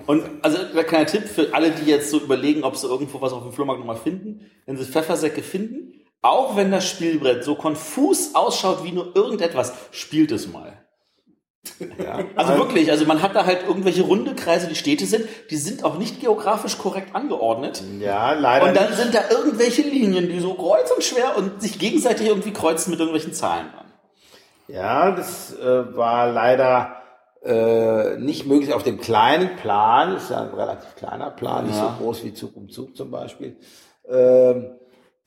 Und 0.08 0.24
also 0.42 0.58
ein 0.58 0.86
kleiner 0.86 1.06
Tipp 1.06 1.28
für 1.28 1.54
alle, 1.54 1.72
die 1.72 1.90
jetzt 1.90 2.10
so 2.10 2.20
überlegen, 2.20 2.64
ob 2.64 2.76
sie 2.76 2.88
irgendwo 2.88 3.22
was 3.22 3.34
auf 3.34 3.44
dem 3.44 3.52
Flohmarkt 3.52 3.80
nochmal 3.80 3.98
finden. 3.98 4.50
Wenn 4.66 4.78
sie 4.78 4.86
Pfeffersäcke 4.86 5.44
finden, 5.44 5.94
auch 6.22 6.56
wenn 6.56 6.72
das 6.72 6.88
Spielbrett 6.88 7.44
so 7.44 7.56
konfus 7.56 8.36
ausschaut 8.36 8.84
wie 8.84 8.92
nur 8.92 9.16
irgendetwas, 9.16 9.74
spielt 9.92 10.32
es 10.32 10.48
mal. 10.48 10.78
Ja. 12.04 12.26
Also 12.36 12.58
wirklich, 12.58 12.90
also 12.90 13.06
man 13.06 13.22
hat 13.22 13.36
da 13.36 13.46
halt 13.46 13.68
irgendwelche 13.68 14.02
runde 14.02 14.34
Kreise, 14.34 14.68
die 14.68 14.76
Städte 14.76 15.06
sind, 15.06 15.28
die 15.52 15.58
sind 15.58 15.84
auch 15.84 15.98
nicht 15.98 16.20
geografisch 16.20 16.78
korrekt 16.78 17.16
angeordnet. 17.16 17.84
Ja, 18.00 18.34
leider. 18.34 18.68
Und 18.68 18.76
dann 18.76 18.94
sind 18.94 19.14
da 19.14 19.30
irgendwelche 19.30 19.84
Linien, 19.84 20.28
die 20.28 20.40
so 20.40 20.56
kreuz 20.56 20.90
und 20.92 21.04
schwer 21.04 21.38
und 21.38 21.62
sich 21.62 21.78
gegenseitig 21.78 22.28
irgendwie 22.28 22.54
kreuzen 22.54 22.90
mit 22.90 23.00
irgendwelchen 23.00 23.34
Zahlen 23.34 23.68
dran. 23.72 23.86
Ja, 24.68 25.12
das 25.12 25.56
äh, 25.60 25.96
war 25.96 26.32
leider 26.32 27.01
äh, 27.44 28.18
nicht 28.18 28.46
möglich 28.46 28.74
auf 28.74 28.84
dem 28.84 29.00
kleinen 29.00 29.56
Plan, 29.58 30.16
ist 30.16 30.30
ja 30.30 30.42
ein 30.42 30.54
relativ 30.54 30.96
kleiner 30.96 31.32
Plan, 31.32 31.66
nicht 31.68 31.76
Ja. 31.76 31.96
so 31.98 32.04
groß 32.04 32.24
wie 32.24 32.34
Zug 32.34 32.56
um 32.56 32.70
Zug 32.70 32.96
zum 32.96 33.10
Beispiel, 33.12 33.58
ähm, 34.08 34.72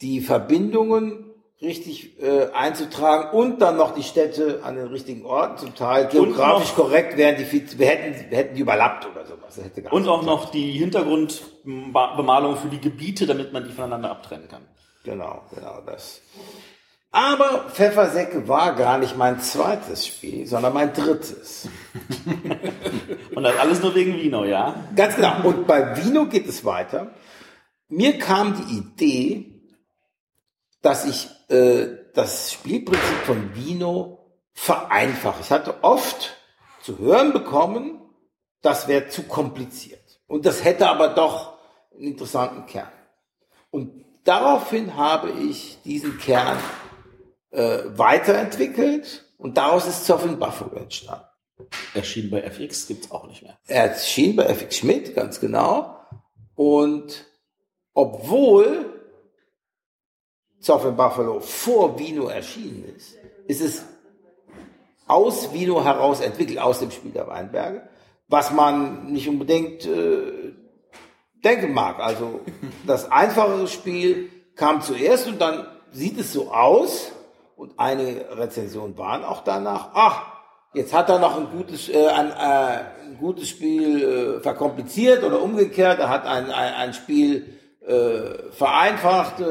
die 0.00 0.20
Verbindungen 0.20 1.30
richtig 1.62 2.20
äh, 2.22 2.50
einzutragen 2.52 3.36
und 3.36 3.62
dann 3.62 3.76
noch 3.78 3.94
die 3.94 4.02
Städte 4.02 4.60
an 4.64 4.74
den 4.76 4.88
richtigen 4.88 5.24
Orten 5.24 5.56
zum 5.56 5.74
Teil 5.74 6.06
geografisch 6.08 6.68
noch- 6.70 6.76
korrekt 6.76 7.16
wären 7.16 7.36
die 7.36 7.44
viel- 7.44 7.66
wir 7.78 7.86
hätten 7.86 8.30
wir 8.30 8.38
hätten 8.38 8.54
die 8.54 8.60
überlappt 8.60 9.06
oder 9.06 9.24
sowas. 9.24 9.58
Und 9.90 10.06
auch 10.08 10.22
noch 10.24 10.50
die 10.50 10.72
Hintergrundbemalung 10.72 12.56
für 12.56 12.68
die 12.68 12.80
Gebiete, 12.80 13.26
damit 13.26 13.52
man 13.52 13.64
die 13.64 13.70
voneinander 13.72 14.10
abtrennen 14.10 14.48
kann. 14.48 14.62
Genau, 15.04 15.42
genau 15.54 15.80
das. 15.86 16.20
Aber 17.14 17.70
Pfeffersäcke 17.70 18.48
war 18.48 18.74
gar 18.74 18.98
nicht 18.98 19.16
mein 19.16 19.38
zweites 19.38 20.04
Spiel, 20.04 20.48
sondern 20.48 20.74
mein 20.74 20.92
drittes. 20.92 21.68
Und 23.36 23.44
das 23.44 23.56
alles 23.56 23.80
nur 23.80 23.94
wegen 23.94 24.16
Vino, 24.16 24.44
ja? 24.44 24.74
Ganz 24.96 25.14
genau. 25.14 25.44
Und 25.44 25.68
bei 25.68 25.96
Vino 25.96 26.26
geht 26.26 26.48
es 26.48 26.64
weiter. 26.64 27.14
Mir 27.86 28.18
kam 28.18 28.56
die 28.56 28.78
Idee, 28.78 29.62
dass 30.82 31.04
ich 31.04 31.28
äh, 31.54 31.86
das 32.14 32.50
Spielprinzip 32.50 33.18
von 33.26 33.54
Vino 33.54 34.18
vereinfache. 34.52 35.40
Ich 35.40 35.52
hatte 35.52 35.84
oft 35.84 36.34
zu 36.82 36.98
hören 36.98 37.32
bekommen, 37.32 38.00
das 38.60 38.88
wäre 38.88 39.06
zu 39.06 39.22
kompliziert. 39.22 40.18
Und 40.26 40.46
das 40.46 40.64
hätte 40.64 40.88
aber 40.88 41.10
doch 41.10 41.58
einen 41.94 42.08
interessanten 42.08 42.66
Kern. 42.66 42.90
Und 43.70 44.04
daraufhin 44.24 44.96
habe 44.96 45.30
ich 45.30 45.78
diesen 45.84 46.18
Kern 46.18 46.58
äh, 47.54 47.98
weiterentwickelt 47.98 49.24
und 49.38 49.56
daraus 49.56 49.86
ist 49.86 50.04
Zoffin 50.06 50.38
Buffalo 50.38 50.76
entstanden. 50.76 51.24
Erschien 51.94 52.30
bei 52.30 52.40
FX, 52.40 52.88
gibt's 52.88 53.10
auch 53.10 53.26
nicht 53.28 53.42
mehr. 53.42 53.56
Er 53.66 53.90
erschien 53.90 54.34
bei 54.34 54.44
FX 54.44 54.76
Schmidt, 54.76 55.14
ganz 55.14 55.38
genau. 55.40 55.96
Und 56.56 57.26
obwohl 57.92 58.94
Zoff 60.60 60.84
in 60.84 60.96
Buffalo 60.96 61.40
vor 61.40 61.98
Vino 61.98 62.26
erschienen 62.26 62.84
ist, 62.96 63.16
ist 63.46 63.60
es 63.60 63.84
aus 65.06 65.52
Vino 65.52 65.84
heraus 65.84 66.20
entwickelt, 66.20 66.58
aus 66.58 66.80
dem 66.80 66.90
Spiel 66.90 67.12
der 67.12 67.28
Weinberge, 67.28 67.88
was 68.26 68.50
man 68.50 69.12
nicht 69.12 69.28
unbedingt 69.28 69.84
äh, 69.84 70.54
denken 71.44 71.72
mag. 71.72 72.00
Also 72.00 72.40
das 72.86 73.10
einfachere 73.12 73.68
Spiel 73.68 74.30
kam 74.56 74.80
zuerst 74.80 75.28
und 75.28 75.40
dann 75.40 75.66
sieht 75.92 76.18
es 76.18 76.32
so 76.32 76.50
aus 76.50 77.12
und 77.56 77.74
einige 77.78 78.26
Rezensionen 78.36 78.96
waren 78.98 79.24
auch 79.24 79.42
danach, 79.42 79.90
ach, 79.94 80.22
jetzt 80.74 80.92
hat 80.92 81.08
er 81.08 81.18
noch 81.18 81.36
ein 81.36 81.48
gutes, 81.50 81.88
äh, 81.88 82.08
ein, 82.08 82.30
äh, 82.30 82.34
ein 83.06 83.18
gutes 83.18 83.48
Spiel 83.48 84.38
äh, 84.38 84.40
verkompliziert 84.40 85.22
oder 85.24 85.40
umgekehrt, 85.40 86.00
er 86.00 86.08
hat 86.08 86.26
ein, 86.26 86.50
ein, 86.50 86.74
ein 86.74 86.94
Spiel 86.94 87.58
äh, 87.86 88.50
vereinfacht 88.52 89.40
äh, 89.40 89.44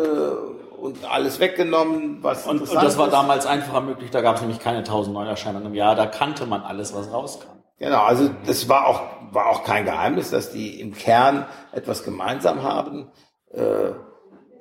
und 0.78 1.10
alles 1.10 1.40
weggenommen, 1.40 2.20
was 2.22 2.46
Und, 2.46 2.62
und 2.62 2.76
das 2.76 2.98
war 2.98 3.08
ist. 3.08 3.14
damals 3.14 3.46
einfacher 3.46 3.82
möglich, 3.82 4.12
da 4.12 4.22
gab 4.22 4.36
es 4.36 4.42
nämlich 4.42 4.60
keine 4.60 4.80
1000 4.80 5.14
Neuerscheinungen 5.14 5.68
im 5.68 5.76
Jahr, 5.76 5.96
da 5.96 6.06
kannte 6.06 6.46
man 6.46 6.62
alles, 6.62 6.94
was 6.94 7.12
rauskam. 7.12 7.48
Genau, 7.80 8.04
also 8.04 8.30
das 8.46 8.70
war 8.70 8.88
auch, 8.88 9.02
war 9.32 9.48
auch 9.48 9.64
kein 9.64 9.86
Geheimnis, 9.86 10.30
dass 10.30 10.52
die 10.52 10.80
im 10.80 10.94
Kern 10.94 11.46
etwas 11.72 12.04
gemeinsam 12.04 12.64
haben. 12.64 13.12
Äh, 13.52 13.92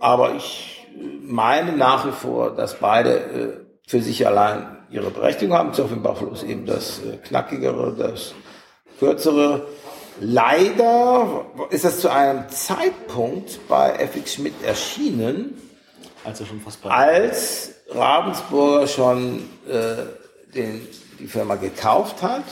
aber 0.00 0.34
ich 0.34 0.81
meine 1.22 1.72
nach 1.72 2.06
wie 2.06 2.12
vor, 2.12 2.54
dass 2.54 2.78
beide 2.78 3.16
äh, 3.16 3.52
für 3.86 4.00
sich 4.00 4.26
allein 4.26 4.76
ihre 4.90 5.10
Berechtigung 5.10 5.56
haben. 5.56 5.72
Zoffin 5.72 6.02
Buffalo 6.02 6.32
ist 6.32 6.44
eben 6.44 6.66
das 6.66 7.00
äh, 7.00 7.16
knackigere, 7.16 7.94
das 7.96 8.34
kürzere. 8.98 9.66
Leider 10.20 11.46
ist 11.70 11.84
das 11.84 12.00
zu 12.00 12.10
einem 12.10 12.48
Zeitpunkt 12.50 13.66
bei 13.68 13.92
FX 13.94 14.34
Schmidt 14.34 14.54
erschienen, 14.62 15.56
Also 16.24 16.44
schon 16.44 16.60
fast 16.60 16.84
als 16.84 17.74
Ravensburger 17.90 18.86
schon 18.86 19.48
äh, 19.68 20.54
den, 20.54 20.86
die 21.18 21.26
Firma 21.26 21.56
gekauft 21.56 22.22
hat. 22.22 22.44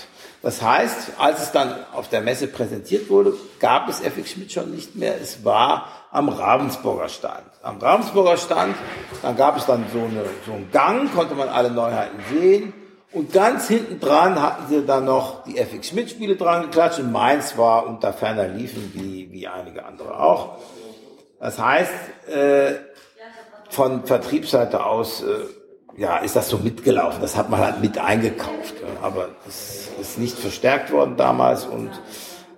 Das 0.43 0.63
heißt, 0.63 1.13
als 1.19 1.43
es 1.43 1.53
dann 1.53 1.77
auf 1.93 2.09
der 2.09 2.23
Messe 2.23 2.47
präsentiert 2.47 3.11
wurde, 3.11 3.35
gab 3.59 3.89
es 3.89 4.01
FX 4.01 4.31
Schmidt 4.31 4.53
schon 4.53 4.71
nicht 4.71 4.97
mehr. 4.97 5.21
Es 5.21 5.45
war 5.45 5.89
am 6.11 6.29
Ravensburger 6.31 7.09
Stand. 7.09 7.50
Am 7.63 7.79
Ravensburger 7.79 8.39
Stand, 8.39 8.75
dann 9.21 9.37
gab 9.37 9.59
es 9.59 9.67
dann 9.67 9.85
so, 9.93 9.99
eine, 9.99 10.25
so 10.47 10.53
einen 10.53 10.71
Gang, 10.73 11.13
konnte 11.15 11.35
man 11.35 11.49
alle 11.49 11.71
Neuheiten 11.71 12.19
sehen. 12.33 12.73
Und 13.13 13.33
ganz 13.33 13.69
hinten 13.69 14.01
dran 14.01 14.41
hatten 14.41 14.69
sie 14.69 14.87
dann 14.87 15.05
noch 15.05 15.45
die 15.45 15.59
FX 15.59 15.89
Schmidt 15.89 16.11
Spiele 16.11 16.37
dran 16.37 16.63
geklatscht 16.63 17.01
und 17.01 17.13
meins 17.13 17.59
war 17.59 17.87
unter 17.87 18.13
ferner 18.13 18.49
liefen, 18.49 18.93
wie, 18.95 19.31
wie 19.33 19.47
einige 19.49 19.85
andere 19.85 20.19
auch. 20.19 20.59
Das 21.39 21.59
heißt, 21.59 21.93
äh, 22.29 22.75
von 23.69 24.05
Vertriebsseite 24.05 24.85
aus, 24.85 25.23
äh, 25.23 26.01
ja, 26.01 26.19
ist 26.19 26.37
das 26.37 26.49
so 26.49 26.59
mitgelaufen. 26.59 27.21
Das 27.21 27.37
hat 27.37 27.51
man 27.51 27.61
halt 27.61 27.81
mit 27.81 27.99
eingekauft. 27.99 28.75
Aber 29.03 29.31
es 29.47 29.91
ist 30.01 30.19
nicht 30.19 30.39
verstärkt 30.39 30.93
worden 30.93 31.17
damals 31.17 31.67
und 31.67 31.91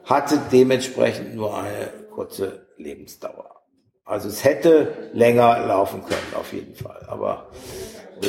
hatte 0.04 0.38
dementsprechend 0.52 1.34
nur 1.34 1.58
eine 1.58 1.88
kurze 2.14 2.66
Lebensdauer. 2.76 3.51
Also 4.04 4.28
es 4.28 4.44
hätte 4.44 5.10
länger 5.12 5.66
laufen 5.66 6.02
können, 6.02 6.34
auf 6.38 6.52
jeden 6.52 6.74
Fall. 6.74 7.06
Aber 7.08 7.46
äh, 8.22 8.26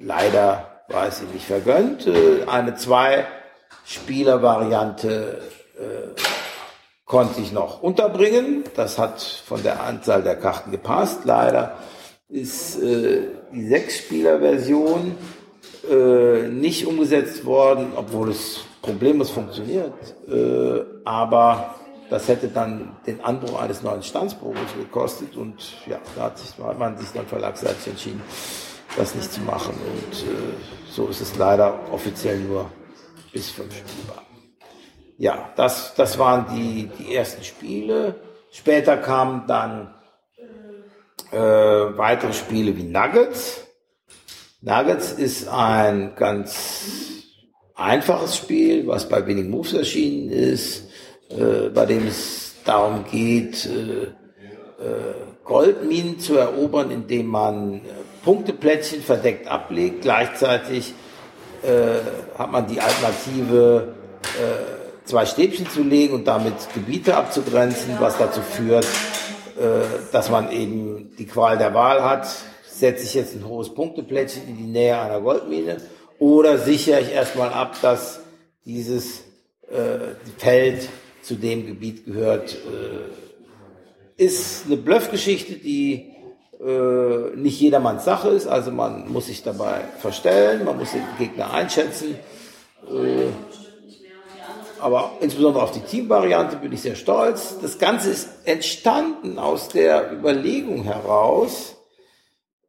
leider 0.00 0.82
war 0.88 1.06
es 1.06 1.22
ihm 1.22 1.30
nicht 1.32 1.46
vergönnt. 1.46 2.06
Äh, 2.06 2.44
eine 2.46 2.74
Zwei-Spieler-Variante 2.76 5.38
äh, 5.78 6.08
konnte 7.04 7.42
ich 7.42 7.52
noch 7.52 7.82
unterbringen. 7.82 8.64
Das 8.74 8.98
hat 8.98 9.20
von 9.20 9.62
der 9.62 9.82
Anzahl 9.82 10.22
der 10.22 10.36
Karten 10.36 10.70
gepasst. 10.70 11.20
Leider 11.24 11.76
ist 12.28 12.82
äh, 12.82 13.28
die 13.52 13.66
Sechs-Spieler-Version 13.66 15.14
äh, 15.90 16.48
nicht 16.48 16.86
umgesetzt 16.86 17.44
worden, 17.44 17.92
obwohl 17.96 18.30
es 18.30 18.60
problemlos 18.80 19.28
funktioniert. 19.30 19.92
Äh, 20.26 20.84
aber 21.04 21.74
das 22.12 22.28
hätte 22.28 22.48
dann 22.48 22.94
den 23.06 23.22
Anbruch 23.22 23.58
eines 23.58 23.82
neuen 23.82 24.02
Standsbuches 24.02 24.74
gekostet 24.78 25.34
und 25.34 25.56
ja, 25.86 25.98
da 26.14 26.24
hat, 26.24 26.38
sich, 26.38 26.58
man 26.58 26.98
sich 26.98 27.08
dann 27.14 27.26
verlagsseitig 27.26 27.86
entschieden, 27.86 28.20
das 28.98 29.14
nicht 29.14 29.32
zu 29.32 29.40
machen. 29.40 29.72
Und 29.72 30.18
äh, 30.18 30.52
so 30.90 31.08
ist 31.08 31.22
es 31.22 31.36
leider 31.38 31.90
offiziell 31.90 32.38
nur 32.40 32.70
bis 33.32 33.50
fünf 33.50 33.74
spielbar. 33.74 34.22
Ja, 35.16 35.52
das, 35.56 35.94
das 35.94 36.18
waren 36.18 36.54
die, 36.54 36.90
die 36.98 37.14
ersten 37.14 37.42
Spiele. 37.44 38.16
Später 38.50 38.98
kamen 38.98 39.46
dann 39.46 39.94
äh, 41.30 41.38
weitere 41.38 42.34
Spiele 42.34 42.76
wie 42.76 42.82
Nuggets. 42.82 43.66
Nuggets 44.60 45.12
ist 45.12 45.48
ein 45.48 46.14
ganz 46.14 47.22
einfaches 47.74 48.36
Spiel, 48.36 48.86
was 48.86 49.08
bei 49.08 49.26
Winning 49.26 49.48
Moves 49.48 49.72
erschienen 49.72 50.28
ist, 50.28 50.91
äh, 51.36 51.68
bei 51.70 51.86
dem 51.86 52.06
es 52.06 52.54
darum 52.64 53.04
geht, 53.10 53.66
äh, 53.66 54.04
äh, 54.82 55.14
Goldminen 55.44 56.18
zu 56.18 56.36
erobern, 56.36 56.90
indem 56.90 57.26
man 57.26 57.74
äh, 57.74 57.80
Punkteplättchen 58.24 59.02
verdeckt 59.02 59.48
ablegt. 59.48 60.02
Gleichzeitig 60.02 60.94
äh, 61.62 62.38
hat 62.38 62.50
man 62.50 62.66
die 62.66 62.80
Alternative, 62.80 63.94
zwei 65.04 65.26
Stäbchen 65.26 65.68
zu 65.68 65.82
legen 65.82 66.14
und 66.14 66.28
damit 66.28 66.54
Gebiete 66.74 67.16
abzugrenzen, 67.16 67.96
was 67.98 68.16
dazu 68.18 68.40
führt, 68.40 68.86
dass 70.12 70.30
man 70.30 70.52
eben 70.52 71.10
die 71.18 71.26
Qual 71.26 71.58
der 71.58 71.74
Wahl 71.74 72.04
hat. 72.04 72.28
Setze 72.64 73.02
ich 73.02 73.14
jetzt 73.14 73.34
ein 73.34 73.46
hohes 73.46 73.74
Punkteplättchen 73.74 74.46
in 74.46 74.56
die 74.56 74.68
Nähe 74.68 74.98
einer 74.98 75.20
Goldmine 75.20 75.78
oder 76.20 76.56
sichere 76.56 77.00
ich 77.00 77.12
erstmal 77.12 77.52
ab, 77.52 77.74
dass 77.82 78.20
dieses 78.64 79.24
äh, 79.68 80.14
Feld 80.38 80.88
zu 81.22 81.36
dem 81.36 81.66
Gebiet 81.66 82.04
gehört, 82.04 82.54
äh, 82.54 84.22
ist 84.22 84.66
eine 84.66 84.76
Bluffgeschichte, 84.76 85.54
die 85.54 86.12
äh, 86.60 87.36
nicht 87.36 87.60
jedermanns 87.60 88.04
Sache 88.04 88.28
ist. 88.28 88.46
Also 88.46 88.70
man 88.70 89.10
muss 89.10 89.26
sich 89.26 89.42
dabei 89.42 89.82
verstellen, 89.98 90.64
man 90.64 90.78
muss 90.78 90.92
den 90.92 91.04
Gegner 91.18 91.52
einschätzen. 91.52 92.16
Äh, 92.88 93.28
aber 94.80 95.12
insbesondere 95.20 95.62
auf 95.62 95.70
die 95.70 95.80
Teamvariante 95.80 96.56
bin 96.56 96.72
ich 96.72 96.82
sehr 96.82 96.96
stolz. 96.96 97.56
Das 97.62 97.78
Ganze 97.78 98.10
ist 98.10 98.28
entstanden 98.44 99.38
aus 99.38 99.68
der 99.68 100.12
Überlegung 100.12 100.82
heraus, 100.82 101.76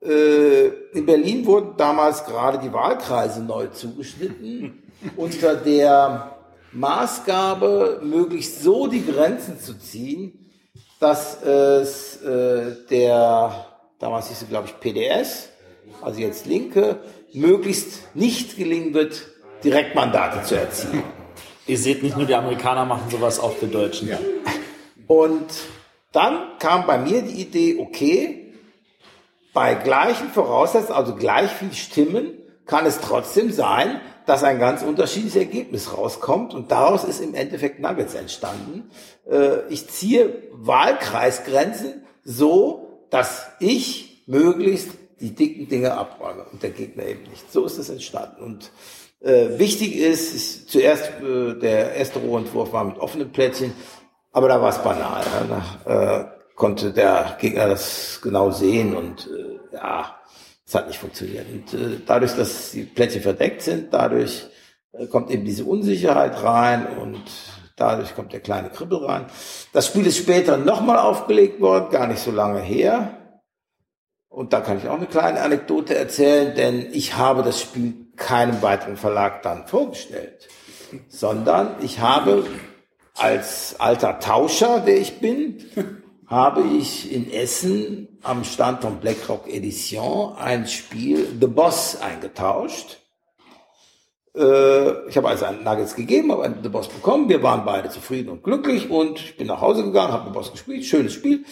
Äh, 0.06 0.68
in 0.92 1.06
Berlin 1.06 1.46
wurden 1.46 1.78
damals 1.78 2.26
gerade 2.26 2.60
die 2.60 2.74
Wahlkreise 2.74 3.42
neu 3.42 3.68
zugeschnitten 3.68 4.84
unter 5.16 5.56
der 5.56 6.33
Maßgabe, 6.74 8.02
möglichst 8.04 8.64
so 8.64 8.88
die 8.88 9.06
Grenzen 9.06 9.60
zu 9.60 9.78
ziehen, 9.78 10.52
dass 11.00 11.42
es 11.44 12.22
äh, 12.22 12.76
der, 12.90 13.68
damals 14.00 14.30
hieß 14.30 14.42
es 14.44 14.50
glaube 14.50 14.68
ich 14.68 14.80
PDS, 14.80 15.50
also 16.02 16.20
jetzt 16.20 16.46
Linke, 16.46 17.00
möglichst 17.34 18.16
nicht 18.16 18.58
gelingen 18.58 18.94
wird, 18.94 19.28
Direktmandate 19.64 20.44
zu 20.44 20.56
erzielen. 20.56 21.04
Ihr 21.66 21.78
seht, 21.78 22.04
nicht 22.04 22.18
nur 22.18 22.26
die 22.26 22.36
Amerikaner 22.36 22.86
machen 22.86 23.10
sowas, 23.10 23.40
auch 23.40 23.54
die 23.62 23.72
Deutschen. 23.72 24.10
Ja. 24.10 24.20
Und 25.08 25.48
dann 26.12 26.58
kam 26.60 26.86
bei 26.86 26.98
mir 26.98 27.22
die 27.22 27.42
Idee, 27.42 27.78
okay, 27.80 28.54
bei 29.54 29.76
gleichen 29.76 30.30
Voraussetzungen, 30.30 30.98
also 30.98 31.16
gleich 31.16 31.52
viel 31.52 31.74
Stimmen, 31.74 32.38
kann 32.66 32.86
es 32.86 33.00
trotzdem 33.00 33.52
sein, 33.52 34.02
dass 34.26 34.44
ein 34.44 34.60
ganz 34.60 34.84
unterschiedliches 34.84 35.36
Ergebnis 35.36 35.96
rauskommt. 35.96 36.54
Und 36.54 36.72
daraus 36.72 37.04
ist 37.04 37.22
im 37.22 37.34
Endeffekt 37.34 37.80
Nuggets 37.80 38.16
entstanden. 38.16 38.90
Äh, 39.30 39.68
ich 39.70 39.90
ziehe 39.90 40.44
Wahlkreisgrenzen 40.52 42.04
so, 42.24 43.06
dass 43.10 43.48
ich 43.60 44.24
möglichst 44.28 44.92
die 45.20 45.36
dicken 45.36 45.68
Dinge 45.68 45.94
abräume 45.94 46.46
und 46.52 46.64
der 46.64 46.72
Gegner 46.72 47.06
eben 47.06 47.24
nicht. 47.24 47.52
So 47.52 47.66
ist 47.66 47.78
es 47.78 47.90
entstanden. 47.90 48.44
Und 48.44 48.72
äh, 49.22 49.58
wichtig 49.60 49.98
ist, 49.98 50.34
ist 50.34 50.70
zuerst 50.70 51.12
äh, 51.22 51.54
der 51.60 51.96
erste 51.96 52.20
Rohentwurf 52.20 52.74
war 52.74 52.84
mit 52.84 52.98
offenen 52.98 53.32
Plättchen, 53.32 53.74
aber 54.32 54.48
da 54.48 54.62
war 54.62 54.70
es 54.70 54.80
banal. 54.80 55.24
Da 55.86 56.34
konnte 56.56 56.92
der 56.92 57.38
Gegner 57.40 57.68
das 57.68 58.20
genau 58.22 58.50
sehen 58.50 58.96
und 58.96 59.30
ja, 59.72 60.16
es 60.74 60.80
hat 60.80 60.88
nicht 60.88 61.00
funktioniert. 61.00 61.46
Und 61.52 61.74
äh, 61.74 62.00
dadurch, 62.06 62.36
dass 62.36 62.72
die 62.72 62.84
Plättchen 62.84 63.22
verdeckt 63.22 63.62
sind, 63.62 63.94
dadurch 63.94 64.48
äh, 64.94 65.06
kommt 65.06 65.30
eben 65.30 65.46
diese 65.46 65.66
Unsicherheit 65.66 66.42
rein 66.44 66.88
und 66.98 67.22
dadurch 67.76 68.16
kommt 68.16 68.34
der 68.34 68.40
kleine 68.40 68.70
Kribbel 68.70 69.06
rein. 69.06 69.28
Das 69.72 69.86
Spiel 69.86 70.08
ist 70.08 70.18
später 70.18 70.58
nochmal 70.58 70.98
aufgelegt 70.98 71.62
worden, 71.62 71.92
gar 71.92 72.08
nicht 72.08 72.22
so 72.22 72.32
lange 72.32 72.60
her. 72.60 73.20
Und 74.30 74.52
da 74.52 74.62
kann 74.62 74.80
ich 74.80 74.88
auch 74.88 74.98
eine 74.98 75.06
kleine 75.06 75.42
Anekdote 75.42 75.96
erzählen, 75.96 76.56
denn 76.56 76.88
ich 76.92 77.18
habe 77.18 77.44
das 77.44 77.62
Spiel 77.62 78.08
keinem 78.16 78.64
weiteren 78.64 78.98
Verlag 78.98 79.44
dann 79.44 79.68
vorgestellt, 79.68 80.48
sondern 81.08 81.76
ich 81.82 82.00
habe 82.00 82.46
als 83.16 83.76
alter 83.80 84.20
Tauscher, 84.20 84.80
der 84.80 84.98
ich 84.98 85.20
bin, 85.20 86.03
habe 86.28 86.62
ich 86.62 87.12
in 87.12 87.32
Essen 87.32 88.20
am 88.24 88.44
Stand 88.44 88.82
von 88.82 89.00
BlackRock 89.00 89.48
Edition 89.48 90.36
ein 90.38 90.68
Spiel 90.68 91.28
The 91.40 91.48
Boss 91.48 91.98
eingetauscht. 92.02 93.00
Äh, 94.36 95.08
ich 95.08 95.18
habe 95.18 95.30
also 95.30 95.46
einen 95.46 95.64
Nuggets 95.64 95.96
gegeben, 95.96 96.32
habe 96.32 96.46
einen 96.46 96.64
The 96.64 96.70
Boss 96.70 96.88
bekommen. 96.88 97.30
Wir 97.30 97.44
waren 97.44 97.66
beide 97.66 97.90
zufrieden 97.90 98.30
und 98.30 98.44
glücklich 98.44 98.90
und 98.90 99.20
ich 99.20 99.38
bin 99.38 99.48
nach 99.48 99.62
Hause 99.62 99.84
gegangen, 99.84 100.14
habe 100.14 100.26
The 100.26 100.34
Boss 100.34 100.52
gespielt. 100.52 100.86
Schönes 100.86 101.14
Spiel, 101.14 101.46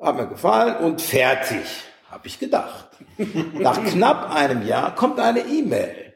hat 0.00 0.16
mir 0.16 0.26
gefallen 0.26 0.76
und 0.76 1.00
fertig 1.00 1.64
habe 2.10 2.28
ich 2.28 2.38
gedacht. 2.38 2.90
Nach 3.54 3.82
knapp 3.82 4.34
einem 4.34 4.66
Jahr 4.66 4.94
kommt 4.94 5.18
eine 5.18 5.40
E-Mail 5.40 6.14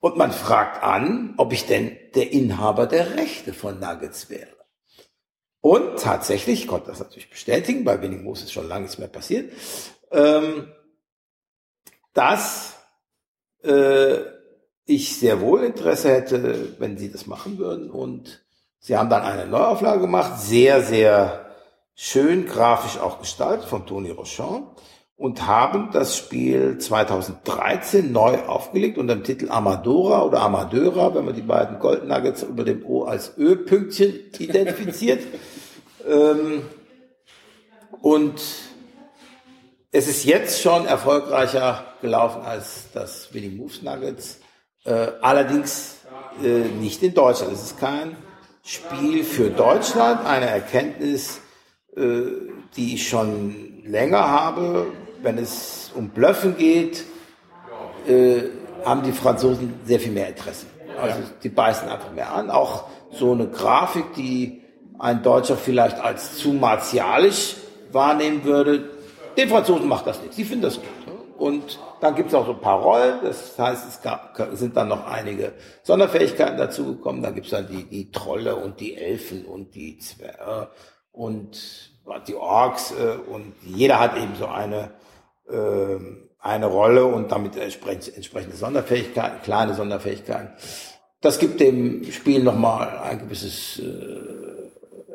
und 0.00 0.16
man 0.16 0.32
fragt 0.32 0.82
an, 0.82 1.34
ob 1.36 1.52
ich 1.52 1.66
denn 1.66 1.96
der 2.14 2.32
Inhaber 2.32 2.86
der 2.86 3.16
Rechte 3.16 3.52
von 3.52 3.78
Nuggets 3.78 4.30
wäre. 4.30 4.57
Und 5.60 5.98
tatsächlich, 5.98 6.62
ich 6.62 6.68
konnte 6.68 6.88
das 6.88 7.00
natürlich 7.00 7.30
bestätigen, 7.30 7.84
bei 7.84 8.00
Winning 8.00 8.22
Moves 8.22 8.42
ist 8.42 8.52
schon 8.52 8.68
lange 8.68 8.82
nichts 8.82 8.98
mehr 8.98 9.08
passiert, 9.08 9.52
ähm, 10.10 10.72
dass 12.14 12.76
äh, 13.62 14.18
ich 14.84 15.18
sehr 15.18 15.40
wohl 15.40 15.64
Interesse 15.64 16.10
hätte, 16.10 16.76
wenn 16.78 16.96
Sie 16.96 17.10
das 17.10 17.26
machen 17.26 17.58
würden. 17.58 17.90
Und 17.90 18.42
Sie 18.78 18.96
haben 18.96 19.10
dann 19.10 19.22
eine 19.22 19.46
Neuauflage 19.46 20.00
gemacht, 20.00 20.40
sehr, 20.40 20.82
sehr 20.82 21.46
schön 21.94 22.46
grafisch 22.46 23.00
auch 23.00 23.18
gestaltet 23.18 23.68
von 23.68 23.84
Tony 23.84 24.10
Rochon 24.10 24.68
und 25.16 25.48
haben 25.48 25.90
das 25.92 26.16
Spiel 26.16 26.78
2013 26.78 28.12
neu 28.12 28.38
aufgelegt 28.46 28.98
unter 28.98 29.16
dem 29.16 29.24
Titel 29.24 29.50
Amadora 29.50 30.22
oder 30.22 30.40
Amadora, 30.40 31.12
wenn 31.14 31.24
man 31.24 31.34
die 31.34 31.42
beiden 31.42 31.80
Gold 31.80 32.06
Nuggets 32.06 32.44
über 32.44 32.62
dem 32.62 32.86
O 32.86 33.02
als 33.02 33.36
Ö-Pünktchen 33.36 34.14
identifiziert. 34.38 35.20
ähm, 36.08 36.62
und 38.00 38.40
es 39.90 40.08
ist 40.08 40.24
jetzt 40.24 40.60
schon 40.60 40.86
erfolgreicher 40.86 41.84
gelaufen 42.00 42.42
als 42.42 42.88
das 42.92 43.32
Winning 43.32 43.56
Moves 43.56 43.82
Nuggets. 43.82 44.40
Äh, 44.84 45.08
allerdings 45.20 45.98
äh, 46.42 46.68
nicht 46.80 47.02
in 47.02 47.14
Deutschland. 47.14 47.52
Es 47.52 47.62
ist 47.62 47.80
kein 47.80 48.16
Spiel 48.62 49.24
für 49.24 49.50
Deutschland. 49.50 50.26
Eine 50.26 50.46
Erkenntnis, 50.46 51.40
äh, 51.96 52.22
die 52.76 52.94
ich 52.94 53.08
schon 53.08 53.82
länger 53.84 54.28
habe, 54.28 54.86
wenn 55.22 55.38
es 55.38 55.90
um 55.94 56.10
Blöffen 56.10 56.56
geht, 56.56 57.04
äh, 58.06 58.42
haben 58.84 59.02
die 59.02 59.12
Franzosen 59.12 59.74
sehr 59.84 60.00
viel 60.00 60.12
mehr 60.12 60.28
Interesse. 60.28 60.66
Also 61.00 61.18
die 61.42 61.48
beißen 61.48 61.88
einfach 61.88 62.12
mehr 62.12 62.32
an. 62.32 62.50
Auch 62.50 62.84
so 63.10 63.32
eine 63.32 63.48
Grafik, 63.48 64.14
die 64.14 64.62
ein 64.98 65.22
Deutscher 65.22 65.56
vielleicht 65.56 65.98
als 66.00 66.38
zu 66.38 66.52
martialisch 66.52 67.56
wahrnehmen 67.92 68.44
würde, 68.44 68.90
den 69.36 69.48
Franzosen 69.48 69.88
macht 69.88 70.06
das 70.06 70.20
nicht. 70.20 70.34
Sie 70.34 70.44
finden 70.44 70.62
das 70.62 70.76
gut. 70.76 70.86
Und 71.38 71.78
dann 72.00 72.16
gibt 72.16 72.28
es 72.28 72.34
auch 72.34 72.46
so 72.46 72.52
ein 72.52 72.60
paar 72.60 72.82
Rollen. 72.82 73.18
Das 73.22 73.56
heißt, 73.56 73.88
es 73.88 74.02
gab, 74.02 74.36
sind 74.54 74.76
dann 74.76 74.88
noch 74.88 75.06
einige 75.06 75.52
Sonderfähigkeiten 75.84 76.58
dazugekommen. 76.58 77.22
Dann 77.22 77.34
gibt 77.34 77.46
es 77.46 77.52
dann 77.52 77.68
die, 77.68 77.84
die 77.84 78.10
Trolle 78.10 78.56
und 78.56 78.80
die 78.80 78.96
Elfen 78.96 79.44
und 79.44 79.74
die 79.76 79.98
Zwerge 79.98 80.70
und 81.12 81.92
die 82.26 82.34
Orks. 82.34 82.92
Äh, 82.92 83.18
und 83.30 83.54
jeder 83.64 84.00
hat 84.00 84.16
eben 84.16 84.34
so 84.36 84.46
eine 84.46 84.90
äh, 85.48 85.98
eine 86.40 86.66
Rolle 86.66 87.04
und 87.04 87.32
damit 87.32 87.56
entsprechende, 87.56 88.14
entsprechende 88.14 88.56
Sonderfähigkeiten, 88.56 89.42
kleine 89.42 89.74
Sonderfähigkeiten. 89.74 90.50
Das 91.20 91.38
gibt 91.38 91.60
dem 91.60 92.04
Spiel 92.12 92.42
nochmal 92.42 92.98
ein 92.98 93.18
gewisses 93.18 93.80
äh, 93.80 94.47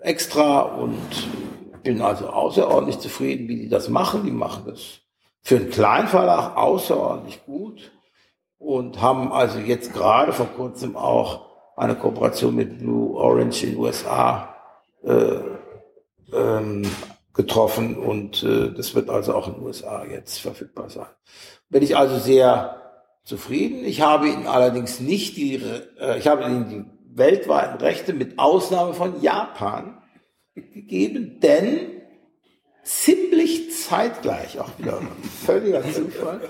Extra 0.04 0.62
und 0.62 1.00
bin 1.84 2.02
also 2.02 2.28
außerordentlich 2.28 3.00
zufrieden, 3.00 3.48
wie 3.48 3.56
die 3.58 3.70
das 3.70 3.90
machen. 3.90 4.26
Die 4.26 4.32
machen 4.32 4.64
das 4.68 5.00
für 5.42 5.58
einen 5.58 5.70
Kleinverlag 5.70 6.56
außerordentlich 6.56 7.46
gut 7.46 7.92
und 8.58 9.02
haben 9.02 9.32
also 9.32 9.60
jetzt 9.60 9.94
gerade 9.94 10.32
vor 10.34 10.48
kurzem 10.48 10.96
auch 10.96 11.46
eine 11.76 11.96
Kooperation 11.96 12.56
mit 12.56 12.80
Blue 12.80 13.16
Orange 13.18 13.64
in 13.64 13.72
den 13.72 13.80
USA 13.80 14.56
äh, 15.04 15.40
ähm, 16.34 16.84
getroffen 17.34 17.98
und 17.98 18.44
äh, 18.44 18.72
das 18.72 18.96
wird 18.96 19.10
also 19.10 19.34
auch 19.34 19.48
in 19.48 19.56
den 19.56 19.64
USA 19.64 20.06
jetzt 20.06 20.40
verfügbar 20.40 20.90
sein. 20.90 21.08
Bin 21.70 21.82
ich 21.82 21.98
also 21.98 22.20
sehr 22.20 22.80
zufrieden. 23.24 23.86
Ich 23.86 24.02
habe 24.02 24.28
Ihnen 24.28 24.48
allerdings 24.48 25.00
nicht 25.00 25.36
die, 25.38 25.56
äh, 26.00 26.18
ich 26.20 26.28
habe 26.28 26.44
Ihnen 26.44 26.70
die 26.70 26.93
weltweiten 27.16 27.80
Rechte 27.80 28.14
mit 28.14 28.40
Ausnahme 28.40 28.94
von 28.94 29.22
Japan 29.22 30.02
gegeben, 30.56 31.40
denn 31.40 32.02
ziemlich 32.84 33.76
zeitgleich, 33.76 34.60
auch 34.60 34.78
wieder 34.78 35.00
völliger 35.46 35.84
Zufall, 35.92 36.42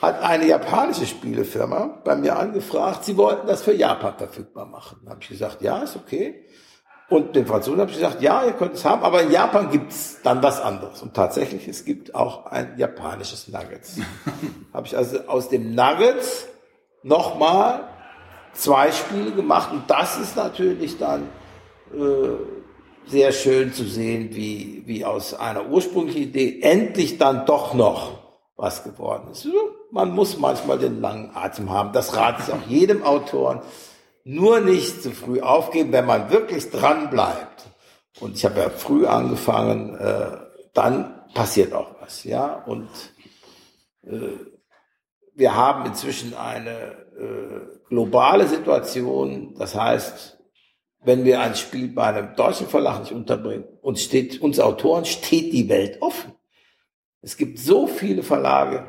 hat 0.00 0.22
eine 0.22 0.46
japanische 0.46 1.06
Spielefirma 1.06 2.00
bei 2.04 2.14
mir 2.14 2.38
angefragt, 2.38 3.04
sie 3.04 3.16
wollten 3.16 3.46
das 3.46 3.62
für 3.62 3.72
Japan 3.72 4.16
verfügbar 4.16 4.66
machen. 4.66 5.00
Da 5.04 5.10
habe 5.10 5.20
ich 5.22 5.28
gesagt, 5.28 5.62
ja, 5.62 5.78
ist 5.82 5.96
okay. 5.96 6.44
Und 7.08 7.34
den 7.34 7.46
Franzosen 7.46 7.80
habe 7.80 7.90
ich 7.90 7.96
gesagt, 7.96 8.20
ja, 8.20 8.44
ihr 8.44 8.52
könnt 8.52 8.74
es 8.74 8.84
haben, 8.84 9.02
aber 9.02 9.22
in 9.22 9.30
Japan 9.30 9.70
gibt's 9.70 10.20
dann 10.22 10.42
was 10.42 10.60
anderes. 10.60 11.02
Und 11.02 11.14
tatsächlich, 11.14 11.66
es 11.66 11.86
gibt 11.86 12.14
auch 12.14 12.46
ein 12.46 12.74
japanisches 12.76 13.48
Nuggets. 13.48 13.98
habe 14.74 14.86
ich 14.86 14.96
also 14.96 15.20
aus 15.26 15.48
dem 15.48 15.74
Nuggets 15.74 16.46
nochmal 17.02 17.88
zwei 18.52 18.92
Spiele 18.92 19.32
gemacht. 19.32 19.72
Und 19.72 19.88
das 19.88 20.18
ist 20.18 20.36
natürlich 20.36 20.98
dann 20.98 21.28
äh, 21.92 23.10
sehr 23.10 23.32
schön 23.32 23.72
zu 23.72 23.84
sehen, 23.84 24.30
wie, 24.32 24.82
wie 24.86 25.04
aus 25.04 25.34
einer 25.34 25.66
ursprünglichen 25.68 26.22
Idee 26.22 26.60
endlich 26.62 27.18
dann 27.18 27.46
doch 27.46 27.74
noch 27.74 28.18
was 28.56 28.84
geworden 28.84 29.30
ist. 29.30 29.48
Man 29.92 30.10
muss 30.10 30.36
manchmal 30.36 30.78
den 30.78 31.00
langen 31.00 31.30
Atem 31.34 31.70
haben. 31.70 31.92
Das 31.92 32.16
rate 32.16 32.42
ich 32.46 32.52
auch 32.52 32.66
jedem 32.68 33.02
Autoren 33.04 33.62
nur 34.24 34.60
nicht 34.60 35.02
zu 35.02 35.12
früh 35.12 35.40
aufgeben, 35.40 35.92
wenn 35.92 36.04
man 36.04 36.30
wirklich 36.30 36.70
dran 36.70 37.08
bleibt. 37.08 37.66
Und 38.20 38.36
ich 38.36 38.44
habe 38.44 38.60
ja 38.60 38.68
früh 38.68 39.06
angefangen, 39.06 39.96
äh, 39.96 40.36
dann 40.74 41.22
passiert 41.32 41.72
auch 41.72 41.92
was, 42.00 42.24
ja. 42.24 42.62
Und 42.66 42.88
äh, 44.02 44.36
wir 45.34 45.54
haben 45.54 45.86
inzwischen 45.86 46.34
eine 46.34 46.97
äh, 47.18 47.88
globale 47.88 48.46
Situation. 48.46 49.54
Das 49.58 49.74
heißt, 49.74 50.38
wenn 51.02 51.24
wir 51.24 51.40
ein 51.40 51.54
Spiel 51.54 51.88
bei 51.88 52.04
einem 52.04 52.34
deutschen 52.36 52.66
Verlag 52.66 53.00
nicht 53.00 53.12
unterbringen, 53.12 53.64
uns 53.82 54.02
steht, 54.02 54.40
uns 54.40 54.60
Autoren 54.60 55.04
steht 55.04 55.52
die 55.52 55.68
Welt 55.68 56.00
offen. 56.00 56.32
Es 57.22 57.36
gibt 57.36 57.58
so 57.58 57.86
viele 57.86 58.22
Verlage 58.22 58.86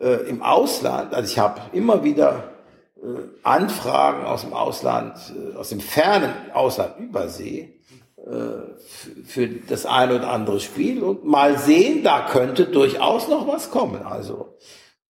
äh, 0.00 0.28
im 0.28 0.42
Ausland. 0.42 1.14
Also 1.14 1.30
ich 1.30 1.38
habe 1.38 1.60
immer 1.72 2.04
wieder 2.04 2.52
äh, 2.96 3.06
Anfragen 3.42 4.24
aus 4.24 4.42
dem 4.42 4.52
Ausland, 4.52 5.16
äh, 5.34 5.56
aus 5.56 5.70
dem 5.70 5.80
fernen 5.80 6.34
Ausland 6.52 6.98
Übersee 6.98 7.80
äh, 8.16 9.24
für 9.24 9.48
das 9.48 9.86
eine 9.86 10.16
oder 10.16 10.30
andere 10.30 10.60
Spiel 10.60 11.02
und 11.02 11.24
mal 11.24 11.58
sehen, 11.58 12.02
da 12.02 12.26
könnte 12.26 12.66
durchaus 12.66 13.28
noch 13.28 13.46
was 13.48 13.70
kommen. 13.70 14.02
Also 14.02 14.58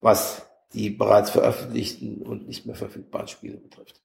was 0.00 0.49
die 0.72 0.90
bereits 0.90 1.30
veröffentlichten 1.30 2.22
und 2.22 2.46
nicht 2.46 2.66
mehr 2.66 2.76
verfügbaren 2.76 3.28
Spiele 3.28 3.56
betrifft. 3.56 4.00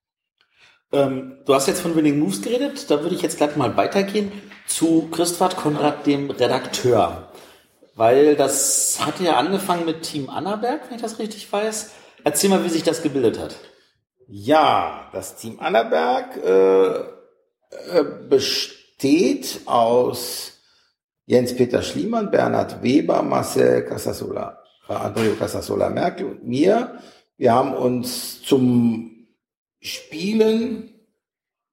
Ähm, 0.92 1.38
du 1.46 1.54
hast 1.54 1.68
jetzt 1.68 1.82
von 1.82 1.96
Winning 1.96 2.20
Moves 2.20 2.42
geredet, 2.42 2.90
da 2.90 3.02
würde 3.02 3.16
ich 3.16 3.22
jetzt 3.22 3.38
gleich 3.38 3.56
mal 3.56 3.76
weitergehen 3.78 4.32
zu 4.68 5.08
Christoph 5.12 5.56
Konrad, 5.56 6.06
dem 6.06 6.32
Redakteur. 6.32 7.30
Weil 7.96 8.36
das 8.36 8.98
hatte 9.00 9.24
ja 9.24 9.38
angefangen 9.38 9.86
mit 9.86 10.04
Team 10.04 10.30
Annaberg, 10.30 10.82
wenn 10.90 10.96
ich 10.98 11.02
das 11.02 11.20
richtig 11.20 11.52
weiß. 11.52 11.92
Erzähl 12.24 12.50
mal, 12.50 12.64
wie 12.64 12.70
sich 12.70 12.84
das 12.84 13.02
gebildet 13.02 13.40
hat. 13.40 13.56
Ja, 14.28 15.10
das 15.14 15.36
Team 15.38 15.60
Annaberg 15.60 16.38
äh, 16.44 18.04
besteht 18.28 19.62
aus 19.66 20.54
Jens-Peter 21.26 21.82
Schliemann, 21.82 22.32
Bernhard 22.32 22.84
Weber, 22.84 23.22
Marcel 23.22 23.84
Casasola, 23.86 24.64
Antonio 24.88 25.34
Casasola 25.34 25.90
Merkel 25.90 26.28
und 26.28 26.48
mir. 26.48 27.00
Wir 27.38 27.54
haben 27.54 27.74
uns 27.74 28.42
zum 28.44 29.28
Spielen, 29.80 30.94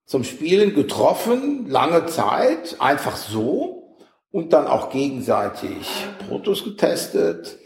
zum 0.06 0.24
Spielen 0.24 0.74
getroffen, 0.74 1.68
lange 1.68 2.06
Zeit, 2.06 2.76
einfach 2.80 3.16
so 3.16 3.96
und 4.30 4.52
dann 4.52 4.66
auch 4.66 4.90
gegenseitig 4.90 5.88
Protos 6.26 6.64
getestet. 6.64 7.58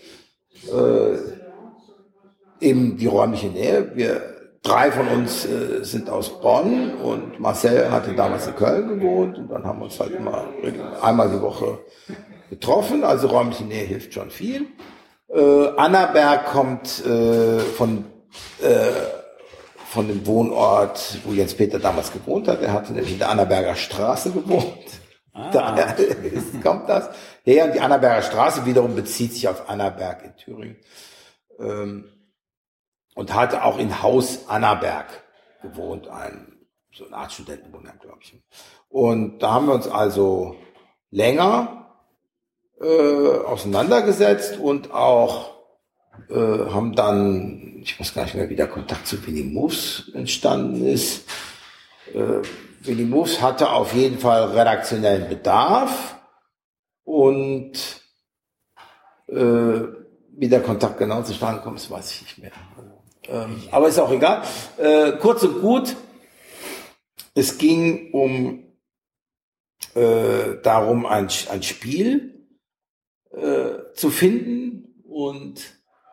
Äh, 0.73 1.16
eben 2.60 2.97
die 2.97 3.06
räumliche 3.06 3.48
Nähe. 3.48 3.93
Wir 3.94 4.36
drei 4.62 4.90
von 4.90 5.09
uns 5.09 5.47
äh, 5.47 5.85
sind 5.85 6.10
aus 6.10 6.40
Bonn 6.40 6.97
und 6.97 7.39
Marcel 7.39 7.90
hatte 7.90 8.14
damals 8.14 8.47
in 8.47 8.56
Köln 8.56 8.89
gewohnt 8.89 9.39
und 9.39 9.48
dann 9.48 9.64
haben 9.64 9.78
wir 9.78 9.85
uns 9.85 10.01
halt 10.01 10.14
immer 10.14 10.44
einmal 11.02 11.31
die 11.31 11.40
Woche 11.40 11.78
getroffen. 12.51 13.05
Also 13.05 13.28
räumliche 13.28 13.64
Nähe 13.64 13.85
hilft 13.85 14.14
schon 14.14 14.31
viel. 14.31 14.66
Äh, 15.28 15.69
Annaberg 15.77 16.47
kommt 16.47 17.05
äh, 17.05 17.61
von 17.61 18.05
äh, 18.61 18.90
von 19.86 20.09
dem 20.09 20.27
Wohnort, 20.27 21.19
wo 21.24 21.32
Jens 21.32 21.55
Peter 21.55 21.78
damals 21.78 22.12
gewohnt 22.12 22.48
hat. 22.48 22.61
Er 22.61 22.73
hatte 22.73 22.93
nämlich 22.93 23.12
in 23.12 23.19
der 23.19 23.31
Annaberger 23.31 23.77
Straße 23.77 24.31
gewohnt. 24.31 25.01
Ah. 25.32 25.51
Daher 25.53 25.97
kommt 26.62 26.89
das 26.89 27.09
her. 27.44 27.65
Und 27.66 27.74
die 27.74 27.81
Annaberger 27.81 28.23
Straße 28.23 28.66
wiederum 28.66 28.94
bezieht 28.94 29.32
sich 29.32 29.48
auf 29.48 29.70
Annaberg 29.70 30.23
in 30.24 30.36
Thüringen. 30.36 30.77
Ähm, 31.59 32.12
und 33.15 33.32
hatte 33.32 33.65
auch 33.65 33.78
in 33.78 34.03
Haus 34.03 34.48
Annaberg 34.48 35.07
gewohnt, 35.62 36.09
ein, 36.09 36.59
so 36.93 37.07
eine 37.07 37.16
Art 37.16 37.32
Studentenwohnheim, 37.32 37.98
glaube 37.98 38.19
ich. 38.20 38.39
Und 38.89 39.39
da 39.39 39.53
haben 39.53 39.66
wir 39.66 39.74
uns 39.74 39.89
also 39.89 40.57
länger 41.11 41.85
äh, 42.81 43.39
auseinandergesetzt 43.44 44.59
und 44.59 44.93
auch 44.93 45.57
äh, 46.28 46.35
haben 46.35 46.94
dann, 46.94 47.81
ich 47.82 47.98
weiß 47.98 48.15
gar 48.15 48.24
nicht 48.24 48.35
mehr, 48.35 48.48
wie 48.51 48.57
der 48.57 48.69
Kontakt 48.69 49.07
zu 49.07 49.24
Winnie 49.27 49.44
Moves 49.44 50.11
entstanden 50.15 50.85
ist. 50.85 51.24
Äh, 52.12 52.43
Willy 52.81 53.05
Moves 53.05 53.40
hatte 53.40 53.70
auf 53.70 53.94
jeden 53.94 54.19
Fall 54.19 54.44
redaktionellen 54.51 55.28
Bedarf 55.28 56.16
und 57.05 57.73
äh, 59.28 59.81
wie 60.39 60.48
der 60.48 60.62
Kontakt 60.62 60.98
genau 60.98 61.23
zustande 61.23 61.62
kommt, 61.62 61.78
das 61.78 61.90
weiß 61.90 62.12
ich 62.12 62.23
nicht 62.23 62.39
mehr. 62.39 62.53
Ähm, 63.28 63.62
aber 63.70 63.89
ist 63.89 63.98
auch 63.98 64.12
egal. 64.12 64.43
Äh, 64.77 65.12
kurz 65.12 65.43
und 65.43 65.61
gut, 65.61 65.97
es 67.35 67.59
ging 67.59 68.12
um 68.12 68.65
äh, 69.94 70.61
darum, 70.62 71.07
ein, 71.07 71.28
ein 71.51 71.62
Spiel 71.62 72.35
äh, 73.36 73.92
zu 73.94 74.10
finden 74.10 75.02
und 75.08 75.60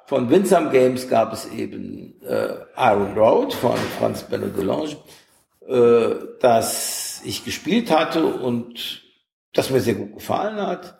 von 0.05 0.29
Winsam 0.29 0.69
Games 0.71 1.09
gab 1.09 1.33
es 1.33 1.51
eben 1.51 2.21
äh, 2.21 2.55
Iron 2.77 3.17
Road 3.17 3.53
von 3.53 3.77
Franz 3.97 4.23
Benno 4.23 4.47
Delange 4.47 4.97
äh, 5.67 6.15
das 6.41 7.21
ich 7.23 7.45
gespielt 7.45 7.91
hatte 7.91 8.25
und 8.25 9.03
das 9.53 9.69
mir 9.69 9.79
sehr 9.79 9.95
gut 9.95 10.15
gefallen 10.15 10.57
hat. 10.57 10.97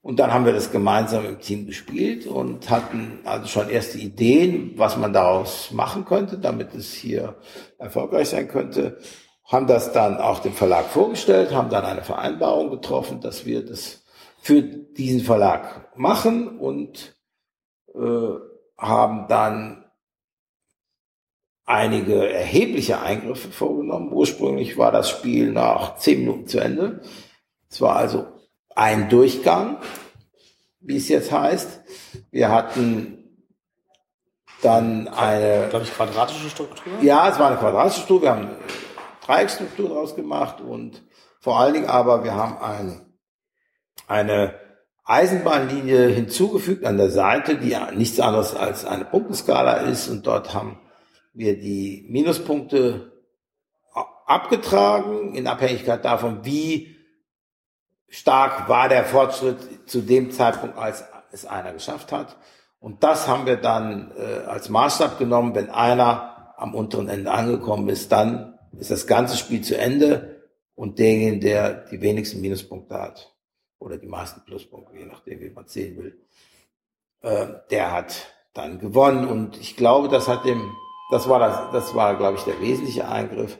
Und 0.00 0.18
dann 0.18 0.32
haben 0.32 0.44
wir 0.44 0.52
das 0.52 0.72
gemeinsam 0.72 1.24
im 1.24 1.40
Team 1.40 1.66
gespielt 1.66 2.26
und 2.26 2.68
hatten 2.70 3.20
also 3.24 3.46
schon 3.46 3.68
erste 3.68 3.98
Ideen, 3.98 4.72
was 4.76 4.96
man 4.96 5.12
daraus 5.12 5.70
machen 5.70 6.04
könnte, 6.04 6.38
damit 6.38 6.74
es 6.74 6.92
hier 6.92 7.36
erfolgreich 7.78 8.30
sein 8.30 8.48
könnte. 8.48 8.98
Haben 9.44 9.68
das 9.68 9.92
dann 9.92 10.16
auch 10.16 10.40
dem 10.40 10.54
Verlag 10.54 10.86
vorgestellt, 10.86 11.54
haben 11.54 11.70
dann 11.70 11.84
eine 11.84 12.02
Vereinbarung 12.02 12.70
getroffen, 12.70 13.20
dass 13.20 13.46
wir 13.46 13.64
das 13.64 14.01
für 14.42 14.60
diesen 14.60 15.20
Verlag 15.20 15.96
machen 15.96 16.58
und 16.58 17.16
äh, 17.94 18.28
haben 18.76 19.28
dann 19.28 19.84
einige 21.64 22.28
erhebliche 22.28 23.00
Eingriffe 23.00 23.52
vorgenommen. 23.52 24.12
Ursprünglich 24.12 24.76
war 24.76 24.90
das 24.90 25.08
Spiel 25.08 25.52
nach 25.52 25.96
zehn 25.96 26.20
Minuten 26.20 26.48
zu 26.48 26.58
Ende. 26.58 27.02
Es 27.70 27.80
war 27.80 27.94
also 27.94 28.26
ein 28.74 29.08
Durchgang, 29.08 29.78
wie 30.80 30.96
es 30.96 31.08
jetzt 31.08 31.30
heißt. 31.30 31.80
Wir 32.32 32.50
hatten 32.50 33.46
dann 34.60 35.06
eine, 35.06 35.68
glaube 35.70 35.84
ich, 35.84 35.94
quadratische 35.94 36.50
Struktur. 36.50 36.92
Ja, 37.00 37.28
es 37.28 37.38
war 37.38 37.46
eine 37.46 37.58
quadratische 37.58 38.00
Struktur. 38.00 38.22
Wir 38.22 38.30
haben 38.30 38.46
eine 38.48 38.56
Dreiecksstruktur 39.24 39.88
daraus 39.88 40.16
gemacht 40.16 40.60
und 40.60 41.00
vor 41.38 41.60
allen 41.60 41.74
Dingen 41.74 41.86
aber 41.86 42.24
wir 42.24 42.34
haben 42.34 42.58
ein, 42.58 43.11
eine 44.06 44.54
Eisenbahnlinie 45.04 46.08
hinzugefügt 46.08 46.84
an 46.84 46.96
der 46.96 47.10
Seite, 47.10 47.56
die 47.56 47.76
nichts 47.94 48.20
anderes 48.20 48.54
als 48.54 48.84
eine 48.84 49.04
Punkteskala 49.04 49.78
ist 49.78 50.08
und 50.08 50.26
dort 50.26 50.54
haben 50.54 50.78
wir 51.34 51.58
die 51.58 52.06
Minuspunkte 52.08 53.12
abgetragen 54.26 55.34
in 55.34 55.46
Abhängigkeit 55.46 56.04
davon, 56.04 56.44
wie 56.44 56.96
stark 58.08 58.68
war 58.68 58.88
der 58.88 59.04
Fortschritt 59.04 59.88
zu 59.88 60.02
dem 60.02 60.30
Zeitpunkt, 60.30 60.78
als 60.78 61.04
es 61.32 61.46
einer 61.46 61.72
geschafft 61.72 62.12
hat. 62.12 62.36
Und 62.78 63.02
das 63.02 63.26
haben 63.26 63.46
wir 63.46 63.56
dann 63.56 64.12
äh, 64.16 64.44
als 64.46 64.68
Maßstab 64.68 65.18
genommen. 65.18 65.54
Wenn 65.54 65.70
einer 65.70 66.54
am 66.56 66.74
unteren 66.74 67.08
Ende 67.08 67.30
angekommen 67.30 67.88
ist, 67.88 68.12
dann 68.12 68.58
ist 68.78 68.90
das 68.90 69.06
ganze 69.06 69.36
Spiel 69.36 69.62
zu 69.62 69.76
Ende 69.76 70.42
und 70.74 70.98
derjenige, 70.98 71.40
der 71.40 71.72
die 71.90 72.00
wenigsten 72.00 72.40
Minuspunkte 72.40 72.94
hat 72.94 73.31
oder 73.82 73.98
die 73.98 74.06
meisten 74.06 74.44
Pluspunkte, 74.44 74.96
je 74.96 75.04
nachdem, 75.04 75.40
wie 75.40 75.50
man 75.50 75.66
sehen 75.66 75.96
will, 75.98 76.18
äh, 77.22 77.46
der 77.70 77.92
hat 77.92 78.34
dann 78.54 78.78
gewonnen. 78.78 79.26
Und 79.26 79.60
ich 79.60 79.76
glaube, 79.76 80.08
das 80.08 80.28
hat 80.28 80.44
dem 80.44 80.72
das 81.12 81.28
war, 81.28 81.38
das, 81.38 81.70
das 81.72 81.94
war 81.94 82.16
glaube 82.16 82.38
ich, 82.38 82.44
der 82.44 82.58
wesentliche 82.62 83.06
Eingriff. 83.06 83.58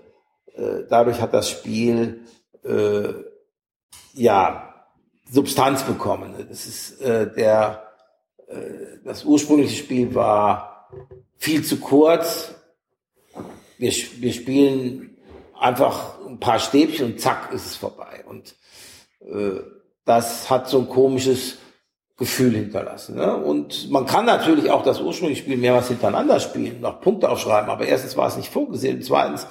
Äh, 0.55 0.85
dadurch 0.89 1.21
hat 1.21 1.35
das 1.35 1.51
Spiel 1.51 2.25
äh, 2.65 3.13
ja 4.15 4.87
Substanz 5.31 5.83
bekommen. 5.83 6.35
Das 6.49 6.67
ist 6.67 7.03
äh, 7.03 7.31
der 7.31 7.87
äh, 8.49 8.99
das 9.05 9.25
ursprüngliche 9.25 9.77
Spiel 9.77 10.15
war 10.15 10.89
viel 11.37 11.63
zu 11.63 11.79
kurz. 11.79 12.55
Wir, 13.77 13.93
wir 13.93 14.33
spielen 14.33 15.19
einfach 15.59 16.21
ein 16.27 16.41
paar 16.41 16.59
Stäbchen 16.59 17.13
und 17.13 17.21
zack 17.21 17.53
ist 17.53 17.67
es 17.67 17.77
vorbei. 17.77 18.25
Und 18.27 18.57
äh, 19.21 19.61
das 20.05 20.51
hat 20.51 20.69
so 20.69 20.81
ein 20.81 20.89
komisches 20.89 21.59
Gefühl 22.17 22.55
hinterlassen. 22.55 23.17
Ne? 23.17 23.37
Und 23.37 23.91
man 23.91 24.07
kann 24.07 24.27
natürlich 24.27 24.71
auch 24.71 24.83
das 24.83 25.01
ursprüngliche 25.01 25.43
Spiel 25.43 25.57
mehrmals 25.57 25.89
hintereinander 25.89 26.41
spielen, 26.41 26.81
noch 26.81 27.01
Punkte 27.01 27.29
aufschreiben, 27.29 27.71
aber 27.71 27.87
erstens 27.87 28.17
war 28.17 28.29
es 28.29 28.37
nicht 28.37 28.51
vorgesehen, 28.51 29.03
zweitens 29.03 29.47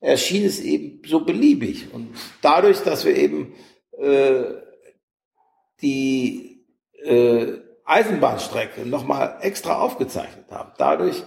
erschien 0.00 0.44
es 0.44 0.60
eben 0.60 1.02
so 1.06 1.20
beliebig. 1.20 1.92
Und 1.92 2.14
dadurch, 2.42 2.82
dass 2.82 3.04
wir 3.04 3.16
eben 3.16 3.54
äh, 3.98 4.44
die 5.82 6.64
äh, 7.04 7.58
Eisenbahnstrecke 7.84 8.86
nochmal 8.86 9.38
extra 9.40 9.78
aufgezeichnet 9.80 10.46
haben, 10.50 10.72
dadurch 10.78 11.22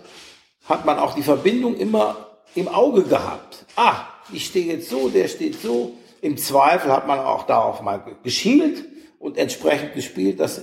hat 0.65 0.85
man 0.85 0.99
auch 0.99 1.15
die 1.15 1.23
Verbindung 1.23 1.75
immer 1.75 2.41
im 2.55 2.67
Auge 2.67 3.03
gehabt. 3.03 3.65
Ah, 3.75 4.07
ich 4.31 4.45
stehe 4.45 4.73
jetzt 4.73 4.89
so, 4.89 5.09
der 5.09 5.27
steht 5.27 5.61
so. 5.61 5.95
Im 6.21 6.37
Zweifel 6.37 6.91
hat 6.91 7.07
man 7.07 7.19
auch 7.19 7.43
darauf 7.43 7.81
mal 7.81 8.03
geschielt 8.23 8.85
und 9.19 9.37
entsprechend 9.37 9.93
gespielt, 9.93 10.39
dass 10.39 10.61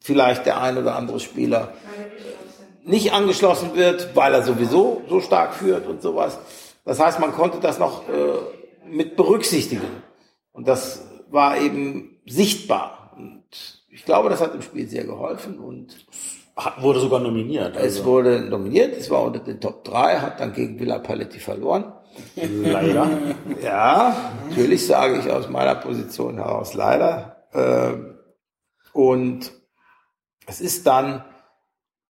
vielleicht 0.00 0.46
der 0.46 0.60
ein 0.60 0.76
oder 0.76 0.96
andere 0.96 1.20
Spieler 1.20 1.72
nicht 2.84 3.12
angeschlossen 3.12 3.74
wird, 3.76 4.16
weil 4.16 4.34
er 4.34 4.42
sowieso 4.42 5.02
so 5.08 5.20
stark 5.20 5.54
führt 5.54 5.86
und 5.86 6.02
sowas. 6.02 6.38
Das 6.84 6.98
heißt, 6.98 7.20
man 7.20 7.32
konnte 7.32 7.58
das 7.60 7.78
noch 7.78 8.08
äh, 8.08 8.88
mit 8.88 9.16
berücksichtigen. 9.16 10.02
Und 10.52 10.66
das 10.66 11.06
war 11.30 11.58
eben 11.58 12.18
sichtbar. 12.26 13.12
Und 13.16 13.44
ich 13.88 14.04
glaube, 14.04 14.28
das 14.30 14.40
hat 14.40 14.54
dem 14.54 14.62
Spiel 14.62 14.88
sehr 14.88 15.04
geholfen 15.04 15.58
und 15.58 15.94
Hat, 16.56 16.82
wurde 16.82 16.98
sogar 17.00 17.20
nominiert. 17.20 17.76
es 17.76 17.82
Also. 17.82 18.04
wurde 18.04 18.40
nominiert, 18.40 18.96
es 18.96 19.10
war 19.10 19.22
unter 19.22 19.38
den 19.38 19.60
Top 19.60 19.84
3, 19.84 20.18
hat 20.18 20.40
dann 20.40 20.52
gegen 20.52 20.80
Villa 20.80 20.98
Paletti 20.98 21.38
verloren. 21.38 21.92
Leider. 22.36 23.08
Ja, 23.62 24.32
natürlich 24.48 24.86
sage 24.86 25.18
ich 25.18 25.30
aus 25.30 25.48
meiner 25.48 25.74
Position 25.74 26.36
heraus 26.36 26.74
leider. 26.74 27.46
Ähm, 27.52 28.18
Und 28.92 29.52
es 30.46 30.60
ist 30.60 30.86
dann 30.86 31.24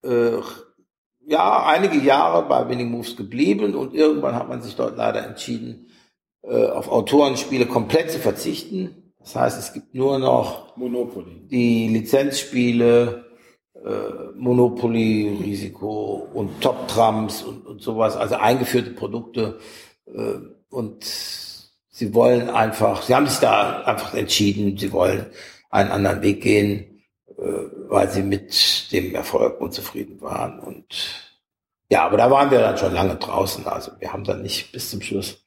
äh, 0.02 0.38
ja 1.26 1.64
einige 1.66 1.98
Jahre 1.98 2.48
bei 2.48 2.68
Winning 2.68 2.90
Moves 2.90 3.16
geblieben 3.16 3.74
und 3.74 3.94
irgendwann 3.94 4.34
hat 4.34 4.48
man 4.48 4.62
sich 4.62 4.74
dort 4.74 4.96
leider 4.96 5.24
entschieden, 5.24 5.86
äh, 6.42 6.66
auf 6.66 6.88
Autorenspiele 6.88 7.66
komplett 7.66 8.10
zu 8.10 8.18
verzichten. 8.18 9.12
Das 9.20 9.36
heißt, 9.36 9.58
es 9.58 9.72
gibt 9.72 9.94
nur 9.94 10.18
noch 10.18 10.76
Monopoly. 10.76 11.46
die 11.48 11.86
Lizenzspiele, 11.88 13.26
äh, 13.74 14.36
Monopoly, 14.36 15.38
Risiko 15.40 16.28
und 16.34 16.60
Top 16.60 16.88
Trumps 16.88 17.42
und, 17.44 17.64
und 17.66 17.80
sowas, 17.82 18.16
also 18.16 18.34
eingeführte 18.34 18.90
Produkte. 18.90 19.60
Äh, 20.14 20.38
und 20.70 21.04
sie 21.90 22.14
wollen 22.14 22.50
einfach, 22.50 23.02
sie 23.02 23.14
haben 23.14 23.26
sich 23.26 23.38
da 23.38 23.82
einfach 23.82 24.14
entschieden, 24.14 24.76
sie 24.76 24.92
wollen 24.92 25.26
einen 25.70 25.90
anderen 25.90 26.22
Weg 26.22 26.42
gehen, 26.42 27.02
äh, 27.28 27.42
weil 27.88 28.10
sie 28.10 28.22
mit 28.22 28.90
dem 28.92 29.14
Erfolg 29.14 29.60
unzufrieden 29.60 30.20
waren. 30.20 30.58
Und 30.60 30.86
ja, 31.88 32.04
aber 32.04 32.16
da 32.16 32.30
waren 32.30 32.50
wir 32.50 32.60
dann 32.60 32.78
schon 32.78 32.94
lange 32.94 33.16
draußen. 33.16 33.66
Also 33.66 33.92
wir 33.98 34.12
haben 34.12 34.24
dann 34.24 34.42
nicht 34.42 34.72
bis 34.72 34.90
zum 34.90 35.02
Schluss. 35.02 35.38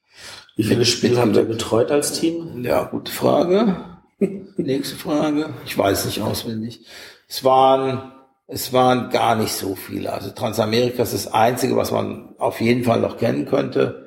Wie 0.56 0.64
viele 0.64 0.86
Spiele 0.86 1.20
habt 1.20 1.36
ihr 1.36 1.44
betreut 1.44 1.92
als 1.92 2.14
Team? 2.20 2.64
ja, 2.64 2.84
gute 2.84 3.12
Frage. 3.12 3.98
Nächste 4.58 4.96
Frage. 4.96 5.54
Ich 5.66 5.78
weiß 5.78 6.06
nicht 6.06 6.22
auswendig. 6.22 6.86
Es 7.28 7.44
waren, 7.44 8.14
es 8.48 8.72
waren 8.72 9.10
gar 9.10 9.36
nicht 9.36 9.52
so 9.52 9.76
viele. 9.76 10.14
Also 10.14 10.30
Transamerika 10.30 11.04
ist 11.04 11.14
das 11.14 11.34
einzige, 11.34 11.76
was 11.76 11.92
man 11.92 12.36
auf 12.38 12.62
jeden 12.62 12.84
Fall 12.84 13.02
noch 13.02 13.18
kennen 13.18 13.46
könnte. 13.46 14.05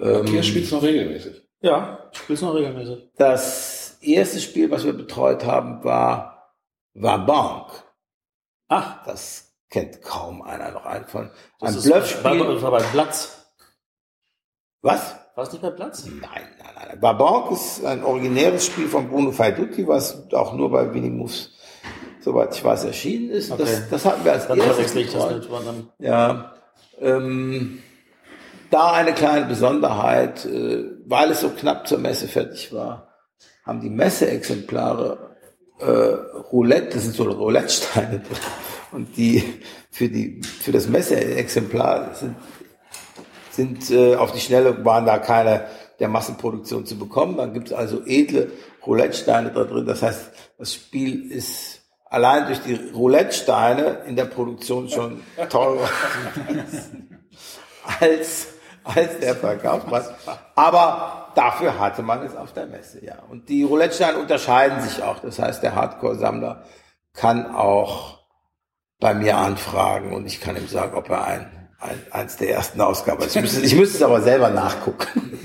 Ähm, 0.00 0.26
Hier 0.26 0.42
spielt's 0.42 0.70
noch 0.70 0.82
regelmäßig. 0.82 1.42
Ja, 1.60 2.08
ich 2.12 2.18
spiel's 2.18 2.42
noch 2.42 2.54
regelmäßig. 2.54 3.08
das 3.16 3.98
erste 4.00 4.40
Spiel, 4.40 4.70
was 4.70 4.84
wir 4.84 4.92
betreut 4.92 5.44
haben, 5.44 5.82
war, 5.82 6.54
war 6.94 7.26
Bank. 7.26 7.84
Ach, 8.68 9.04
Das 9.04 9.52
kennt 9.70 10.00
kaum 10.02 10.42
einer 10.42 10.70
noch 10.70 10.86
ein 10.86 11.06
von. 11.06 11.30
das 11.60 11.70
Ein 11.72 11.78
ist 11.78 11.90
war, 11.90 11.98
Bluffspiel. 12.32 12.62
war 12.62 12.70
bei 12.70 12.82
Platz. 12.82 13.34
Was? 14.82 15.16
War 15.34 15.44
es 15.44 15.52
nicht 15.52 15.62
bei 15.62 15.70
Platz? 15.70 16.04
Nein, 16.06 16.20
nein, 16.58 16.74
nein. 16.88 17.00
Babank 17.00 17.50
ist 17.52 17.84
ein 17.84 18.02
originäres 18.04 18.66
Spiel 18.66 18.88
von 18.88 19.08
Bruno 19.08 19.32
Faiduti, 19.32 19.86
was 19.86 20.32
auch 20.32 20.52
nur 20.54 20.70
bei 20.70 20.92
Winnie 20.94 21.10
Moves, 21.10 21.50
soweit 22.20 22.54
ich 22.54 22.64
weiß, 22.64 22.84
erschienen 22.84 23.30
ist. 23.30 23.50
Okay. 23.50 23.62
Das, 23.64 23.88
das 23.90 24.04
hatten 24.04 24.24
wir 24.24 24.32
als 24.32 24.46
Dann 24.46 24.58
erstes 24.58 24.92
verwechsel 24.92 25.00
ich 25.02 25.12
das 25.12 25.22
betreut. 25.24 25.42
mit. 25.42 25.50
war 25.50 25.62
Dann, 25.64 25.90
Ja, 25.98 26.54
ähm, 27.00 27.82
da 28.70 28.92
eine 28.92 29.12
kleine 29.12 29.46
Besonderheit, 29.46 30.44
äh, 30.44 30.84
weil 31.06 31.30
es 31.30 31.40
so 31.40 31.50
knapp 31.50 31.86
zur 31.86 31.98
Messe 31.98 32.28
fertig 32.28 32.72
war, 32.72 33.08
haben 33.64 33.80
die 33.80 33.90
Messeexemplare 33.90 35.36
äh, 35.78 35.84
Roulette, 36.52 36.94
das 36.94 37.04
sind 37.04 37.14
so 37.14 37.24
Roulette-Steine 37.24 38.20
drin. 38.20 38.38
und 38.92 39.16
die 39.16 39.44
für 39.90 40.08
die 40.08 40.42
für 40.42 40.72
das 40.72 40.88
Messeexemplar 40.88 42.14
sind 42.14 42.36
sind 43.58 43.90
äh, 43.90 44.14
auf 44.14 44.32
die 44.32 44.40
Schnelle 44.40 44.84
waren 44.84 45.04
da 45.04 45.18
keine 45.18 45.66
der 45.98 46.08
Massenproduktion 46.08 46.86
zu 46.86 46.96
bekommen. 46.96 47.36
Dann 47.36 47.52
gibt 47.52 47.68
es 47.68 47.72
also 47.72 48.04
edle 48.06 48.52
Roulette-Steine 48.86 49.50
da 49.50 49.64
drin. 49.64 49.84
Das 49.84 50.02
heißt, 50.02 50.30
das 50.58 50.72
Spiel 50.72 51.30
ist 51.32 51.80
allein 52.04 52.46
durch 52.46 52.60
die 52.60 52.74
Roulette-Steine 52.74 54.04
in 54.06 54.14
der 54.14 54.26
Produktion 54.26 54.88
schon 54.88 55.22
teurer 55.50 55.88
als, 58.00 58.48
als 58.94 59.18
der 59.20 59.34
Verkaufspreis. 59.34 60.10
Aber 60.54 61.28
dafür 61.34 61.78
hatte 61.78 62.02
man 62.02 62.22
es 62.22 62.34
auf 62.34 62.52
der 62.52 62.66
Messe, 62.66 63.04
ja. 63.04 63.16
Und 63.28 63.48
die 63.48 63.62
Roulette-Steine 63.62 64.18
unterscheiden 64.18 64.80
sich 64.80 65.02
auch. 65.02 65.18
Das 65.20 65.38
heißt, 65.38 65.62
der 65.62 65.74
Hardcore-Sammler 65.74 66.64
kann 67.12 67.54
auch 67.54 68.18
bei 69.00 69.14
mir 69.14 69.36
anfragen 69.36 70.12
und 70.12 70.26
ich 70.26 70.40
kann 70.40 70.56
ihm 70.56 70.66
sagen, 70.66 70.96
ob 70.96 71.08
er 71.10 71.24
ein, 71.24 71.68
ein 71.78 72.00
eins 72.10 72.36
der 72.36 72.50
ersten 72.50 72.80
Ausgaben 72.80 73.22
ist. 73.22 73.36
Ich 73.36 73.42
müsste, 73.42 73.60
ich 73.60 73.76
müsste 73.76 73.96
es 73.98 74.02
aber 74.02 74.20
selber 74.22 74.50
nachgucken. 74.50 75.38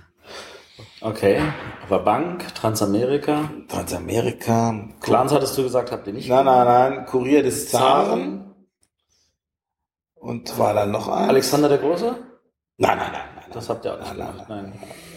okay. 1.00 1.40
Aber 1.86 2.00
Bank, 2.00 2.54
Transamerika. 2.54 3.50
Transamerika. 3.68 4.88
Clans 5.00 5.32
hattest 5.32 5.56
du 5.58 5.62
gesagt, 5.62 5.92
habt 5.92 6.06
ihr 6.06 6.12
nicht? 6.12 6.28
Nein, 6.28 6.44
nein, 6.44 6.66
nein. 6.66 7.06
Kurier 7.06 7.42
des 7.42 7.68
Zaren. 7.70 8.54
Und 10.14 10.56
war 10.58 10.72
dann 10.72 10.92
noch 10.92 11.08
ein. 11.08 11.28
Alexander 11.28 11.68
der 11.68 11.78
Große? 11.78 12.31
Nein, 12.78 12.98
nein, 12.98 13.12
nein, 13.12 13.28
nein. 13.36 13.44
Das 13.52 13.68
habt 13.68 13.84
ihr 13.84 13.94
auch 13.94 13.98
nicht 13.98 14.16
Nein, 14.16 14.18
nein, 14.18 14.32
gemacht. 14.32 14.48
Nein. 14.48 14.72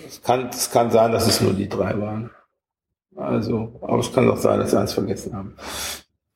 Es 0.08 0.22
kann, 0.22 0.50
es 0.50 0.70
kann 0.72 0.92
sein, 0.92 1.12
dass 1.12 1.28
es 1.28 1.42
nur 1.42 1.54
die 1.54 1.70
drei 1.70 2.00
waren. 2.00 2.30
Also, 3.16 3.80
aber 3.82 4.00
es 4.00 4.12
kann 4.12 4.30
auch 4.30 4.38
sein, 4.38 4.60
dass 4.60 4.74
wir 4.74 4.80
eins 4.80 4.94
vergessen 4.94 5.34
haben. 5.34 5.56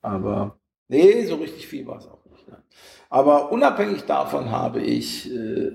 Aber, 0.01 0.57
nee, 0.87 1.25
so 1.25 1.35
richtig 1.35 1.67
viel 1.67 1.85
war 1.85 1.97
es 1.97 2.07
auch 2.07 2.23
nicht. 2.25 2.47
Nein. 2.47 2.63
Aber 3.09 3.51
unabhängig 3.51 4.05
davon 4.05 4.49
habe 4.51 4.81
ich 4.81 5.29
äh, 5.31 5.71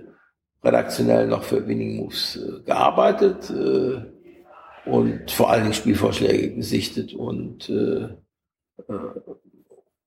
redaktionell 0.63 1.27
noch 1.27 1.43
für 1.43 1.67
Winning 1.67 1.97
Moves 1.97 2.37
äh, 2.37 2.63
gearbeitet 2.63 3.51
äh, 3.51 4.89
und 4.89 5.31
vor 5.31 5.51
allen 5.51 5.65
Dingen 5.65 5.75
Spielvorschläge 5.75 6.55
gesichtet 6.55 7.13
und 7.13 7.69
äh, 7.69 8.05
äh, 8.89 9.11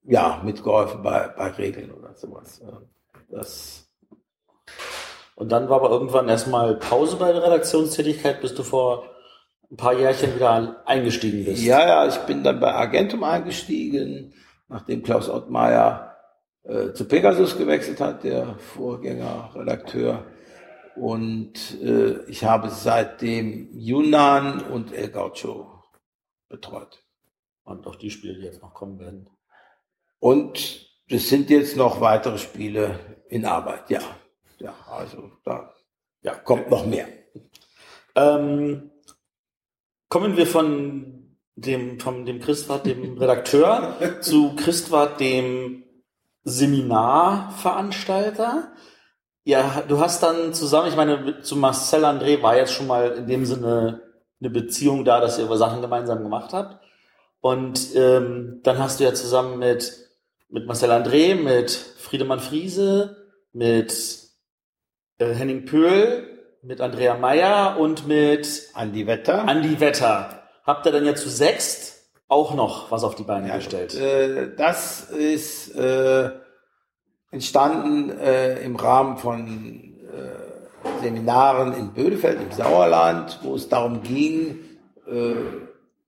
ja, 0.04 0.42
mitgeholfen 0.44 1.04
bei, 1.04 1.28
bei 1.28 1.50
Regeln 1.52 1.92
oder 1.92 2.16
sowas. 2.16 2.62
Ja. 2.64 2.82
Das 3.30 3.87
Und 5.38 5.52
dann 5.52 5.70
war 5.70 5.78
aber 5.78 5.92
irgendwann 5.92 6.30
erstmal 6.30 6.74
Pause 6.78 7.18
bei 7.18 7.32
der 7.32 7.44
Redaktionstätigkeit, 7.44 8.42
bis 8.42 8.56
du 8.56 8.64
vor 8.64 9.08
ein 9.70 9.78
paar 9.78 9.94
Jährchen 9.94 10.34
wieder 10.34 10.82
eingestiegen 10.84 11.46
bist. 11.46 11.64
Ja, 11.64 11.88
ja, 11.88 12.08
ich 12.08 12.18
bin 12.22 12.44
dann 12.44 12.60
bei 12.60 12.74
Argentum 12.74 13.24
eingestiegen, 13.24 14.34
nachdem 14.68 15.04
Klaus 15.04 15.30
Ottmeier 15.30 16.16
äh, 16.64 16.92
zu 16.94 17.06
Pegasus 17.06 17.56
gewechselt 17.56 18.02
hat, 18.02 18.24
der 18.24 18.56
Vorgängerredakteur. 18.58 20.26
Und 20.96 21.80
äh, 21.84 22.24
ich 22.28 22.44
habe 22.44 22.72
seitdem 22.72 23.70
Yunnan 23.74 24.62
und 24.62 24.92
El 24.92 25.10
Gaucho 25.10 25.84
betreut. 26.50 27.04
Und 27.64 27.86
auch 27.86 27.96
die 27.96 28.10
Spiele, 28.10 28.40
die 28.40 28.46
jetzt 28.46 28.64
noch 28.64 28.74
kommen 28.74 28.98
werden. 29.00 29.30
Und 30.18 30.90
es 31.08 31.30
sind 31.30 31.52
jetzt 31.52 31.78
noch 31.78 32.02
weitere 32.02 32.40
Spiele 32.40 33.00
in 33.30 33.46
Arbeit, 33.46 33.92
ja. 33.92 34.02
Ja, 34.58 34.74
also 34.90 35.32
da 35.44 35.74
ja, 36.22 36.34
kommt 36.34 36.70
noch 36.70 36.86
mehr. 36.86 37.08
Ähm, 38.16 38.92
kommen 40.10 40.36
wir 40.38 40.48
von 40.48 41.38
dem, 41.56 42.00
von 42.00 42.26
dem 42.26 42.40
Christwart, 42.40 42.86
dem 42.86 43.18
Redakteur, 43.20 44.22
zu 44.22 44.56
Christwart, 44.56 45.20
dem 45.20 45.84
Seminarveranstalter. 46.44 48.72
Ja, 49.44 49.84
du 49.88 50.00
hast 50.00 50.24
dann 50.24 50.54
zusammen, 50.54 50.88
ich 50.90 50.96
meine, 50.96 51.42
zu 51.42 51.56
Marcel 51.56 52.06
André 52.06 52.42
war 52.42 52.58
jetzt 52.58 52.74
schon 52.74 52.88
mal 52.88 53.12
in 53.12 53.28
dem 53.28 53.46
Sinne 53.46 54.02
eine 54.40 54.50
Beziehung 54.50 55.06
da, 55.06 55.20
dass 55.20 55.38
ihr 55.38 55.46
über 55.46 55.58
Sachen 55.58 55.82
gemeinsam 55.82 56.24
gemacht 56.24 56.54
habt. 56.54 56.84
Und 57.40 57.96
ähm, 57.96 58.62
dann 58.64 58.80
hast 58.80 59.00
du 59.00 59.04
ja 59.04 59.14
zusammen 59.14 59.60
mit, 59.60 60.10
mit 60.50 60.66
Marcel 60.68 60.92
André, 60.92 61.36
mit 61.36 61.70
Friedemann 61.72 62.40
Friese, 62.40 63.28
mit 63.54 64.27
äh, 65.18 65.34
Henning 65.34 65.66
Pöhl, 65.66 66.38
mit 66.62 66.82
Andrea 66.82 67.16
Meyer 67.16 67.78
und 67.80 68.08
mit 68.08 68.70
Andi 68.74 69.08
Wetter. 69.08 69.48
Andi 69.48 69.80
Wetter. 69.80 70.44
Habt 70.66 70.86
ihr 70.86 70.92
dann 70.92 71.06
ja 71.06 71.16
zu 71.16 71.30
sechst 71.30 72.10
auch 72.28 72.54
noch 72.56 72.92
was 72.92 73.04
auf 73.04 73.16
die 73.16 73.24
Beine 73.24 73.52
gestellt? 73.52 73.96
Äh, 73.96 74.56
das 74.56 75.10
ist 75.10 75.76
äh, 75.76 76.32
entstanden 77.32 78.10
äh, 78.10 78.60
im 78.64 78.76
Rahmen 78.76 79.18
von 79.18 79.96
äh, 80.14 81.02
Seminaren 81.02 81.74
in 81.74 81.94
Bödefeld 81.94 82.42
im 82.42 82.52
Sauerland, 82.52 83.40
wo 83.44 83.56
es 83.56 83.70
darum 83.70 84.04
ging, 84.04 84.60
äh, 85.08 85.36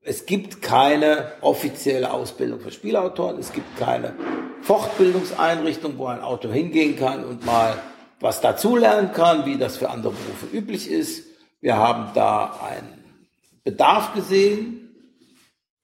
es 0.02 0.26
gibt 0.26 0.62
keine 0.62 1.34
offizielle 1.42 2.12
Ausbildung 2.12 2.60
für 2.60 2.72
Spielautoren, 2.72 3.38
es 3.38 3.54
gibt 3.54 3.78
keine 3.78 4.14
Fortbildungseinrichtung, 4.62 5.98
wo 5.98 6.08
ein 6.08 6.22
Autor 6.22 6.52
hingehen 6.52 6.98
kann 6.98 7.24
und 7.24 7.46
mal 7.46 7.76
was 8.20 8.42
dazulernen 8.42 9.12
kann, 9.12 9.46
wie 9.46 9.58
das 9.58 9.78
für 9.78 9.90
andere 9.90 10.14
Berufe 10.14 10.46
üblich 10.56 10.90
ist. 10.90 11.26
Wir 11.62 11.78
haben 11.78 12.14
da 12.14 12.60
einen 12.62 13.28
Bedarf 13.64 14.14
gesehen, 14.14 14.96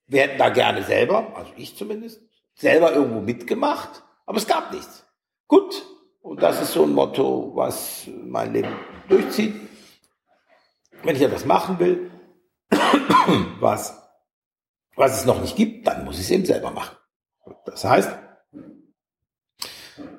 wir 0.07 0.21
hätten 0.21 0.37
da 0.37 0.49
gerne 0.49 0.83
selber, 0.83 1.35
also 1.35 1.51
ich 1.57 1.75
zumindest, 1.75 2.21
selber 2.53 2.93
irgendwo 2.93 3.21
mitgemacht, 3.21 4.03
aber 4.25 4.37
es 4.37 4.47
gab 4.47 4.71
nichts. 4.71 5.05
Gut, 5.47 5.85
und 6.21 6.41
das 6.41 6.61
ist 6.61 6.73
so 6.73 6.83
ein 6.83 6.93
Motto, 6.93 7.51
was 7.55 8.07
mein 8.07 8.53
Leben 8.53 8.73
durchzieht. 9.09 9.55
Wenn 11.03 11.15
ich 11.15 11.21
etwas 11.21 11.45
machen 11.45 11.79
will, 11.79 12.11
was 13.59 14.05
was 14.95 15.19
es 15.19 15.25
noch 15.25 15.41
nicht 15.41 15.55
gibt, 15.55 15.87
dann 15.87 16.05
muss 16.05 16.15
ich 16.15 16.25
es 16.25 16.31
eben 16.31 16.45
selber 16.45 16.71
machen. 16.71 16.95
Das 17.65 17.83
heißt, 17.83 18.17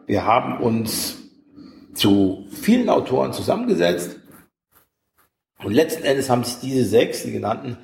wir 0.07 0.25
haben 0.25 0.61
uns 0.61 1.17
zu 1.97 2.47
vielen 2.51 2.89
Autoren 2.89 3.33
zusammengesetzt 3.33 4.17
und 5.63 5.73
letzten 5.73 6.05
Endes 6.05 6.29
haben 6.31 6.45
sich 6.45 6.59
diese 6.61 6.85
sechs, 6.85 7.23
die 7.23 7.33
genannten, 7.33 7.79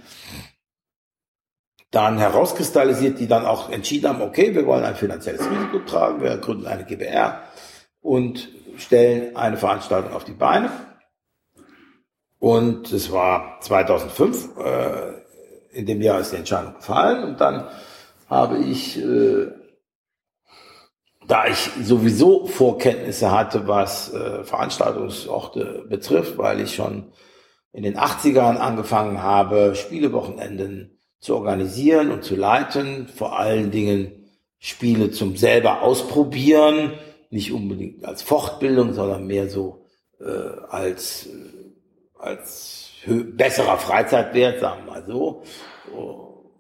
dann 1.91 2.19
herauskristallisiert, 2.19 3.19
die 3.19 3.27
dann 3.27 3.45
auch 3.45 3.71
entschieden 3.71 4.09
haben, 4.09 4.23
okay, 4.23 4.55
wir 4.55 4.67
wollen 4.67 4.85
ein 4.85 4.97
finanzielles 4.97 5.49
Risiko 5.49 5.81
tragen, 5.81 6.23
wir 6.23 6.39
gründen 6.39 6.67
eine 6.67 6.85
GBR 6.85 7.43
und 8.01 8.49
stellen 8.79 9.37
eine 9.37 9.57
Veranstaltung 9.57 10.13
auf 10.13 10.25
die 10.25 10.33
Beine. 10.33 10.71
Und 12.39 12.91
es 12.93 13.13
war 13.13 13.61
2005, 13.61 14.57
äh, 14.59 15.79
in 15.79 15.87
dem 15.87 16.01
Jahr 16.03 16.21
ist 16.21 16.33
die 16.33 16.37
Entscheidung 16.37 16.75
gefallen 16.75 17.25
und 17.25 17.41
dann 17.41 17.69
habe 18.29 18.59
ich, 18.59 18.99
äh, 18.99 19.49
da 21.33 21.47
ich 21.47 21.71
sowieso 21.83 22.45
Vorkenntnisse 22.45 23.31
hatte, 23.31 23.67
was 23.67 24.13
äh, 24.13 24.45
Veranstaltungsorte 24.45 25.87
betrifft, 25.89 26.37
weil 26.37 26.61
ich 26.61 26.75
schon 26.75 27.11
in 27.73 27.85
den 27.85 27.97
80ern 27.97 28.59
angefangen 28.59 29.23
habe, 29.23 29.75
Spielewochenenden 29.75 30.99
zu 31.21 31.35
organisieren 31.35 32.11
und 32.11 32.23
zu 32.23 32.37
leiten, 32.37 33.09
vor 33.09 33.39
allen 33.39 33.71
Dingen 33.71 34.27
Spiele 34.59 35.11
zum 35.11 35.37
selber 35.37 35.81
ausprobieren, 35.81 36.93
nicht 37.31 37.51
unbedingt 37.51 38.05
als 38.05 38.21
Fortbildung, 38.21 38.93
sondern 38.93 39.27
mehr 39.27 39.49
so 39.49 39.87
äh, 40.21 40.27
als, 40.69 41.29
äh, 41.29 42.21
als 42.21 42.91
besserer 43.07 43.79
Freizeitwert, 43.79 44.61
sagen 44.61 44.85
wir 44.85 44.93
mal 44.93 45.05
so. 45.07 45.45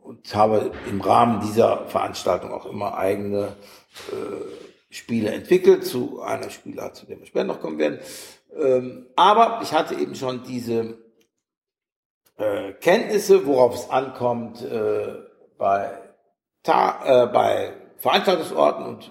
Und 0.02 0.34
habe 0.34 0.72
im 0.88 1.02
Rahmen 1.02 1.42
dieser 1.42 1.86
Veranstaltung 1.88 2.52
auch 2.52 2.64
immer 2.64 2.96
eigene 2.96 3.54
äh, 4.10 4.94
Spiele 4.94 5.30
entwickelt, 5.30 5.86
zu 5.86 6.20
einer 6.20 6.50
Spielart, 6.50 6.96
zu 6.96 7.06
der 7.06 7.18
wir 7.18 7.26
später 7.26 7.44
noch 7.44 7.60
kommen 7.60 7.78
werden. 7.78 7.98
Ähm, 8.56 9.06
aber 9.16 9.60
ich 9.62 9.72
hatte 9.72 9.94
eben 9.94 10.14
schon 10.14 10.42
diese 10.44 10.98
äh, 12.36 12.72
Kenntnisse, 12.72 13.46
worauf 13.46 13.74
es 13.74 13.90
ankommt 13.90 14.62
äh, 14.62 15.14
bei, 15.56 15.98
Ta 16.62 17.24
äh, 17.24 17.26
bei 17.26 17.72
Veranstaltungsorten 17.98 18.84
und 18.84 19.10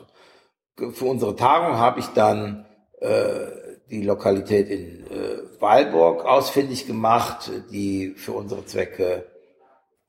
für 0.95 1.05
unsere 1.05 1.35
Tagung 1.35 1.77
habe 1.77 1.99
ich 1.99 2.07
dann 2.07 2.65
äh, 2.99 3.47
die 3.89 4.03
Lokalität 4.03 4.69
in 4.69 5.05
äh, 5.07 5.61
Weilburg 5.61 6.25
ausfindig 6.25 6.87
gemacht, 6.87 7.51
die 7.71 8.13
für 8.15 8.31
unsere 8.31 8.65
Zwecke 8.65 9.25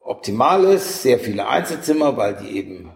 optimal 0.01 0.65
ist. 0.65 1.03
Sehr 1.03 1.19
viele 1.19 1.49
Einzelzimmer, 1.49 2.17
weil 2.17 2.37
die 2.37 2.57
eben 2.57 2.93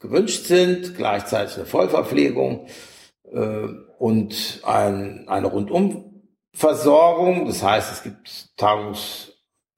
gewünscht 0.00 0.46
sind, 0.46 0.96
gleichzeitig 0.96 1.56
eine 1.56 1.66
Vollverpflegung 1.66 2.66
äh, 3.30 3.68
und 3.98 4.62
ein, 4.64 5.28
eine 5.28 5.46
Rundumversorgung. 5.46 7.46
Das 7.46 7.62
heißt, 7.62 7.92
es 7.92 8.02
gibt 8.02 8.56
Tagungs 8.56 9.28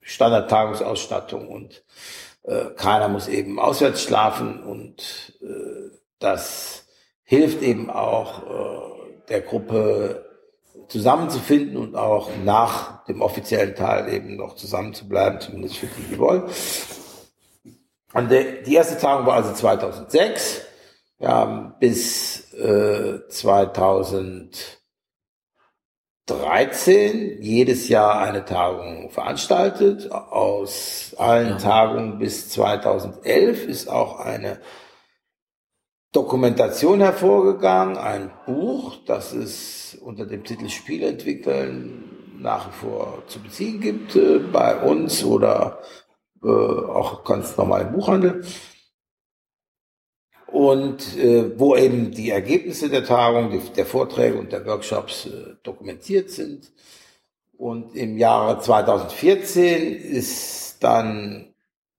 Standard-Tagungsausstattung 0.05 1.49
und 1.49 1.85
äh, 2.43 2.66
keiner 2.77 3.09
muss 3.09 3.28
eben 3.28 3.61
auswärts 3.61 4.03
schlafen 4.03 4.62
und 4.62 5.39
äh, 5.43 5.90
das 6.19 6.86
hilft 7.23 7.62
eben 7.62 7.89
auch 7.89 8.43
äh, 8.43 9.28
der 9.28 9.43
Gruppe 9.43 10.28
zusammenzufinden 10.89 11.77
und 11.77 11.94
auch 11.94 12.31
nach 12.44 13.05
dem 13.05 13.23
offiziellen 13.23 13.74
Teil 13.74 14.12
eben 14.12 14.36
noch 14.36 14.57
zusammenzubleiben, 14.57 15.40
zumindest 15.40 15.77
für 15.77 15.86
die, 15.86 16.03
die 16.03 16.19
wollen. 16.19 16.43
Und 18.14 18.30
die 18.30 18.74
erste 18.74 18.98
Tagung 18.98 19.26
war 19.26 19.34
also 19.34 19.52
2006. 19.52 20.62
Wir 21.18 21.28
haben 21.28 21.74
bis 21.78 22.52
äh, 22.55 23.28
2000 23.28 24.82
13 26.26 27.43
jedes 27.43 27.89
Jahr 27.89 28.20
eine 28.20 28.44
Tagung 28.44 29.10
veranstaltet. 29.10 30.10
Aus 30.12 31.14
allen 31.18 31.51
ja. 31.51 31.56
Tagungen 31.56 32.18
bis 32.18 32.48
2011 32.51 33.66
ist 33.66 33.89
auch 33.89 34.20
eine 34.20 34.60
Dokumentation 36.12 37.01
hervorgegangen, 37.01 37.97
ein 37.97 38.30
Buch, 38.47 38.97
das 39.06 39.32
es 39.32 39.98
unter 40.01 40.26
dem 40.26 40.44
Titel 40.44 40.68
Spiel 40.68 41.02
entwickeln 41.02 42.09
nach 42.39 42.68
wie 42.68 42.86
vor 42.86 43.22
zu 43.28 43.40
beziehen 43.40 43.80
gibt 43.80 44.16
äh, 44.16 44.39
bei 44.39 44.76
uns 44.76 45.24
oder 45.24 45.78
äh, 46.43 46.48
auch 46.48 47.24
ganz 47.24 47.56
normal 47.56 47.82
im 47.82 47.93
Buchhandel 47.93 48.44
und 50.52 51.16
äh, 51.16 51.59
wo 51.59 51.74
eben 51.77 52.10
die 52.10 52.31
Ergebnisse 52.31 52.90
der 52.90 53.05
Tagung, 53.05 53.51
die, 53.51 53.60
der 53.74 53.86
Vorträge 53.86 54.39
und 54.39 54.52
der 54.52 54.66
Workshops 54.66 55.27
äh, 55.27 55.55
dokumentiert 55.62 56.31
sind. 56.31 56.70
Und 57.56 57.97
im 57.97 58.19
Jahre 58.19 58.60
2014 58.60 59.94
ist 59.94 60.77
dann 60.81 61.55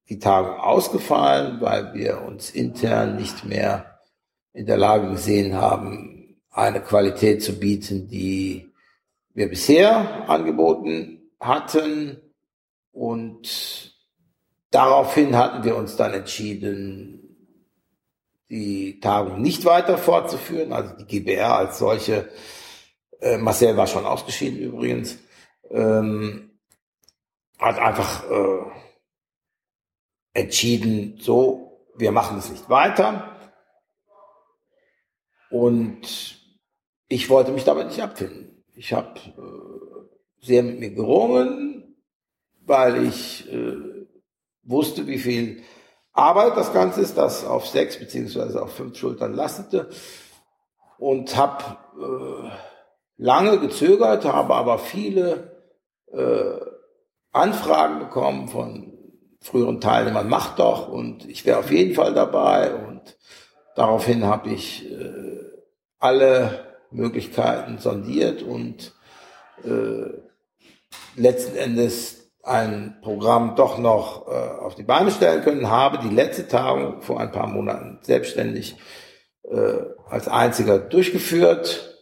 die 0.10 0.20
Tagung 0.20 0.60
ausgefallen, 0.60 1.62
weil 1.62 1.94
wir 1.94 2.22
uns 2.22 2.52
intern 2.52 3.16
nicht 3.16 3.44
mehr 3.46 4.00
in 4.54 4.68
der 4.68 4.78
Lage 4.78 5.10
gesehen 5.10 5.56
haben, 5.56 6.38
eine 6.52 6.82
Qualität 6.82 7.42
zu 7.42 7.54
bieten, 7.54 8.08
die 8.08 8.72
wir 9.34 9.50
bisher 9.50 10.30
angeboten 10.30 11.32
hatten. 11.40 12.18
Und 12.92 13.93
daraufhin 14.74 15.38
hatten 15.38 15.64
wir 15.64 15.76
uns 15.76 15.96
dann 15.96 16.14
entschieden, 16.14 17.24
die 18.50 19.00
Tagung 19.00 19.42
nicht 19.42 19.66
weiter 19.66 19.98
fortzuführen, 19.98 20.74
also 20.74 20.96
die 20.96 21.06
GBR 21.06 21.56
als 21.56 21.80
solche. 21.80 22.30
Äh, 23.20 23.38
Marcel 23.38 23.78
war 23.78 23.88
schon 23.88 24.06
ausgeschieden 24.06 24.60
übrigens. 24.60 25.18
Ähm, 25.70 26.52
hat 27.58 27.80
einfach 27.80 28.30
äh, 28.30 28.66
entschieden, 30.34 31.18
so, 31.20 31.88
wir 31.96 32.12
machen 32.12 32.38
es 32.38 32.50
nicht 32.50 32.70
weiter. 32.70 33.38
Und 35.50 36.40
ich 37.08 37.30
wollte 37.30 37.52
mich 37.52 37.64
damit 37.64 37.88
nicht 37.88 38.02
abfinden. 38.02 38.64
Ich 38.76 38.92
habe 38.92 39.20
äh, 39.20 40.46
sehr 40.46 40.64
mit 40.64 40.80
mir 40.80 40.92
gerungen, 40.92 41.96
weil 42.66 43.06
ich 43.06 43.52
äh, 43.52 43.93
wusste, 44.64 45.08
wie 45.08 45.20
viel 45.20 45.64
Arbeit 46.14 46.56
das 46.58 46.74
Ganze 46.74 47.02
ist, 47.02 47.18
das 47.18 47.46
auf 47.46 47.68
sechs 47.68 47.98
beziehungsweise 47.98 48.62
auf 48.62 48.76
fünf 48.76 48.98
Schultern 48.98 49.34
lastete. 49.34 49.90
Und 50.98 51.36
habe 51.36 51.78
äh, 52.00 52.50
lange 53.18 53.60
gezögert, 53.60 54.26
habe 54.26 54.54
aber 54.54 54.80
viele 54.80 55.52
äh, 56.12 56.60
Anfragen 57.32 58.00
bekommen 58.00 58.48
von 58.48 58.94
früheren 59.42 59.82
Teilnehmern, 59.82 60.30
macht 60.30 60.60
doch. 60.60 60.88
Und 60.88 61.28
ich 61.28 61.46
wäre 61.46 61.60
auf 61.60 61.72
jeden 61.72 61.96
Fall 61.96 62.14
dabei. 62.14 62.74
Und 62.76 63.18
daraufhin 63.76 64.26
habe 64.26 64.50
ich 64.50 64.90
äh, 64.90 65.40
alle 66.00 66.78
Möglichkeiten 66.92 67.80
sondiert. 67.80 68.44
Und 68.44 68.94
äh, 69.64 70.14
letzten 71.16 71.58
Endes 71.58 72.23
ein 72.44 72.98
Programm 73.02 73.56
doch 73.56 73.78
noch 73.78 74.28
äh, 74.28 74.32
auf 74.32 74.76
die 74.76 74.84
Beine 74.84 75.12
stellen 75.12 75.44
können, 75.44 75.70
habe 75.70 76.00
die 76.00 76.14
letzte 76.14 76.48
Tagung 76.48 77.02
vor 77.02 77.20
ein 77.20 77.32
paar 77.32 77.48
Monaten 77.48 78.00
selbstständig 78.02 78.76
äh, 79.50 79.80
als 80.10 80.28
einziger 80.28 80.78
durchgeführt 80.78 81.98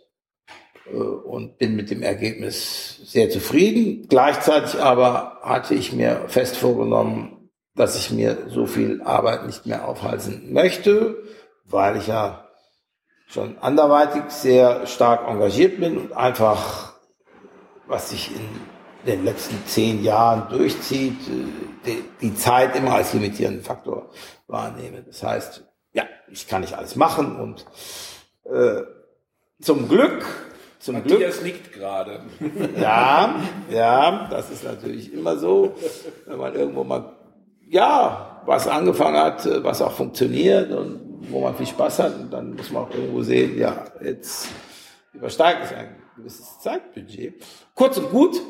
äh, 0.88 0.95
und 0.95 1.59
bin 1.59 1.76
mit 1.76 1.91
dem 1.91 2.01
Ergebnis 2.01 2.99
sehr 3.05 3.30
zufrieden. 3.30 4.07
Gleichzeitig 4.09 4.81
aber 4.81 5.38
hatte 5.43 5.76
ich 5.76 5.93
mir 5.93 6.23
fest 6.27 6.57
vorgenommen, 6.57 7.49
dass 7.76 7.95
ich 7.95 8.09
mir 8.11 8.47
so 8.47 8.65
viel 8.65 9.01
Arbeit 9.03 9.45
nicht 9.45 9.68
mehr 9.68 9.88
aufhalten 9.88 10.51
möchte, 10.51 11.23
weil 11.65 11.97
ich 11.97 12.07
ja 12.07 12.47
schon 13.27 13.59
anderweitig 13.59 14.23
sehr 14.30 14.88
stark 14.88 15.27
engagiert 15.27 15.80
bin 15.80 15.97
und 15.97 16.13
einfach, 16.13 16.93
was 17.88 18.09
sich 18.09 18.35
in 18.35 18.70
den 19.06 19.26
letzten 19.26 19.65
zehn 19.65 20.03
Jahren 20.03 20.49
durchzieht, 20.49 21.18
äh, 21.28 21.86
die, 21.86 22.03
die 22.22 22.36
Zeit 22.36 22.76
immer 22.76 22.95
als 22.95 23.14
limitierenden 23.14 23.64
Faktor 23.64 24.10
wahrnehme. 24.48 25.03
Das 25.03 25.23
heißt, 25.23 25.64
ja, 25.94 26.03
ich 26.30 26.48
kann 26.48 26.61
nicht 26.61 26.73
alles 26.73 26.95
machen 26.95 27.36
und 27.36 27.65
äh, 28.45 28.82
zum 29.61 29.88
Glück, 29.88 30.26
zum 30.80 30.95
Matthias 30.95 31.41
Glück. 31.41 31.44
nickt 31.44 31.73
gerade. 31.73 32.22
Ja, 32.80 33.36
ja, 33.69 34.28
das 34.30 34.49
ist 34.49 34.64
natürlich 34.64 35.14
immer 35.14 35.38
so, 35.38 35.76
wenn 36.26 36.38
man 36.38 36.56
irgendwo 36.56 36.84
mal, 36.84 37.15
ja, 37.68 38.41
was 38.45 38.68
angefangen 38.68 39.18
hat, 39.18 39.45
äh, 39.45 39.64
was 39.64 39.82
auch 39.82 39.91
funktioniert 39.91 40.72
und 40.72 41.28
wo 41.30 41.41
man 41.41 41.56
viel 41.56 41.68
Spaß 41.68 41.99
hat, 41.99 42.15
und 42.15 42.32
dann 42.32 42.56
muss 42.56 42.72
man 42.72 42.84
auch 42.84 42.94
irgendwo 42.94 43.22
sehen, 43.22 43.57
ja, 43.57 43.86
jetzt 44.03 44.48
übersteigt 45.14 45.65
es 45.65 45.73
ein 45.73 45.95
gewisses 46.18 46.60
Zeitbudget. 46.60 47.44
Kurz 47.76 47.98
und 47.98 48.10
gut, 48.10 48.41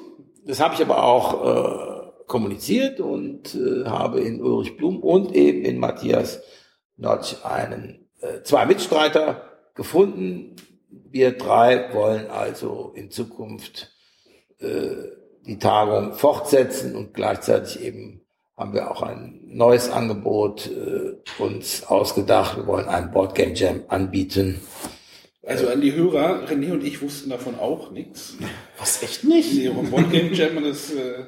das 0.45 0.59
habe 0.59 0.75
ich 0.75 0.81
aber 0.81 1.03
auch 1.03 1.45
äh, 1.45 2.01
kommuniziert 2.27 2.99
und 2.99 3.55
äh, 3.55 3.85
habe 3.85 4.21
in 4.21 4.41
Ulrich 4.41 4.77
Blum 4.77 4.99
und 5.01 5.35
eben 5.35 5.65
in 5.65 5.77
Matthias 5.77 6.41
Notch 6.97 7.43
einen, 7.43 8.07
äh, 8.21 8.41
zwei 8.43 8.65
Mitstreiter 8.65 9.49
gefunden. 9.75 10.55
Wir 10.89 11.37
drei 11.37 11.93
wollen 11.93 12.29
also 12.29 12.93
in 12.95 13.11
Zukunft 13.11 13.93
äh, 14.59 15.09
die 15.45 15.59
Tagung 15.59 16.13
fortsetzen 16.13 16.95
und 16.95 17.13
gleichzeitig 17.13 17.83
eben 17.83 18.21
haben 18.55 18.73
wir 18.73 18.91
auch 18.91 19.01
ein 19.01 19.41
neues 19.47 19.89
Angebot 19.89 20.69
äh, 20.69 21.41
uns 21.41 21.83
ausgedacht. 21.83 22.57
Wir 22.57 22.67
wollen 22.67 22.87
einen 22.87 23.11
Boardgame 23.11 23.53
Jam 23.53 23.81
anbieten. 23.87 24.61
Also 25.43 25.67
an 25.69 25.81
die 25.81 25.93
Hörer, 25.93 26.45
René 26.47 26.71
und 26.71 26.83
ich 26.83 27.01
wussten 27.01 27.31
davon 27.31 27.59
auch 27.59 27.91
nichts. 27.91 28.35
Was, 28.81 29.03
echt 29.03 29.23
nicht? 29.23 29.53
Nee, 29.53 29.69
Boardgame 29.69 30.33
Jam, 30.33 30.63
das... 30.63 30.91
Äh, 30.91 31.25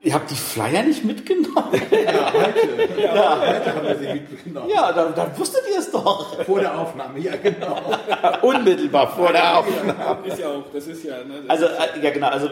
Ihr 0.00 0.14
habt 0.14 0.30
die 0.30 0.36
Flyer 0.36 0.82
nicht 0.84 1.04
mitgenommen? 1.04 1.72
Ja, 1.90 2.32
heute. 2.32 3.02
Ja, 3.02 3.40
heute 3.40 3.74
haben 3.74 3.86
wir 3.86 3.96
sie 3.98 4.20
mitgenommen. 4.20 4.70
Ja, 4.72 4.92
dann, 4.92 5.14
dann 5.14 5.36
wusstet 5.38 5.62
ihr 5.72 5.78
es 5.78 5.90
doch. 5.90 6.44
Vor 6.44 6.60
der 6.60 6.78
Aufnahme, 6.78 7.18
ja 7.18 7.34
genau. 7.36 7.80
Unmittelbar 8.42 9.08
vor 9.08 9.32
der 9.32 9.58
Aufnahme. 9.58 10.26
ist 10.26 10.38
ja 10.38 10.48
auch, 10.48 10.64
das 10.72 10.86
ist 10.86 11.04
ja... 11.04 11.24
Ne, 11.24 11.42
das 11.46 11.50
Also, 11.50 11.66
äh, 11.66 12.04
ja 12.04 12.10
genau, 12.10 12.28
also 12.28 12.50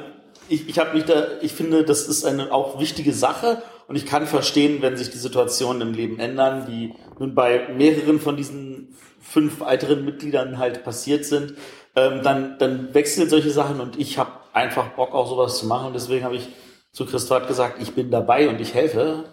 ich, 0.48 0.68
ich 0.68 0.78
habe 0.78 0.94
mich 0.94 1.04
da, 1.04 1.26
ich 1.40 1.52
finde, 1.52 1.84
das 1.84 2.06
ist 2.06 2.24
eine 2.24 2.52
auch 2.52 2.80
wichtige 2.80 3.12
Sache 3.12 3.62
und 3.88 3.96
ich 3.96 4.06
kann 4.06 4.26
verstehen, 4.26 4.82
wenn 4.82 4.96
sich 4.96 5.10
die 5.10 5.18
Situationen 5.18 5.82
im 5.82 5.94
Leben 5.94 6.18
ändern, 6.18 6.66
die 6.68 6.94
nun 7.18 7.34
bei 7.34 7.68
mehreren 7.76 8.20
von 8.20 8.36
diesen 8.36 8.96
fünf 9.20 9.60
weiteren 9.60 10.04
Mitgliedern 10.04 10.58
halt 10.58 10.84
passiert 10.84 11.24
sind, 11.24 11.54
ähm, 11.96 12.22
dann, 12.22 12.58
dann 12.58 12.94
wechseln 12.94 13.28
solche 13.28 13.50
Sachen 13.50 13.80
und 13.80 13.98
ich 13.98 14.18
habe 14.18 14.30
einfach 14.52 14.88
Bock 14.90 15.14
auch 15.14 15.28
sowas 15.28 15.58
zu 15.58 15.66
machen 15.66 15.88
und 15.88 15.92
deswegen 15.94 16.24
habe 16.24 16.36
ich 16.36 16.48
zu 16.92 17.06
Christoph 17.06 17.46
gesagt, 17.46 17.80
ich 17.82 17.94
bin 17.94 18.10
dabei 18.10 18.48
und 18.48 18.60
ich 18.60 18.74
helfe 18.74 19.24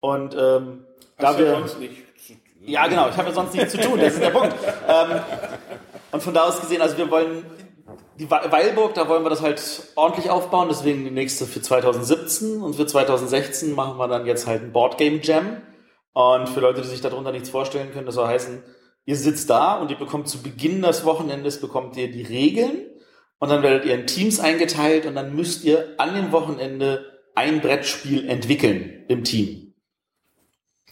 und 0.00 0.34
ähm, 0.34 0.84
da 1.18 1.28
hast 1.28 1.38
du 1.38 1.44
wir 1.44 1.52
sonst 1.52 1.80
nicht 1.80 2.10
ja, 2.62 2.86
genau. 2.86 3.08
Ich 3.08 3.16
habe 3.16 3.28
ja 3.28 3.34
sonst 3.34 3.54
nichts 3.54 3.72
zu 3.72 3.80
tun. 3.80 3.98
Das 3.98 4.14
ist 4.14 4.22
der 4.22 4.30
Punkt. 4.30 4.54
Ähm, 4.88 5.20
und 6.12 6.22
von 6.22 6.34
da 6.34 6.44
aus 6.44 6.60
gesehen, 6.60 6.82
also 6.82 6.96
wir 6.98 7.10
wollen 7.10 7.44
die 8.18 8.30
Weilburg, 8.30 8.94
da 8.94 9.08
wollen 9.08 9.24
wir 9.24 9.30
das 9.30 9.40
halt 9.40 9.62
ordentlich 9.94 10.30
aufbauen. 10.30 10.68
Deswegen 10.68 11.04
die 11.04 11.10
nächste 11.10 11.46
für 11.46 11.62
2017 11.62 12.60
und 12.60 12.76
für 12.76 12.86
2016 12.86 13.74
machen 13.74 13.96
wir 13.96 14.08
dann 14.08 14.26
jetzt 14.26 14.46
halt 14.46 14.62
ein 14.62 14.72
Boardgame 14.72 15.20
Jam. 15.22 15.62
Und 16.12 16.48
für 16.48 16.60
Leute, 16.60 16.82
die 16.82 16.88
sich 16.88 17.00
darunter 17.00 17.32
nichts 17.32 17.48
vorstellen 17.48 17.92
können, 17.92 18.06
das 18.06 18.16
soll 18.16 18.26
heißen, 18.26 18.62
ihr 19.10 19.16
sitzt 19.16 19.50
da 19.50 19.74
und 19.74 19.90
ihr 19.90 19.98
bekommt 19.98 20.28
zu 20.28 20.40
Beginn 20.40 20.82
des 20.82 21.04
Wochenendes 21.04 21.60
bekommt 21.60 21.96
ihr 21.96 22.12
die 22.12 22.22
Regeln 22.22 22.86
und 23.40 23.50
dann 23.50 23.64
werdet 23.64 23.84
ihr 23.84 23.94
in 23.94 24.06
Teams 24.06 24.38
eingeteilt 24.38 25.04
und 25.04 25.16
dann 25.16 25.34
müsst 25.34 25.64
ihr 25.64 25.94
an 25.98 26.14
dem 26.14 26.30
Wochenende 26.30 27.06
ein 27.34 27.60
Brettspiel 27.60 28.28
entwickeln 28.28 29.04
im 29.08 29.24
Team. 29.24 29.74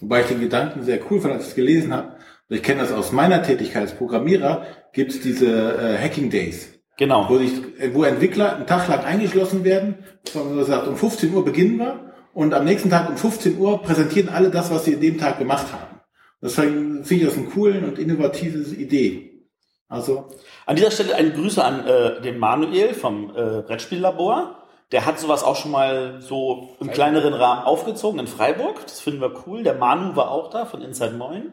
Wobei 0.01 0.23
ich 0.23 0.27
den 0.27 0.41
Gedanken 0.41 0.83
sehr 0.83 0.99
cool 1.09 1.21
fand, 1.21 1.35
als 1.35 1.45
ich 1.45 1.49
es 1.51 1.55
gelesen 1.55 1.93
habe. 1.93 2.17
Ich 2.49 2.65
kenne 2.65 2.81
das 2.81 2.91
aus 2.91 3.13
meiner 3.13 3.45
Tätigkeit 3.45 3.83
als 3.83 3.95
Programmierer, 3.95 4.67
gibt 4.93 5.13
es 5.13 5.21
diese 5.21 5.47
äh, 5.47 5.99
Hacking 5.99 6.31
Days, 6.31 6.71
Genau. 6.97 7.29
wo, 7.29 7.39
sich, 7.39 7.53
wo 7.93 8.03
Entwickler 8.03 8.57
einen 8.57 8.67
Tag 8.67 8.89
lang 8.89 9.05
eingeschlossen 9.05 9.63
werden. 9.63 9.95
So 10.29 10.65
sagt, 10.65 10.89
um 10.89 10.97
15 10.97 11.33
Uhr 11.33 11.45
beginnen 11.45 11.79
wir 11.79 12.15
und 12.35 12.53
am 12.53 12.65
nächsten 12.65 12.91
Tag 12.91 13.09
um 13.11 13.17
15 13.17 13.59
Uhr 13.59 13.81
präsentieren 13.81 14.29
alle 14.29 14.51
das, 14.51 14.73
was 14.73 14.87
sie 14.87 14.95
in 14.95 15.01
dem 15.01 15.19
Tag 15.19 15.39
gemacht 15.39 15.73
haben. 15.73 15.98
Deswegen 16.41 17.05
finde 17.05 17.25
ich 17.25 17.31
das 17.31 17.37
eine 17.39 17.47
coole 17.47 17.81
und 17.81 17.99
innovative 17.99 18.75
Idee. 18.75 19.47
Also, 19.89 20.27
An 20.67 20.77
dieser 20.77 20.91
Stelle 20.91 21.15
eine 21.15 21.33
Grüße 21.33 21.65
an 21.65 21.87
äh, 21.87 22.21
den 22.21 22.39
Manuel 22.39 22.95
vom 22.95 23.31
äh, 23.31 23.63
Brettspiellabor. 23.63 24.55
Der 24.93 25.05
hat 25.05 25.19
sowas 25.19 25.43
auch 25.43 25.57
schon 25.57 25.71
mal 25.71 26.21
so 26.21 26.71
im 26.81 26.91
kleineren 26.91 27.35
Rahmen 27.35 27.65
aufgezogen 27.65 28.21
in 28.21 28.27
Freiburg. 28.27 28.83
Das 28.85 29.01
finden 29.01 29.21
wir 29.21 29.35
cool. 29.47 29.63
Der 29.63 29.75
Manu 29.75 30.17
war 30.17 30.31
auch 30.31 30.51
da 30.51 30.65
von 30.65 30.81
Inside 30.83 31.15
Moin. 31.15 31.53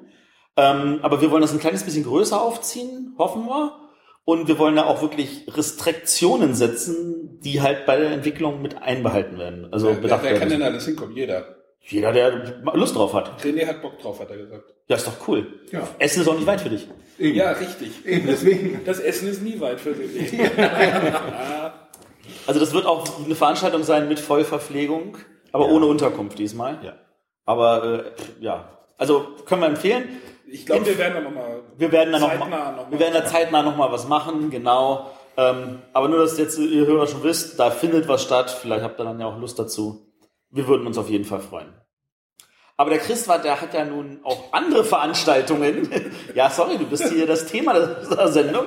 Ähm, 0.57 0.99
aber 1.01 1.21
wir 1.21 1.31
wollen 1.31 1.41
das 1.41 1.51
ein 1.51 1.59
kleines 1.59 1.83
bisschen 1.83 2.03
größer 2.05 2.41
aufziehen, 2.41 3.13
hoffen 3.17 3.45
wir. 3.45 3.77
Und 4.23 4.47
wir 4.47 4.57
wollen 4.57 4.75
da 4.75 4.85
auch 4.85 5.01
wirklich 5.01 5.45
Restriktionen 5.55 6.55
setzen, 6.55 7.39
die 7.41 7.61
halt 7.61 7.85
bei 7.85 7.97
der 7.97 8.11
Entwicklung 8.11 8.61
mit 8.61 8.81
einbehalten 8.81 9.37
werden. 9.37 9.67
Also 9.71 9.89
Wer, 9.89 9.95
bedacht 9.95 10.23
wer 10.23 10.39
kann 10.39 10.49
denn 10.49 10.63
alles 10.63 10.85
hinkommen? 10.85 11.15
Jeder. 11.15 11.57
Jeder, 11.87 12.11
der 12.11 12.61
Lust 12.73 12.95
drauf 12.95 13.13
hat. 13.13 13.41
René 13.43 13.67
hat 13.67 13.81
Bock 13.81 13.99
drauf, 13.99 14.19
hat 14.19 14.29
er 14.31 14.37
gesagt. 14.37 14.73
Ja, 14.87 14.95
ist 14.95 15.07
doch 15.07 15.27
cool. 15.27 15.47
ja, 15.71 15.87
Essen 15.99 16.21
ist 16.21 16.27
auch 16.27 16.35
nicht 16.35 16.47
weit 16.47 16.61
für 16.61 16.69
dich. 16.69 16.87
eben, 17.19 17.35
Ja, 17.37 17.51
richtig. 17.51 18.05
eben 18.05 18.27
deswegen. 18.27 18.81
Das 18.85 18.99
Essen 18.99 19.27
ist 19.27 19.41
nie 19.41 19.59
weit 19.59 19.79
für 19.79 19.91
René. 19.91 20.51
Also 22.47 22.59
das 22.59 22.73
wird 22.73 22.85
auch 22.85 23.05
eine 23.23 23.35
Veranstaltung 23.35 23.83
sein 23.83 24.07
mit 24.07 24.19
Vollverpflegung, 24.19 25.17
aber 25.51 25.67
ohne 25.69 25.85
Unterkunft 25.85 26.37
diesmal. 26.37 26.79
Ja. 26.83 26.93
Aber 27.45 28.05
äh, 28.05 28.43
ja, 28.43 28.69
also 28.97 29.27
können 29.45 29.61
wir 29.61 29.67
empfehlen. 29.67 30.09
Ich 30.47 30.65
glaube, 30.65 30.85
wir 30.85 30.97
werden 30.97 31.15
da 31.15 31.21
nochmal. 31.21 31.61
Wir 31.77 31.91
werden 31.91 32.13
da 32.13 32.19
noch 32.19 32.29
Zeitnah 32.29 32.45
mal, 32.45 32.75
noch 32.75 32.91
wir 32.91 32.99
werden 32.99 33.13
da 33.13 33.23
was 33.23 33.31
zeitnah 33.31 33.63
noch 33.63 33.75
mal 33.75 33.91
was 33.91 34.07
machen, 34.07 34.49
genau. 34.51 35.09
Ähm, 35.37 35.79
aber 35.91 36.07
nur, 36.07 36.19
dass 36.19 36.37
jetzt 36.37 36.57
ihr 36.59 36.85
Hörer 36.85 37.07
schon 37.07 37.23
wisst, 37.23 37.59
da 37.59 37.71
findet 37.71 38.07
was 38.07 38.23
statt. 38.23 38.49
Vielleicht 38.51 38.83
habt 38.83 38.99
ihr 38.99 39.03
dann 39.03 39.19
ja 39.19 39.25
auch 39.25 39.37
Lust 39.39 39.57
dazu. 39.59 40.04
Wir 40.55 40.67
würden 40.67 40.87
uns 40.87 40.97
auf 40.97 41.09
jeden 41.09 41.25
Fall 41.25 41.41
freuen. 41.41 41.73
Aber 42.77 42.89
der 42.89 42.99
Christwart, 42.99 43.43
der 43.43 43.61
hat 43.61 43.73
ja 43.73 43.85
nun 43.85 44.19
auch 44.23 44.51
andere 44.53 44.83
Veranstaltungen. 44.85 45.89
ja, 46.35 46.49
sorry, 46.49 46.77
du 46.77 46.85
bist 46.85 47.07
hier 47.09 47.27
das 47.27 47.45
Thema 47.45 47.73
der 47.73 48.27
Sendung. 48.31 48.65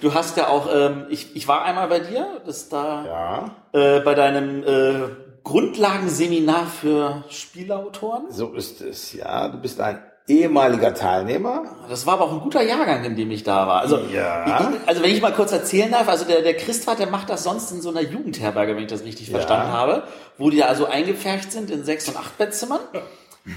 Du 0.00 0.14
hast 0.14 0.36
ja 0.36 0.48
auch, 0.48 0.68
ähm, 0.72 1.06
ich, 1.10 1.34
ich 1.36 1.46
war 1.48 1.62
einmal 1.64 1.88
bei 1.88 2.00
dir, 2.00 2.40
das 2.44 2.68
da 2.68 3.04
Ja, 3.06 3.56
äh, 3.72 4.00
bei 4.00 4.14
deinem 4.14 4.62
äh, 4.64 5.08
Grundlagenseminar 5.44 6.66
für 6.66 7.24
Spielautoren. 7.30 8.30
so 8.30 8.52
ist 8.54 8.80
es. 8.80 9.12
Ja, 9.12 9.48
du 9.48 9.58
bist 9.58 9.80
ein 9.80 10.02
ehemaliger 10.28 10.94
Teilnehmer. 10.94 11.64
Das 11.88 12.06
war 12.06 12.14
aber 12.14 12.24
auch 12.24 12.32
ein 12.32 12.40
guter 12.40 12.62
Jahrgang, 12.62 13.02
in 13.04 13.16
dem 13.16 13.30
ich 13.30 13.42
da 13.44 13.66
war. 13.66 13.80
Also, 13.80 13.98
Ja. 14.12 14.44
ich, 14.72 14.88
also 14.88 15.02
wenn 15.02 15.10
ich 15.10 15.20
mal 15.22 15.32
kurz 15.32 15.52
erzählen 15.52 15.90
darf, 15.90 16.08
also 16.08 16.24
der, 16.24 16.42
der 16.42 16.54
Christwart, 16.54 16.98
der 16.98 17.08
macht 17.08 17.30
das 17.30 17.44
sonst 17.44 17.70
in 17.72 17.80
so 17.80 17.88
einer 17.90 18.02
Jugendherberge, 18.02 18.76
wenn 18.76 18.82
ich 18.84 18.90
das 18.90 19.04
richtig 19.04 19.30
verstanden 19.30 19.72
habe, 19.72 20.04
wo 20.36 20.50
die 20.50 20.58
da 20.58 20.66
also 20.66 20.86
eingepfercht 20.86 21.50
sind 21.50 21.70
in 21.70 21.84
sechs- 21.84 22.08
und 22.08 22.16
acht 22.16 22.36
Bettzimmern. 22.38 22.80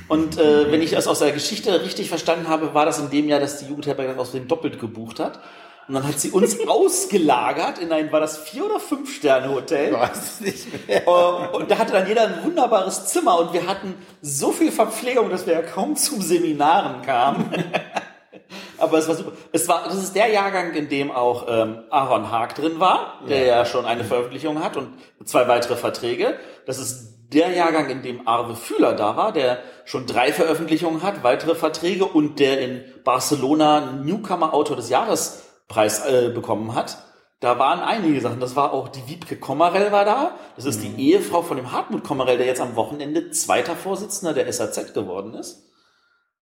Und 0.07 0.37
äh, 0.39 0.71
wenn 0.71 0.81
ich 0.81 0.91
das 0.91 1.07
aus 1.07 1.19
der 1.19 1.31
Geschichte 1.31 1.81
richtig 1.83 2.07
verstanden 2.07 2.47
habe, 2.47 2.73
war 2.73 2.85
das 2.85 2.99
in 2.99 3.09
dem 3.09 3.27
Jahr, 3.27 3.41
dass 3.41 3.57
die 3.57 3.65
Jugendherberge 3.65 4.13
das 4.13 4.19
aus 4.21 4.31
dem 4.31 4.47
doppelt 4.47 4.79
gebucht 4.79 5.19
hat. 5.19 5.39
Und 5.87 5.95
dann 5.95 6.07
hat 6.07 6.19
sie 6.19 6.31
uns 6.31 6.57
ausgelagert 6.67 7.79
in 7.79 7.91
ein, 7.91 8.11
war 8.11 8.19
das 8.19 8.37
Vier- 8.37 8.65
oder 8.65 8.79
Fünf-Sterne-Hotel? 8.79 9.93
weiß 9.93 10.17
es 10.17 10.41
nicht 10.41 10.87
mehr. 10.87 11.07
Äh, 11.07 11.55
Und 11.55 11.69
da 11.69 11.77
hatte 11.77 11.93
dann 11.93 12.07
jeder 12.07 12.23
ein 12.23 12.43
wunderbares 12.43 13.07
Zimmer 13.07 13.39
und 13.39 13.53
wir 13.53 13.67
hatten 13.67 13.95
so 14.21 14.51
viel 14.51 14.71
Verpflegung, 14.71 15.29
dass 15.29 15.45
wir 15.45 15.53
ja 15.53 15.61
kaum 15.61 15.95
zu 15.95 16.21
Seminaren 16.21 17.01
kamen. 17.01 17.51
Aber 18.77 18.97
es 18.97 19.07
war 19.07 19.15
super. 19.15 19.31
Es 19.51 19.67
war, 19.67 19.83
das 19.85 19.97
ist 19.97 20.15
der 20.15 20.27
Jahrgang, 20.29 20.73
in 20.73 20.89
dem 20.89 21.11
auch 21.11 21.45
ähm, 21.47 21.83
Aaron 21.91 22.31
Haag 22.31 22.55
drin 22.55 22.79
war, 22.79 23.19
der 23.29 23.45
ja. 23.45 23.65
schon 23.65 23.85
eine 23.85 24.03
Veröffentlichung 24.03 24.63
hat 24.63 24.75
und 24.75 24.89
zwei 25.23 25.47
weitere 25.47 25.75
Verträge. 25.75 26.35
Das 26.65 26.79
ist 26.79 27.11
der 27.31 27.51
Jahrgang, 27.51 27.89
in 27.89 28.01
dem 28.01 28.27
Arve 28.27 28.55
Fühler 28.55 28.93
da 28.93 29.15
war, 29.15 29.31
der 29.31 29.59
schon 29.85 30.07
drei 30.07 30.33
Veröffentlichungen 30.33 31.03
hat, 31.03 31.23
weitere 31.23 31.55
Verträge 31.55 32.05
und 32.05 32.39
der 32.39 32.59
in 32.59 32.83
Barcelona 33.03 33.99
Newcomer 34.03 34.53
Autor 34.53 34.75
des 34.75 34.89
Jahres 34.89 35.43
Preis 35.71 36.05
äh, 36.05 36.29
bekommen 36.29 36.75
hat. 36.75 36.97
Da 37.39 37.57
waren 37.57 37.79
einige 37.79 38.21
Sachen. 38.21 38.39
Das 38.39 38.55
war 38.55 38.73
auch 38.73 38.89
die 38.89 39.07
Wiebke 39.07 39.37
Kommerell 39.37 39.91
war 39.91 40.05
da. 40.05 40.35
Das 40.55 40.65
ist 40.65 40.83
die 40.83 40.95
Ehefrau 40.97 41.41
von 41.41 41.57
dem 41.57 41.71
Hartmut 41.71 42.03
Kommerell, 42.03 42.37
der 42.37 42.45
jetzt 42.45 42.61
am 42.61 42.75
Wochenende 42.75 43.31
zweiter 43.31 43.75
Vorsitzender 43.75 44.33
der 44.33 44.51
SAZ 44.51 44.93
geworden 44.93 45.33
ist. 45.33 45.67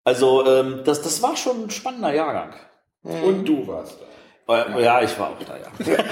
Also 0.04 0.46
ähm, 0.46 0.82
das, 0.84 1.02
das 1.02 1.22
war 1.22 1.38
schon 1.38 1.66
ein 1.66 1.70
spannender 1.70 2.14
Jahrgang. 2.14 2.54
Und 3.04 3.46
du 3.46 3.68
warst 3.68 3.98
da. 4.48 4.76
Äh, 4.76 4.84
ja, 4.84 5.02
ich 5.02 5.18
war 5.20 5.30
auch 5.30 5.44
da, 5.46 5.56
ja. 5.58 5.68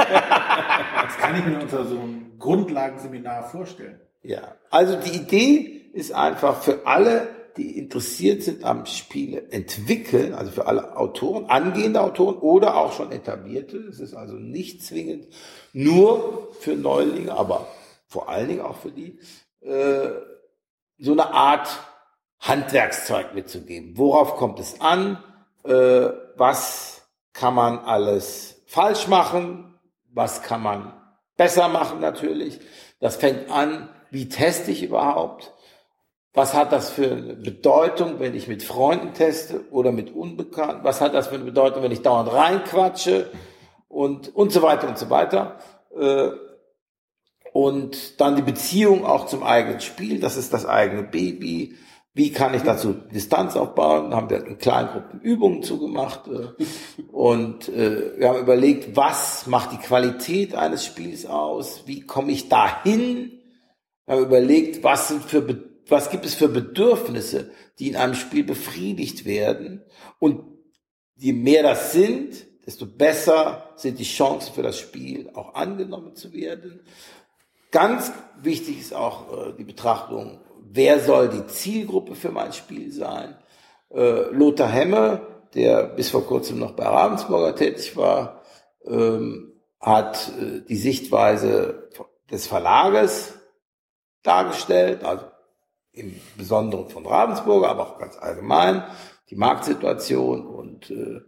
Das 1.03 1.18
kann 1.18 1.35
ich 1.38 1.45
mir 1.45 1.60
unter 1.60 1.84
so 1.84 1.95
einem 1.95 2.38
Grundlagenseminar 2.38 3.49
vorstellen. 3.49 3.99
Ja, 4.22 4.56
also 4.69 4.95
die 4.95 5.15
Idee 5.15 5.89
ist 5.94 6.14
einfach 6.14 6.61
für 6.61 6.85
alle, 6.85 7.27
die 7.58 7.78
interessiert 7.78 8.44
sind 8.44 8.64
am 8.64 8.86
Spiele 8.86 9.52
entwickeln, 9.52 10.34
also 10.34 10.52
für 10.52 10.68
alle 10.68 10.96
Autoren, 10.96 11.46
angehende 11.46 12.02
Autoren 12.02 12.38
oder 12.38 12.78
auch 12.78 12.94
schon 12.94 13.12
etablierte. 13.12 13.78
Es 13.78 14.00
ist 14.00 14.14
also 14.14 14.36
nicht 14.36 14.84
zwingend 14.84 15.28
nur 15.74 16.50
für 16.60 16.76
Neulinge, 16.76 17.34
aber 17.34 17.68
vor 18.08 18.30
allen 18.30 18.48
Dingen 18.48 18.62
auch 18.62 18.78
für 18.78 18.92
die, 18.92 19.20
äh, 19.62 20.10
so 21.00 21.12
eine 21.12 21.34
Art 21.34 21.68
Handwerkszeug 22.40 23.34
mitzugeben. 23.34 23.98
Worauf 23.98 24.36
kommt 24.36 24.60
es 24.60 24.80
an? 24.80 25.24
Äh, 25.64 26.10
was 26.36 27.02
kann 27.34 27.54
man 27.54 27.80
alles 27.80 28.62
falsch 28.68 29.08
machen? 29.08 29.80
Was 30.14 30.42
kann 30.42 30.62
man 30.62 30.94
besser 31.36 31.68
machen 31.68 32.00
natürlich? 32.00 32.60
Das 33.00 33.18
fängt 33.18 33.50
an, 33.52 33.90
wie 34.10 34.30
teste 34.30 34.72
ich 34.72 34.84
überhaupt? 34.84 35.54
Was 36.38 36.54
hat 36.54 36.72
das 36.72 36.92
für 36.92 37.10
eine 37.14 37.34
Bedeutung, 37.34 38.20
wenn 38.20 38.36
ich 38.36 38.48
mit 38.48 38.62
Freunden 38.62 39.16
teste 39.16 39.62
oder 39.72 39.92
mit 39.92 40.14
Unbekannten? 40.14 40.84
Was 40.84 41.02
hat 41.02 41.16
das 41.16 41.30
für 41.30 41.34
eine 41.34 41.46
Bedeutung, 41.46 41.82
wenn 41.82 41.92
ich 41.92 42.04
dauernd 42.04 42.32
reinquatsche? 42.32 43.32
Und, 43.88 44.36
und 44.36 44.52
so 44.52 44.62
weiter 44.62 44.88
und 44.88 45.00
so 45.00 45.10
weiter. 45.10 45.58
Äh, 46.00 46.30
und 47.54 48.22
dann 48.22 48.36
die 48.36 48.44
Beziehung 48.44 49.04
auch 49.04 49.26
zum 49.26 49.42
eigenen 49.42 49.80
Spiel, 49.80 50.20
das 50.20 50.38
ist 50.38 50.54
das 50.54 50.68
eigene 50.68 51.02
Baby. 51.02 51.74
Wie 52.14 52.32
kann 52.32 52.54
ich 52.54 52.62
dazu 52.62 52.94
Distanz 52.94 53.56
aufbauen? 53.56 54.12
Da 54.12 54.18
haben 54.18 54.30
wir 54.30 54.46
in 54.46 54.60
kleinen 54.60 54.90
Gruppen 54.90 55.20
Übungen 55.22 55.64
zugemacht 55.64 56.28
äh, 56.28 56.50
und 57.12 57.68
äh, 57.70 58.20
wir 58.20 58.30
haben 58.30 58.42
überlegt, 58.42 58.96
was 58.96 59.48
macht 59.48 59.72
die 59.72 59.84
Qualität 59.84 60.54
eines 60.54 60.86
Spiels 60.86 61.26
aus? 61.26 61.88
Wie 61.88 62.02
komme 62.02 62.32
ich 62.32 62.48
dahin? 62.48 63.32
Wir 64.06 64.18
haben 64.18 64.26
überlegt, 64.26 64.84
was 64.84 65.08
sind 65.08 65.24
für 65.24 65.42
was 65.90 66.10
gibt 66.10 66.26
es 66.26 66.36
für 66.36 66.50
Bedürfnisse, 66.50 67.52
die 67.80 67.88
in 67.90 67.96
einem 67.96 68.16
Spiel 68.16 68.44
befriedigt 68.44 69.26
werden 69.26 69.84
und 70.20 70.44
je 71.16 71.34
mehr 71.34 71.64
das 71.64 71.92
sind, 71.92 72.46
desto 72.66 72.86
besser 72.86 73.72
sind 73.76 74.00
die 74.00 74.04
Chancen 74.04 74.54
für 74.54 74.64
das 74.64 74.78
Spiel 74.78 75.30
auch 75.34 75.56
angenommen 75.56 76.16
zu 76.16 76.34
werden. 76.34 76.82
Ganz 77.72 78.12
wichtig 78.42 78.80
ist 78.80 78.94
auch 78.94 79.50
äh, 79.50 79.54
die 79.58 79.64
Betrachtung, 79.64 80.42
wer 80.62 81.00
soll 81.00 81.30
die 81.30 81.48
Zielgruppe 81.48 82.16
für 82.16 82.32
mein 82.32 82.54
Spiel 82.54 82.92
sein. 82.92 83.36
Äh, 83.90 84.32
Lothar 84.32 84.70
Hemme, 84.70 85.22
der 85.54 85.84
bis 85.84 86.10
vor 86.10 86.26
kurzem 86.26 86.60
noch 86.60 86.74
bei 86.74 86.86
Ravensburger 86.86 87.56
tätig 87.56 87.96
war, 87.96 88.42
ähm, 88.86 89.54
hat 89.80 90.32
äh, 90.40 90.62
die 90.68 90.76
Sichtweise 90.76 91.90
des 92.30 92.48
Verlages 92.48 93.34
dargestellt, 94.24 95.04
also 95.04 95.26
im 95.98 96.19
Besonderen 96.38 96.90
von 96.90 97.06
Ravensburger, 97.06 97.69
aber 97.69 97.88
auch 97.88 97.99
ganz 97.99 98.18
allgemein, 98.18 98.84
die 99.30 99.36
Marktsituation 99.36 100.45
und 100.45 100.90
äh, 100.91 101.22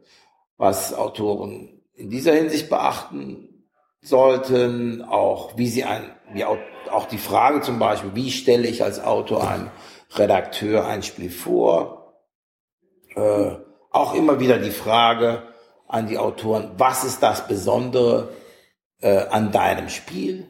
was 0.58 0.94
Autoren 0.94 1.82
in 1.94 2.10
dieser 2.10 2.34
Hinsicht 2.34 2.70
beachten 2.70 3.66
sollten, 4.02 5.02
auch 5.04 5.58
wie 5.58 5.68
sie 5.68 5.84
ein, 5.84 6.04
wie 6.34 6.46
auch, 6.46 6.58
auch 6.92 7.06
die 7.06 7.18
Frage 7.18 7.62
zum 7.62 7.80
Beispiel, 7.80 8.16
wie 8.16 8.32
stelle 8.32 8.68
ich 8.68 8.84
als 8.84 9.04
Autor 9.04 9.50
einem 9.50 9.70
Redakteur 10.16 10.88
ein 10.88 11.04
Spiel 11.04 11.30
vor, 11.30 12.14
äh, 13.16 13.56
auch 13.92 14.14
immer 14.14 14.40
wieder 14.40 14.58
die 14.60 14.72
Frage 14.72 15.44
an 15.88 16.08
die 16.08 16.18
Autoren, 16.18 16.72
was 16.78 17.04
ist 17.04 17.22
das 17.22 17.48
Besondere 17.48 18.30
äh, 19.02 19.26
an 19.28 19.52
deinem 19.52 19.90
Spiel? 19.90 20.48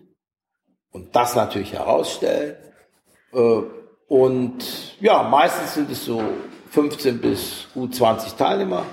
Und 0.91 1.15
das 1.15 1.35
natürlich 1.35 1.73
herausstellen. 1.73 2.57
Äh, 3.33 3.61
und 4.09 4.99
ja, 4.99 5.21
meistens 5.21 5.75
sind 5.75 5.91
es 5.91 6.03
so 6.03 6.21
15 6.71 7.21
bis 7.21 7.67
gut 7.75 7.93
20 7.93 8.33
Teilnehmer 8.33 8.83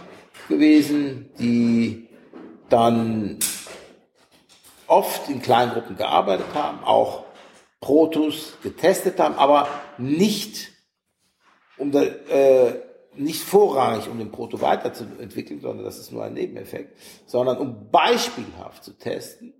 gewesen, 0.47 1.31
die 1.39 2.07
dann 2.69 3.39
oft 4.87 5.29
in 5.31 5.41
kleinen 5.41 5.73
Gruppen 5.73 5.97
gearbeitet 5.97 6.55
haben, 6.55 6.85
auch 6.85 7.25
Protos 7.81 8.59
getestet 8.63 9.19
haben, 9.19 9.37
aber 9.37 9.69
nicht 9.97 10.73
um 11.79 11.93
da, 11.93 12.03
äh, 12.03 12.83
nicht 13.15 13.43
vorrangig, 13.43 14.09
um 14.09 14.19
den 14.19 14.31
Proto 14.31 14.61
weiterzuentwickeln, 14.61 15.61
sondern 15.61 15.87
das 15.87 15.99
ist 15.99 16.13
nur 16.13 16.25
ein 16.25 16.35
Nebeneffekt, 16.35 16.99
sondern 17.25 17.57
um 17.57 17.91
beispielhaft 17.91 18.85
zu 18.85 18.93
testen 18.99 19.55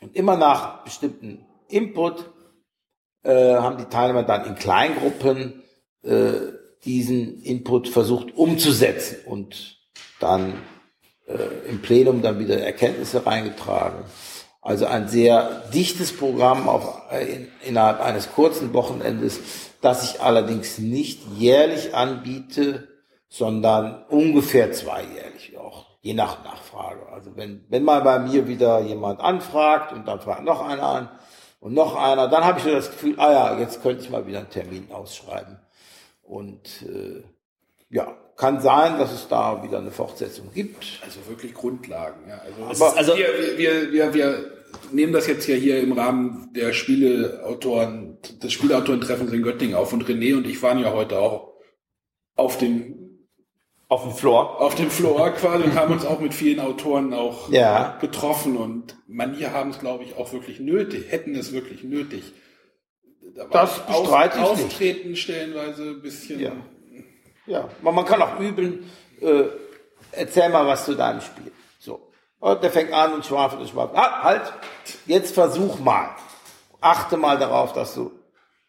und 0.00 0.14
immer 0.14 0.36
nach 0.36 0.84
bestimmten 0.84 1.44
Input 1.66 2.30
äh, 3.22 3.54
haben 3.54 3.78
die 3.78 3.84
Teilnehmer 3.84 4.22
dann 4.22 4.44
in 4.46 4.54
Kleingruppen 4.54 5.62
äh, 6.02 6.32
diesen 6.84 7.42
Input 7.42 7.88
versucht 7.88 8.36
umzusetzen 8.36 9.18
und 9.26 9.78
dann 10.18 10.54
äh, 11.26 11.68
im 11.68 11.80
Plenum 11.80 12.22
dann 12.22 12.38
wieder 12.38 12.58
Erkenntnisse 12.58 13.24
reingetragen. 13.24 14.04
Also 14.60 14.86
ein 14.86 15.08
sehr 15.08 15.62
dichtes 15.74 16.16
Programm 16.16 16.68
auf, 16.68 17.02
äh, 17.10 17.24
in, 17.26 17.48
innerhalb 17.64 18.00
eines 18.00 18.32
kurzen 18.32 18.72
Wochenendes, 18.72 19.40
das 19.80 20.04
ich 20.04 20.20
allerdings 20.20 20.78
nicht 20.78 21.20
jährlich 21.36 21.94
anbiete, 21.94 22.88
sondern 23.28 24.04
ungefähr 24.08 24.72
zweijährlich 24.72 25.56
auch, 25.56 25.86
je 26.00 26.14
nach 26.14 26.44
Nachfrage. 26.44 27.08
Also 27.12 27.36
wenn, 27.36 27.64
wenn 27.68 27.82
mal 27.82 28.02
bei 28.02 28.18
mir 28.18 28.46
wieder 28.46 28.80
jemand 28.80 29.20
anfragt 29.20 29.92
und 29.92 30.06
dann 30.06 30.20
fragt 30.20 30.44
noch 30.44 30.60
einer 30.60 30.82
an 30.82 31.08
und 31.62 31.74
noch 31.74 31.94
einer, 31.94 32.26
dann 32.26 32.44
habe 32.44 32.58
ich 32.58 32.64
so 32.64 32.72
das 32.72 32.90
Gefühl, 32.90 33.14
ah 33.18 33.30
ja, 33.30 33.60
jetzt 33.60 33.84
könnte 33.84 34.02
ich 34.02 34.10
mal 34.10 34.26
wieder 34.26 34.40
einen 34.40 34.50
Termin 34.50 34.88
ausschreiben. 34.90 35.60
Und 36.24 36.82
äh, 36.82 37.22
ja, 37.88 38.16
kann 38.36 38.60
sein, 38.60 38.98
dass 38.98 39.12
es 39.12 39.28
da 39.28 39.62
wieder 39.62 39.78
eine 39.78 39.92
Fortsetzung 39.92 40.50
gibt. 40.52 41.00
Also 41.04 41.20
wirklich 41.28 41.54
Grundlagen. 41.54 42.28
Ja. 42.28 42.40
Also, 42.64 42.84
Aber 42.84 42.96
also 42.98 43.16
wir, 43.16 43.58
wir, 43.58 43.92
wir, 43.92 44.12
wir 44.12 44.50
nehmen 44.90 45.12
das 45.12 45.28
jetzt 45.28 45.46
ja 45.46 45.54
hier 45.54 45.80
im 45.80 45.92
Rahmen 45.92 46.52
der 46.52 46.72
Spieleautoren, 46.72 48.18
des 48.42 48.52
Spieleautorentreffens 48.52 49.32
in 49.32 49.44
Göttingen 49.44 49.76
auf. 49.76 49.92
Und 49.92 50.04
René 50.06 50.36
und 50.36 50.48
ich 50.48 50.60
waren 50.64 50.80
ja 50.80 50.92
heute 50.92 51.20
auch 51.20 51.52
auf 52.34 52.58
dem 52.58 53.01
auf 53.92 54.04
dem 54.04 54.12
Floor. 54.12 54.58
Auf 54.58 54.74
dem 54.74 54.90
Floor 54.90 55.30
quasi 55.32 55.64
und 55.64 55.74
haben 55.74 55.92
uns 55.92 56.06
auch 56.06 56.18
mit 56.18 56.32
vielen 56.32 56.60
Autoren 56.60 57.12
auch 57.12 57.50
ja. 57.50 57.98
getroffen 58.00 58.56
und 58.56 58.96
manche 59.06 59.52
haben 59.52 59.70
es, 59.70 59.80
glaube 59.80 60.04
ich, 60.04 60.16
auch 60.16 60.32
wirklich 60.32 60.60
nötig, 60.60 61.12
hätten 61.12 61.34
es 61.34 61.52
wirklich 61.52 61.84
nötig. 61.84 62.32
Da 63.34 63.44
das 63.44 63.86
bestreite 63.86 64.38
ich 64.38 64.44
Auftreten 64.44 65.10
nicht. 65.10 65.22
stellenweise 65.22 65.90
ein 65.90 66.00
bisschen 66.00 66.40
ja. 66.40 66.52
Ja, 67.46 67.68
man 67.82 68.04
kann 68.06 68.22
auch 68.22 68.38
üben, 68.40 68.90
äh, 69.20 69.44
erzähl 70.12 70.48
mal 70.48 70.66
was 70.66 70.86
zu 70.86 70.94
deinem 70.94 71.20
Spiel. 71.20 71.52
So. 71.78 72.08
Und 72.40 72.62
der 72.62 72.70
fängt 72.70 72.92
an 72.92 73.12
und 73.12 73.26
schwafelt 73.26 73.60
und 73.60 73.68
schwafelt. 73.68 73.98
Ah, 73.98 74.22
halt, 74.22 74.52
jetzt 75.06 75.34
versuch 75.34 75.80
mal. 75.80 76.10
Achte 76.80 77.18
mal 77.18 77.38
darauf, 77.38 77.72
dass 77.74 77.94
du 77.94 78.10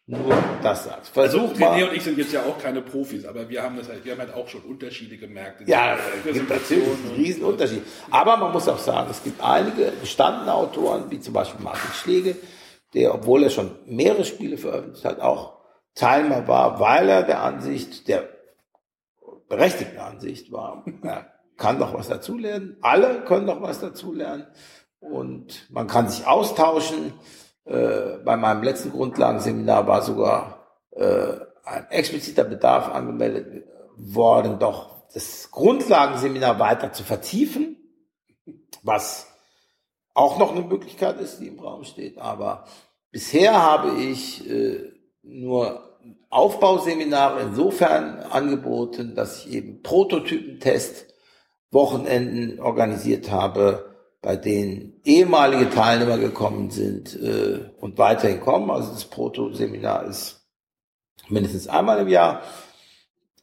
nur 0.05 0.35
das 0.61 0.83
sagst. 0.83 1.13
Versuch 1.13 1.49
also, 1.49 1.59
mal. 1.59 1.77
René 1.77 1.89
und 1.89 1.95
ich 1.95 2.03
sind 2.03 2.17
jetzt 2.17 2.33
ja 2.33 2.43
auch 2.43 2.57
keine 2.57 2.81
Profis, 2.81 3.25
aber 3.25 3.47
wir 3.47 3.63
haben 3.63 3.77
das 3.77 3.87
halt, 3.87 4.03
wir 4.03 4.11
haben 4.11 4.19
halt 4.19 4.33
auch 4.33 4.47
schon 4.47 4.61
Unterschiede 4.61 5.17
gemerkt. 5.17 5.67
Ja, 5.67 5.97
es 6.25 6.33
gibt 6.33 6.49
natürlich 6.49 6.87
einen 6.87 7.15
Riesenunterschied. 7.15 7.83
Aber 8.11 8.35
man 8.37 8.51
muss 8.51 8.67
auch 8.67 8.79
sagen, 8.79 9.09
es 9.09 9.23
gibt 9.23 9.41
einige 9.41 9.91
bestandene 9.91 10.53
Autoren, 10.53 11.09
wie 11.09 11.21
zum 11.21 11.33
Beispiel 11.33 11.63
Martin 11.63 11.91
Schläge, 11.93 12.35
der, 12.93 13.13
obwohl 13.13 13.43
er 13.43 13.49
schon 13.49 13.71
mehrere 13.85 14.25
Spiele 14.25 14.57
veröffentlicht 14.57 15.05
hat, 15.05 15.21
auch 15.21 15.59
Teilnehmer 15.95 16.47
war, 16.47 16.79
weil 16.79 17.07
er 17.07 17.23
der 17.23 17.41
Ansicht, 17.41 18.07
der 18.07 18.27
berechtigten 19.47 19.99
Ansicht 19.99 20.51
war, 20.51 20.83
er 21.03 21.27
kann 21.55 21.79
doch 21.79 21.93
was 21.93 22.09
dazulernen, 22.09 22.77
alle 22.81 23.23
können 23.23 23.47
doch 23.47 23.61
was 23.61 23.79
dazulernen 23.79 24.47
und 24.99 25.71
man 25.71 25.87
kann 25.87 26.09
sich 26.09 26.25
austauschen. 26.25 27.13
Äh, 27.65 28.17
bei 28.23 28.35
meinem 28.35 28.63
letzten 28.63 28.91
Grundlagenseminar 28.91 29.87
war 29.87 30.01
sogar 30.01 30.67
äh, 30.91 31.33
ein 31.63 31.89
expliziter 31.89 32.43
Bedarf 32.43 32.89
angemeldet 32.89 33.65
worden, 33.95 34.59
doch 34.59 35.07
das 35.13 35.51
Grundlagenseminar 35.51 36.59
weiter 36.59 36.91
zu 36.91 37.03
vertiefen, 37.03 37.77
was 38.81 39.27
auch 40.13 40.37
noch 40.39 40.51
eine 40.51 40.65
Möglichkeit 40.65 41.19
ist, 41.21 41.39
die 41.39 41.47
im 41.47 41.59
Raum 41.59 41.83
steht. 41.83 42.17
Aber 42.17 42.65
bisher 43.11 43.61
habe 43.61 43.93
ich 43.93 44.49
äh, 44.49 44.91
nur 45.21 45.97
Aufbauseminare 46.29 47.43
insofern 47.43 48.19
angeboten, 48.19 49.15
dass 49.15 49.45
ich 49.45 49.53
eben 49.53 49.81
Prototypentest 49.81 51.13
Wochenenden 51.71 52.59
organisiert 52.59 53.31
habe, 53.31 53.92
bei 54.23 54.37
denen 54.37 55.01
ehemalige 55.03 55.69
Teilnehmer 55.69 56.17
gekommen 56.17 56.71
sind 56.71 57.13
äh, 57.21 57.59
und 57.79 57.97
weiterhin 57.97 58.39
kommen. 58.39 58.71
Also 58.71 58.91
das 58.91 59.05
Proto-Seminar 59.05 60.05
ist 60.05 60.47
mindestens 61.27 61.67
einmal 61.67 61.99
im 61.99 62.07
Jahr. 62.07 62.41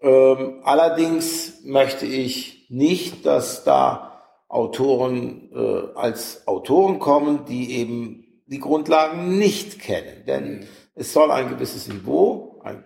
Ähm, 0.01 0.61
allerdings 0.65 1.62
möchte 1.65 2.07
ich 2.07 2.66
nicht, 2.70 3.27
dass 3.27 3.62
da 3.62 4.23
Autoren 4.48 5.51
äh, 5.55 5.98
als 5.98 6.48
Autoren 6.48 6.98
kommen, 6.98 7.44
die 7.44 7.77
eben 7.77 8.43
die 8.47 8.59
Grundlagen 8.59 9.39
nicht 9.39 9.81
kennen. 9.81 10.24
Denn 10.27 10.66
es 10.94 11.12
soll 11.12 11.31
ein 11.31 11.51
gewisses 11.51 11.89
Niveau, 11.89 12.62
ein 12.65 12.82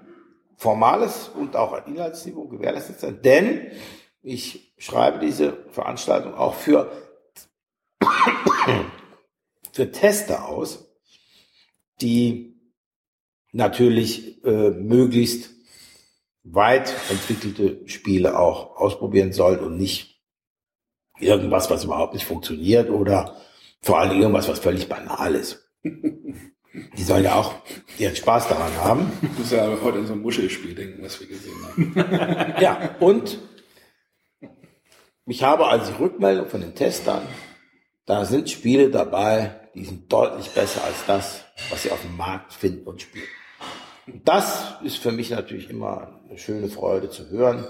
formales 0.56 1.28
und 1.28 1.54
auch 1.54 1.72
ein 1.72 1.94
Inhaltsniveau 1.94 2.48
gewährleistet 2.48 2.98
sein, 2.98 3.20
denn 3.22 3.70
ich 4.20 4.74
schreibe 4.78 5.20
diese 5.20 5.58
Veranstaltung 5.70 6.34
auch 6.34 6.54
für, 6.54 6.90
für 9.72 9.90
Tester 9.90 10.48
aus, 10.48 10.88
die 12.00 12.54
natürlich 13.52 14.44
äh, 14.44 14.70
möglichst 14.70 15.50
weit 16.42 16.94
entwickelte 17.10 17.88
Spiele 17.88 18.38
auch 18.38 18.76
ausprobieren 18.76 19.32
sollen 19.32 19.60
und 19.60 19.76
nicht 19.76 20.20
irgendwas, 21.18 21.70
was 21.70 21.84
überhaupt 21.84 22.14
nicht 22.14 22.26
funktioniert 22.26 22.90
oder 22.90 23.36
vor 23.80 23.98
allem 23.98 24.20
irgendwas, 24.20 24.48
was 24.48 24.58
völlig 24.58 24.88
banal 24.88 25.34
ist. 25.34 25.70
Die 25.84 27.02
sollen 27.02 27.24
ja 27.24 27.36
auch 27.36 27.54
ihren 27.98 28.16
Spaß 28.16 28.48
daran 28.48 28.74
haben. 28.76 29.12
Du 29.20 29.28
musst 29.38 29.52
ja 29.52 29.78
heute 29.82 29.98
an 29.98 30.06
so 30.06 30.14
ein 30.14 30.22
Muschelspiel 30.22 30.74
denken, 30.74 31.02
was 31.02 31.20
wir 31.20 31.28
gesehen 31.28 31.54
haben. 31.64 32.54
ja, 32.60 32.96
und 32.98 33.38
ich 35.26 35.42
habe 35.42 35.66
also 35.66 35.92
die 35.92 36.02
Rückmeldung 36.02 36.48
von 36.48 36.60
den 36.60 36.74
Testern, 36.74 37.22
da 38.06 38.24
sind 38.24 38.50
Spiele 38.50 38.90
dabei, 38.90 39.60
die 39.74 39.84
sind 39.84 40.12
deutlich 40.12 40.50
besser 40.50 40.84
als 40.84 41.06
das, 41.06 41.44
was 41.70 41.82
sie 41.82 41.90
auf 41.90 42.00
dem 42.02 42.16
Markt 42.16 42.52
finden 42.52 42.86
und 42.86 43.02
spielen. 43.02 43.26
Und 44.06 44.28
das 44.28 44.74
ist 44.82 44.98
für 44.98 45.12
mich 45.12 45.30
natürlich 45.30 45.70
immer 45.70 46.20
eine 46.28 46.38
schöne 46.38 46.68
Freude 46.68 47.10
zu 47.10 47.30
hören. 47.30 47.66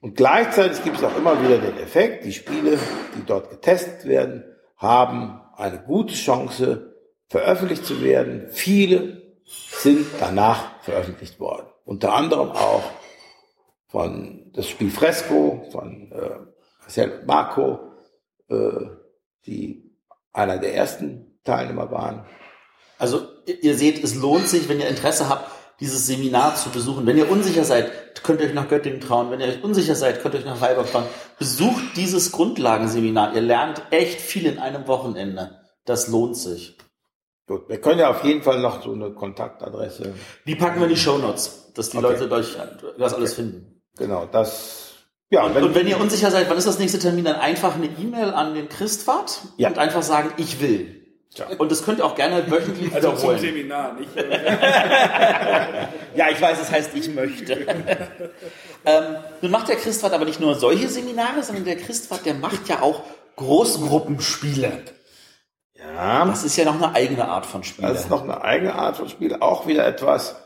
Und 0.00 0.16
gleichzeitig 0.16 0.84
gibt 0.84 0.98
es 0.98 1.04
auch 1.04 1.16
immer 1.16 1.42
wieder 1.42 1.58
den 1.58 1.78
Effekt, 1.78 2.24
die 2.24 2.32
Spiele, 2.32 2.78
die 3.16 3.24
dort 3.26 3.50
getestet 3.50 4.04
werden, 4.06 4.44
haben 4.76 5.40
eine 5.56 5.82
gute 5.82 6.14
Chance, 6.14 6.94
veröffentlicht 7.28 7.84
zu 7.84 8.02
werden. 8.02 8.46
Viele 8.50 9.22
sind 9.44 10.06
danach 10.20 10.80
veröffentlicht 10.82 11.40
worden. 11.40 11.66
Unter 11.84 12.14
anderem 12.14 12.50
auch 12.50 12.84
von 13.88 14.50
das 14.52 14.68
Spiel 14.68 14.90
Fresco, 14.90 15.66
von 15.72 16.12
äh, 16.12 17.08
Marco, 17.26 17.92
äh, 18.48 18.86
die 19.46 19.94
einer 20.32 20.58
der 20.58 20.74
ersten 20.74 21.38
Teilnehmer 21.44 21.90
waren. 21.90 22.26
Also 22.98 23.26
ihr 23.46 23.76
seht, 23.76 24.02
es 24.02 24.14
lohnt 24.14 24.48
sich, 24.48 24.68
wenn 24.68 24.80
ihr 24.80 24.88
Interesse 24.88 25.28
habt, 25.28 25.50
dieses 25.80 26.06
Seminar 26.06 26.54
zu 26.56 26.70
besuchen. 26.70 27.06
Wenn 27.06 27.18
ihr 27.18 27.30
unsicher 27.30 27.64
seid, 27.64 27.90
könnt 28.22 28.40
ihr 28.40 28.46
euch 28.46 28.54
nach 28.54 28.68
Göttingen 28.68 29.00
trauen. 29.00 29.30
Wenn 29.30 29.40
ihr 29.40 29.48
euch 29.48 29.62
unsicher 29.62 29.94
seid, 29.94 30.22
könnt 30.22 30.34
ihr 30.34 30.40
euch 30.40 30.46
nach 30.46 30.56
Freiburg 30.56 30.90
trauen. 30.90 31.04
Besucht 31.38 31.96
dieses 31.96 32.32
Grundlagenseminar. 32.32 33.34
Ihr 33.34 33.42
lernt 33.42 33.82
echt 33.90 34.20
viel 34.20 34.46
in 34.46 34.58
einem 34.58 34.86
Wochenende. 34.88 35.60
Das 35.84 36.08
lohnt 36.08 36.36
sich. 36.36 36.78
Gut, 37.46 37.68
wir 37.68 37.80
können 37.80 38.00
ja 38.00 38.10
auf 38.10 38.24
jeden 38.24 38.42
Fall 38.42 38.60
noch 38.60 38.82
so 38.82 38.92
eine 38.92 39.12
Kontaktadresse. 39.12 40.14
Die 40.46 40.56
packen 40.56 40.80
wir 40.80 40.88
in 40.88 40.94
die 40.94 41.00
Show 41.00 41.18
Notes, 41.18 41.72
dass 41.74 41.90
die 41.90 41.98
okay. 41.98 42.18
Leute 42.18 42.30
euch 42.32 42.56
das 42.98 43.14
alles 43.14 43.32
okay. 43.32 43.42
finden. 43.42 43.82
Genau, 43.96 44.26
das. 44.26 44.75
Ja, 45.30 45.44
und, 45.44 45.54
wenn, 45.54 45.64
und 45.64 45.74
wenn 45.74 45.88
ihr 45.88 46.00
unsicher 46.00 46.30
seid, 46.30 46.48
wann 46.48 46.56
ist 46.56 46.66
das 46.66 46.78
nächste 46.78 46.98
Termin, 46.98 47.24
dann 47.24 47.36
einfach 47.36 47.74
eine 47.74 47.86
E-Mail 47.86 48.30
an 48.32 48.54
den 48.54 48.68
Christfahrt 48.68 49.40
ja. 49.56 49.68
und 49.68 49.78
einfach 49.78 50.02
sagen, 50.02 50.32
ich 50.36 50.60
will. 50.60 51.02
Ja. 51.34 51.46
Und 51.58 51.70
das 51.70 51.84
könnt 51.84 51.98
ihr 51.98 52.04
auch 52.04 52.14
gerne 52.14 52.50
wöchentlich 52.50 52.94
also 52.94 53.08
wiederholen. 53.08 53.38
zum 53.38 53.46
Seminar, 53.46 53.92
nicht? 53.94 54.08
ja, 56.14 56.30
ich 56.30 56.40
weiß, 56.40 56.62
es 56.62 56.70
heißt, 56.70 56.94
ich 56.94 57.12
möchte. 57.12 57.54
ähm, 58.86 59.16
nun 59.42 59.50
macht 59.50 59.68
der 59.68 59.76
Christwart 59.76 60.14
aber 60.14 60.24
nicht 60.24 60.40
nur 60.40 60.54
solche 60.54 60.88
Seminare, 60.88 61.42
sondern 61.42 61.64
der 61.64 61.76
Christwart, 61.76 62.24
der 62.24 62.34
macht 62.34 62.68
ja 62.68 62.80
auch 62.80 63.02
Großgruppenspiele. 63.36 64.84
Ja. 65.74 66.24
Das 66.24 66.44
ist 66.44 66.56
ja 66.56 66.64
noch 66.64 66.76
eine 66.76 66.94
eigene 66.94 67.28
Art 67.28 67.44
von 67.44 67.64
Spiel. 67.64 67.86
Das 67.86 68.00
ist 68.00 68.10
noch 68.10 68.22
eine 68.22 68.42
eigene 68.42 68.74
Art 68.74 68.96
von 68.96 69.08
Spiel. 69.08 69.36
Auch 69.40 69.66
wieder 69.66 69.86
etwas, 69.86 70.36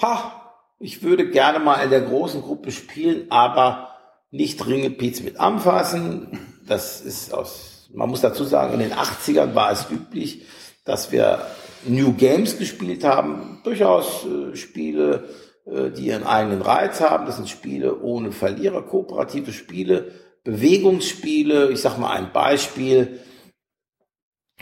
ha, 0.00 0.32
ich 0.78 1.02
würde 1.02 1.28
gerne 1.28 1.58
mal 1.58 1.82
in 1.82 1.90
der 1.90 2.00
großen 2.00 2.40
Gruppe 2.40 2.70
spielen, 2.70 3.30
aber 3.30 3.87
nicht 4.30 4.66
Ringelpiez 4.66 5.22
mit 5.22 5.40
anfassen. 5.40 6.38
Das 6.66 7.00
ist 7.00 7.32
aus, 7.32 7.88
man 7.92 8.08
muss 8.08 8.20
dazu 8.20 8.44
sagen, 8.44 8.74
in 8.74 8.80
den 8.80 8.92
80ern 8.92 9.54
war 9.54 9.72
es 9.72 9.90
üblich, 9.90 10.42
dass 10.84 11.12
wir 11.12 11.46
New 11.86 12.14
Games 12.14 12.58
gespielt 12.58 13.04
haben. 13.04 13.60
Durchaus 13.64 14.26
äh, 14.26 14.56
Spiele, 14.56 15.28
äh, 15.66 15.90
die 15.90 16.06
ihren 16.06 16.24
eigenen 16.24 16.62
Reiz 16.62 17.00
haben. 17.00 17.26
Das 17.26 17.36
sind 17.36 17.48
Spiele 17.48 18.00
ohne 18.00 18.32
Verlierer, 18.32 18.82
kooperative 18.82 19.52
Spiele, 19.52 20.12
Bewegungsspiele. 20.44 21.70
Ich 21.70 21.80
sag 21.80 21.98
mal 21.98 22.10
ein 22.10 22.32
Beispiel 22.32 23.20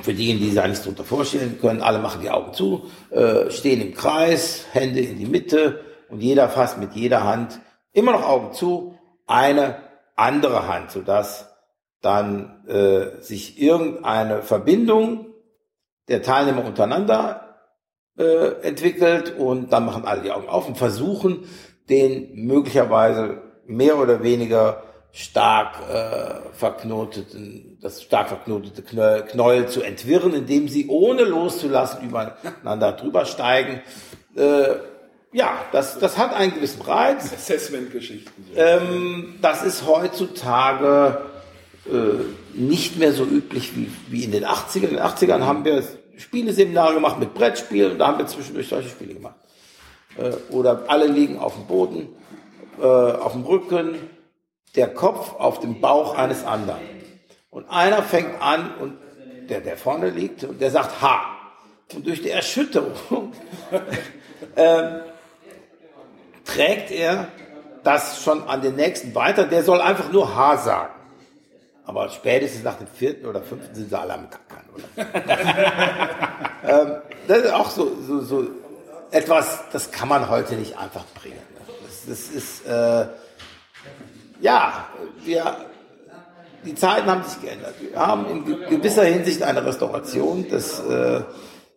für 0.00 0.12
diejenigen, 0.12 0.44
die 0.44 0.52
sich 0.52 0.62
nichts 0.62 0.82
darunter 0.82 1.04
vorstellen 1.04 1.58
können, 1.60 1.80
alle 1.80 1.98
machen 1.98 2.20
die 2.20 2.30
Augen 2.30 2.52
zu, 2.52 2.84
äh, 3.10 3.50
stehen 3.50 3.80
im 3.80 3.94
Kreis, 3.94 4.66
Hände 4.72 5.00
in 5.00 5.18
die 5.18 5.26
Mitte 5.26 5.80
und 6.10 6.20
jeder 6.20 6.48
fasst 6.48 6.78
mit 6.78 6.92
jeder 6.94 7.24
Hand 7.24 7.60
immer 7.92 8.12
noch 8.12 8.22
Augen 8.22 8.52
zu, 8.52 8.95
eine 9.26 9.76
andere 10.16 10.68
Hand, 10.68 10.90
sodass 10.90 11.54
dann 12.00 12.66
äh, 12.66 13.20
sich 13.20 13.60
irgendeine 13.60 14.42
Verbindung 14.42 15.26
der 16.08 16.22
Teilnehmer 16.22 16.64
untereinander 16.64 17.56
äh, 18.18 18.62
entwickelt 18.62 19.34
und 19.36 19.72
dann 19.72 19.84
machen 19.84 20.04
alle 20.04 20.22
die 20.22 20.30
Augen 20.30 20.48
auf 20.48 20.68
und 20.68 20.78
versuchen, 20.78 21.48
den 21.88 22.46
möglicherweise 22.46 23.42
mehr 23.66 23.98
oder 23.98 24.22
weniger 24.22 24.82
stark 25.12 25.76
äh, 25.90 26.52
verknoteten, 26.52 27.78
das 27.80 28.02
stark 28.02 28.28
verknotete 28.28 28.82
Knäuel, 28.82 29.22
Knäuel 29.22 29.66
zu 29.66 29.82
entwirren, 29.82 30.34
indem 30.34 30.68
sie 30.68 30.88
ohne 30.88 31.24
loszulassen 31.24 32.08
übereinander 32.08 32.92
drüber 32.92 33.24
steigen. 33.24 33.82
Äh, 34.36 34.76
ja, 35.36 35.66
das, 35.70 35.98
das 35.98 36.16
hat 36.16 36.32
einen 36.32 36.54
gewissen 36.54 36.80
Reiz. 36.80 37.30
Assessment-Geschichten. 37.34 38.46
Ähm, 38.56 39.34
das 39.42 39.62
ist 39.62 39.86
heutzutage 39.86 41.26
äh, 41.84 42.58
nicht 42.58 42.96
mehr 42.96 43.12
so 43.12 43.24
üblich 43.24 43.76
wie, 43.76 43.92
wie 44.08 44.24
in 44.24 44.32
den 44.32 44.46
80ern. 44.46 44.84
In 44.84 44.96
den 44.96 45.00
80ern 45.00 45.40
haben 45.42 45.66
wir 45.66 45.84
Spieleseminare 46.16 46.94
gemacht 46.94 47.18
mit 47.18 47.34
Brettspielen 47.34 47.92
und 47.92 47.98
da 47.98 48.06
haben 48.06 48.18
wir 48.18 48.26
zwischendurch 48.26 48.68
solche 48.68 48.88
Spiele 48.88 49.12
gemacht. 49.12 49.34
Äh, 50.16 50.32
oder 50.50 50.84
alle 50.88 51.06
liegen 51.06 51.38
auf 51.38 51.52
dem 51.52 51.66
Boden, 51.66 52.08
äh, 52.80 52.82
auf 52.82 53.32
dem 53.32 53.44
Rücken, 53.44 53.98
der 54.74 54.88
Kopf 54.88 55.34
auf 55.34 55.60
dem 55.60 55.82
Bauch 55.82 56.16
eines 56.16 56.46
anderen. 56.46 56.80
Und 57.50 57.68
einer 57.68 58.02
fängt 58.02 58.40
an 58.40 58.72
und 58.80 58.96
der, 59.50 59.60
der 59.60 59.76
vorne 59.76 60.08
liegt, 60.08 60.44
und 60.44 60.62
der 60.62 60.70
sagt 60.70 61.02
Ha. 61.02 61.20
Und 61.94 62.06
durch 62.06 62.22
die 62.22 62.30
Erschütterung 62.30 63.32
äh, 64.56 64.82
trägt 66.46 66.90
er 66.90 67.28
das 67.84 68.22
schon 68.22 68.48
an 68.48 68.62
den 68.62 68.76
nächsten 68.76 69.14
weiter. 69.14 69.44
Der 69.44 69.62
soll 69.62 69.80
einfach 69.80 70.10
nur 70.10 70.34
H 70.34 70.56
sagen. 70.58 70.94
Aber 71.84 72.08
spätestens 72.08 72.64
nach 72.64 72.78
dem 72.78 72.86
vierten 72.88 73.26
oder 73.26 73.42
fünften 73.42 73.74
sind 73.74 73.90
sie 73.90 73.98
alle 73.98 74.14
am 74.14 74.28
Kackern. 74.30 74.64
ähm, 76.66 76.96
das 77.28 77.38
ist 77.38 77.52
auch 77.52 77.70
so, 77.70 77.96
so, 78.02 78.20
so 78.22 78.46
etwas, 79.10 79.60
das 79.72 79.92
kann 79.92 80.08
man 80.08 80.28
heute 80.28 80.54
nicht 80.56 80.76
einfach 80.78 81.04
bringen. 81.14 81.38
Das, 81.84 82.06
das 82.06 82.34
ist 82.34 82.66
äh, 82.66 83.06
ja, 84.40 84.86
wir, 85.24 85.56
die 86.64 86.74
Zeiten 86.74 87.06
haben 87.06 87.22
sich 87.22 87.40
geändert. 87.40 87.74
Wir 87.80 87.98
haben 87.98 88.26
in 88.26 88.44
gewisser 88.68 89.04
Hinsicht 89.04 89.42
eine 89.42 89.64
Restauration. 89.64 90.46
Das, 90.50 90.80
äh, 90.80 91.22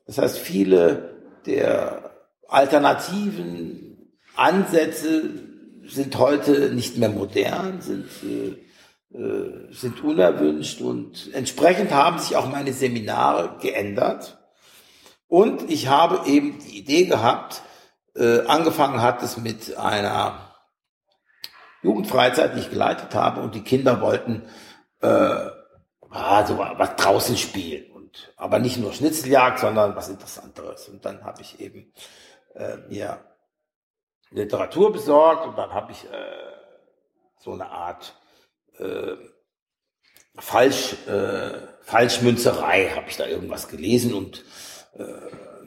das 0.08 0.18
heißt, 0.18 0.40
viele 0.40 1.14
der 1.46 2.12
alternativen 2.48 3.89
Ansätze 4.40 5.24
sind 5.86 6.18
heute 6.18 6.74
nicht 6.74 6.98
mehr 6.98 7.10
modern, 7.10 7.82
sind, 7.82 8.08
äh, 8.24 9.18
äh, 9.18 9.74
sind 9.74 10.04
unerwünscht 10.04 10.82
und 10.82 11.34
entsprechend 11.34 11.92
haben 11.92 12.20
sich 12.20 12.36
auch 12.36 12.50
meine 12.50 12.74
Seminare 12.74 13.58
geändert. 13.62 14.38
Und 15.28 15.70
ich 15.70 15.88
habe 15.88 16.28
eben 16.30 16.60
die 16.60 16.80
Idee 16.80 17.06
gehabt, 17.06 17.62
äh, 18.16 18.42
angefangen 18.46 19.02
hat 19.02 19.22
es 19.24 19.38
mit 19.38 19.78
einer 19.78 20.56
Jugendfreizeit, 21.82 22.56
die 22.56 22.60
ich 22.60 22.70
geleitet 22.70 23.14
habe 23.16 23.42
und 23.42 23.56
die 23.56 23.64
Kinder 23.64 24.02
wollten 24.02 24.44
äh, 25.02 25.50
also 26.10 26.58
was 26.58 26.96
draußen 26.96 27.38
spielen 27.38 27.92
und 27.92 28.34
aber 28.36 28.60
nicht 28.60 28.78
nur 28.78 28.94
Schnitzeljagd, 28.94 29.60
sondern 29.60 29.96
was 29.96 30.10
Interessanteres. 30.10 30.90
Und 30.90 31.06
dann 31.06 31.24
habe 31.24 31.42
ich 31.42 31.60
eben 31.60 31.94
äh, 32.56 32.78
mir 32.90 33.20
Literatur 34.32 34.92
besorgt 34.92 35.48
und 35.48 35.58
dann 35.58 35.74
habe 35.74 35.92
ich 35.92 36.06
äh, 36.06 36.50
so 37.38 37.54
eine 37.54 37.70
Art 37.70 38.16
äh, 38.78 39.16
Falsch, 40.38 40.96
äh, 41.08 41.52
Falschmünzerei, 41.82 42.92
habe 42.96 43.10
ich 43.10 43.18
da 43.18 43.26
irgendwas 43.26 43.68
gelesen 43.68 44.14
und 44.14 44.44
äh, 44.98 45.04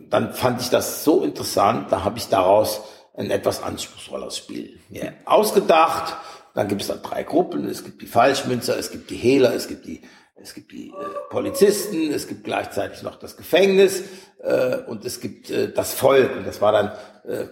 dann 0.08 0.32
fand 0.32 0.60
ich 0.60 0.70
das 0.70 1.04
so 1.04 1.22
interessant, 1.22 1.90
da 1.90 2.04
habe 2.04 2.18
ich 2.18 2.28
daraus 2.28 2.82
ein 3.14 3.30
etwas 3.30 3.62
anspruchsvolleres 3.62 4.36
Spiel 4.36 4.78
mir 4.88 5.14
ausgedacht. 5.24 6.16
Dann 6.54 6.68
gibt 6.68 6.82
es 6.82 6.88
dann 6.88 7.02
drei 7.02 7.22
Gruppen. 7.22 7.66
Es 7.66 7.84
gibt 7.84 8.02
die 8.02 8.06
Falschmünzer, 8.06 8.76
es 8.78 8.90
gibt 8.90 9.10
die 9.10 9.16
Hehler, 9.16 9.54
es 9.54 9.68
gibt 9.68 9.86
die, 9.86 10.02
es 10.36 10.54
gibt 10.54 10.72
die 10.72 10.88
äh, 10.88 10.92
Polizisten, 11.30 12.12
es 12.12 12.26
gibt 12.26 12.44
gleichzeitig 12.44 13.02
noch 13.02 13.16
das 13.16 13.36
Gefängnis 13.36 14.02
äh, 14.42 14.78
und 14.86 15.04
es 15.04 15.20
gibt 15.20 15.50
äh, 15.50 15.72
das 15.72 15.94
Volk. 15.94 16.36
Und 16.36 16.46
das 16.46 16.60
war 16.60 16.72
dann, 16.72 16.92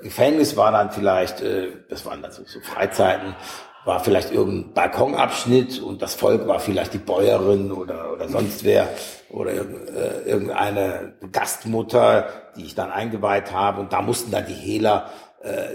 Gefängnis 0.03 0.57
war 0.57 0.73
dann 0.73 0.91
vielleicht, 0.91 1.45
das 1.89 2.05
waren 2.05 2.23
dann 2.23 2.33
so, 2.33 2.43
so 2.45 2.59
Freizeiten, 2.59 3.37
war 3.85 4.01
vielleicht 4.03 4.33
irgendein 4.33 4.75
Balkonabschnitt 4.75 5.81
und 5.81 6.03
das 6.03 6.17
Volk 6.17 6.49
war 6.49 6.59
vielleicht 6.59 6.93
die 6.93 6.99
Bäuerin 6.99 7.71
oder, 7.71 8.13
oder 8.13 8.29
sonst 8.29 8.65
wer 8.65 8.89
oder 9.29 9.53
irgendeine 10.27 11.15
Gastmutter, 11.31 12.31
die 12.57 12.65
ich 12.65 12.75
dann 12.75 12.91
eingeweiht 12.91 13.53
habe 13.53 13.81
und 13.81 13.93
da 13.93 14.03
mussten 14.03 14.33
dann 14.33 14.47
die 14.47 14.55
Hehler 14.55 15.09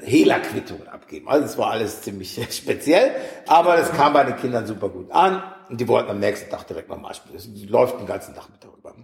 Hehlerquittungen 0.03 0.89
abgeben. 0.89 1.29
Also 1.29 1.45
es 1.45 1.57
war 1.57 1.71
alles 1.71 2.01
ziemlich 2.01 2.37
speziell, 2.51 3.11
aber 3.47 3.77
es 3.77 3.93
kam 3.93 4.11
bei 4.11 4.25
den 4.25 4.35
Kindern 4.35 4.67
super 4.67 4.89
gut 4.89 5.09
an 5.13 5.41
und 5.69 5.79
die 5.79 5.87
wollten 5.87 6.09
am 6.09 6.19
nächsten 6.19 6.49
Tag 6.49 6.67
direkt 6.67 6.89
nochmal 6.89 7.13
spielen. 7.13 7.35
Es 7.35 7.47
läuft 7.69 7.99
den 7.99 8.05
ganzen 8.05 8.35
Tag 8.35 8.49
mit 8.49 8.63
darüber. 8.63 8.95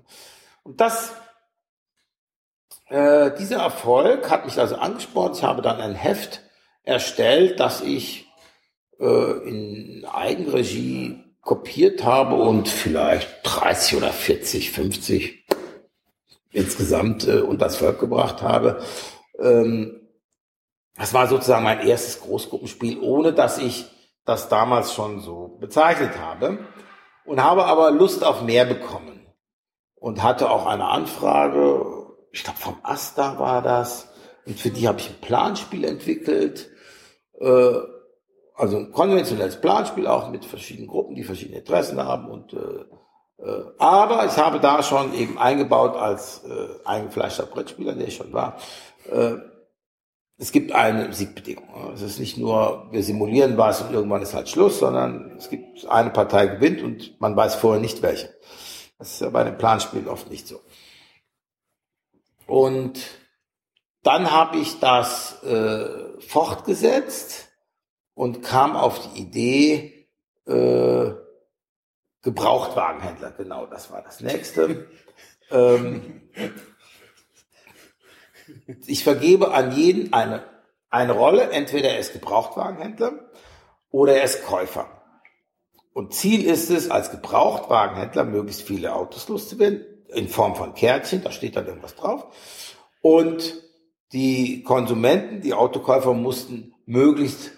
Und 0.64 0.80
das, 0.80 1.14
äh, 2.90 3.32
dieser 3.38 3.58
Erfolg 3.58 4.30
hat 4.30 4.46
mich 4.46 4.60
also 4.60 4.76
angespornt. 4.76 5.38
Ich 5.38 5.44
habe 5.44 5.62
dann 5.62 5.80
ein 5.80 5.96
Heft 5.96 6.42
erstellt, 6.84 7.60
das 7.60 7.82
ich 7.82 8.28
äh, 9.00 9.50
in 9.50 10.06
Eigenregie 10.06 11.24
kopiert 11.42 12.04
habe 12.04 12.36
und 12.36 12.68
vielleicht 12.68 13.30
30 13.44 13.98
oder 13.98 14.12
40, 14.12 14.72
50 14.72 15.46
insgesamt 16.52 17.28
äh, 17.28 17.42
das 17.58 17.78
Volk 17.78 18.00
gebracht 18.00 18.42
habe. 18.42 18.82
Ähm, 19.40 20.02
das 20.96 21.14
war 21.14 21.28
sozusagen 21.28 21.64
mein 21.64 21.88
erstes 21.88 22.22
Großgruppenspiel, 22.22 23.00
ohne 23.00 23.34
dass 23.34 23.58
ich 23.58 23.86
das 24.26 24.50
damals 24.50 24.94
schon 24.94 25.20
so 25.20 25.58
bezeichnet 25.60 26.20
habe 26.20 26.60
und 27.26 27.44
habe 27.44 27.66
aber 27.66 27.92
Lust 27.92 28.24
auf 28.24 28.42
mehr 28.42 28.66
bekommen 28.66 29.28
und 29.96 30.24
hatte 30.24 30.50
auch 30.50 30.66
eine 30.66 30.86
Anfrage, 30.86 31.86
ich 32.32 32.44
glaube 32.44 32.60
vom 32.60 32.78
Asta 32.84 33.40
war 33.40 33.62
das, 33.62 34.10
und 34.46 34.60
für 34.60 34.70
die 34.70 34.88
habe 34.88 35.00
ich 35.00 35.10
ein 35.10 35.22
Planspiel 35.22 35.84
entwickelt, 35.84 36.70
äh, 37.40 37.74
also 38.56 38.78
ein 38.78 38.92
konventionelles 38.92 39.60
Planspiel 39.60 40.08
auch 40.08 40.30
mit 40.30 40.46
verschiedenen 40.46 40.88
Gruppen, 40.88 41.16
die 41.16 41.24
verschiedene 41.24 41.60
Interessen 41.60 42.04
haben. 42.04 42.30
Und 42.30 42.54
äh, 42.54 42.86
äh, 43.44 43.64
aber 43.78 44.26
ich 44.26 44.38
habe 44.38 44.60
da 44.60 44.84
schon 44.84 45.14
eben 45.14 45.38
eingebaut 45.38 45.96
als 45.96 46.44
äh, 46.44 46.68
eingefleischter 46.86 47.46
Brettspieler, 47.46 47.94
der 47.94 48.08
ich 48.08 48.16
schon 48.16 48.34
war, 48.34 48.58
äh, 49.10 49.36
es 50.42 50.52
gibt 50.52 50.72
eine 50.72 51.14
Siegbedingung. 51.14 51.94
Es 51.94 52.02
ist 52.02 52.18
nicht 52.18 52.36
nur, 52.36 52.88
wir 52.90 53.04
simulieren 53.04 53.60
was 53.60 53.84
und 53.84 53.94
irgendwann 53.94 54.24
ist 54.24 54.34
halt 54.34 54.50
Schluss, 54.50 54.80
sondern 54.80 55.38
es 55.38 55.52
gibt 55.52 55.86
eine 55.86 56.10
Partei 56.10 56.48
gewinnt 56.48 56.82
und 56.82 57.22
man 57.22 57.36
weiß 57.36 57.54
vorher 57.54 57.80
nicht 57.80 58.02
welche. 58.02 58.34
Das 58.98 59.14
ist 59.14 59.22
ja 59.22 59.30
bei 59.30 59.44
den 59.44 59.60
Planspielen 59.60 60.08
oft 60.08 60.32
nicht 60.32 60.48
so. 60.48 60.60
Und 62.48 63.00
dann 64.02 64.32
habe 64.32 64.58
ich 64.58 64.80
das 64.80 65.44
äh, 65.44 66.20
fortgesetzt 66.20 67.50
und 68.16 68.42
kam 68.42 68.76
auf 68.76 68.98
die 69.00 69.22
Idee, 69.22 70.10
äh, 70.48 71.12
Gebrauchtwagenhändler, 72.24 73.30
genau, 73.38 73.68
das 73.68 73.92
war 73.92 74.02
das 74.02 74.22
nächste. 74.22 74.88
ähm, 75.52 76.32
ich 78.86 79.04
vergebe 79.04 79.54
an 79.54 79.72
jeden 79.72 80.14
eine, 80.14 80.44
eine 80.90 81.14
Rolle, 81.14 81.52
entweder 81.52 81.90
er 81.90 82.00
ist 82.00 82.14
Gebrauchtwagenhändler 82.14 83.32
oder 83.92 84.16
er 84.16 84.24
ist 84.24 84.46
Käufer. 84.46 84.88
Und 85.94 86.14
Ziel 86.14 86.46
ist 86.46 86.70
es, 86.70 86.90
als 86.90 87.12
Gebrauchtwagenhändler 87.12 88.24
möglichst 88.24 88.62
viele 88.62 88.96
Autos 88.96 89.28
loszuwerden, 89.28 89.86
in 90.14 90.28
Form 90.28 90.56
von 90.56 90.74
Kärtchen, 90.74 91.24
da 91.24 91.32
steht 91.32 91.56
dann 91.56 91.68
irgendwas 91.68 91.96
drauf. 91.96 92.28
Und 93.02 93.62
die 94.14 94.64
Konsumenten, 94.64 95.42
die 95.42 95.54
Autokäufer 95.54 96.14
mussten 96.14 96.74
möglichst 96.86 97.52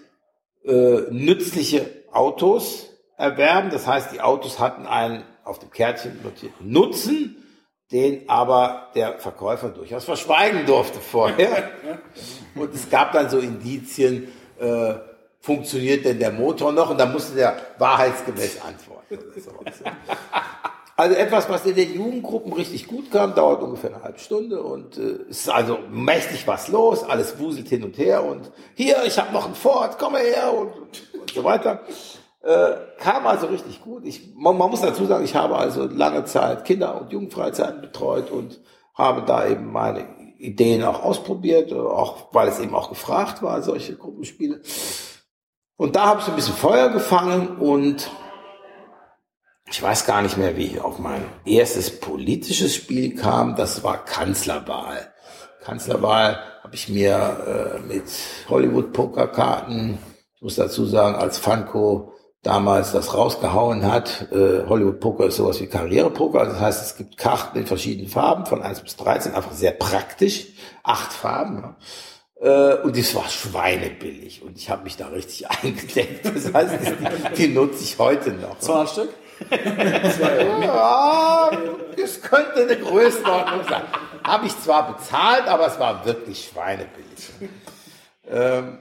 äh, 0.64 1.02
nützliche 1.10 1.90
Autos 2.12 2.90
erwerben. 3.16 3.70
Das 3.70 3.86
heißt, 3.86 4.12
die 4.12 4.20
Autos 4.20 4.60
hatten 4.60 4.86
einen 4.86 5.24
auf 5.44 5.58
dem 5.58 5.70
Kärtchen 5.70 6.20
notierten 6.22 6.70
Nutzen, 6.70 7.43
den 7.94 8.28
aber 8.28 8.88
der 8.96 9.20
Verkäufer 9.20 9.68
durchaus 9.68 10.04
verschweigen 10.04 10.66
durfte 10.66 10.98
vorher. 10.98 11.70
Und 12.56 12.74
es 12.74 12.90
gab 12.90 13.12
dann 13.12 13.30
so 13.30 13.38
Indizien, 13.38 14.32
äh, 14.58 14.94
funktioniert 15.40 16.04
denn 16.04 16.18
der 16.18 16.32
Motor 16.32 16.72
noch? 16.72 16.90
Und 16.90 16.98
dann 16.98 17.12
musste 17.12 17.36
der 17.36 17.56
wahrheitsgemäß 17.78 18.60
antworten. 18.62 19.18
Also 20.96 21.16
etwas, 21.16 21.48
was 21.48 21.66
in 21.66 21.74
den 21.74 21.92
Jugendgruppen 21.92 22.52
richtig 22.52 22.86
gut 22.86 23.10
kam, 23.10 23.34
dauert 23.34 23.60
ungefähr 23.62 23.92
eine 23.92 24.04
halbe 24.04 24.20
Stunde 24.20 24.62
und 24.62 24.96
äh, 24.96 25.24
es 25.28 25.40
ist 25.40 25.48
also 25.48 25.80
mächtig 25.90 26.46
was 26.46 26.68
los, 26.68 27.02
alles 27.02 27.36
wuselt 27.40 27.68
hin 27.68 27.82
und 27.82 27.98
her 27.98 28.22
und 28.22 28.52
hier, 28.76 29.02
ich 29.04 29.18
habe 29.18 29.32
noch 29.32 29.46
einen 29.46 29.56
Ford, 29.56 29.98
komm 29.98 30.12
mal 30.12 30.22
her 30.22 30.52
und, 30.54 30.70
und 31.20 31.32
so 31.32 31.42
weiter. 31.42 31.80
Äh, 32.44 32.76
kam 32.98 33.26
also 33.26 33.46
richtig 33.46 33.80
gut. 33.80 34.04
Ich, 34.04 34.34
man, 34.34 34.58
man 34.58 34.70
muss 34.70 34.82
dazu 34.82 35.06
sagen, 35.06 35.24
ich 35.24 35.34
habe 35.34 35.56
also 35.56 35.86
lange 35.86 36.26
Zeit 36.26 36.66
Kinder- 36.66 37.00
und 37.00 37.10
Jugendfreizeiten 37.10 37.80
betreut 37.80 38.30
und 38.30 38.60
habe 38.94 39.22
da 39.22 39.46
eben 39.46 39.72
meine 39.72 40.06
Ideen 40.36 40.84
auch 40.84 41.02
ausprobiert, 41.02 41.72
äh, 41.72 41.74
auch 41.74 42.34
weil 42.34 42.48
es 42.48 42.58
eben 42.58 42.74
auch 42.74 42.90
gefragt 42.90 43.42
war, 43.42 43.62
solche 43.62 43.96
Gruppenspiele. 43.96 44.60
Und 45.76 45.96
da 45.96 46.04
habe 46.04 46.20
ich 46.20 46.28
ein 46.28 46.36
bisschen 46.36 46.54
Feuer 46.54 46.90
gefangen 46.90 47.56
und 47.56 48.10
ich 49.70 49.82
weiß 49.82 50.04
gar 50.04 50.20
nicht 50.20 50.36
mehr, 50.36 50.58
wie 50.58 50.66
ich 50.66 50.80
auf 50.82 50.98
mein 50.98 51.24
erstes 51.46 51.98
politisches 51.98 52.74
Spiel 52.74 53.16
kam. 53.16 53.56
Das 53.56 53.82
war 53.82 54.04
Kanzlerwahl. 54.04 55.12
Kanzlerwahl 55.62 56.38
habe 56.62 56.74
ich 56.74 56.90
mir 56.90 57.80
äh, 57.80 57.86
mit 57.86 58.04
Hollywood-Pokerkarten, 58.50 59.98
ich 60.36 60.42
muss 60.42 60.56
dazu 60.56 60.84
sagen, 60.84 61.16
als 61.16 61.38
Funko 61.38 62.13
damals 62.44 62.92
das 62.92 63.14
rausgehauen 63.14 63.90
hat. 63.90 64.28
Äh, 64.30 64.66
Hollywood 64.68 65.00
Poker 65.00 65.26
ist 65.26 65.36
sowas 65.36 65.60
wie 65.60 65.66
Karrierepoker. 65.66 66.44
Das 66.44 66.60
heißt, 66.60 66.84
es 66.84 66.96
gibt 66.96 67.16
Karten 67.16 67.58
in 67.58 67.66
verschiedenen 67.66 68.08
Farben, 68.08 68.46
von 68.46 68.62
1 68.62 68.82
bis 68.82 68.96
13, 68.96 69.34
einfach 69.34 69.52
sehr 69.52 69.72
praktisch. 69.72 70.46
Acht 70.82 71.12
Farben. 71.12 71.74
Ja. 72.42 72.44
Äh, 72.44 72.82
und 72.82 72.96
das 72.96 73.14
war 73.14 73.28
schweinebillig. 73.28 74.42
Und 74.42 74.58
ich 74.58 74.70
habe 74.70 74.84
mich 74.84 74.96
da 74.96 75.08
richtig 75.08 75.50
eingedeckt. 75.50 76.26
Das 76.26 76.52
heißt, 76.52 76.74
die, 76.82 77.34
die 77.36 77.48
nutze 77.48 77.82
ich 77.82 77.98
heute 77.98 78.32
noch. 78.32 78.58
200 78.58 78.90
Stück? 78.90 79.10
ja, 79.50 81.50
das 81.96 82.22
könnte 82.22 82.62
eine 82.62 82.76
Größenordnung 82.76 83.64
sein. 83.68 83.82
Habe 84.22 84.46
ich 84.46 84.58
zwar 84.60 84.94
bezahlt, 84.94 85.48
aber 85.48 85.66
es 85.66 85.78
war 85.80 86.06
wirklich 86.06 86.50
schweinebillig. 86.52 87.30
Ähm, 88.30 88.78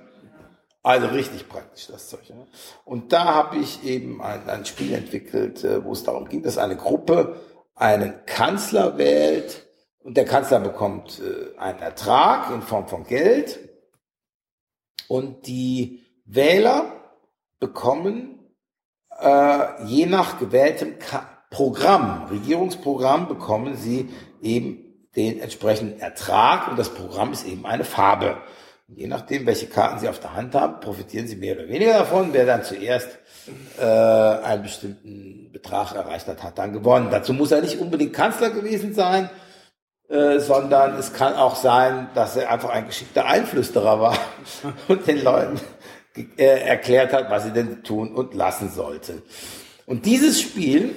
also 0.84 1.08
richtig 1.08 1.48
praktisch 1.48 1.88
das 1.88 2.10
Zeug. 2.10 2.28
Ja. 2.28 2.36
Und 2.84 3.14
da 3.14 3.34
habe 3.34 3.58
ich 3.58 3.84
eben 3.86 4.22
ein, 4.22 4.48
ein 4.50 4.66
Spiel 4.66 4.94
entwickelt, 4.94 5.64
äh, 5.64 5.84
wo 5.84 5.94
es 5.94 6.04
darum 6.04 6.28
ging, 6.28 6.44
dass 6.44 6.58
eine 6.58 6.76
Gruppe 6.76 7.40
einen 7.74 8.26
Kanzler 8.26 8.98
wählt 8.98 9.66
und 10.04 10.18
der 10.18 10.26
Kanzler 10.26 10.60
bekommt 10.60 11.22
äh, 11.22 11.58
einen 11.58 11.80
Ertrag 11.80 12.52
in 12.52 12.62
Form 12.62 12.88
von 12.88 13.06
Geld 13.06 13.58
und 15.08 15.48
die 15.48 16.04
Wähler 16.26 16.92
bekommen 17.60 18.40
äh, 19.20 19.86
je 19.86 20.06
nach 20.06 20.40
gewähltem 20.40 21.00
Ka 21.00 21.30
Programm, 21.50 22.26
Regierungsprogramm, 22.32 23.28
bekommen 23.28 23.78
sie 23.78 24.10
eben 24.42 25.08
den 25.16 25.40
entsprechenden 25.40 26.00
Ertrag 26.00 26.68
und 26.68 26.80
das 26.80 26.90
Programm 26.90 27.32
ist 27.32 27.46
eben 27.46 27.68
eine 27.68 27.84
Farbe. 27.84 28.38
Je 28.96 29.08
nachdem, 29.08 29.46
welche 29.46 29.68
Karten 29.68 30.00
Sie 30.00 30.08
auf 30.08 30.20
der 30.20 30.36
Hand 30.36 30.56
haben, 30.56 30.80
profitieren 30.80 31.28
Sie 31.28 31.36
mehr 31.36 31.56
oder 31.56 31.68
weniger 31.68 31.94
davon. 31.94 32.30
Wer 32.32 32.46
dann 32.46 32.64
zuerst 32.64 33.10
äh, 33.80 33.84
einen 33.84 34.64
bestimmten 34.64 35.52
Betrag 35.52 35.94
erreicht 35.96 36.28
hat, 36.28 36.44
hat 36.44 36.58
dann 36.58 36.74
gewonnen. 36.74 37.10
Dazu 37.12 37.34
muss 37.34 37.52
er 37.52 37.62
nicht 37.62 37.80
unbedingt 37.80 38.14
Kanzler 38.14 38.50
gewesen 38.50 38.94
sein, 38.94 39.30
äh, 40.10 40.40
sondern 40.40 40.98
es 40.98 41.14
kann 41.14 41.34
auch 41.36 41.56
sein, 41.56 42.10
dass 42.14 42.36
er 42.36 42.52
einfach 42.52 42.70
ein 42.70 42.88
geschickter 42.88 43.26
Einflüsterer 43.26 44.00
war 44.00 44.18
und 44.88 45.08
den 45.08 45.24
Leuten 45.24 45.60
äh, 46.38 46.44
erklärt 46.44 47.14
hat, 47.14 47.30
was 47.30 47.46
sie 47.46 47.52
denn 47.52 47.84
tun 47.84 48.14
und 48.14 48.34
lassen 48.34 48.70
sollten. 48.70 49.24
Und 49.86 50.06
dieses 50.06 50.40
Spiel 50.40 50.94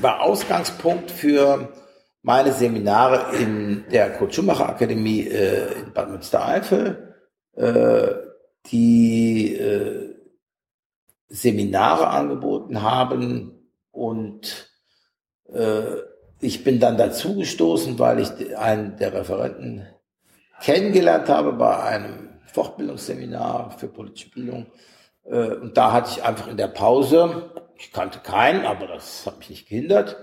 war 0.00 0.22
Ausgangspunkt 0.22 1.10
für 1.10 1.68
meine 2.24 2.54
Seminare 2.54 3.36
in 3.36 3.84
der 3.92 4.10
Kurt 4.14 4.34
Schumacher 4.34 4.70
Akademie 4.70 5.28
äh, 5.28 5.80
in 5.80 5.92
Bad 5.92 6.08
Münstereifel, 6.08 7.14
äh, 7.54 8.08
die 8.70 9.54
äh, 9.54 10.14
Seminare 11.28 12.08
angeboten 12.08 12.80
haben 12.80 13.68
und 13.90 14.70
äh, 15.52 15.82
ich 16.40 16.64
bin 16.64 16.80
dann 16.80 16.96
dazu 16.96 17.36
gestoßen, 17.36 17.98
weil 17.98 18.20
ich 18.20 18.56
einen 18.56 18.96
der 18.96 19.12
Referenten 19.12 19.86
kennengelernt 20.62 21.28
habe 21.28 21.52
bei 21.52 21.78
einem 21.82 22.40
Fortbildungsseminar 22.46 23.76
für 23.78 23.88
politische 23.88 24.30
Bildung. 24.30 24.66
Äh, 25.24 25.56
und 25.56 25.76
da 25.76 25.92
hatte 25.92 26.12
ich 26.16 26.24
einfach 26.24 26.46
in 26.48 26.56
der 26.56 26.68
Pause, 26.68 27.50
ich 27.76 27.92
kannte 27.92 28.20
keinen, 28.20 28.64
aber 28.64 28.86
das 28.86 29.26
hat 29.26 29.40
mich 29.40 29.50
nicht 29.50 29.68
gehindert, 29.68 30.16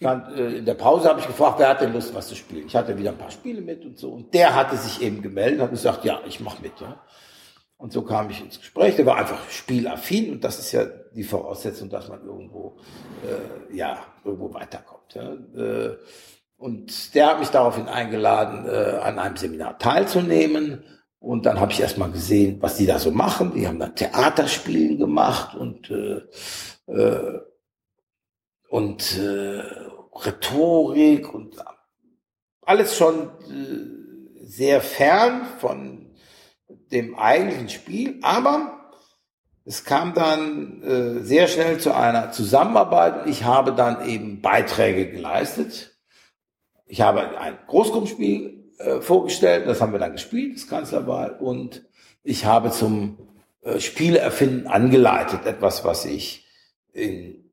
kann, 0.00 0.34
äh, 0.34 0.58
in 0.58 0.64
der 0.64 0.74
Pause 0.74 1.08
habe 1.08 1.20
ich 1.20 1.26
gefragt, 1.26 1.58
wer 1.58 1.68
hat 1.68 1.80
denn 1.80 1.92
Lust, 1.92 2.14
was 2.14 2.28
zu 2.28 2.34
spielen? 2.34 2.66
Ich 2.66 2.76
hatte 2.76 2.98
wieder 2.98 3.10
ein 3.10 3.18
paar 3.18 3.30
Spiele 3.30 3.60
mit 3.60 3.84
und 3.84 3.98
so. 3.98 4.10
Und 4.10 4.34
der 4.34 4.54
hatte 4.54 4.76
sich 4.76 5.02
eben 5.02 5.22
gemeldet 5.22 5.58
und 5.58 5.64
hat 5.64 5.70
gesagt, 5.70 6.04
ja, 6.04 6.20
ich 6.26 6.40
mache 6.40 6.62
mit. 6.62 6.80
Ja. 6.80 7.00
Und 7.76 7.92
so 7.92 8.02
kam 8.02 8.30
ich 8.30 8.40
ins 8.40 8.58
Gespräch. 8.58 8.96
Der 8.96 9.06
war 9.06 9.16
einfach 9.16 9.50
spielaffin 9.50 10.32
und 10.32 10.44
das 10.44 10.58
ist 10.58 10.72
ja 10.72 10.86
die 11.14 11.24
Voraussetzung, 11.24 11.90
dass 11.90 12.08
man 12.08 12.24
irgendwo, 12.24 12.78
äh, 13.24 13.76
ja, 13.76 13.98
irgendwo 14.24 14.52
weiterkommt. 14.54 15.14
Ja. 15.14 15.32
Äh, 15.32 15.96
und 16.56 17.14
der 17.14 17.26
hat 17.26 17.40
mich 17.40 17.50
daraufhin 17.50 17.88
eingeladen, 17.88 18.66
äh, 18.66 18.98
an 18.98 19.18
einem 19.18 19.36
Seminar 19.36 19.78
teilzunehmen. 19.78 20.84
Und 21.18 21.46
dann 21.46 21.60
habe 21.60 21.72
ich 21.72 21.80
erst 21.80 21.98
mal 21.98 22.10
gesehen, 22.10 22.58
was 22.60 22.76
die 22.76 22.86
da 22.86 22.98
so 22.98 23.10
machen. 23.10 23.52
Die 23.54 23.66
haben 23.66 23.78
dann 23.78 23.94
Theaterspielen 23.94 24.98
gemacht 24.98 25.54
und 25.54 25.90
äh, 25.90 26.22
äh, 26.86 27.40
und 28.74 29.16
äh, 29.16 29.62
Rhetorik 30.12 31.32
und 31.32 31.64
alles 32.62 32.96
schon 32.96 33.28
äh, 33.28 34.44
sehr 34.44 34.80
fern 34.80 35.46
von 35.60 36.16
dem 36.90 37.16
eigentlichen 37.16 37.68
Spiel, 37.68 38.18
aber 38.22 38.90
es 39.64 39.84
kam 39.84 40.12
dann 40.12 40.82
äh, 40.82 41.22
sehr 41.22 41.46
schnell 41.46 41.78
zu 41.78 41.94
einer 41.94 42.32
Zusammenarbeit. 42.32 43.28
Ich 43.28 43.44
habe 43.44 43.74
dann 43.74 44.08
eben 44.08 44.42
Beiträge 44.42 45.08
geleistet. 45.08 45.96
Ich 46.84 47.00
habe 47.00 47.38
ein 47.38 47.56
Großgruppenspiel 47.68 48.72
äh, 48.78 49.00
vorgestellt, 49.00 49.68
das 49.68 49.80
haben 49.80 49.92
wir 49.92 50.00
dann 50.00 50.14
gespielt, 50.14 50.56
das 50.56 50.66
Kanzlerwahl, 50.66 51.38
und 51.38 51.86
ich 52.24 52.44
habe 52.44 52.72
zum 52.72 53.18
äh, 53.60 53.78
Spieleerfinden 53.78 54.66
angeleitet, 54.66 55.46
etwas, 55.46 55.84
was 55.84 56.04
ich 56.06 56.48
in 56.92 57.43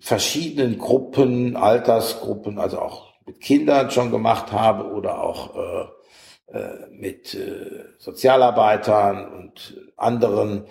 verschiedenen 0.00 0.78
Gruppen, 0.78 1.56
Altersgruppen, 1.56 2.58
also 2.58 2.78
auch 2.78 3.12
mit 3.26 3.40
Kindern 3.40 3.90
schon 3.90 4.10
gemacht 4.10 4.52
habe 4.52 4.92
oder 4.92 5.20
auch 5.22 5.56
äh, 5.56 6.58
äh, 6.58 6.88
mit 6.90 7.34
äh, 7.34 7.84
Sozialarbeitern 7.98 9.30
und 9.32 9.76
anderen. 9.96 10.64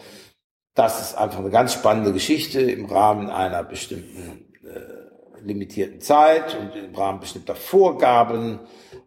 Das 0.73 1.01
ist 1.01 1.17
einfach 1.17 1.39
eine 1.39 1.49
ganz 1.49 1.73
spannende 1.73 2.13
Geschichte 2.13 2.61
im 2.61 2.85
Rahmen 2.85 3.29
einer 3.29 3.63
bestimmten 3.63 4.53
äh, 4.63 5.41
limitierten 5.43 6.01
Zeit 6.01 6.57
und 6.59 6.75
im 6.75 6.95
Rahmen 6.95 7.19
bestimmter 7.19 7.55
Vorgaben 7.55 8.59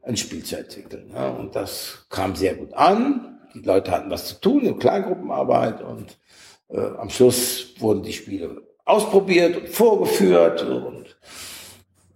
ein 0.02 0.16
Spiel 0.16 0.44
zu 0.44 0.58
entwickeln. 0.58 1.10
Ja. 1.12 1.30
Und 1.30 1.56
das 1.56 2.06
kam 2.08 2.36
sehr 2.36 2.54
gut 2.54 2.72
an. 2.74 3.40
Die 3.54 3.60
Leute 3.60 3.90
hatten 3.90 4.10
was 4.10 4.26
zu 4.26 4.40
tun 4.40 4.64
in 4.64 4.78
Kleingruppenarbeit 4.78 5.82
und 5.82 6.18
äh, 6.68 6.80
am 6.80 7.10
Schluss 7.10 7.74
wurden 7.80 8.02
die 8.02 8.12
Spiele 8.12 8.62
ausprobiert 8.90 9.56
und 9.56 9.68
vorgeführt 9.68 10.62
und 10.62 11.16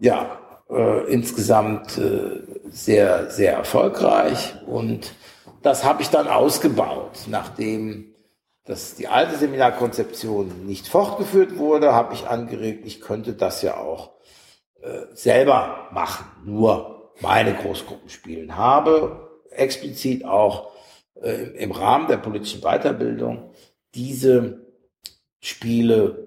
ja, 0.00 0.38
äh, 0.70 1.12
insgesamt 1.12 1.98
äh, 1.98 2.42
sehr, 2.70 3.30
sehr 3.30 3.54
erfolgreich. 3.54 4.54
Und 4.66 5.14
das 5.62 5.84
habe 5.84 6.02
ich 6.02 6.10
dann 6.10 6.28
ausgebaut, 6.28 7.26
nachdem 7.28 8.14
dass 8.66 8.94
die 8.94 9.08
alte 9.08 9.36
Seminarkonzeption 9.36 10.66
nicht 10.66 10.88
fortgeführt 10.88 11.58
wurde, 11.58 11.92
habe 11.92 12.14
ich 12.14 12.26
angeregt, 12.26 12.86
ich 12.86 13.02
könnte 13.02 13.34
das 13.34 13.60
ja 13.60 13.76
auch 13.76 14.12
äh, 14.80 15.00
selber 15.12 15.88
machen, 15.92 16.24
nur 16.46 17.12
meine 17.20 17.54
Großgruppen 17.54 18.08
spielen. 18.08 18.56
Habe 18.56 19.30
explizit 19.50 20.24
auch 20.24 20.72
äh, 21.22 21.50
im 21.58 21.72
Rahmen 21.72 22.08
der 22.08 22.16
politischen 22.16 22.62
Weiterbildung 22.62 23.50
diese 23.94 24.64
Spiele 25.40 26.26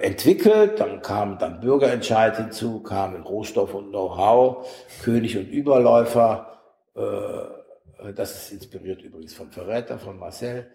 entwickelt. 0.00 0.80
Dann 0.80 1.02
kam 1.02 1.38
dann 1.38 1.60
Bürgerentscheid 1.60 2.36
hinzu, 2.36 2.82
kamen 2.82 3.22
Rohstoff 3.22 3.74
und 3.74 3.90
Know-how, 3.90 4.66
König 5.02 5.36
und 5.36 5.48
Überläufer. 5.48 6.60
Äh, 6.94 8.12
das 8.14 8.36
ist 8.36 8.52
inspiriert 8.52 9.02
übrigens 9.02 9.34
vom 9.34 9.50
Verräter, 9.50 9.98
von 9.98 10.18
Marcel. 10.18 10.70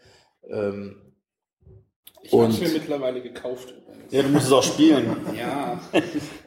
Ähm, 0.49 1.13
ich 2.21 2.31
habe 2.31 2.47
es 2.47 2.59
mir 2.59 2.69
mittlerweile 2.69 3.21
gekauft. 3.21 3.73
Ja, 4.09 4.21
du 4.21 4.29
musst 4.29 4.45
es 4.45 4.51
auch 4.51 4.63
spielen. 4.63 5.15
ja. 5.37 5.79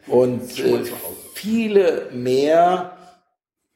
Und 0.06 0.58
äh, 0.58 0.84
viele 1.34 2.10
mehr, 2.12 2.96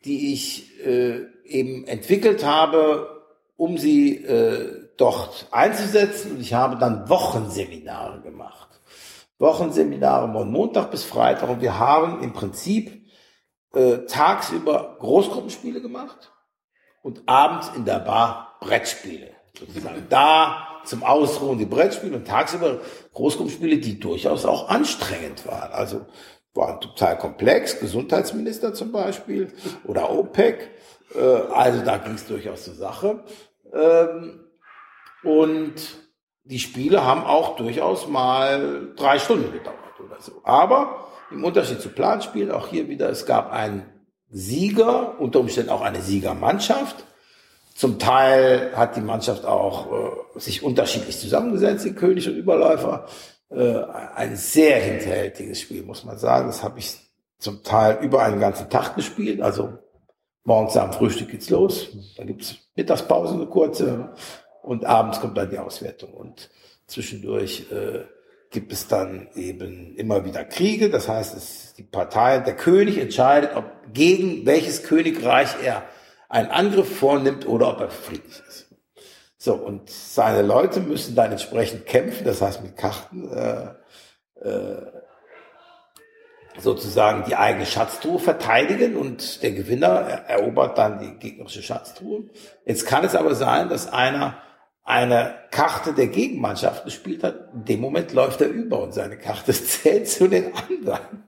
die 0.05 0.33
ich 0.33 0.79
äh, 0.85 1.27
eben 1.45 1.87
entwickelt 1.87 2.45
habe, 2.45 3.23
um 3.57 3.77
sie 3.77 4.17
äh, 4.25 4.89
dort 4.97 5.49
einzusetzen. 5.51 6.33
Und 6.33 6.41
ich 6.41 6.55
habe 6.55 6.77
dann 6.79 7.09
Wochenseminare 7.09 8.21
gemacht. 8.23 8.70
Wochenseminare 9.41 10.33
von 10.33 10.53
Montag 10.53 10.91
bis 10.91 11.03
Freitag. 11.03 11.49
Und 11.49 11.61
wir 11.61 11.79
haben 11.79 12.23
im 12.23 12.33
Prinzip 12.33 13.07
äh, 13.75 13.99
tagsüber 14.07 14.97
Großgruppenspiele 15.01 15.81
gemacht 15.81 16.33
und 17.03 17.23
abends 17.27 17.71
in 17.75 17.85
der 17.85 17.99
Bar 17.99 18.59
Brettspiele. 18.61 19.31
Sozusagen 19.59 20.07
da 20.11 20.81
zum 20.85 21.03
Ausruhen 21.03 21.59
die 21.59 21.67
Brettspiele 21.67 22.17
und 22.17 22.27
tagsüber 22.27 22.81
Großgruppenspiele, 23.15 23.79
die 23.79 23.99
durchaus 23.99 24.45
auch 24.45 24.69
anstrengend 24.69 25.47
waren. 25.47 25.73
Also 25.73 26.07
waren 26.55 26.81
total 26.81 27.17
komplex, 27.17 27.81
Gesundheitsminister 27.81 28.75
zum 28.75 28.93
Beispiel 28.93 29.53
oder 29.85 30.11
OPEC. 30.11 30.71
Äh, 31.15 31.19
also 31.19 31.83
da 31.85 31.97
ging 31.97 32.15
es 32.15 32.27
durchaus 32.27 32.65
zur 32.65 32.75
Sache. 32.75 33.25
Ähm, 33.73 34.45
und 35.23 35.75
die 36.45 36.59
Spiele 36.59 37.05
haben 37.05 37.25
auch 37.25 37.57
durchaus 37.57 38.09
mal 38.09 38.93
drei 38.97 39.19
Stunden 39.19 39.53
gedauert 39.53 40.01
oder 40.05 40.21
so. 40.21 40.41
Aber 40.45 41.09
im 41.31 41.45
Unterschied 41.45 41.81
zu 41.81 41.91
Planspielen, 41.91 42.51
auch 42.51 42.69
hier 42.69 42.89
wieder, 42.89 43.09
es 43.09 43.27
gab 43.27 43.53
einen 43.53 43.85
Sieger, 44.31 45.21
unter 45.21 45.41
Umständen 45.41 45.71
auch 45.71 45.83
eine 45.83 46.01
Siegermannschaft. 46.01 47.05
Zum 47.75 47.99
Teil 47.99 48.73
hat 48.77 48.97
die 48.97 49.01
Mannschaft 49.01 49.45
auch 49.45 49.87
äh, 50.37 50.39
sich 50.39 50.63
unterschiedlich 50.63 51.19
zusammengesetzt, 51.19 51.85
die 51.85 51.95
König 51.95 52.29
und 52.29 52.37
Überläufer. 52.37 53.07
Äh, 53.51 53.83
ein 54.15 54.37
sehr 54.37 54.79
hinterhältiges 54.79 55.61
Spiel, 55.61 55.83
muss 55.83 56.05
man 56.05 56.19
sagen. 56.19 56.47
Das 56.47 56.63
habe 56.63 56.79
ich 56.79 56.97
zum 57.39 57.63
Teil 57.63 57.99
über 58.03 58.23
einen 58.23 58.39
ganzen 58.39 58.69
Tag 58.71 58.95
gespielt. 58.97 59.41
Also 59.41 59.79
morgens 60.45 60.77
am 60.77 60.93
Frühstück 60.93 61.31
geht's 61.31 61.51
los. 61.51 61.89
Dann 62.17 62.27
gibt's 62.27 62.57
Mittagspause, 62.77 63.35
eine 63.35 63.47
kurze. 63.47 64.13
Und 64.63 64.85
abends 64.85 65.21
kommt 65.21 65.37
dann 65.37 65.51
die 65.51 65.59
Auswertung. 65.59 66.13
Und 66.13 66.51
zwischendurch 66.87 67.67
äh, 67.71 68.05
gibt 68.51 68.73
es 68.73 68.89
dann 68.89 69.29
eben 69.35 69.95
immer 69.97 70.25
wieder 70.25 70.45
Kriege. 70.45 70.91
Das 70.91 71.09
heißt, 71.09 71.37
es, 71.37 71.75
die 71.75 71.83
Partei, 71.83 72.39
der 72.39 72.57
König 72.57 72.99
entscheidet, 72.99 73.55
ob 73.57 73.65
gegen 73.93 74.45
welches 74.45 74.83
Königreich 74.83 75.51
er 75.63 75.85
einen 76.29 76.51
Angriff 76.51 76.99
vornimmt 76.99 77.47
oder 77.47 77.69
ob 77.69 77.81
er 77.81 77.91
friedlich 77.91 78.43
ist. 78.49 78.67
So, 79.37 79.55
und 79.55 79.89
seine 79.89 80.43
Leute 80.43 80.81
müssen 80.81 81.15
dann 81.15 81.33
entsprechend 81.33 81.87
kämpfen, 81.87 82.25
das 82.25 82.43
heißt 82.43 82.63
mit 82.63 82.77
Karten 82.77 83.33
äh, 83.33 83.69
äh, 84.47 84.83
sozusagen 86.59 87.25
die 87.27 87.37
eigene 87.37 87.65
Schatztruhe 87.65 88.19
verteidigen 88.19 88.97
und 88.97 89.43
der 89.43 89.53
Gewinner 89.53 89.89
erobert 90.29 90.77
dann 90.77 90.99
die 90.99 91.19
gegnerische 91.19 91.63
Schatztruhe. 91.63 92.25
Jetzt 92.67 92.87
kann 92.87 93.05
es 93.05 93.15
aber 93.15 93.35
sein, 93.35 93.69
dass 93.69 93.91
einer 93.91 94.43
eine 94.91 95.35
Karte 95.53 95.93
der 95.93 96.09
Gegenmannschaft 96.09 96.85
gespielt 96.85 97.23
hat. 97.23 97.53
In 97.55 97.65
dem 97.65 97.81
Moment 97.81 98.13
läuft 98.13 98.41
er 98.41 98.49
über 98.49 98.83
und 98.83 98.93
seine 98.93 99.17
Karte 99.17 99.53
zählt 99.53 100.09
zu 100.09 100.29
den 100.29 100.53
anderen. 100.55 101.25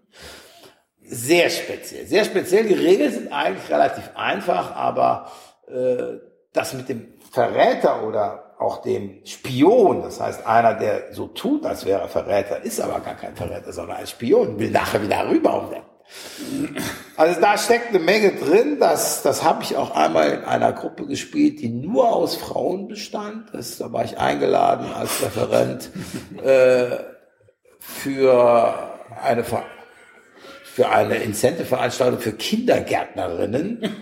Sehr 1.04 1.48
speziell, 1.48 2.06
sehr 2.06 2.24
speziell. 2.24 2.64
Die 2.64 2.74
Regeln 2.74 3.12
sind 3.12 3.32
eigentlich 3.32 3.70
relativ 3.70 4.10
einfach, 4.14 4.74
aber 4.74 5.30
äh, 5.68 6.18
das 6.52 6.74
mit 6.74 6.88
dem 6.88 7.14
Verräter 7.30 8.04
oder 8.04 8.54
auch 8.58 8.82
dem 8.82 9.24
Spion, 9.24 10.02
das 10.02 10.20
heißt 10.20 10.46
einer, 10.46 10.74
der 10.74 11.12
so 11.12 11.28
tut, 11.28 11.64
als 11.64 11.84
wäre 11.84 12.00
er 12.00 12.08
Verräter, 12.08 12.62
ist 12.62 12.80
aber 12.80 13.00
gar 13.00 13.14
kein 13.14 13.36
Verräter, 13.36 13.72
sondern 13.72 13.96
ein 13.98 14.06
Spion, 14.06 14.58
will 14.58 14.70
nachher 14.70 15.02
wieder 15.02 15.28
rüber 15.28 15.62
und 15.62 15.72
also 17.16 17.40
da 17.40 17.58
steckt 17.58 17.88
eine 17.88 17.98
Menge 17.98 18.32
drin. 18.32 18.78
Das, 18.78 19.22
das 19.22 19.42
habe 19.42 19.62
ich 19.62 19.76
auch 19.76 19.92
einmal 19.92 20.30
in 20.30 20.44
einer 20.44 20.72
Gruppe 20.72 21.06
gespielt, 21.06 21.60
die 21.60 21.68
nur 21.68 22.12
aus 22.12 22.36
Frauen 22.36 22.88
bestand. 22.88 23.50
Das, 23.52 23.78
da 23.78 23.92
war 23.92 24.04
ich 24.04 24.18
eingeladen 24.18 24.92
als 24.92 25.22
Referent 25.22 25.90
äh, 26.42 26.96
für 27.78 28.98
eine 29.22 29.44
für 30.72 30.88
eine 30.88 31.16
Incentive-Veranstaltung 31.16 32.18
für 32.18 32.32
Kindergärtnerinnen 32.32 33.94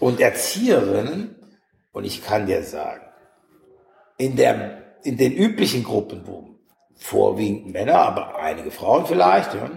und 0.00 0.20
Erzieherinnen. 0.20 1.36
Und 1.92 2.04
ich 2.04 2.24
kann 2.24 2.46
dir 2.46 2.64
sagen, 2.64 3.04
in, 4.18 4.34
der, 4.34 4.82
in 5.04 5.16
den 5.16 5.32
üblichen 5.32 5.84
Gruppen, 5.84 6.22
wo 6.24 6.53
vorwiegend 6.96 7.72
Männer, 7.72 7.96
aber 7.96 8.38
einige 8.38 8.70
Frauen 8.70 9.06
vielleicht, 9.06 9.54
ja, 9.54 9.70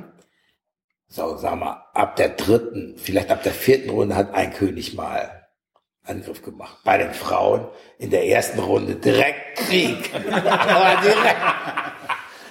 so, 1.09 1.37
sagen 1.37 1.61
wir, 1.61 1.85
ab 1.95 2.17
der 2.17 2.29
dritten, 2.29 2.95
vielleicht 2.97 3.31
ab 3.31 3.43
der 3.43 3.53
vierten 3.53 3.89
Runde 3.89 4.15
hat 4.15 4.33
ein 4.33 4.53
König 4.53 4.93
mal 4.93 5.47
Angriff 6.03 6.41
gemacht. 6.43 6.77
Bei 6.83 6.97
den 6.97 7.13
Frauen 7.13 7.67
in 7.97 8.09
der 8.09 8.27
ersten 8.27 8.59
Runde 8.59 8.95
direkt 8.95 9.57
Krieg. 9.57 10.11
direkt. 10.13 11.41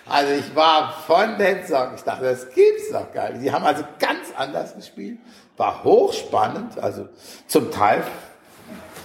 Also 0.08 0.32
ich 0.34 0.54
war 0.54 0.92
von 1.06 1.36
den 1.38 1.66
Socken. 1.66 1.96
Ich 1.96 2.02
dachte, 2.02 2.24
das 2.24 2.48
gibt's 2.54 2.90
doch 2.92 3.12
gar 3.12 3.30
nicht. 3.30 3.44
Die 3.44 3.52
haben 3.52 3.64
also 3.64 3.82
ganz 3.98 4.28
anders 4.36 4.74
gespielt. 4.74 5.18
War 5.56 5.82
hochspannend. 5.82 6.78
Also 6.78 7.08
zum 7.46 7.70
Teil 7.70 8.04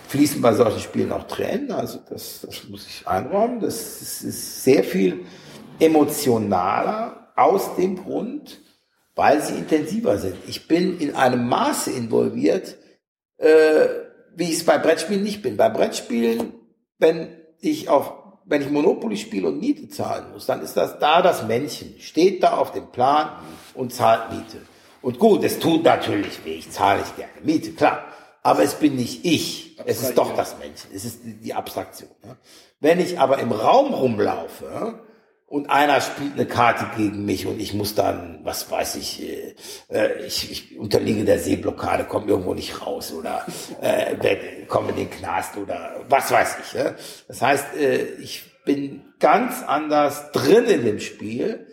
fließen 0.10 0.42
bei 0.42 0.54
solchen 0.54 0.80
Spielen 0.80 1.12
auch 1.12 1.24
Tränen. 1.24 1.72
Also 1.72 2.00
das, 2.10 2.42
das 2.42 2.66
muss 2.70 2.86
ich 2.88 3.08
einräumen. 3.08 3.62
Das 3.62 3.76
ist 4.22 4.64
sehr 4.64 4.84
viel 4.84 5.26
emotionaler 5.82 7.34
aus 7.36 7.76
dem 7.76 8.02
Grund, 8.02 8.62
weil 9.16 9.42
sie 9.42 9.56
intensiver 9.56 10.18
sind. 10.18 10.36
Ich 10.48 10.68
bin 10.68 11.00
in 11.00 11.16
einem 11.16 11.48
Maße 11.48 11.92
involviert, 11.92 12.78
äh, 13.38 13.88
wie 14.36 14.46
ich 14.46 14.58
es 14.58 14.66
bei 14.66 14.78
Brettspielen 14.78 15.24
nicht 15.24 15.42
bin. 15.42 15.58
Bei 15.58 15.70
Brettspielen, 15.70 16.54
wenn 16.98 17.36
ich 17.60 17.90
auf 17.90 18.22
wenn 18.44 18.64
ich 18.64 18.70
Monopoly 18.70 19.16
spiele 19.16 19.48
und 19.48 19.60
Miete 19.60 19.88
zahlen 19.88 20.26
muss, 20.34 20.46
dann 20.46 20.62
ist 20.62 20.76
das 20.76 21.00
da 21.00 21.22
das 21.22 21.48
Männchen, 21.48 21.96
steht 22.00 22.44
da 22.44 22.58
auf 22.58 22.72
dem 22.72 22.92
Plan 22.92 23.30
und 23.76 23.94
zahlt 23.94 24.32
Miete. 24.32 24.58
Und 25.02 25.20
gut, 25.20 25.44
es 25.44 25.60
tut 25.60 25.84
natürlich 25.84 26.44
weh, 26.44 26.56
ich 26.56 26.70
zahle 26.70 27.00
nicht 27.00 27.16
gerne 27.16 27.32
Miete, 27.44 27.72
klar. 27.72 28.06
Aber 28.44 28.64
es 28.64 28.74
bin 28.74 28.96
nicht 28.96 29.24
ich, 29.24 29.78
es 29.86 30.02
ist 30.02 30.18
doch 30.18 30.36
das 30.36 30.58
Männchen, 30.58 30.90
es 30.94 31.06
ist 31.06 31.22
die 31.24 31.54
Abstraktion. 31.54 32.10
Wenn 32.80 33.00
ich 33.00 33.20
aber 33.20 33.38
im 33.38 33.52
Raum 33.52 33.94
rumlaufe 33.94 35.00
und 35.52 35.70
einer 35.70 36.00
spielt 36.00 36.36
eine 36.36 36.46
Karte 36.46 36.86
gegen 36.96 37.26
mich 37.26 37.46
und 37.46 37.60
ich 37.60 37.74
muss 37.74 37.94
dann, 37.94 38.40
was 38.44 38.72
weiß 38.72 38.96
ich, 38.96 39.22
äh, 39.22 39.54
äh 39.90 40.26
ich, 40.26 40.50
ich 40.50 40.80
unterliege 40.80 41.26
der 41.26 41.40
Seeblockade, 41.40 42.06
komme 42.06 42.28
irgendwo 42.28 42.54
nicht 42.54 42.86
raus 42.86 43.12
oder 43.12 43.46
äh, 43.82 44.66
komme 44.68 44.92
in 44.92 44.96
den 44.96 45.10
Knast 45.10 45.58
oder 45.58 46.06
was 46.08 46.32
weiß 46.32 46.56
ich. 46.64 46.74
Ja? 46.74 46.96
Das 47.28 47.42
heißt, 47.42 47.76
äh, 47.76 48.02
ich 48.22 48.64
bin 48.64 49.04
ganz 49.20 49.62
anders 49.62 50.32
drin 50.32 50.68
in 50.68 50.86
dem 50.86 51.02
Spiel 51.02 51.68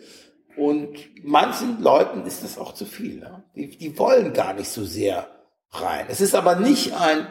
und 0.57 0.97
manchen 1.23 1.81
Leuten 1.81 2.25
ist 2.25 2.43
das 2.43 2.57
auch 2.57 2.73
zu 2.73 2.85
viel. 2.85 3.21
Ja? 3.21 3.45
Die, 3.55 3.77
die 3.77 3.97
wollen 3.97 4.33
gar 4.33 4.53
nicht 4.55 4.69
so 4.69 4.83
sehr 4.83 5.25
rein. 5.71 6.07
Es 6.09 6.19
ist 6.19 6.35
aber 6.35 6.57
nicht 6.57 6.95
ein, 6.99 7.27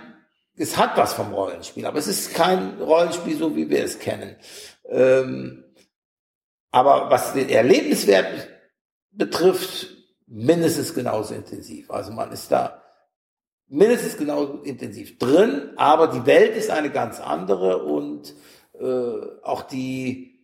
es 0.56 0.78
hat 0.78 0.96
was 0.96 1.12
vom 1.12 1.34
Rollenspiel, 1.34 1.84
aber 1.84 1.98
es 1.98 2.06
ist 2.06 2.32
kein 2.32 2.80
Rollenspiel 2.80 3.36
so, 3.36 3.54
wie 3.54 3.68
wir 3.68 3.84
es 3.84 3.98
kennen. 3.98 4.36
Ähm, 4.88 5.64
aber 6.70 7.10
was 7.10 7.32
den 7.32 7.48
Erlebniswert 7.48 8.48
betrifft, 9.10 9.88
mindestens 10.26 10.94
genauso 10.94 11.34
intensiv. 11.34 11.90
Also 11.90 12.12
man 12.12 12.30
ist 12.32 12.50
da 12.50 12.82
mindestens 13.66 14.16
genauso 14.16 14.62
intensiv 14.62 15.18
drin, 15.18 15.72
aber 15.76 16.08
die 16.08 16.26
Welt 16.26 16.56
ist 16.56 16.70
eine 16.70 16.90
ganz 16.90 17.20
andere 17.20 17.84
und 17.84 18.34
äh, 18.78 19.42
auch 19.42 19.62
die 19.62 20.38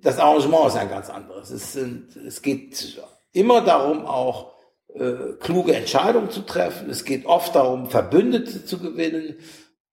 das 0.00 0.18
Arrangement 0.18 0.68
ist 0.68 0.76
ein 0.76 0.88
ganz 0.88 1.10
anderes. 1.10 1.50
Es, 1.50 1.72
sind, 1.72 2.16
es 2.16 2.42
geht 2.42 3.00
immer 3.32 3.60
darum, 3.60 4.06
auch 4.06 4.54
äh, 4.94 5.34
kluge 5.40 5.74
Entscheidungen 5.74 6.30
zu 6.30 6.42
treffen. 6.42 6.88
Es 6.88 7.04
geht 7.04 7.26
oft 7.26 7.54
darum, 7.54 7.90
Verbündete 7.90 8.64
zu 8.64 8.78
gewinnen. 8.78 9.36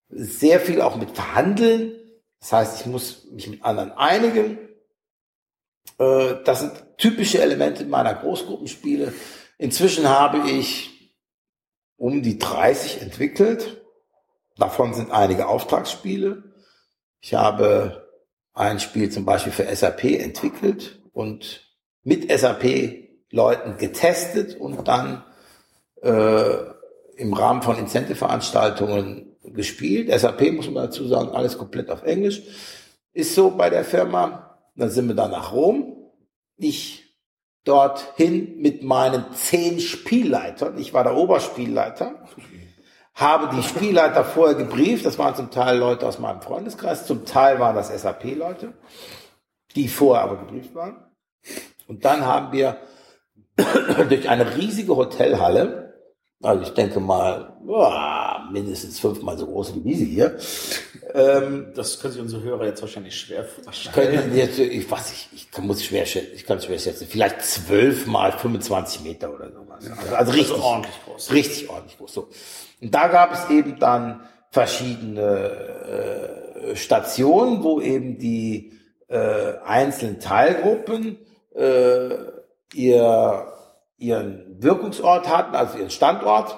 Sehr 0.09 0.59
viel 0.59 0.81
auch 0.81 0.95
mit 0.95 1.11
Verhandeln. 1.11 1.93
Das 2.39 2.53
heißt, 2.53 2.81
ich 2.81 2.85
muss 2.87 3.25
mich 3.31 3.49
mit 3.49 3.63
anderen 3.63 3.91
einigen. 3.91 4.57
Äh, 5.97 6.35
das 6.43 6.61
sind 6.61 6.71
typische 6.97 7.41
Elemente 7.41 7.85
meiner 7.85 8.13
Großgruppenspiele. 8.13 9.13
Inzwischen 9.57 10.09
habe 10.09 10.49
ich 10.49 11.13
um 11.97 12.23
die 12.23 12.39
30 12.39 13.01
entwickelt. 13.01 13.81
Davon 14.57 14.93
sind 14.93 15.11
einige 15.11 15.47
Auftragsspiele. 15.47 16.43
Ich 17.19 17.33
habe 17.33 18.09
ein 18.53 18.79
Spiel 18.79 19.11
zum 19.11 19.25
Beispiel 19.25 19.51
für 19.51 19.75
SAP 19.75 20.03
entwickelt 20.05 20.99
und 21.13 21.67
mit 22.03 22.31
SAP-Leuten 22.31 23.77
getestet 23.77 24.55
und 24.55 24.87
dann 24.87 25.23
äh, 26.01 26.55
im 27.17 27.33
Rahmen 27.33 27.61
von 27.61 27.77
Incentive-Veranstaltungen 27.77 29.37
gespielt. 29.43 30.11
SAP 30.19 30.53
muss 30.53 30.65
man 30.65 30.85
dazu 30.85 31.07
sagen, 31.07 31.29
alles 31.29 31.57
komplett 31.57 31.89
auf 31.89 32.03
Englisch. 32.03 32.41
Ist 33.13 33.35
so 33.35 33.51
bei 33.51 33.69
der 33.69 33.83
Firma. 33.83 34.50
Dann 34.75 34.89
sind 34.89 35.07
wir 35.07 35.15
dann 35.15 35.31
nach 35.31 35.51
Rom. 35.51 35.97
Ich 36.57 37.11
dorthin 37.63 38.59
mit 38.59 38.83
meinen 38.83 39.33
zehn 39.33 39.79
Spielleitern. 39.79 40.77
Ich 40.77 40.93
war 40.93 41.03
der 41.03 41.15
Oberspielleiter. 41.15 42.25
Habe 43.13 43.55
die 43.55 43.63
Spielleiter 43.63 44.23
vorher 44.23 44.55
gebrieft. 44.55 45.05
Das 45.05 45.19
waren 45.19 45.35
zum 45.35 45.51
Teil 45.51 45.77
Leute 45.77 46.07
aus 46.07 46.19
meinem 46.19 46.41
Freundeskreis. 46.41 47.05
Zum 47.05 47.25
Teil 47.25 47.59
waren 47.59 47.75
das 47.75 47.89
SAP-Leute, 47.89 48.73
die 49.75 49.87
vorher 49.87 50.23
aber 50.23 50.37
gebrieft 50.37 50.73
waren. 50.73 51.05
Und 51.87 52.05
dann 52.05 52.25
haben 52.25 52.51
wir 52.51 52.77
durch 54.09 54.29
eine 54.29 54.55
riesige 54.55 54.95
Hotelhalle, 54.95 55.93
also 56.41 56.63
ich 56.63 56.73
denke 56.73 56.99
mal, 56.99 57.57
boah, 57.63 58.20
mindestens 58.51 58.99
fünfmal 58.99 59.37
so 59.37 59.45
groß 59.45 59.75
wie 59.75 59.79
diese 59.81 60.05
hier, 60.05 60.37
ähm, 61.13 61.67
das 61.75 61.99
können 61.99 62.13
sich 62.13 62.21
unsere 62.21 62.43
Hörer 62.43 62.65
jetzt 62.65 62.81
wahrscheinlich 62.81 63.19
schwer 63.19 63.45
vorstellen. 63.45 64.35
Jetzt, 64.35 64.59
ich 64.59 64.89
weiß 64.89 65.11
ich, 65.11 65.29
ich 65.33 65.51
kann, 65.51 65.67
muss 65.67 65.83
schwer 65.83 66.05
schätzen, 66.05 66.31
ich 66.35 66.45
kann 66.45 66.57
es 66.57 66.65
schwer 66.65 66.79
schätzen, 66.79 67.07
vielleicht 67.09 67.41
zwölf 67.41 68.05
mal 68.07 68.31
25 68.31 69.01
Meter 69.03 69.33
oder 69.33 69.51
sowas. 69.51 69.89
Also, 69.97 70.15
also 70.15 70.31
richtig 70.31 70.53
also 70.53 70.63
ordentlich 70.63 70.95
groß. 71.05 71.31
Richtig 71.31 71.69
ordentlich 71.69 71.97
groß. 71.97 72.13
So. 72.13 72.29
Und 72.81 72.93
da 72.93 73.07
gab 73.07 73.33
es 73.33 73.49
eben 73.49 73.79
dann 73.79 74.21
verschiedene 74.51 75.21
äh, 75.21 76.75
Stationen, 76.75 77.63
wo 77.63 77.79
eben 77.81 78.17
die 78.17 78.73
äh, 79.07 79.53
einzelnen 79.65 80.19
Teilgruppen 80.19 81.17
äh, 81.55 82.09
ihr, 82.73 83.53
ihren 83.97 84.61
Wirkungsort 84.61 85.29
hatten, 85.29 85.55
also 85.55 85.77
ihren 85.77 85.89
Standort. 85.89 86.57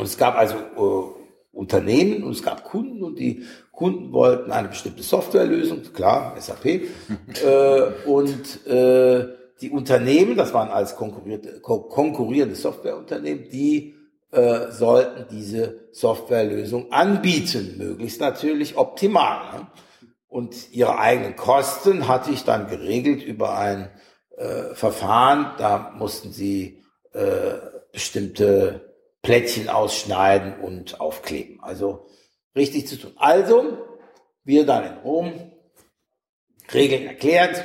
Und 0.00 0.06
es 0.06 0.16
gab 0.16 0.34
also 0.34 0.56
äh, 0.56 1.20
Unternehmen 1.52 2.24
und 2.24 2.32
es 2.32 2.42
gab 2.42 2.64
Kunden 2.64 3.04
und 3.04 3.18
die 3.18 3.44
Kunden 3.70 4.12
wollten 4.14 4.50
eine 4.50 4.68
bestimmte 4.68 5.02
Softwarelösung, 5.02 5.82
klar, 5.92 6.34
SAP, 6.40 6.64
äh, 7.44 8.06
und 8.06 8.66
äh, 8.66 9.28
die 9.60 9.70
Unternehmen, 9.70 10.36
das 10.36 10.54
waren 10.54 10.70
als 10.70 10.96
konkurrierende 10.96 12.54
Softwareunternehmen, 12.54 13.50
die 13.50 13.94
äh, 14.30 14.70
sollten 14.70 15.26
diese 15.30 15.90
Softwarelösung 15.92 16.92
anbieten, 16.92 17.74
möglichst 17.76 18.22
natürlich 18.22 18.78
optimal. 18.78 19.58
Ne? 19.58 19.66
Und 20.28 20.72
ihre 20.72 20.98
eigenen 20.98 21.36
Kosten 21.36 22.08
hatte 22.08 22.30
ich 22.30 22.44
dann 22.44 22.68
geregelt 22.68 23.22
über 23.22 23.58
ein 23.58 23.90
äh, 24.38 24.74
Verfahren, 24.74 25.52
da 25.58 25.92
mussten 25.98 26.32
sie 26.32 26.82
äh, 27.12 27.56
bestimmte 27.92 28.89
Plättchen 29.22 29.68
ausschneiden 29.68 30.60
und 30.60 31.00
aufkleben. 31.00 31.62
Also 31.62 32.06
richtig 32.56 32.88
zu 32.88 32.96
tun. 32.96 33.12
Also, 33.16 33.78
wir 34.44 34.66
dann 34.66 34.84
in 34.84 34.98
Rom, 34.98 35.52
Regeln 36.72 37.06
erklärt 37.06 37.64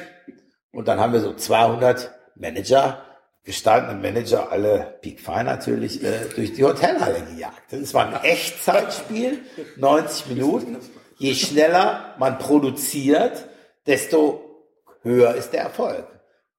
und 0.72 0.88
dann 0.88 0.99
haben 0.99 1.14
wir 1.14 1.22
so 1.22 1.34
200 1.34 2.11
Manager, 2.36 3.03
gestandene 3.44 3.99
Manager, 3.99 4.52
alle 4.52 4.98
Peak 5.02 5.19
Fine 5.19 5.45
natürlich, 5.45 6.03
äh, 6.03 6.26
durch 6.36 6.53
die 6.53 6.64
Hotelhalle 6.64 7.22
gejagt. 7.22 7.72
Das 7.72 7.94
war 7.94 8.07
ein 8.07 8.23
Echtzeitspiel, 8.23 9.40
90 9.77 10.27
Minuten. 10.27 10.77
Je 11.18 11.34
schneller 11.34 12.15
man 12.18 12.40
produziert, 12.40 13.48
desto 13.86 14.65
höher 15.02 15.36
ist 15.36 15.52
der 15.52 15.61
Erfolg. 15.61 16.07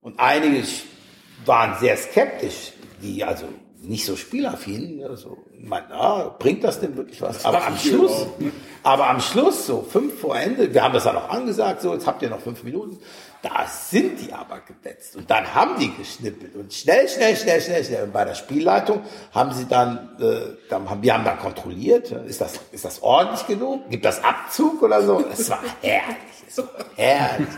Und 0.01 0.21
einige 0.21 0.63
waren 1.45 1.79
sehr 1.81 1.97
skeptisch, 1.97 2.73
die 3.03 3.25
also 3.25 3.47
nicht 3.87 4.05
so 4.05 4.17
spielaffin. 4.17 5.05
Also, 5.09 5.39
man, 5.59 5.85
ah, 5.91 6.35
bringt 6.39 6.65
das 6.65 6.81
denn 6.81 6.97
wirklich 6.97 7.23
was? 7.23 7.45
aber 7.45 7.67
am 7.67 7.77
Schluss, 7.77 8.27
aber 8.83 9.09
am 9.09 9.21
Schluss, 9.21 9.67
so 9.67 9.83
fünf 9.83 10.21
vor 10.21 10.37
Ende, 10.37 10.73
wir 10.73 10.83
haben 10.83 10.95
das 10.95 11.05
dann 11.05 11.17
auch 11.17 11.29
angesagt, 11.29 11.83
so, 11.83 11.93
jetzt 11.95 12.07
habt 12.07 12.23
ihr 12.23 12.31
noch 12.31 12.41
fünf 12.41 12.63
Minuten. 12.63 12.99
Da 13.43 13.67
sind 13.67 14.21
die 14.21 14.33
aber 14.33 14.61
gebetzt. 14.61 15.15
Und 15.15 15.31
dann 15.31 15.55
haben 15.55 15.79
die 15.79 15.95
geschnippelt. 15.95 16.57
Und 16.57 16.73
schnell, 16.73 17.09
schnell, 17.09 17.37
schnell, 17.37 17.61
schnell, 17.61 17.85
schnell. 17.85 18.05
Und 18.05 18.13
bei 18.13 18.25
der 18.25 18.35
Spielleitung 18.35 19.03
haben 19.33 19.53
sie 19.53 19.67
dann, 19.67 20.17
äh, 20.21 20.57
dann 20.69 20.91
haben, 20.91 21.03
wir 21.03 21.15
haben 21.15 21.25
dann 21.25 21.39
kontrolliert, 21.39 22.11
ist 22.11 22.41
das, 22.41 22.55
ist 22.73 22.85
das 22.85 23.03
ordentlich 23.03 23.47
genug? 23.47 23.89
Gibt 23.89 24.05
das 24.05 24.25
Abzug 24.25 24.83
oder 24.83 25.03
so? 25.03 25.25
Es 25.31 25.49
war 25.49 25.61
herrlich. 25.81 26.17
Es 26.49 26.59
war 26.59 26.69
herrlich. 26.97 27.49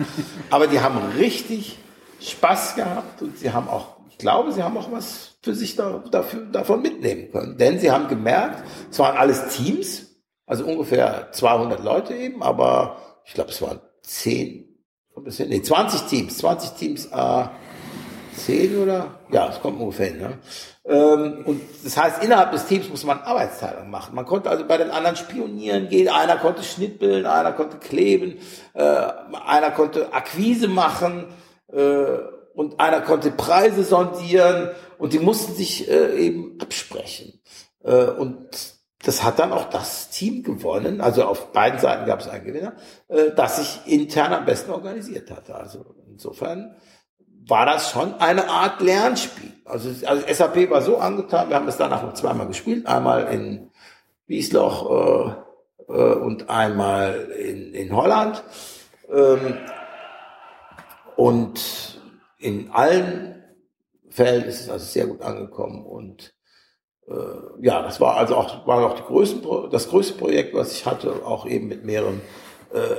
Aber 0.51 0.67
die 0.67 0.81
haben 0.81 0.99
richtig 1.17 1.79
Spaß 2.21 2.75
gehabt 2.75 3.23
und 3.23 3.39
sie 3.39 3.53
haben 3.53 3.69
auch, 3.69 3.97
ich 4.11 4.19
glaube, 4.19 4.53
sie 4.53 4.63
haben 4.63 4.77
auch 4.77 4.91
was 4.91 5.28
für 5.41 5.55
sich 5.55 5.77
da, 5.77 6.03
dafür, 6.11 6.47
davon 6.47 6.83
mitnehmen 6.83 7.31
können. 7.31 7.57
Denn 7.57 7.79
sie 7.79 7.91
haben 7.91 8.09
gemerkt, 8.09 8.65
es 8.91 8.99
waren 8.99 9.17
alles 9.17 9.49
Teams, 9.49 10.07
also 10.47 10.65
ungefähr 10.65 11.29
200 11.33 11.83
Leute 11.85 12.15
eben, 12.15 12.43
aber 12.43 12.97
ich 13.25 13.35
glaube, 13.35 13.51
es 13.51 13.63
waren 13.63 13.81
10, 14.03 14.65
nee, 15.47 15.63
20 15.63 16.03
Teams, 16.03 16.39
20 16.39 16.71
Teams, 16.71 17.07
äh, 17.07 17.45
10 18.37 18.83
oder? 18.83 19.19
Ja, 19.31 19.49
es 19.51 19.61
kommt 19.61 19.81
ungefähr 19.81 20.07
hin. 20.07 20.19
Ne? 20.19 20.39
Ähm, 20.85 21.43
und 21.45 21.61
das 21.85 21.97
heißt, 21.97 22.25
innerhalb 22.25 22.53
des 22.53 22.67
Teams 22.67 22.89
muss 22.89 23.05
man 23.05 23.21
Arbeitsteilung 23.21 23.91
machen. 23.91 24.15
Man 24.15 24.25
konnte 24.25 24.49
also 24.49 24.65
bei 24.67 24.79
den 24.79 24.91
anderen 24.91 25.17
spionieren 25.17 25.89
gehen, 25.89 26.09
einer 26.09 26.37
konnte 26.37 26.63
schnippeln, 26.63 27.27
einer 27.27 27.53
konnte 27.53 27.77
kleben, 27.77 28.39
äh, 28.75 29.07
einer 29.47 29.71
konnte 29.71 30.13
Akquise 30.13 30.69
machen, 30.69 31.27
äh, 31.73 32.39
und 32.59 32.81
einer 32.81 33.03
konnte 33.03 33.31
Preise 33.31 33.85
sondieren 33.85 34.71
und 34.99 35.13
die 35.13 35.19
mussten 35.19 35.55
sich 35.55 35.89
äh, 35.89 36.17
eben 36.17 36.59
absprechen. 36.61 37.41
Äh, 37.83 38.05
und 38.07 38.77
das 39.05 39.23
hat 39.23 39.39
dann 39.39 39.53
auch 39.53 39.71
das 39.71 40.11
Team 40.11 40.43
gewonnen, 40.43 41.01
also 41.01 41.25
auf 41.25 41.53
beiden 41.53 41.79
Seiten 41.79 42.07
gab 42.07 42.21
es 42.21 42.29
einen 42.29 42.45
Gewinner, 42.45 42.75
äh, 43.09 43.31
das 43.35 43.57
sich 43.57 43.93
intern 43.93 44.33
am 44.33 44.45
besten 44.45 44.73
organisiert 44.73 45.31
hatte. 45.31 45.55
Also 45.55 45.95
insofern 46.09 46.77
war 47.47 47.65
das 47.65 47.91
schon 47.91 48.15
eine 48.15 48.49
Art 48.49 48.81
Lernspiel. 48.81 49.53
Also, 49.65 49.91
also 50.07 50.27
SAP 50.27 50.71
war 50.71 50.83
so 50.83 50.99
angetan, 50.99 51.49
wir 51.49 51.57
haben 51.57 51.69
es 51.69 51.77
danach 51.77 52.03
noch 52.03 52.15
zweimal 52.15 52.47
gespielt, 52.47 52.87
einmal 52.87 53.33
in 53.33 53.71
Wiesloch 54.27 55.37
äh, 55.89 55.93
äh, 55.93 56.15
und 56.15 56.51
einmal 56.51 57.31
in, 57.39 57.73
in 57.75 57.95
Holland. 57.95 58.43
Ähm, 59.11 59.59
und 61.17 62.01
in 62.39 62.71
allen 62.71 63.38
Fällen 64.19 64.43
ist 64.47 64.63
es 64.63 64.69
also 64.69 64.85
sehr 64.85 65.07
gut 65.07 65.23
angekommen 65.23 65.87
und 65.87 66.35
äh, 67.07 67.15
ja, 67.61 67.83
das 67.83 68.01
war 68.01 68.17
also 68.17 68.35
auch, 68.35 68.67
war 68.67 68.85
auch 68.85 68.97
die 68.97 69.05
größten, 69.05 69.71
das 69.71 69.89
größte 69.89 70.15
Projekt, 70.15 70.55
was 70.55 70.73
ich 70.73 70.87
hatte, 70.87 71.25
auch 71.25 71.47
eben 71.47 71.69
mit 71.69 71.85
mehreren 71.85 72.21
äh, 72.75 72.97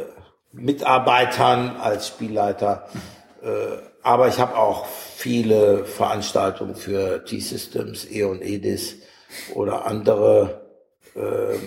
Mitarbeitern 0.54 1.76
als 1.76 2.08
Spielleiter. 2.08 2.88
Äh, 3.44 3.50
aber 4.02 4.30
ich 4.30 4.40
habe 4.40 4.58
auch 4.58 4.86
viele 4.86 5.84
Veranstaltungen 5.84 6.76
für 6.76 7.26
T-Systems, 7.26 8.10
E.ON 8.10 8.42
Edis 8.42 9.00
oder 9.56 9.88
andere 9.88 10.62
äh, 11.16 11.58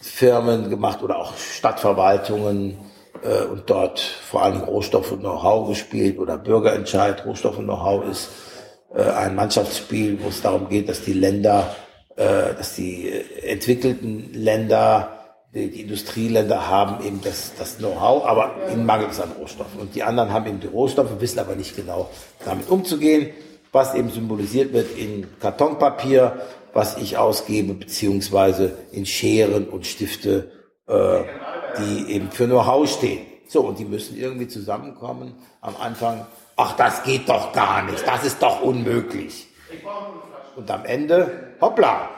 Firmen 0.00 0.68
gemacht 0.68 1.00
oder 1.04 1.18
auch 1.18 1.36
Stadtverwaltungen 1.36 2.76
äh, 3.22 3.44
und 3.44 3.70
dort 3.70 4.00
vor 4.00 4.42
allem 4.42 4.62
Rohstoff 4.62 5.12
und 5.12 5.20
Know-how 5.20 5.68
gespielt 5.68 6.18
oder 6.18 6.38
Bürgerentscheid. 6.38 7.24
Rohstoff 7.24 7.56
und 7.56 7.66
Know-how 7.66 8.04
ist 8.10 8.30
ein 9.02 9.34
Mannschaftsspiel, 9.34 10.18
wo 10.22 10.28
es 10.28 10.42
darum 10.42 10.68
geht, 10.68 10.88
dass 10.88 11.02
die 11.02 11.12
Länder, 11.12 11.74
äh, 12.16 12.54
dass 12.56 12.76
die 12.76 13.10
entwickelten 13.42 14.32
Länder 14.32 15.14
die, 15.54 15.70
die 15.70 15.82
Industrieländer 15.82 16.68
haben 16.68 17.04
eben 17.04 17.20
das, 17.22 17.52
das 17.58 17.78
Know-how, 17.78 18.24
aber 18.24 18.54
ihnen 18.72 18.86
mangelt 18.86 19.12
es 19.12 19.20
an 19.20 19.30
Rohstoffen. 19.38 19.80
Und 19.80 19.94
die 19.94 20.02
anderen 20.02 20.32
haben 20.32 20.46
eben 20.46 20.60
die 20.60 20.66
Rohstoffe, 20.66 21.20
wissen 21.20 21.38
aber 21.38 21.54
nicht 21.54 21.76
genau 21.76 22.10
damit 22.44 22.68
umzugehen, 22.68 23.30
was 23.72 23.94
eben 23.94 24.10
symbolisiert 24.10 24.72
wird 24.72 24.96
in 24.96 25.26
Kartonpapier, 25.40 26.40
was 26.72 26.96
ich 26.96 27.18
ausgebe, 27.18 27.74
beziehungsweise 27.74 28.76
in 28.90 29.06
Scheren 29.06 29.68
und 29.68 29.86
Stifte, 29.86 30.50
äh, 30.88 31.20
die 31.78 32.12
eben 32.12 32.30
für 32.30 32.46
Know-how 32.46 32.88
stehen. 32.88 33.20
So, 33.46 33.60
und 33.60 33.78
die 33.78 33.84
müssen 33.84 34.18
irgendwie 34.18 34.48
zusammenkommen 34.48 35.34
am 35.60 35.76
Anfang. 35.76 36.26
Ach, 36.56 36.76
das 36.76 37.02
geht 37.02 37.28
doch 37.28 37.52
gar 37.52 37.82
nicht, 37.82 38.06
das 38.06 38.24
ist 38.24 38.42
doch 38.42 38.62
unmöglich. 38.62 39.48
Und 40.56 40.70
am 40.70 40.84
Ende, 40.84 41.54
hoppla, 41.60 42.10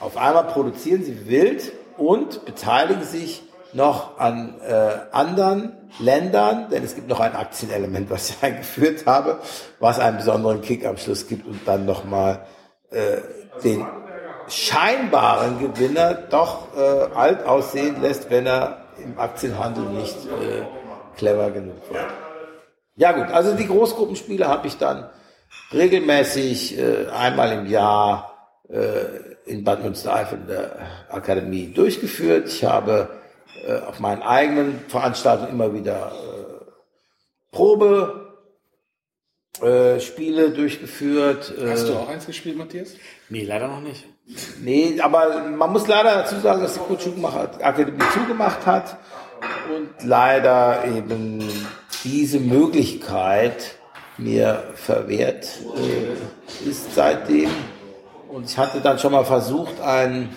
auf 0.00 0.16
einmal 0.16 0.44
produzieren 0.44 1.02
sie 1.02 1.28
wild 1.28 1.72
und 1.96 2.44
beteiligen 2.44 3.04
sich 3.04 3.42
noch 3.72 4.18
an 4.18 4.60
äh, 4.60 4.98
anderen 5.12 5.72
Ländern, 5.98 6.68
denn 6.70 6.84
es 6.84 6.94
gibt 6.94 7.08
noch 7.08 7.20
ein 7.20 7.34
Aktienelement, 7.34 8.10
was 8.10 8.30
ich 8.30 8.36
eingeführt 8.42 9.06
habe, 9.06 9.38
was 9.80 9.98
einen 9.98 10.18
besonderen 10.18 10.60
Kick 10.60 10.84
am 10.84 10.96
Schluss 10.96 11.26
gibt 11.26 11.46
und 11.46 11.66
dann 11.66 11.86
nochmal 11.86 12.46
äh, 12.90 13.18
den 13.62 13.84
scheinbaren 14.48 15.58
Gewinner 15.58 16.14
doch 16.14 16.76
äh, 16.76 17.14
alt 17.14 17.46
aussehen 17.46 18.00
lässt, 18.02 18.30
wenn 18.30 18.46
er 18.46 18.84
im 19.02 19.18
Aktienhandel 19.18 19.84
nicht 19.84 20.16
äh, 20.26 20.62
clever 21.16 21.50
genug 21.50 21.80
war. 21.90 22.06
Ja 22.96 23.12
gut, 23.12 23.26
also 23.32 23.54
die 23.54 23.66
Großgruppenspiele 23.66 24.46
habe 24.46 24.66
ich 24.68 24.78
dann 24.78 25.08
regelmäßig 25.72 26.78
äh, 26.78 27.06
einmal 27.08 27.52
im 27.52 27.66
Jahr 27.66 28.60
äh, 28.68 29.50
in 29.50 29.64
Bad 29.64 29.82
Münstereifel 29.82 30.38
in 30.38 30.46
der 30.46 30.78
Akademie 31.10 31.72
durchgeführt. 31.72 32.48
Ich 32.48 32.64
habe 32.64 33.08
äh, 33.66 33.80
auf 33.80 34.00
meinen 34.00 34.22
eigenen 34.22 34.80
Veranstaltungen 34.88 35.50
immer 35.50 35.74
wieder 35.74 36.12
äh, 36.12 36.64
Probe 37.50 38.24
äh, 39.62 40.00
Spiele 40.00 40.50
durchgeführt. 40.50 41.52
Äh. 41.58 41.70
Hast 41.70 41.88
du 41.88 41.94
auch 41.94 42.08
eins 42.08 42.26
gespielt, 42.26 42.56
Matthias? 42.56 42.94
Nee, 43.28 43.44
leider 43.44 43.68
noch 43.68 43.80
nicht. 43.80 44.04
Nee, 44.60 45.00
aber 45.00 45.44
man 45.50 45.72
muss 45.72 45.86
leider 45.86 46.14
dazu 46.14 46.40
sagen, 46.40 46.62
dass 46.62 46.74
die 46.74 46.80
Kurt 46.80 47.02
Schumacher 47.02 47.50
Akademie 47.60 48.02
zugemacht 48.12 48.64
hat 48.66 48.96
und 49.74 49.90
leider 50.02 50.84
eben 50.86 51.40
diese 52.04 52.38
Möglichkeit 52.38 53.76
mir 54.18 54.62
verwehrt 54.74 55.48
äh, 55.76 56.68
ist 56.68 56.94
seitdem. 56.94 57.50
Und 58.28 58.44
ich 58.46 58.58
hatte 58.58 58.80
dann 58.80 58.98
schon 58.98 59.12
mal 59.12 59.24
versucht, 59.24 59.80
ein 59.80 60.28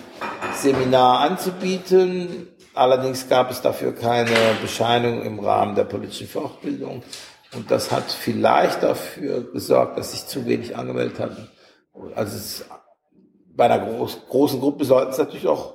Seminar 0.54 1.20
anzubieten. 1.20 2.48
Allerdings 2.74 3.28
gab 3.28 3.50
es 3.50 3.60
dafür 3.60 3.92
keine 3.94 4.34
Bescheinigung 4.62 5.22
im 5.22 5.40
Rahmen 5.40 5.74
der 5.74 5.84
politischen 5.84 6.28
Fortbildung. 6.28 7.02
Und 7.54 7.70
das 7.70 7.90
hat 7.90 8.10
vielleicht 8.10 8.82
dafür 8.82 9.50
gesorgt, 9.52 9.98
dass 9.98 10.12
sich 10.12 10.26
zu 10.26 10.46
wenig 10.46 10.76
angemeldet 10.76 11.18
hatten. 11.18 11.48
Also 12.14 12.36
es, 12.36 12.64
bei 13.56 13.64
einer 13.64 13.84
groß, 13.84 14.26
großen 14.28 14.60
Gruppe 14.60 14.84
sollten 14.84 15.12
es 15.12 15.18
natürlich 15.18 15.46
auch 15.46 15.74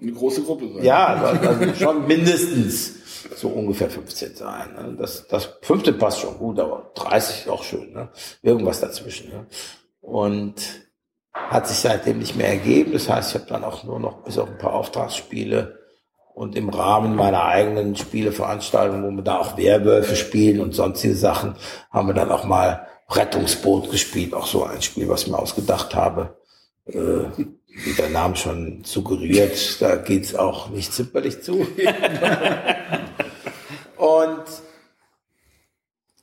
eine 0.00 0.12
große 0.12 0.42
Gruppe 0.42 0.72
sein. 0.74 0.84
Ja, 0.84 1.06
also, 1.06 1.74
schon 1.74 2.06
mindestens 2.06 3.03
so 3.34 3.48
ungefähr 3.48 3.90
15 3.90 4.34
sein. 4.34 4.74
Ne? 4.74 4.96
Das, 4.98 5.26
das 5.28 5.48
fünfte 5.62 5.92
passt 5.92 6.20
schon 6.20 6.38
gut, 6.38 6.58
aber 6.58 6.90
30 6.94 7.40
ist 7.40 7.48
auch 7.48 7.62
schön. 7.62 7.92
Ne? 7.92 8.08
Irgendwas 8.42 8.80
dazwischen. 8.80 9.30
Ne? 9.30 9.46
Und 10.00 10.54
hat 11.32 11.66
sich 11.66 11.78
seitdem 11.78 12.18
nicht 12.18 12.36
mehr 12.36 12.48
ergeben. 12.48 12.92
Das 12.92 13.08
heißt, 13.08 13.30
ich 13.34 13.40
habe 13.40 13.50
dann 13.50 13.64
auch 13.64 13.84
nur 13.84 13.98
noch 13.98 14.22
bis 14.22 14.38
auf 14.38 14.48
ein 14.48 14.58
paar 14.58 14.74
Auftragsspiele 14.74 15.78
und 16.34 16.56
im 16.56 16.68
Rahmen 16.68 17.14
meiner 17.14 17.44
eigenen 17.44 17.96
Spieleveranstaltung, 17.96 19.04
wo 19.04 19.10
wir 19.10 19.22
da 19.22 19.38
auch 19.38 19.56
Werwölfe 19.56 20.16
spielen 20.16 20.60
und 20.60 20.74
sonstige 20.74 21.14
Sachen, 21.14 21.54
haben 21.90 22.08
wir 22.08 22.14
dann 22.14 22.32
auch 22.32 22.44
mal 22.44 22.86
Rettungsboot 23.10 23.90
gespielt. 23.90 24.34
Auch 24.34 24.46
so 24.46 24.64
ein 24.64 24.82
Spiel, 24.82 25.08
was 25.08 25.22
ich 25.22 25.28
mir 25.28 25.38
ausgedacht 25.38 25.94
habe. 25.94 26.36
Äh, 26.86 27.26
wie 27.76 27.92
der 27.98 28.10
Name 28.10 28.36
schon 28.36 28.84
suggeriert, 28.84 29.80
da 29.80 29.96
geht's 29.96 30.34
auch 30.34 30.70
nicht 30.70 30.92
zimperlich 30.92 31.42
zu. 31.42 31.66
und 33.96 34.44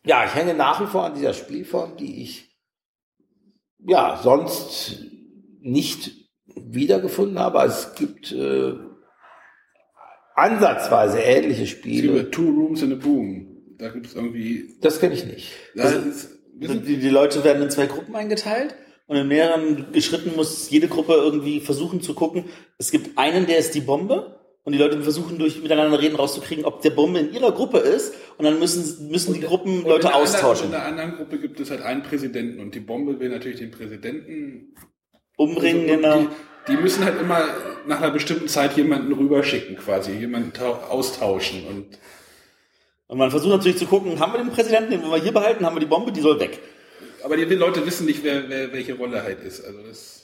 ja, 0.03 0.25
ich 0.25 0.35
hänge 0.35 0.53
nach 0.53 0.81
wie 0.81 0.87
vor 0.87 1.05
an 1.05 1.13
dieser 1.13 1.33
Spielform, 1.33 1.97
die 1.97 2.23
ich 2.23 2.51
ja, 3.85 4.19
sonst 4.21 5.03
nicht 5.61 6.11
wiedergefunden 6.45 7.39
habe. 7.39 7.59
Also 7.59 7.87
es 7.87 7.95
gibt 7.95 8.31
äh, 8.31 8.73
ansatzweise 10.35 11.19
ähnliche 11.19 11.67
Spiele. 11.67 12.13
Es 12.13 12.19
gibt 12.21 12.35
Two 12.35 12.49
Rooms 12.49 12.81
in 12.81 12.93
a 12.93 12.95
Boom. 12.95 13.47
Da 13.77 13.89
gibt 13.89 14.07
es 14.07 14.15
irgendwie. 14.15 14.75
Das 14.81 14.99
kenne 14.99 15.13
ich 15.13 15.25
nicht. 15.25 15.53
Also, 15.77 15.99
die, 16.53 16.97
die 16.97 17.09
Leute 17.09 17.43
werden 17.43 17.63
in 17.63 17.71
zwei 17.71 17.87
Gruppen 17.87 18.15
eingeteilt 18.15 18.75
und 19.07 19.17
in 19.17 19.27
mehreren 19.27 19.87
Schritten 19.99 20.35
muss 20.35 20.69
jede 20.69 20.87
Gruppe 20.87 21.13
irgendwie 21.13 21.59
versuchen 21.59 22.01
zu 22.01 22.13
gucken. 22.13 22.45
Es 22.77 22.91
gibt 22.91 23.17
einen, 23.17 23.47
der 23.47 23.57
ist 23.57 23.73
die 23.73 23.81
Bombe 23.81 24.40
und 24.63 24.73
die 24.73 24.77
Leute 24.77 25.01
versuchen 25.01 25.39
durch 25.39 25.61
miteinander 25.61 25.99
reden 25.99 26.15
rauszukriegen, 26.15 26.65
ob 26.65 26.81
der 26.81 26.91
Bombe 26.91 27.19
in 27.19 27.33
ihrer 27.33 27.51
Gruppe 27.51 27.79
ist 27.79 28.13
und 28.37 28.45
dann 28.45 28.59
müssen 28.59 29.09
müssen 29.09 29.33
die 29.33 29.41
Gruppen 29.41 29.83
Leute 29.83 30.13
austauschen. 30.13 30.65
Anderen, 30.65 30.89
in 30.89 30.95
der 30.95 31.03
anderen 31.05 31.17
Gruppe 31.17 31.39
gibt 31.39 31.59
es 31.59 31.71
halt 31.71 31.81
einen 31.81 32.03
Präsidenten 32.03 32.59
und 32.59 32.75
die 32.75 32.79
Bombe 32.79 33.19
will 33.19 33.29
natürlich 33.29 33.59
den 33.59 33.71
Präsidenten 33.71 34.75
umbringen. 35.35 35.89
Also, 35.89 35.95
genau. 35.95 36.29
Die, 36.67 36.75
die, 36.75 36.81
müssen 36.81 37.03
halt 37.03 37.19
immer 37.19 37.43
nach 37.87 38.01
einer 38.01 38.11
bestimmten 38.11 38.47
Zeit 38.47 38.77
jemanden 38.77 39.11
rüberschicken, 39.13 39.77
quasi 39.77 40.11
jemanden 40.11 40.53
austauschen 40.89 41.65
und 41.67 41.99
und 43.07 43.17
man 43.17 43.29
versucht 43.29 43.51
natürlich 43.51 43.77
zu 43.77 43.87
gucken, 43.87 44.21
haben 44.21 44.31
wir 44.31 44.37
den 44.37 44.51
Präsidenten, 44.51 44.91
den 44.91 45.01
wollen 45.01 45.11
wir 45.11 45.21
hier 45.21 45.33
behalten, 45.33 45.65
haben 45.65 45.75
wir 45.75 45.81
die 45.81 45.85
Bombe, 45.85 46.13
die 46.13 46.21
soll 46.21 46.39
weg. 46.39 46.59
Aber 47.25 47.35
die 47.35 47.43
Leute 47.43 47.85
wissen 47.85 48.05
nicht, 48.05 48.23
wer, 48.23 48.47
wer 48.47 48.71
welche 48.71 48.93
Rolle 48.93 49.21
halt 49.21 49.41
ist. 49.41 49.65
Also 49.65 49.81
das 49.83 50.21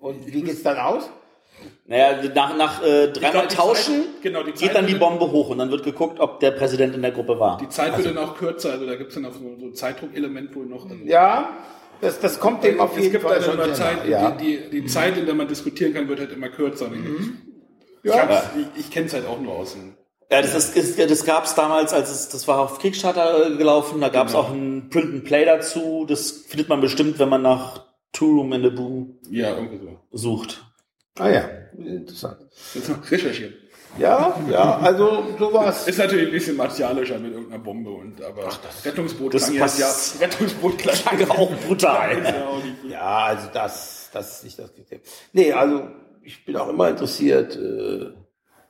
und 0.00 0.26
wie 0.26 0.42
geht's 0.42 0.62
dann 0.62 0.78
aus? 0.78 1.10
Naja, 1.86 2.22
nach, 2.34 2.56
nach 2.56 2.82
äh, 2.84 3.08
dreimal 3.08 3.48
Tauschen 3.48 4.02
Zeit, 4.02 4.22
genau, 4.22 4.42
die 4.42 4.52
geht 4.52 4.74
dann 4.74 4.86
die 4.86 4.94
Bombe 4.94 5.30
hoch 5.30 5.50
und 5.50 5.58
dann 5.58 5.70
wird 5.70 5.82
geguckt, 5.82 6.20
ob 6.20 6.40
der 6.40 6.52
Präsident 6.52 6.94
in 6.94 7.02
der 7.02 7.10
Gruppe 7.10 7.38
war. 7.40 7.58
Die 7.58 7.68
Zeit 7.68 7.92
also, 7.92 8.04
wird 8.04 8.16
dann 8.16 8.24
auch 8.24 8.36
kürzer, 8.36 8.72
also 8.72 8.86
da 8.86 8.94
gibt 8.94 9.08
es 9.08 9.14
dann 9.14 9.24
auch 9.24 9.32
so, 9.32 9.56
so 9.58 9.66
ein 9.66 9.74
Zeitdruckelement 9.74 10.54
wohl 10.54 10.66
noch. 10.66 10.86
Ja, 11.04 11.56
das, 12.00 12.20
das 12.20 12.38
kommt 12.38 12.64
dem 12.64 12.80
auf 12.80 12.98
jeden 12.98 13.20
Fall 13.20 13.42
schon 13.42 13.54
immer 13.54 13.74
Zeit, 13.74 14.06
ja. 14.06 14.30
die, 14.30 14.58
die, 14.58 14.70
die 14.70 14.80
mhm. 14.82 14.88
Zeit, 14.88 15.18
in 15.18 15.26
der 15.26 15.34
man 15.34 15.48
diskutieren 15.48 15.92
kann, 15.92 16.08
wird 16.08 16.20
halt 16.20 16.32
immer 16.32 16.48
kürzer. 16.48 16.88
Mhm. 16.88 17.38
Ja. 18.02 18.50
Ich, 18.56 18.86
ich 18.86 18.90
kenne 18.90 19.06
es 19.06 19.14
halt 19.14 19.26
auch 19.26 19.40
nur 19.40 19.54
aus 19.54 19.74
dem 19.74 19.94
ja, 20.32 20.42
das, 20.42 20.52
das, 20.52 20.74
das, 20.74 20.94
das 20.94 21.24
gab 21.24 21.44
es 21.44 21.56
damals, 21.56 21.92
als 21.92 22.08
es, 22.08 22.28
das 22.28 22.46
war 22.46 22.60
auf 22.60 22.78
Kickstarter 22.78 23.50
gelaufen, 23.56 24.00
da 24.00 24.10
gab 24.10 24.28
es 24.28 24.32
genau. 24.32 24.44
auch 24.44 24.52
ein 24.52 24.88
Print 24.88 25.12
and 25.12 25.24
Play 25.24 25.44
dazu. 25.44 26.06
Das 26.08 26.30
findet 26.30 26.68
man 26.68 26.80
bestimmt, 26.80 27.18
wenn 27.18 27.28
man 27.28 27.42
nach 27.42 27.84
Two 28.12 28.26
Room 28.26 28.52
in 28.52 28.62
the 28.62 28.70
Boom 28.70 29.18
ja, 29.28 29.56
irgendwie 29.56 29.78
so. 29.78 29.98
sucht. 30.12 30.64
Ah 31.18 31.28
ja, 31.28 31.50
interessant. 31.76 32.38
Jetzt 32.74 32.88
noch 32.88 33.10
recherchieren. 33.10 33.54
Ja, 33.98 34.38
ja, 34.48 34.78
also 34.78 35.24
sowas. 35.38 35.88
Ist 35.88 35.98
natürlich 35.98 36.26
ein 36.26 36.32
bisschen 36.32 36.56
martialischer 36.56 37.18
mit 37.18 37.32
irgendeiner 37.32 37.62
Bombe 37.62 37.90
und 37.90 38.22
aber 38.22 38.44
Ach, 38.46 38.58
das, 38.58 38.84
Rettungsboot 38.84 39.34
das 39.34 39.50
klang 39.50 39.70
ja, 39.78 39.90
Rettungsboot 40.20 40.78
klang 40.78 41.30
auch 41.30 41.50
brutal. 41.66 42.22
ja, 42.88 43.16
also 43.26 43.48
das, 43.52 44.10
das 44.12 44.36
ist 44.36 44.44
nicht 44.44 44.58
das 44.58 44.72
Kriterium. 44.74 45.02
Nee, 45.32 45.52
also 45.52 45.88
ich 46.22 46.44
bin 46.44 46.56
auch 46.56 46.68
immer 46.68 46.88
interessiert, 46.88 47.56
äh, 47.56 48.12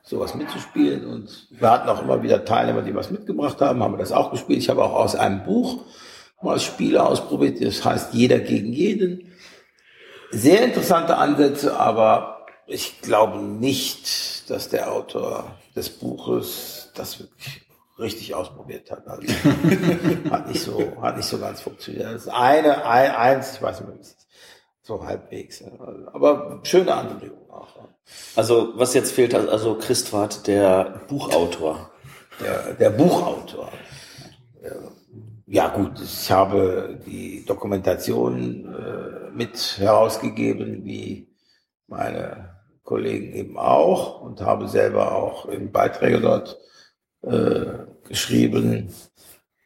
sowas 0.03 0.33
mitzuspielen 0.33 1.05
und 1.05 1.47
wir 1.51 1.69
hatten 1.69 1.87
auch 1.87 2.01
immer 2.01 2.23
wieder 2.23 2.43
Teilnehmer, 2.43 2.81
die 2.81 2.95
was 2.95 3.11
mitgebracht 3.11 3.61
haben, 3.61 3.83
haben 3.83 3.93
wir 3.93 3.99
das 3.99 4.11
auch 4.11 4.31
gespielt. 4.31 4.59
Ich 4.59 4.69
habe 4.69 4.83
auch 4.83 4.93
aus 4.93 5.15
einem 5.15 5.43
Buch 5.43 5.85
mal 6.41 6.59
Spiele 6.59 7.05
ausprobiert, 7.05 7.63
das 7.63 7.85
heißt 7.85 8.13
Jeder 8.15 8.39
gegen 8.39 8.73
jeden 8.73 9.30
sehr 10.31 10.63
interessante 10.63 11.17
Ansätze, 11.17 11.77
aber 11.79 12.45
ich 12.67 13.01
glaube 13.01 13.39
nicht, 13.39 14.49
dass 14.49 14.69
der 14.69 14.91
Autor 14.91 15.55
des 15.75 15.89
Buches 15.89 16.91
das 16.95 17.19
wirklich 17.19 17.61
richtig 17.99 18.33
ausprobiert 18.33 18.91
hat. 18.91 19.07
Also, 19.07 19.23
hat 20.31 20.47
nicht 20.47 20.61
so, 20.61 20.93
hat 21.01 21.17
nicht 21.17 21.27
so 21.27 21.39
ganz 21.39 21.61
funktioniert. 21.61 22.13
Das 22.13 22.27
eine, 22.27 22.85
ein, 22.85 23.11
eins, 23.11 23.55
ich 23.55 23.61
weiß 23.61 23.81
nicht 23.81 24.15
so 24.81 25.05
halbwegs. 25.05 25.63
Aber 26.11 26.59
schöne 26.63 26.93
Anregung 26.93 27.49
auch. 27.49 27.67
Also, 28.35 28.73
was 28.75 28.93
jetzt 28.93 29.11
fehlt, 29.11 29.33
also 29.35 29.75
Christwart, 29.75 30.47
der 30.47 31.01
Buchautor. 31.07 31.91
der, 32.39 32.73
der 32.73 32.89
Buchautor. 32.89 33.71
Ja 35.53 35.67
gut, 35.67 35.99
ich 36.01 36.31
habe 36.31 36.97
die 37.05 37.43
Dokumentation 37.45 38.73
äh, 38.73 39.31
mit 39.35 39.79
herausgegeben, 39.79 40.85
wie 40.85 41.27
meine 41.87 42.55
Kollegen 42.85 43.33
eben 43.33 43.57
auch 43.57 44.21
und 44.21 44.39
habe 44.39 44.69
selber 44.69 45.11
auch 45.13 45.49
in 45.49 45.73
Beiträge 45.73 46.21
dort 46.21 46.57
äh, 47.23 47.83
geschrieben. 48.07 48.93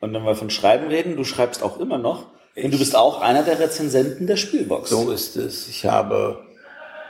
Und 0.01 0.11
wenn 0.11 0.23
wir 0.23 0.33
von 0.33 0.49
Schreiben 0.49 0.87
reden, 0.87 1.17
du 1.17 1.23
schreibst 1.23 1.61
auch 1.61 1.79
immer 1.79 1.99
noch. 1.99 2.31
Und 2.55 2.73
du 2.73 2.79
bist 2.79 2.95
auch 2.95 3.21
einer 3.21 3.43
der 3.43 3.59
Rezensenten 3.59 4.25
der 4.25 4.37
Spielbox. 4.37 4.89
So 4.89 5.11
ist 5.11 5.37
es. 5.37 5.67
Ich 5.67 5.85
habe 5.85 6.47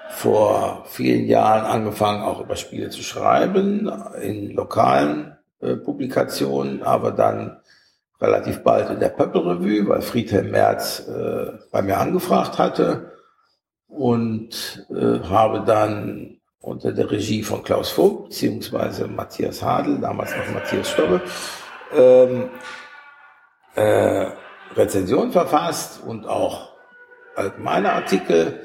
vor 0.10 0.84
vielen 0.90 1.28
Jahren 1.28 1.64
angefangen, 1.64 2.24
auch 2.24 2.42
über 2.42 2.58
Spiele 2.58 2.90
zu 2.90 3.04
schreiben, 3.04 3.90
in 4.22 4.52
lokalen 4.52 5.38
äh, 5.62 5.78
Publikationen, 5.78 6.84
aber 6.84 7.14
dann 7.14 7.62
relativ 8.22 8.64
bald 8.64 8.90
in 8.90 9.00
der 9.00 9.10
Pöppel 9.10 9.42
Revue, 9.42 9.88
weil 9.88 10.02
Friedhelm 10.02 10.52
Merz 10.52 11.08
äh, 11.08 11.52
bei 11.72 11.82
mir 11.82 11.98
angefragt 11.98 12.58
hatte 12.58 13.12
und 13.88 14.86
äh, 14.90 15.20
habe 15.28 15.64
dann 15.66 16.40
unter 16.60 16.92
der 16.92 17.12
Regie 17.12 17.44
von 17.44 17.64
Klaus 17.64 17.92
Vogt 17.92 18.30
beziehungsweise 18.30 19.08
Matthias 19.08 19.62
Hadel, 19.62 20.00
damals 20.00 20.36
noch 20.36 20.54
Matthias 20.54 20.90
Stobbe, 20.90 21.22
ähm, 21.94 22.50
äh, 23.76 24.32
Rezension 24.76 25.32
verfasst 25.32 26.02
und 26.04 26.26
auch 26.26 26.74
allgemeine 27.36 27.94
Artikel. 27.94 28.62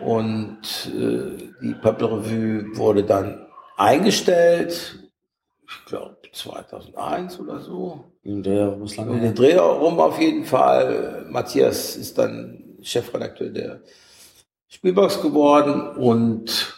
Und 0.00 0.60
äh, 0.86 1.52
die 1.62 1.74
Pöppel 1.74 2.06
Revue 2.06 2.76
wurde 2.76 3.02
dann 3.02 3.46
eingestellt, 3.76 4.98
ich 5.66 5.84
glaube 5.86 6.18
2001 6.32 7.40
oder 7.40 7.60
so. 7.60 8.04
In 8.26 8.42
der 8.42 8.72
muss 8.72 8.96
lange 8.96 9.12
In 9.12 9.22
den 9.22 9.34
Dreh 9.36 9.56
rum 9.56 10.00
auf 10.00 10.18
jeden 10.18 10.44
Fall. 10.44 11.26
Matthias 11.30 11.94
ist 11.94 12.18
dann 12.18 12.76
Chefredakteur 12.82 13.50
der 13.50 13.82
Spielbox 14.66 15.22
geworden 15.22 15.96
und 15.96 16.74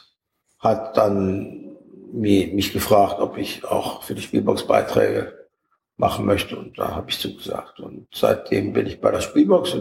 hat 0.58 0.98
dann 0.98 1.74
mich 2.12 2.72
gefragt, 2.74 3.20
ob 3.20 3.38
ich 3.38 3.64
auch 3.64 4.02
für 4.02 4.14
die 4.14 4.20
Spielbox 4.20 4.66
Beiträge 4.66 5.48
machen 5.96 6.26
möchte. 6.26 6.54
Und 6.54 6.78
da 6.78 6.94
habe 6.94 7.08
ich 7.08 7.18
zugesagt. 7.18 7.80
Und 7.80 8.08
seitdem 8.12 8.74
bin 8.74 8.86
ich 8.86 9.00
bei 9.00 9.10
der 9.10 9.22
Spielbox. 9.22 9.74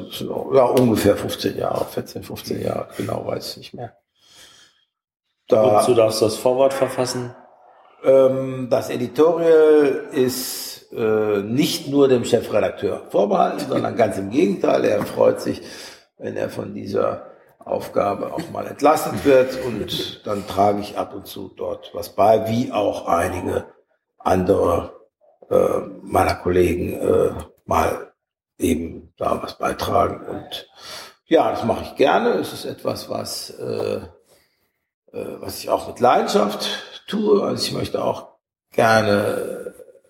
Ja, 0.54 0.64
ungefähr 0.64 1.18
15 1.18 1.58
Jahre, 1.58 1.84
14, 1.84 2.24
15 2.24 2.62
Jahre, 2.62 2.88
genau 2.96 3.26
weiß 3.26 3.52
ich 3.52 3.58
nicht 3.58 3.74
mehr. 3.74 3.98
Da, 5.50 5.80
und 5.80 5.88
du 5.90 5.96
darfst 5.96 6.22
das 6.22 6.38
Vorwort 6.38 6.74
verfassen? 6.74 7.36
Ähm, 8.06 8.70
das 8.70 8.90
Editorial 8.90 10.08
ist 10.14 10.67
äh, 10.92 11.42
nicht 11.42 11.88
nur 11.88 12.08
dem 12.08 12.26
Chefredakteur 12.26 13.04
vorbehalten, 13.10 13.60
sondern 13.70 13.96
ganz 13.96 14.18
im 14.18 14.30
Gegenteil. 14.30 14.84
Er 14.86 15.06
freut 15.06 15.42
sich, 15.42 15.62
wenn 16.18 16.36
er 16.36 16.50
von 16.50 16.74
dieser 16.74 17.28
Aufgabe 17.60 18.34
auch 18.34 18.50
mal 18.52 18.66
entlastet 18.66 19.26
wird 19.26 19.60
und 19.66 20.26
dann 20.26 20.48
trage 20.48 20.80
ich 20.80 20.98
ab 20.98 21.14
und 21.14 21.28
zu 21.28 21.52
dort 21.56 21.92
was 21.94 22.16
bei, 22.16 22.48
wie 22.48 22.72
auch 22.72 23.08
einige 23.08 23.66
andere 24.18 24.94
äh, 25.50 25.80
meiner 26.02 26.36
Kollegen 26.36 26.94
äh, 26.94 27.32
mal 27.66 28.14
eben 28.58 29.14
da 29.18 29.42
was 29.42 29.58
beitragen. 29.58 30.26
Und 30.26 30.70
ja, 31.26 31.52
das 31.52 31.64
mache 31.64 31.84
ich 31.84 31.96
gerne. 31.96 32.32
Es 32.32 32.54
ist 32.54 32.66
etwas, 32.66 33.10
was, 33.10 33.52
äh, 33.52 34.02
äh, 35.12 35.36
was 35.40 35.60
ich 35.60 35.70
auch 35.70 35.88
mit 35.88 36.00
Leidenschaft 36.00 37.04
tue. 37.08 37.44
Also 37.44 37.64
ich 37.64 37.74
möchte 37.74 38.04
auch 38.04 38.30
gerne, 38.72 39.67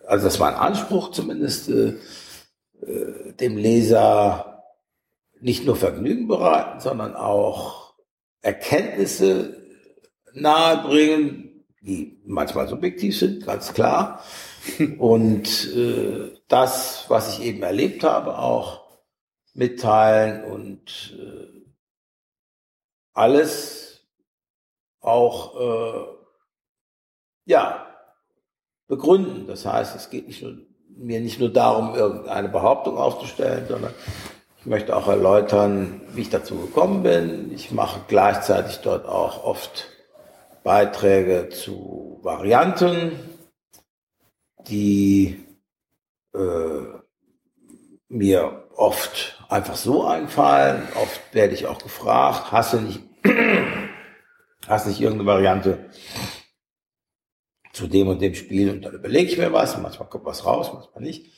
also 0.08 0.26
das 0.26 0.40
war 0.40 0.50
ein 0.50 0.60
Anspruch 0.60 1.12
zumindest, 1.12 1.70
äh, 1.70 1.96
äh, 2.82 3.34
dem 3.34 3.58
Leser 3.58 4.64
nicht 5.40 5.66
nur 5.66 5.76
Vergnügen 5.76 6.28
bereiten, 6.28 6.80
sondern 6.80 7.16
auch 7.16 7.96
Erkenntnisse 8.42 9.62
nahebringen, 10.34 11.66
die 11.82 12.22
manchmal 12.26 12.68
subjektiv 12.68 13.18
sind, 13.18 13.46
ganz 13.46 13.74
klar. 13.74 14.24
Und 14.98 15.74
äh, 15.76 16.32
das, 16.48 17.06
was 17.10 17.38
ich 17.38 17.46
eben 17.46 17.62
erlebt 17.64 18.04
habe, 18.04 18.40
auch 18.40 18.88
mitteilen 19.54 20.44
und 20.44 21.18
äh, 21.20 21.66
alles 23.14 24.08
auch 25.00 25.60
äh, 25.60 26.08
ja 27.46 27.87
begründen. 28.88 29.48
Das 29.48 29.66
heißt, 29.66 29.96
es 29.96 30.10
geht 30.10 30.28
nicht 30.28 30.42
nur, 30.42 30.58
mir 30.96 31.20
nicht 31.20 31.40
nur 31.40 31.50
darum, 31.50 31.96
irgendeine 31.96 32.50
Behauptung 32.50 32.98
aufzustellen, 32.98 33.66
sondern 33.68 33.94
ich 34.60 34.66
möchte 34.66 34.96
auch 34.96 35.08
erläutern, 35.08 36.02
wie 36.14 36.22
ich 36.22 36.30
dazu 36.30 36.56
gekommen 36.56 37.04
bin. 37.04 37.52
Ich 37.54 37.72
mache 37.72 38.02
gleichzeitig 38.08 38.80
dort 38.80 39.06
auch 39.06 39.44
oft 39.44 39.88
Beiträge 40.64 41.50
zu 41.50 42.20
Varianten, 42.24 43.12
die 44.68 45.46
äh, 46.34 46.98
mir 48.10 48.68
oft 48.76 49.42
einfach 49.50 49.76
so 49.76 50.06
einfallen. 50.06 50.88
Oft 51.02 51.22
werde 51.34 51.54
ich 51.54 51.68
auch 51.68 51.82
gefragt, 51.82 52.52
hast 52.52 52.74
du 52.74 52.82
nicht, 52.82 53.02
hast 54.68 54.88
nicht 54.88 55.00
irgendeine 55.00 55.30
Variante 55.30 55.90
zu 57.78 57.88
dem 57.88 58.08
und 58.08 58.22
dem 58.22 58.36
Spiel? 58.36 58.72
Und 58.72 58.84
dann 58.84 58.94
überlege 58.94 59.32
ich 59.32 59.38
mir 59.38 59.54
was. 59.54 59.78
Manchmal 59.78 60.10
kommt 60.10 60.26
was 60.26 60.45
raus, 60.45 60.72
manchmal 60.74 61.04
nicht. 61.04 61.32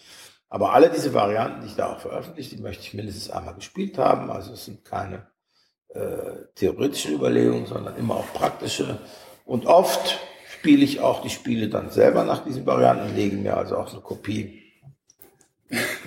Aber 0.49 0.73
alle 0.73 0.89
diese 0.89 1.13
Varianten, 1.13 1.61
die 1.61 1.67
ich 1.67 1.75
da 1.75 1.93
auch 1.93 1.99
veröffentliche, 1.99 2.55
die 2.55 2.61
möchte 2.61 2.83
ich 2.83 2.93
mindestens 2.93 3.29
einmal 3.29 3.53
gespielt 3.53 3.97
haben. 3.97 4.31
Also 4.31 4.53
es 4.53 4.65
sind 4.65 4.83
keine 4.83 5.27
äh, 5.89 6.45
theoretischen 6.55 7.13
Überlegungen, 7.13 7.67
sondern 7.67 7.95
immer 7.97 8.15
auch 8.15 8.33
praktische. 8.33 8.97
Und 9.45 9.67
oft 9.67 10.19
spiele 10.49 10.83
ich 10.83 11.01
auch 11.01 11.21
die 11.21 11.29
Spiele 11.29 11.69
dann 11.69 11.91
selber 11.91 12.23
nach 12.23 12.43
diesen 12.43 12.65
Varianten, 12.65 13.15
lege 13.15 13.35
mir 13.35 13.57
also 13.57 13.77
auch 13.77 13.91
eine 13.91 14.01
Kopie 14.01 14.59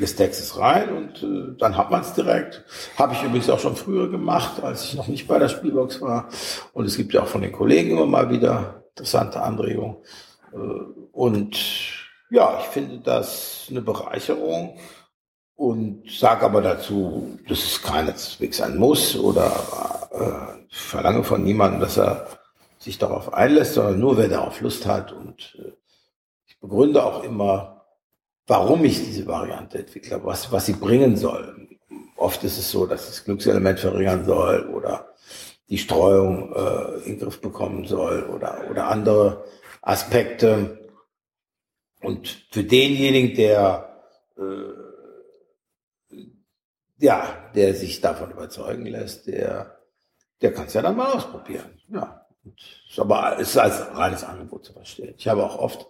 des 0.00 0.16
Textes 0.16 0.59
rein 0.59 0.88
und 0.90 1.22
äh, 1.22 1.56
dann 1.56 1.76
hat 1.76 1.90
man 1.90 2.00
es 2.00 2.14
direkt. 2.14 2.64
Habe 2.96 3.14
ich 3.14 3.22
übrigens 3.22 3.48
auch 3.48 3.60
schon 3.60 3.76
früher 3.76 4.10
gemacht, 4.10 4.60
als 4.62 4.84
ich 4.84 4.94
noch 4.94 5.06
nicht 5.06 5.28
bei 5.28 5.38
der 5.38 5.48
Spielbox 5.48 6.00
war. 6.00 6.28
Und 6.72 6.86
es 6.86 6.96
gibt 6.96 7.12
ja 7.12 7.22
auch 7.22 7.28
von 7.28 7.42
den 7.42 7.52
Kollegen 7.52 7.92
immer 7.92 8.06
mal 8.06 8.28
wieder 8.30 8.81
interessante 8.94 9.40
Anregungen. 9.43 9.97
Äh, 10.52 10.56
und 11.12 11.56
ja, 12.31 12.59
ich 12.60 12.66
finde 12.66 12.98
das 12.98 13.66
eine 13.70 13.82
Bereicherung 13.82 14.78
und 15.55 16.10
sage 16.10 16.44
aber 16.44 16.62
dazu, 16.62 17.39
dass 17.48 17.59
es 17.59 17.82
keineswegs 17.82 18.59
sein 18.59 18.77
muss 18.77 19.16
oder 19.16 19.51
äh, 20.10 20.66
verlange 20.70 21.24
von 21.24 21.44
niemandem, 21.44 21.81
dass 21.81 21.98
er 21.98 22.27
sich 22.78 22.98
darauf 22.98 23.32
einlässt, 23.32 23.74
sondern 23.74 24.01
nur 24.01 24.16
wer 24.16 24.28
darauf 24.28 24.60
Lust 24.60 24.86
hat. 24.86 25.12
Und 25.12 25.56
äh, 25.59 25.73
ich 26.47 26.59
begründe 26.59 27.05
auch 27.05 27.23
immer, 27.23 27.86
warum 28.47 28.85
ich 28.85 29.05
diese 29.05 29.27
Variante 29.27 29.78
entwickle, 29.78 30.24
was, 30.24 30.51
was 30.51 30.66
sie 30.66 30.74
bringen 30.74 31.16
soll. 31.16 31.69
Oft 32.16 32.44
ist 32.44 32.59
es 32.59 32.70
so, 32.70 32.86
dass 32.86 33.06
das 33.06 33.24
Glückselement 33.24 33.78
verringern 33.81 34.24
soll 34.24 34.69
oder 34.69 35.11
die 35.72 35.78
Streuung 35.78 36.54
äh, 36.54 36.98
in 37.06 37.16
den 37.16 37.20
Griff 37.20 37.40
bekommen 37.40 37.86
soll 37.86 38.24
oder, 38.24 38.70
oder 38.70 38.88
andere 38.88 39.46
Aspekte. 39.80 40.86
Und 42.02 42.28
für 42.50 42.62
denjenigen, 42.62 43.34
der 43.34 43.96
äh, 44.36 44.82
ja, 46.98 47.50
der 47.54 47.74
sich 47.74 48.02
davon 48.02 48.32
überzeugen 48.32 48.84
lässt, 48.84 49.26
der, 49.26 49.78
der 50.42 50.52
kann 50.52 50.66
es 50.66 50.74
ja 50.74 50.82
dann 50.82 50.94
mal 50.94 51.10
ausprobieren. 51.10 51.80
Ja, 51.88 52.26
ist 52.86 53.00
aber 53.00 53.38
es 53.40 53.48
ist 53.48 53.56
als 53.56 53.96
reines 53.96 54.24
Angebot 54.24 54.66
zu 54.66 54.74
verstehen. 54.74 55.14
Ich 55.16 55.26
habe 55.26 55.42
auch 55.42 55.56
oft 55.56 55.86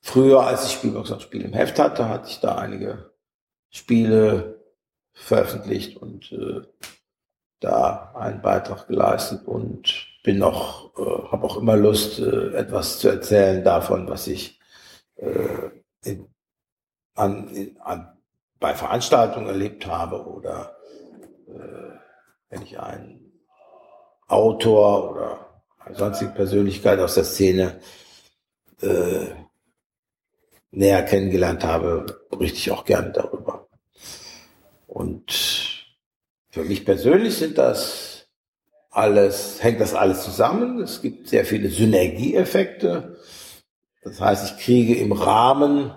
früher, 0.00 0.46
als 0.46 0.64
ich 0.66 0.74
Spielbox 0.74 1.10
und 1.10 1.22
Spiel 1.22 1.42
im 1.42 1.54
Heft 1.54 1.80
hatte, 1.80 2.08
hatte 2.08 2.30
ich 2.30 2.38
da 2.38 2.54
einige 2.54 3.10
Spiele 3.68 4.64
veröffentlicht 5.12 5.96
und 5.96 6.30
äh, 6.30 6.62
da 7.60 8.12
einen 8.14 8.40
Beitrag 8.42 8.86
geleistet 8.86 9.46
und 9.46 10.06
bin 10.22 10.38
noch, 10.38 10.96
äh, 10.98 11.28
habe 11.30 11.44
auch 11.44 11.56
immer 11.56 11.76
Lust, 11.76 12.18
äh, 12.18 12.54
etwas 12.54 12.98
zu 12.98 13.08
erzählen 13.08 13.64
davon, 13.64 14.08
was 14.08 14.26
ich 14.26 14.60
äh, 15.16 15.70
in, 16.04 16.28
an, 17.14 17.48
in, 17.48 17.80
an, 17.80 18.16
bei 18.60 18.74
Veranstaltungen 18.74 19.46
erlebt 19.46 19.86
habe 19.86 20.26
oder 20.26 20.76
äh, 21.48 21.98
wenn 22.50 22.62
ich 22.62 22.78
einen 22.78 23.32
Autor 24.26 25.10
oder 25.10 25.48
sonstige 25.94 26.32
Persönlichkeit 26.32 26.98
aus 27.00 27.14
der 27.14 27.24
Szene 27.24 27.80
äh, 28.82 29.26
näher 30.70 31.02
kennengelernt 31.04 31.64
habe, 31.64 32.06
berichte 32.30 32.58
ich 32.58 32.70
auch 32.70 32.84
gerne 32.84 33.10
darüber. 33.10 33.68
Und 34.86 35.77
für 36.50 36.64
mich 36.64 36.84
persönlich 36.84 37.36
sind 37.36 37.58
das 37.58 38.26
alles, 38.90 39.62
hängt 39.62 39.80
das 39.80 39.94
alles 39.94 40.24
zusammen. 40.24 40.80
Es 40.80 41.02
gibt 41.02 41.28
sehr 41.28 41.44
viele 41.44 41.68
Synergieeffekte. 41.68 43.18
Das 44.02 44.20
heißt, 44.20 44.52
ich 44.52 44.64
kriege 44.64 44.94
im 44.96 45.12
Rahmen 45.12 45.92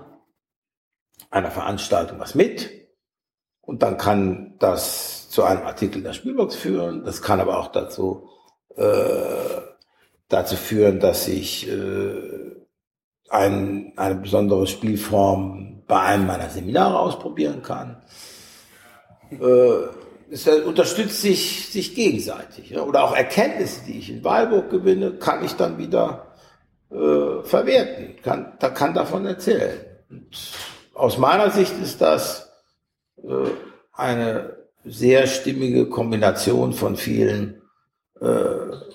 einer 1.30 1.52
Veranstaltung 1.52 2.20
was 2.20 2.36
mit 2.36 2.70
und 3.62 3.84
dann 3.84 3.98
kann 3.98 4.56
das 4.60 5.30
zu 5.30 5.44
einem 5.44 5.64
Artikel 5.64 6.00
in 6.00 6.04
der 6.04 6.14
Spielbox 6.14 6.56
führen. 6.56 7.06
Das 7.06 7.22
kann 7.22 7.40
aber 7.40 7.58
auch 7.58 7.72
dazu, 7.72 8.28
äh, 8.76 9.62
dazu 10.28 10.58
führen, 10.58 11.00
dass 11.00 11.28
ich 11.30 11.70
äh, 11.70 12.56
ein, 13.30 13.94
eine 13.96 14.16
besondere 14.16 14.68
Spielform 14.68 15.84
bei 15.88 16.02
einem 16.02 16.28
meiner 16.28 16.50
Seminare 16.50 17.00
ausprobieren 17.00 17.62
kann. 17.62 18.04
Äh, 19.32 19.88
es 20.32 20.48
unterstützt 20.48 21.22
sich, 21.22 21.70
sich 21.70 21.94
gegenseitig. 21.94 22.76
Oder 22.78 23.04
auch 23.04 23.16
Erkenntnisse, 23.16 23.82
die 23.86 24.00
ich 24.00 24.10
in 24.10 24.24
Weilburg 24.24 24.70
gewinne, 24.70 25.12
kann 25.14 25.44
ich 25.44 25.52
dann 25.54 25.78
wieder 25.78 26.28
äh, 26.90 27.44
verwerten, 27.44 28.16
kann, 28.24 28.54
da 28.60 28.70
kann 28.70 28.94
davon 28.94 29.26
erzählen. 29.26 29.78
Und 30.10 30.30
aus 30.94 31.18
meiner 31.18 31.52
Sicht 31.52 31.74
ist 31.82 32.00
das 32.00 32.50
äh, 33.18 33.50
eine 33.94 34.56
sehr 34.86 35.28
stimmige 35.28 35.90
Kombination 35.90 36.72
von 36.74 36.96
vielen, 36.96 37.62
äh, 38.20 38.46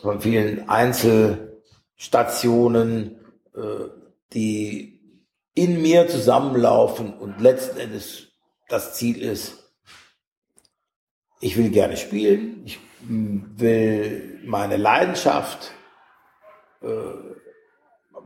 von 0.01 0.23
vielen 0.23 0.71
Einzelstationen, 0.71 3.21
äh, 3.55 3.91
die 4.33 5.21
in 5.55 5.83
mir 5.83 6.09
zusammenlaufen 6.09 7.13
und 7.15 7.43
letzten 7.43 7.79
Endes 7.79 8.29
das 8.69 8.95
Ziel 8.95 9.23
ist, 9.23 9.66
ich 11.41 11.57
will 11.57 11.71
gerne 11.71 11.97
spielen, 11.97 12.63
ich 12.65 12.79
will 13.01 14.41
meine 14.45 14.77
Leidenschaft, 14.77 15.73
äh, 16.83 16.87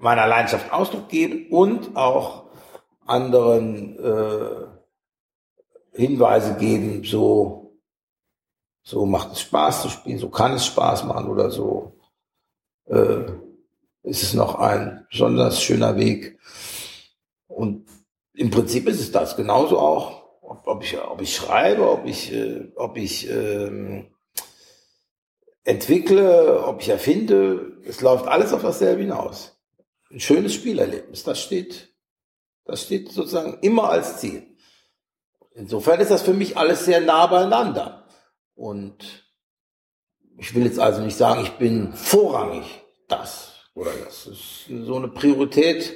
meiner 0.00 0.26
Leidenschaft 0.26 0.72
Ausdruck 0.72 1.08
geben 1.08 1.46
und 1.50 1.96
auch 1.96 2.44
anderen 3.06 3.98
äh, 3.98 4.66
Hinweise 5.92 6.54
geben, 6.56 7.04
so, 7.04 7.80
so 8.82 9.04
macht 9.06 9.32
es 9.32 9.40
Spaß 9.40 9.82
zu 9.82 9.88
spielen, 9.88 10.18
so 10.18 10.30
kann 10.30 10.52
es 10.52 10.66
Spaß 10.66 11.04
machen 11.04 11.28
oder 11.28 11.50
so. 11.50 11.98
Äh, 12.86 13.24
ist 14.02 14.22
es 14.22 14.34
noch 14.34 14.54
ein 14.54 15.06
besonders 15.10 15.62
schöner 15.62 15.96
Weg. 15.96 16.38
Und 17.48 17.86
im 18.32 18.50
Prinzip 18.50 18.88
ist 18.88 19.00
es 19.00 19.12
das 19.12 19.36
genauso 19.36 19.78
auch 19.78 20.19
ob, 20.50 20.66
ob, 20.66 20.82
ich, 20.82 20.98
ob 20.98 21.20
ich 21.22 21.36
schreibe, 21.36 21.88
ob 21.88 22.06
ich, 22.06 22.32
äh, 22.32 22.72
ob 22.74 22.96
ich 22.96 23.30
ähm, 23.30 24.12
entwickle, 25.62 26.64
ob 26.64 26.82
ich 26.82 26.88
erfinde, 26.88 27.78
es 27.84 28.00
läuft 28.00 28.26
alles 28.26 28.52
auf 28.52 28.62
dasselbe 28.62 29.02
hinaus. 29.02 29.56
Ein 30.10 30.18
schönes 30.18 30.54
Spielerlebnis, 30.54 31.22
das 31.22 31.40
steht, 31.40 31.94
das 32.64 32.82
steht 32.82 33.12
sozusagen 33.12 33.58
immer 33.60 33.90
als 33.90 34.18
Ziel. 34.18 34.56
Insofern 35.54 36.00
ist 36.00 36.10
das 36.10 36.22
für 36.22 36.34
mich 36.34 36.56
alles 36.56 36.84
sehr 36.84 37.00
nah 37.00 37.28
beieinander. 37.28 38.08
Und 38.56 39.24
ich 40.36 40.52
will 40.56 40.64
jetzt 40.64 40.80
also 40.80 41.00
nicht 41.00 41.16
sagen, 41.16 41.44
ich 41.44 41.52
bin 41.58 41.92
vorrangig 41.92 42.66
das 43.06 43.52
oder 43.74 43.92
das. 44.04 44.24
das 44.24 44.26
ist 44.26 44.66
so 44.84 44.96
eine 44.96 45.08
Priorität 45.08 45.94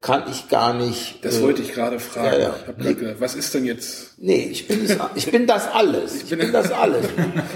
kann 0.00 0.24
ich 0.30 0.48
gar 0.48 0.74
nicht. 0.74 1.24
Das 1.24 1.38
äh, 1.38 1.42
wollte 1.42 1.62
ich 1.62 1.72
gerade 1.72 1.98
fragen. 1.98 2.34
Ja, 2.34 2.38
ja. 2.38 2.56
Ich 2.60 2.68
hab 2.68 2.78
nee. 2.78 2.94
gedacht, 2.94 3.16
was 3.18 3.34
ist 3.34 3.54
denn 3.54 3.64
jetzt? 3.64 4.18
Nee, 4.18 4.48
ich 4.50 4.68
bin, 4.68 4.86
das, 4.86 4.98
ich 5.14 5.30
bin 5.30 5.46
das 5.46 5.68
alles. 5.68 6.22
Ich 6.22 6.28
bin, 6.28 6.38
ich 6.38 6.44
bin 6.46 6.52
das 6.52 6.70
alles. 6.72 7.06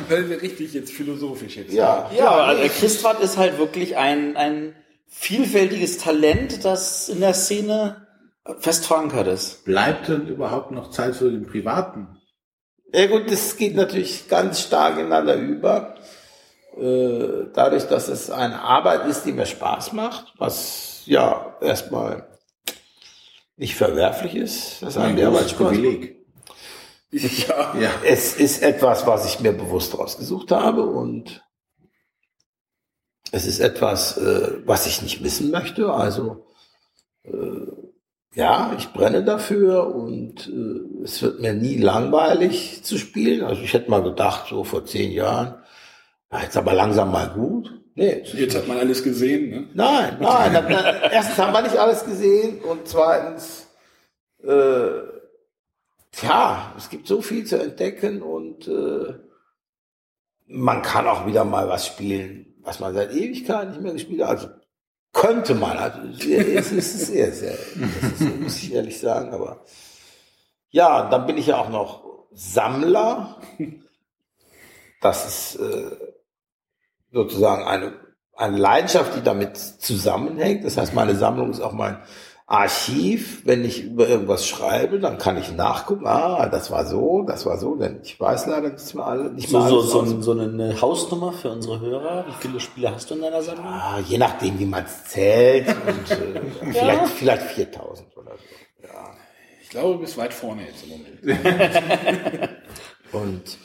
Weil 0.08 0.28
wir 0.28 0.42
richtig 0.42 0.72
jetzt 0.72 0.92
philosophisch 0.92 1.56
jetzt. 1.56 1.72
Ja, 1.72 2.10
ja, 2.16 2.30
also 2.30 2.62
Christrat 2.78 3.20
ist 3.20 3.36
halt 3.36 3.58
wirklich 3.58 3.96
ein, 3.96 4.36
ein 4.36 4.74
vielfältiges 5.06 5.98
Talent, 5.98 6.64
das 6.64 7.08
in 7.08 7.20
der 7.20 7.34
Szene 7.34 8.06
fest 8.58 8.86
verankert 8.86 9.26
ist. 9.26 9.64
Bleibt 9.64 10.08
denn 10.08 10.26
überhaupt 10.26 10.70
noch 10.70 10.90
Zeit 10.90 11.16
für 11.16 11.30
den 11.30 11.46
Privaten? 11.46 12.20
Ja 12.92 13.06
gut, 13.06 13.30
das 13.30 13.56
geht 13.56 13.76
natürlich 13.76 14.28
ganz 14.28 14.62
stark 14.62 14.98
ineinander 14.98 15.36
über. 15.36 15.94
Äh, 16.76 17.50
dadurch, 17.52 17.84
dass 17.84 18.08
es 18.08 18.30
eine 18.30 18.62
Arbeit 18.62 19.06
ist, 19.06 19.24
die 19.24 19.32
mir 19.32 19.46
Spaß 19.46 19.92
macht, 19.92 20.32
was 20.38 21.02
ja 21.04 21.56
erstmal 21.60 22.29
nicht 23.60 23.76
verwerflich 23.76 24.34
ist. 24.34 24.82
Das 24.82 24.96
ist 24.96 24.96
ein 24.96 25.16
Privileg. 25.16 26.16
Ja. 27.12 27.74
ja. 27.76 27.90
Es 28.04 28.36
ist 28.36 28.62
etwas, 28.62 29.04
was 29.04 29.26
ich 29.26 29.40
mir 29.40 29.50
bewusst 29.50 29.98
rausgesucht 29.98 30.52
habe 30.52 30.84
und 30.84 31.44
es 33.32 33.46
ist 33.46 33.58
etwas, 33.58 34.16
äh, 34.16 34.62
was 34.64 34.86
ich 34.86 35.02
nicht 35.02 35.20
missen 35.20 35.50
möchte. 35.50 35.92
Also 35.92 36.46
äh, 37.24 37.66
ja, 38.32 38.76
ich 38.78 38.92
brenne 38.92 39.24
dafür 39.24 39.92
und 39.92 40.46
äh, 40.46 41.02
es 41.02 41.20
wird 41.20 41.40
mir 41.40 41.52
nie 41.52 41.78
langweilig 41.78 42.84
zu 42.84 42.96
spielen. 42.96 43.42
Also 43.42 43.62
ich 43.62 43.72
hätte 43.72 43.90
mal 43.90 44.04
gedacht, 44.04 44.46
so 44.48 44.62
vor 44.62 44.84
zehn 44.84 45.10
Jahren, 45.10 45.56
ja, 46.30 46.42
jetzt 46.42 46.56
aber 46.56 46.74
langsam 46.74 47.10
mal 47.10 47.30
gut. 47.30 47.79
Nee, 47.94 48.22
Jetzt 48.24 48.56
hat 48.56 48.68
man 48.68 48.78
alles 48.78 49.02
gesehen, 49.02 49.50
ne? 49.50 49.68
Nein, 49.74 50.16
nein. 50.20 50.54
erstens 51.10 51.38
haben 51.38 51.52
wir 51.52 51.62
nicht 51.62 51.76
alles 51.76 52.04
gesehen 52.04 52.60
und 52.60 52.86
zweitens, 52.86 53.66
äh, 54.42 55.00
ja, 56.22 56.74
es 56.76 56.88
gibt 56.88 57.06
so 57.06 57.20
viel 57.20 57.44
zu 57.44 57.60
entdecken 57.60 58.22
und 58.22 58.68
äh, 58.68 59.14
man 60.46 60.82
kann 60.82 61.06
auch 61.06 61.26
wieder 61.26 61.44
mal 61.44 61.68
was 61.68 61.86
spielen, 61.86 62.54
was 62.62 62.80
man 62.80 62.94
seit 62.94 63.12
Ewigkeit 63.12 63.70
nicht 63.70 63.80
mehr 63.80 63.92
gespielt 63.92 64.22
hat. 64.22 64.30
Also 64.30 64.48
könnte 65.12 65.54
man, 65.54 65.76
also 65.76 65.98
es 66.28 66.72
ist 66.72 67.06
sehr, 67.06 67.32
sehr, 67.32 67.58
muss 68.40 68.62
ich 68.62 68.72
ehrlich 68.72 68.98
sagen, 68.98 69.32
aber 69.32 69.64
ja, 70.70 71.08
dann 71.08 71.26
bin 71.26 71.38
ich 71.38 71.48
ja 71.48 71.58
auch 71.58 71.70
noch 71.70 72.26
Sammler. 72.32 73.40
Das 75.00 75.26
ist 75.26 75.60
äh, 75.60 76.09
sozusagen 77.12 77.64
eine, 77.64 77.92
eine 78.36 78.56
Leidenschaft, 78.56 79.16
die 79.16 79.22
damit 79.22 79.56
zusammenhängt. 79.56 80.64
Das 80.64 80.76
heißt, 80.76 80.94
meine 80.94 81.14
Sammlung 81.14 81.50
ist 81.50 81.60
auch 81.60 81.72
mein 81.72 81.98
Archiv. 82.46 83.42
Wenn 83.44 83.64
ich 83.64 83.84
über 83.84 84.08
irgendwas 84.08 84.46
schreibe, 84.46 84.98
dann 84.98 85.18
kann 85.18 85.36
ich 85.36 85.52
nachgucken, 85.52 86.06
ah, 86.06 86.48
das 86.48 86.70
war 86.70 86.84
so, 86.84 87.22
das 87.22 87.46
war 87.46 87.58
so, 87.58 87.76
denn 87.76 88.00
ich 88.02 88.18
weiß 88.18 88.46
leider 88.46 88.70
nicht 88.70 88.94
mehr 88.94 89.06
alle. 89.06 89.30
Nicht 89.30 89.48
so, 89.48 89.58
mehr 89.58 89.68
so, 89.68 89.82
so, 89.82 90.20
so, 90.20 90.32
eine 90.32 90.80
Hausnummer 90.80 91.32
für 91.32 91.50
unsere 91.50 91.80
Hörer. 91.80 92.24
Wie 92.26 92.42
viele 92.42 92.60
Spiele 92.60 92.92
hast 92.92 93.10
du 93.10 93.14
in 93.14 93.22
deiner 93.22 93.42
Sammlung? 93.42 93.66
Ah, 93.66 94.00
je 94.04 94.18
nachdem, 94.18 94.58
wie 94.58 94.66
man 94.66 94.84
es 94.84 95.04
zählt. 95.04 95.68
Und, 95.68 96.10
äh, 96.10 96.34
ja. 96.72 96.72
vielleicht, 96.72 97.06
vielleicht 97.12 97.42
4000 97.42 98.16
oder 98.16 98.32
so. 98.32 98.86
Ja. 98.86 99.14
Ich 99.62 99.70
glaube, 99.70 99.94
du 99.94 100.00
bist 100.00 100.16
weit 100.16 100.34
vorne 100.34 100.62
jetzt 100.66 100.82
im 100.84 100.90
Moment. 100.90 101.20
und 103.12 103.58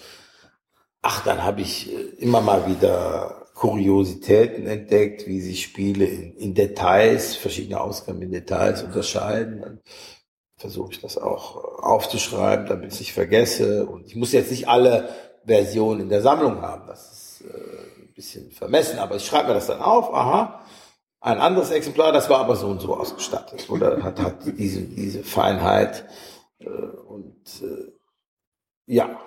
ach, 1.06 1.24
dann 1.24 1.44
habe 1.44 1.62
ich 1.62 1.94
äh, 1.94 2.00
immer 2.18 2.42
mal 2.42 2.68
wieder 2.68 3.48
Kuriositäten 3.54 4.66
entdeckt, 4.66 5.28
wie 5.28 5.40
sich 5.40 5.62
Spiele 5.64 6.06
in, 6.06 6.36
in 6.36 6.54
Details, 6.56 7.36
verschiedene 7.36 7.80
Ausgaben 7.80 8.22
in 8.24 8.32
Details 8.32 8.82
unterscheiden. 8.82 9.62
Dann 9.62 9.80
versuche 10.58 10.94
ich 10.94 11.02
das 11.02 11.18
auch 11.20 11.58
äh, 11.58 11.84
aufzuschreiben, 11.84 12.66
damit 12.66 12.88
ich 12.88 12.94
es 12.96 13.00
nicht 13.02 13.14
vergesse. 13.14 13.86
Und 13.86 14.08
ich 14.08 14.16
muss 14.16 14.32
jetzt 14.32 14.50
nicht 14.50 14.68
alle 14.68 15.10
Versionen 15.46 16.02
in 16.02 16.10
der 16.10 16.22
Sammlung 16.22 16.62
haben. 16.64 16.88
Das 16.88 17.12
ist 17.12 17.42
äh, 17.42 18.02
ein 18.02 18.14
bisschen 18.16 18.50
vermessen, 18.52 18.98
aber 18.98 19.18
ich 19.18 19.26
schreibe 19.26 19.50
mir 19.50 19.54
das 19.54 19.68
dann 19.68 19.82
auf. 19.82 20.12
Aha, 20.12 20.66
ein 21.22 21.38
anderes 21.38 21.70
Exemplar, 21.70 22.14
das 22.14 22.32
war 22.32 22.40
aber 22.40 22.56
so 22.56 22.68
und 22.68 22.82
so 22.82 22.96
ausgestattet 22.96 23.70
oder 23.70 24.02
hat, 24.02 24.20
hat 24.20 24.38
diese, 24.58 24.82
diese 24.82 25.24
Feinheit. 25.24 26.06
Äh, 26.60 26.68
und 26.68 27.62
äh, 27.62 27.92
ja, 28.88 29.20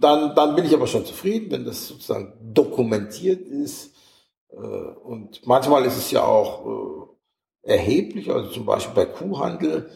dann, 0.00 0.34
dann 0.34 0.54
bin 0.54 0.64
ich 0.64 0.74
aber 0.74 0.86
schon 0.86 1.04
zufrieden, 1.04 1.50
wenn 1.50 1.64
das 1.64 1.88
sozusagen 1.88 2.32
dokumentiert 2.52 3.46
ist. 3.46 3.94
Äh, 4.50 4.56
und 4.56 5.46
manchmal 5.46 5.84
ist 5.84 5.96
es 5.96 6.10
ja 6.10 6.24
auch 6.24 7.10
äh, 7.64 7.72
erheblich, 7.72 8.30
also 8.30 8.50
zum 8.50 8.66
Beispiel 8.66 8.94
bei 8.94 9.06
Kuhhandel 9.06 9.90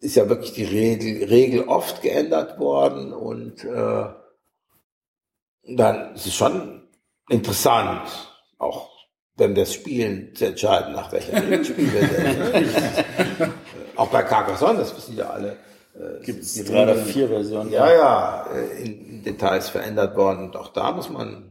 ist 0.00 0.16
ja 0.16 0.28
wirklich 0.28 0.52
die 0.52 0.64
Regel, 0.64 1.24
Regel 1.28 1.64
oft 1.64 2.02
geändert 2.02 2.58
worden 2.58 3.12
und 3.12 3.64
äh, 3.64 4.06
dann 5.66 6.14
ist 6.14 6.26
es 6.26 6.34
schon 6.34 6.88
interessant, 7.28 8.02
auch 8.58 8.90
wenn 9.36 9.54
das 9.54 9.72
Spielen 9.72 10.34
zu 10.34 10.46
entscheiden, 10.46 10.92
nach 10.92 11.10
welcher 11.10 11.42
Regel 11.42 11.64
spielen 11.64 11.92
wir 11.92 12.06
denn. 12.06 13.52
auch 13.96 14.08
bei 14.08 14.22
Carcassonne, 14.22 14.80
das 14.80 14.96
wissen 14.96 15.16
ja 15.16 15.30
alle, 15.30 15.56
Gibt 16.22 16.42
es 16.42 16.64
drei 16.64 16.82
oder 16.84 16.96
vier 16.96 17.28
Versionen? 17.28 17.70
Ja, 17.70 17.92
ja, 17.92 18.46
äh, 18.52 18.82
in 18.82 19.22
Details 19.22 19.68
verändert 19.68 20.16
worden. 20.16 20.44
Und 20.44 20.56
auch 20.56 20.68
da 20.68 20.92
muss 20.92 21.08
man, 21.08 21.50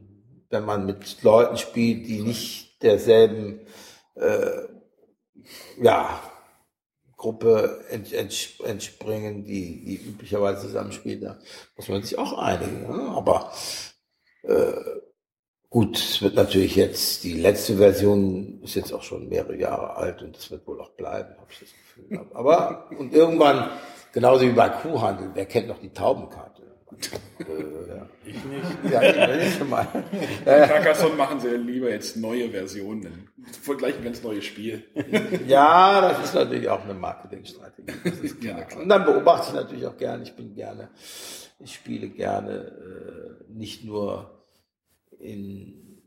wenn 0.50 0.66
man 0.66 0.86
mit 0.86 1.24
Leuten 1.24 1.58
spielt, 1.58 2.08
die 2.08 2.22
nicht 2.22 2.82
derselben 2.84 3.62
äh, 4.16 4.68
ja, 5.82 6.20
Gruppe 7.16 7.86
ents 7.90 8.12
ents 8.12 8.60
entspringen, 8.64 9.46
die, 9.46 9.86
die 9.86 9.96
üblicherweise 9.96 10.68
zusammenspielt, 10.68 11.24
da 11.24 11.40
muss 11.78 11.88
man 11.88 12.04
sich 12.04 12.18
auch 12.18 12.38
einigen. 12.38 12.82
Ne? 12.82 13.14
Aber 13.16 13.52
äh, 14.44 14.74
Gut, 15.74 15.98
es 15.98 16.22
wird 16.22 16.36
natürlich 16.36 16.76
jetzt, 16.76 17.24
die 17.24 17.34
letzte 17.34 17.78
Version 17.78 18.62
ist 18.62 18.76
jetzt 18.76 18.94
auch 18.94 19.02
schon 19.02 19.28
mehrere 19.28 19.56
Jahre 19.58 19.96
alt 19.96 20.22
und 20.22 20.38
das 20.38 20.52
wird 20.52 20.68
wohl 20.68 20.80
auch 20.80 20.92
bleiben, 20.92 21.36
habe 21.36 21.48
ich 21.50 21.62
das 21.62 21.70
Gefühl. 21.72 22.28
Aber, 22.36 22.92
und 23.00 23.12
irgendwann, 23.12 23.72
genauso 24.14 24.46
wie 24.46 24.54
bei 24.54 24.70
Kuhhandel, 24.70 25.32
wer 25.34 25.46
kennt 25.46 25.68
noch 25.68 25.80
die 25.80 25.92
Taubenkarte? 25.92 26.64
äh. 27.40 27.84
Ich 28.26 28.44
nicht. 28.46 28.64
Ja, 28.92 29.36
ich 29.36 29.56
schon 29.56 29.70
mal. 29.70 29.88
Carcassonne 30.46 31.16
machen 31.16 31.40
sie 31.40 31.50
lieber 31.50 31.90
jetzt 31.90 32.16
neue 32.18 32.50
Versionen. 32.50 33.30
Gleich 33.78 33.98
ein 33.98 34.04
ganz 34.04 34.24
neues 34.24 34.46
Spiel. 34.46 34.84
ja, 35.48 36.02
das 36.02 36.24
ist 36.24 36.36
natürlich 36.36 36.70
auch 36.70 36.84
eine 36.84 36.94
Marketingstrategie. 36.94 37.94
Ja, 38.42 38.66
und 38.78 38.90
dann 38.90 39.06
beobachte 39.06 39.50
ich 39.50 39.56
natürlich 39.56 39.86
auch 39.86 39.98
gerne, 39.98 40.24
ich 40.24 40.36
bin 40.36 40.54
gerne, 40.56 40.90
ich 41.60 41.74
spiele 41.74 42.10
gerne 42.10 42.52
äh, 42.52 43.54
nicht 43.54 43.86
nur 43.86 44.46
in, 45.20 46.02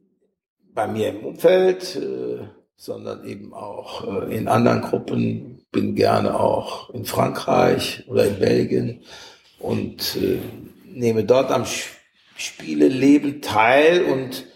bei 0.73 0.87
mir 0.87 1.11
im 1.11 1.25
Umfeld, 1.25 1.97
äh, 1.97 2.47
sondern 2.77 3.25
eben 3.25 3.53
auch 3.53 4.07
äh, 4.07 4.37
in 4.37 4.49
anderen 4.49 4.83
Gruppen. 4.83 5.65
Bin 5.73 5.95
gerne 5.95 6.39
auch 6.39 6.91
in 6.91 7.05
Frankreich 7.05 8.05
oder 8.09 8.27
in 8.27 8.39
Belgien 8.39 9.03
und 9.59 10.17
äh, 10.17 10.39
nehme 10.85 11.25
dort 11.25 11.51
am 11.51 11.65
Spieleleben 12.37 13.43
teil 13.43 14.05
und 14.05 14.47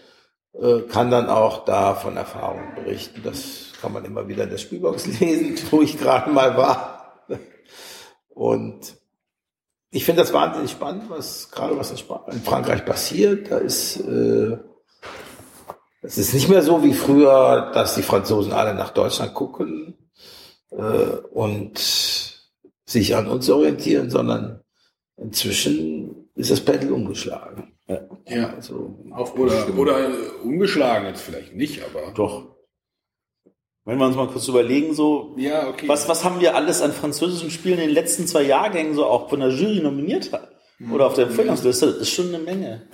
äh, 0.53 0.81
kann 0.87 1.11
dann 1.11 1.29
auch 1.29 1.65
da 1.65 1.95
von 1.95 2.17
Erfahrungen 2.17 2.75
berichten. 2.75 3.21
Das 3.23 3.73
kann 3.81 3.93
man 3.93 4.05
immer 4.05 4.27
wieder 4.27 4.43
in 4.43 4.49
der 4.49 4.57
Spielbox 4.57 5.07
lesen, 5.19 5.57
wo 5.69 5.81
ich 5.81 5.97
gerade 5.97 6.31
mal 6.31 6.55
war. 6.57 7.27
Und 8.29 8.95
ich 9.91 10.05
finde 10.05 10.21
das 10.21 10.33
wahnsinnig 10.33 10.71
spannend, 10.71 11.09
was 11.09 11.51
gerade 11.51 11.77
was 11.77 11.91
in 11.91 12.41
Frankreich 12.41 12.85
passiert. 12.85 13.51
Da 13.51 13.57
ist 13.57 13.99
äh, 13.99 14.57
es 16.01 16.17
ist 16.17 16.33
nicht 16.33 16.49
mehr 16.49 16.63
so 16.63 16.83
wie 16.83 16.93
früher, 16.93 17.71
dass 17.73 17.95
die 17.95 18.01
Franzosen 18.01 18.53
alle 18.53 18.73
nach 18.73 18.89
Deutschland 18.89 19.33
gucken 19.33 19.93
äh, 20.71 21.17
und 21.31 21.77
sich 22.85 23.15
an 23.15 23.27
uns 23.27 23.49
orientieren, 23.49 24.09
sondern 24.09 24.61
inzwischen 25.17 26.29
ist 26.35 26.49
das 26.49 26.61
Pendel 26.61 26.91
umgeschlagen. 26.91 27.73
Ja, 27.87 27.99
ja. 28.27 28.53
Also, 28.53 28.95
Auf 29.11 29.37
oder, 29.37 29.67
oder 29.77 30.09
umgeschlagen 30.43 31.07
jetzt 31.07 31.21
vielleicht 31.21 31.55
nicht, 31.55 31.83
aber. 31.83 32.11
Doch. 32.13 32.47
Wenn 33.83 33.97
wir 33.97 34.05
uns 34.05 34.15
mal 34.15 34.27
kurz 34.27 34.47
überlegen, 34.47 34.93
so, 34.93 35.35
ja, 35.37 35.67
okay. 35.67 35.87
was, 35.87 36.07
was 36.07 36.23
haben 36.23 36.39
wir 36.39 36.55
alles 36.55 36.81
an 36.81 36.91
französischen 36.91 37.49
Spielen 37.49 37.79
in 37.79 37.87
den 37.87 37.93
letzten 37.93 38.27
zwei 38.27 38.43
Jahrgängen 38.43 38.93
so 38.93 39.05
auch 39.05 39.29
von 39.29 39.39
der 39.39 39.49
Jury 39.49 39.81
nominiert 39.81 40.31
hat? 40.31 40.49
Oder 40.91 41.07
auf 41.07 41.13
der 41.13 41.27
Empfehlungsliste, 41.27 41.87
das 41.87 41.97
ist 41.97 42.09
schon 42.11 42.29
eine 42.29 42.39
Menge. 42.39 42.87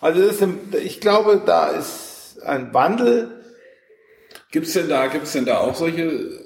Also 0.00 0.20
ist, 0.22 0.42
ich 0.82 1.00
glaube, 1.00 1.42
da 1.44 1.68
ist 1.68 2.13
ein 2.44 2.72
Wandel. 2.74 3.44
Gibt 4.50 4.66
es 4.66 4.74
denn 4.74 4.88
da, 4.88 5.06
gibt's 5.08 5.32
denn 5.32 5.44
da 5.44 5.58
auch 5.58 5.74
solche 5.74 6.44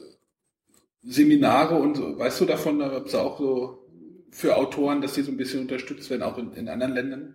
Seminare 1.02 1.76
und 1.76 1.96
so, 1.96 2.18
weißt 2.18 2.40
du 2.40 2.44
davon, 2.44 2.78
da 2.78 2.88
gibt 2.88 3.08
es 3.08 3.14
auch 3.14 3.38
so 3.38 3.86
für 4.30 4.56
Autoren, 4.56 5.00
dass 5.00 5.14
die 5.14 5.22
so 5.22 5.30
ein 5.30 5.36
bisschen 5.36 5.60
unterstützt 5.60 6.10
werden, 6.10 6.22
auch 6.22 6.38
in, 6.38 6.52
in 6.52 6.68
anderen 6.68 6.94
Ländern? 6.94 7.34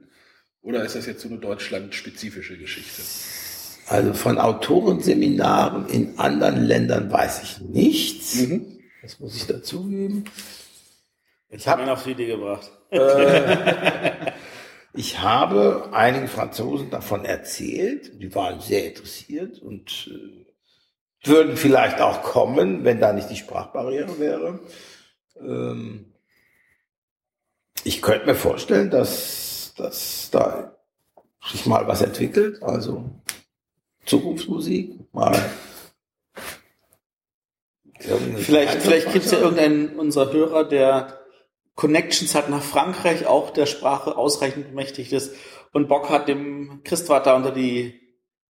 Oder 0.62 0.86
ist 0.86 0.96
das 0.96 1.06
jetzt 1.06 1.22
so 1.22 1.30
eine 1.30 1.40
deutschlandspezifische 1.40 2.58
Geschichte? 2.58 3.02
Also 3.88 4.14
von 4.14 4.38
Autorenseminaren 4.38 5.88
in 5.90 6.18
anderen 6.18 6.64
Ländern 6.64 7.12
weiß 7.12 7.44
ich 7.44 7.60
nichts. 7.62 8.36
Mhm. 8.36 8.80
Das 9.02 9.20
muss 9.20 9.36
ich 9.36 9.46
dazugeben. 9.46 10.24
Ich 11.50 11.68
habe 11.68 11.84
ihn 11.84 11.90
auf 11.90 12.04
die 12.04 12.12
Idee 12.12 12.28
gebracht. 12.28 12.72
Äh, 12.90 14.32
ich 14.94 15.20
habe 15.20 15.90
einigen 15.92 16.28
Franzosen 16.28 16.92
davon 16.92 17.26
erzählt. 17.26 18.22
Die 18.22 18.34
waren 18.36 18.60
sehr 18.60 18.86
interessiert 18.86 19.60
und 19.60 20.10
äh, 20.12 21.28
würden 21.28 21.58
vielleicht 21.58 22.00
auch 22.00 22.22
kommen, 22.22 22.84
wenn 22.84 23.00
da 23.00 23.12
nicht 23.12 23.30
die 23.30 23.36
Sprachbarriere 23.36 24.20
wäre. 24.20 24.60
Ähm, 25.40 26.14
ich 27.84 28.04
könnte 28.04 28.28
mir 28.28 28.36
vorstellen, 28.36 28.92
dass, 28.92 29.74
dass 29.78 30.30
da 30.32 30.78
sich 31.44 31.66
mal 31.66 31.88
was 31.88 32.02
entwickelt. 32.02 32.62
Also 32.62 33.10
Zukunftsmusik, 34.06 35.12
mal. 35.12 35.34
Vielleicht, 38.00 38.82
vielleicht 38.82 39.12
gibt 39.14 39.26
es 39.26 39.32
ja 39.32 39.40
irgendeinen 39.40 39.98
unserer 39.98 40.32
Hörer, 40.32 40.66
der 40.66 41.23
Connections 41.76 42.36
hat 42.36 42.50
nach 42.50 42.62
Frankreich, 42.62 43.26
auch 43.26 43.50
der 43.50 43.66
Sprache 43.66 44.16
ausreichend 44.16 44.70
bemächtigt 44.70 45.12
ist 45.12 45.36
und 45.72 45.88
Bock 45.88 46.10
hat, 46.10 46.28
dem 46.28 46.82
Christvater 46.84 47.36
unter 47.36 47.52
die 47.52 48.00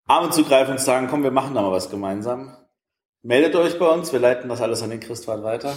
Arme 0.05 0.29
zu 0.31 0.43
greifen 0.43 0.71
und 0.71 0.79
zu 0.79 0.85
sagen, 0.85 1.07
komm, 1.09 1.23
wir 1.23 1.31
machen 1.31 1.55
da 1.55 1.61
mal 1.61 1.71
was 1.71 1.89
gemeinsam. 1.89 2.57
Meldet 3.21 3.55
euch 3.55 3.79
bei 3.79 3.87
uns, 3.87 4.11
wir 4.11 4.19
leiten 4.19 4.49
das 4.49 4.61
alles 4.61 4.83
an 4.83 4.89
den 4.89 4.99
Christvater 4.99 5.43
weiter. 5.43 5.73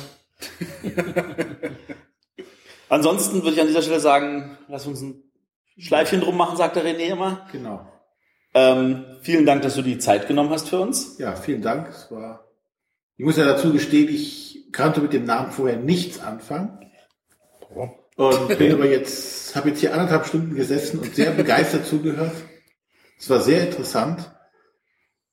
Ansonsten 2.89 3.43
würde 3.43 3.53
ich 3.53 3.61
an 3.61 3.69
dieser 3.69 3.83
Stelle 3.83 4.01
sagen, 4.01 4.59
lass 4.69 4.87
uns 4.87 5.01
ein 5.01 5.23
Schleifchen 5.79 6.21
drum 6.21 6.37
machen, 6.37 6.57
sagt 6.57 6.77
der 6.77 6.85
René 6.85 7.11
immer. 7.13 7.47
Genau. 7.53 7.87
Ähm, 8.55 9.05
vielen 9.21 9.47
Dank, 9.47 9.63
dass 9.63 9.75
du 9.75 9.83
die 9.83 9.99
Zeit 9.99 10.29
genommen 10.29 10.51
hast 10.51 10.69
für 10.69 10.81
uns. 10.81 11.19
Ja, 11.19 11.37
vielen 11.37 11.63
Dank. 11.63 11.89
Es 11.89 12.11
war, 12.11 12.49
ich 13.17 13.25
muss 13.25 13.37
ja 13.37 13.45
dazu 13.45 13.73
gestehen, 13.73 14.09
ich 14.09 14.69
kannte 14.73 15.01
mit 15.01 15.13
dem 15.13 15.25
Namen 15.25 15.53
vorher 15.53 15.77
nichts 15.77 16.21
anfangen. 16.21 16.86
Und 18.17 18.59
bin 18.59 18.73
aber 18.73 18.87
jetzt, 18.87 19.55
habe 19.55 19.69
jetzt 19.69 19.81
hier 19.81 19.93
anderthalb 19.93 20.27
Stunden 20.27 20.55
gesessen 20.55 21.01
und 21.01 21.15
sehr 21.15 21.33
begeistert 21.33 21.87
zugehört. 21.87 22.33
Es 23.19 23.29
war 23.31 23.41
sehr 23.41 23.67
interessant. 23.67 24.31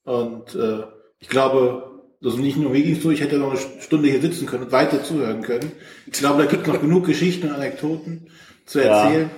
Und 0.03 0.53
äh, 0.55 0.83
ich 1.19 1.30
glaube, 1.30 2.01
also 2.23 2.38
nicht 2.38 2.57
nur 2.57 2.72
mir 2.72 2.83
ging 2.83 2.99
so, 2.99 3.11
ich 3.11 3.22
hätte 3.22 3.38
noch 3.38 3.51
eine 3.51 3.81
Stunde 3.81 4.09
hier 4.09 4.22
sitzen 4.22 4.45
können 4.45 4.65
und 4.65 4.72
weiter 4.72 5.03
zuhören 5.03 5.41
können. 5.41 5.72
Ich 6.05 6.13
glaube, 6.13 6.43
da 6.43 6.49
gibt 6.49 6.67
es 6.67 6.73
noch 6.73 6.81
genug 6.81 7.05
Geschichten 7.05 7.47
und 7.47 7.55
Anekdoten 7.55 8.30
zu 8.65 8.80
erzählen. 8.80 9.30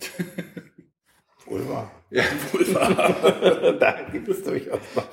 Ja. 0.00 0.24
Vulva. 1.46 1.90
Ja, 2.10 2.22
Vulva. 2.52 3.72
da 3.80 3.92
gibt 4.12 4.28
es 4.28 4.42
durchaus 4.42 4.78
noch 4.94 5.04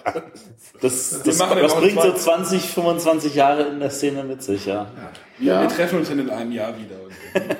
Das, 0.82 1.22
das, 1.24 1.38
das 1.38 1.76
bringt 1.76 2.02
so 2.02 2.14
20, 2.14 2.62
25 2.62 3.36
Jahre 3.36 3.64
in 3.64 3.80
der 3.80 3.90
Szene 3.90 4.24
mit 4.24 4.44
sich, 4.44 4.66
ja. 4.66 4.92
ja. 5.40 5.54
ja. 5.54 5.62
Wir 5.62 5.70
treffen 5.70 6.00
uns 6.00 6.10
dann 6.10 6.20
in 6.20 6.30
einem 6.30 6.52
Jahr 6.52 6.74
wieder. 6.78 7.58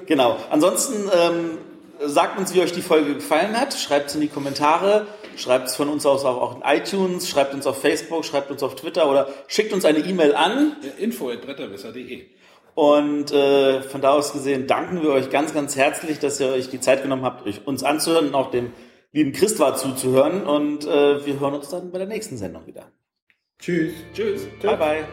genau. 0.06 0.38
Ansonsten 0.50 1.10
ähm, 1.12 1.58
sagt 2.00 2.38
uns, 2.38 2.54
wie 2.54 2.60
euch 2.60 2.72
die 2.72 2.82
Folge 2.82 3.14
gefallen 3.14 3.58
hat. 3.58 3.74
Schreibt 3.74 4.08
es 4.08 4.14
in 4.14 4.20
die 4.20 4.28
Kommentare. 4.28 5.06
Schreibt 5.36 5.68
es 5.68 5.76
von 5.76 5.88
uns 5.88 6.06
aus 6.06 6.24
auch 6.24 6.56
in 6.56 6.62
iTunes. 6.62 7.28
Schreibt 7.28 7.52
uns 7.52 7.66
auf 7.66 7.80
Facebook. 7.80 8.24
Schreibt 8.24 8.50
uns 8.50 8.62
auf 8.62 8.76
Twitter 8.76 9.10
oder 9.10 9.28
schickt 9.48 9.72
uns 9.72 9.84
eine 9.84 9.98
E-Mail 9.98 10.34
an. 10.34 10.76
info.bretterwisser.de 10.98 12.26
und 12.74 13.30
äh, 13.32 13.82
von 13.82 14.00
da 14.00 14.10
aus 14.10 14.32
gesehen 14.32 14.66
danken 14.66 15.02
wir 15.02 15.10
euch 15.10 15.30
ganz, 15.30 15.54
ganz 15.54 15.76
herzlich, 15.76 16.18
dass 16.18 16.40
ihr 16.40 16.48
euch 16.48 16.70
die 16.70 16.80
Zeit 16.80 17.02
genommen 17.02 17.24
habt, 17.24 17.46
euch 17.46 17.66
uns 17.66 17.84
anzuhören 17.84 18.28
und 18.28 18.34
auch 18.34 18.50
dem 18.50 18.72
lieben 19.12 19.32
Christwa 19.32 19.76
zuzuhören. 19.76 20.44
Und 20.44 20.84
äh, 20.84 21.24
wir 21.24 21.40
hören 21.40 21.54
uns 21.54 21.68
dann 21.68 21.90
bei 21.92 21.98
der 21.98 22.08
nächsten 22.08 22.36
Sendung 22.36 22.66
wieder. 22.66 22.90
Tschüss. 23.60 23.92
Tschüss. 24.12 24.46
Bye, 24.60 24.76
bye. 24.76 25.04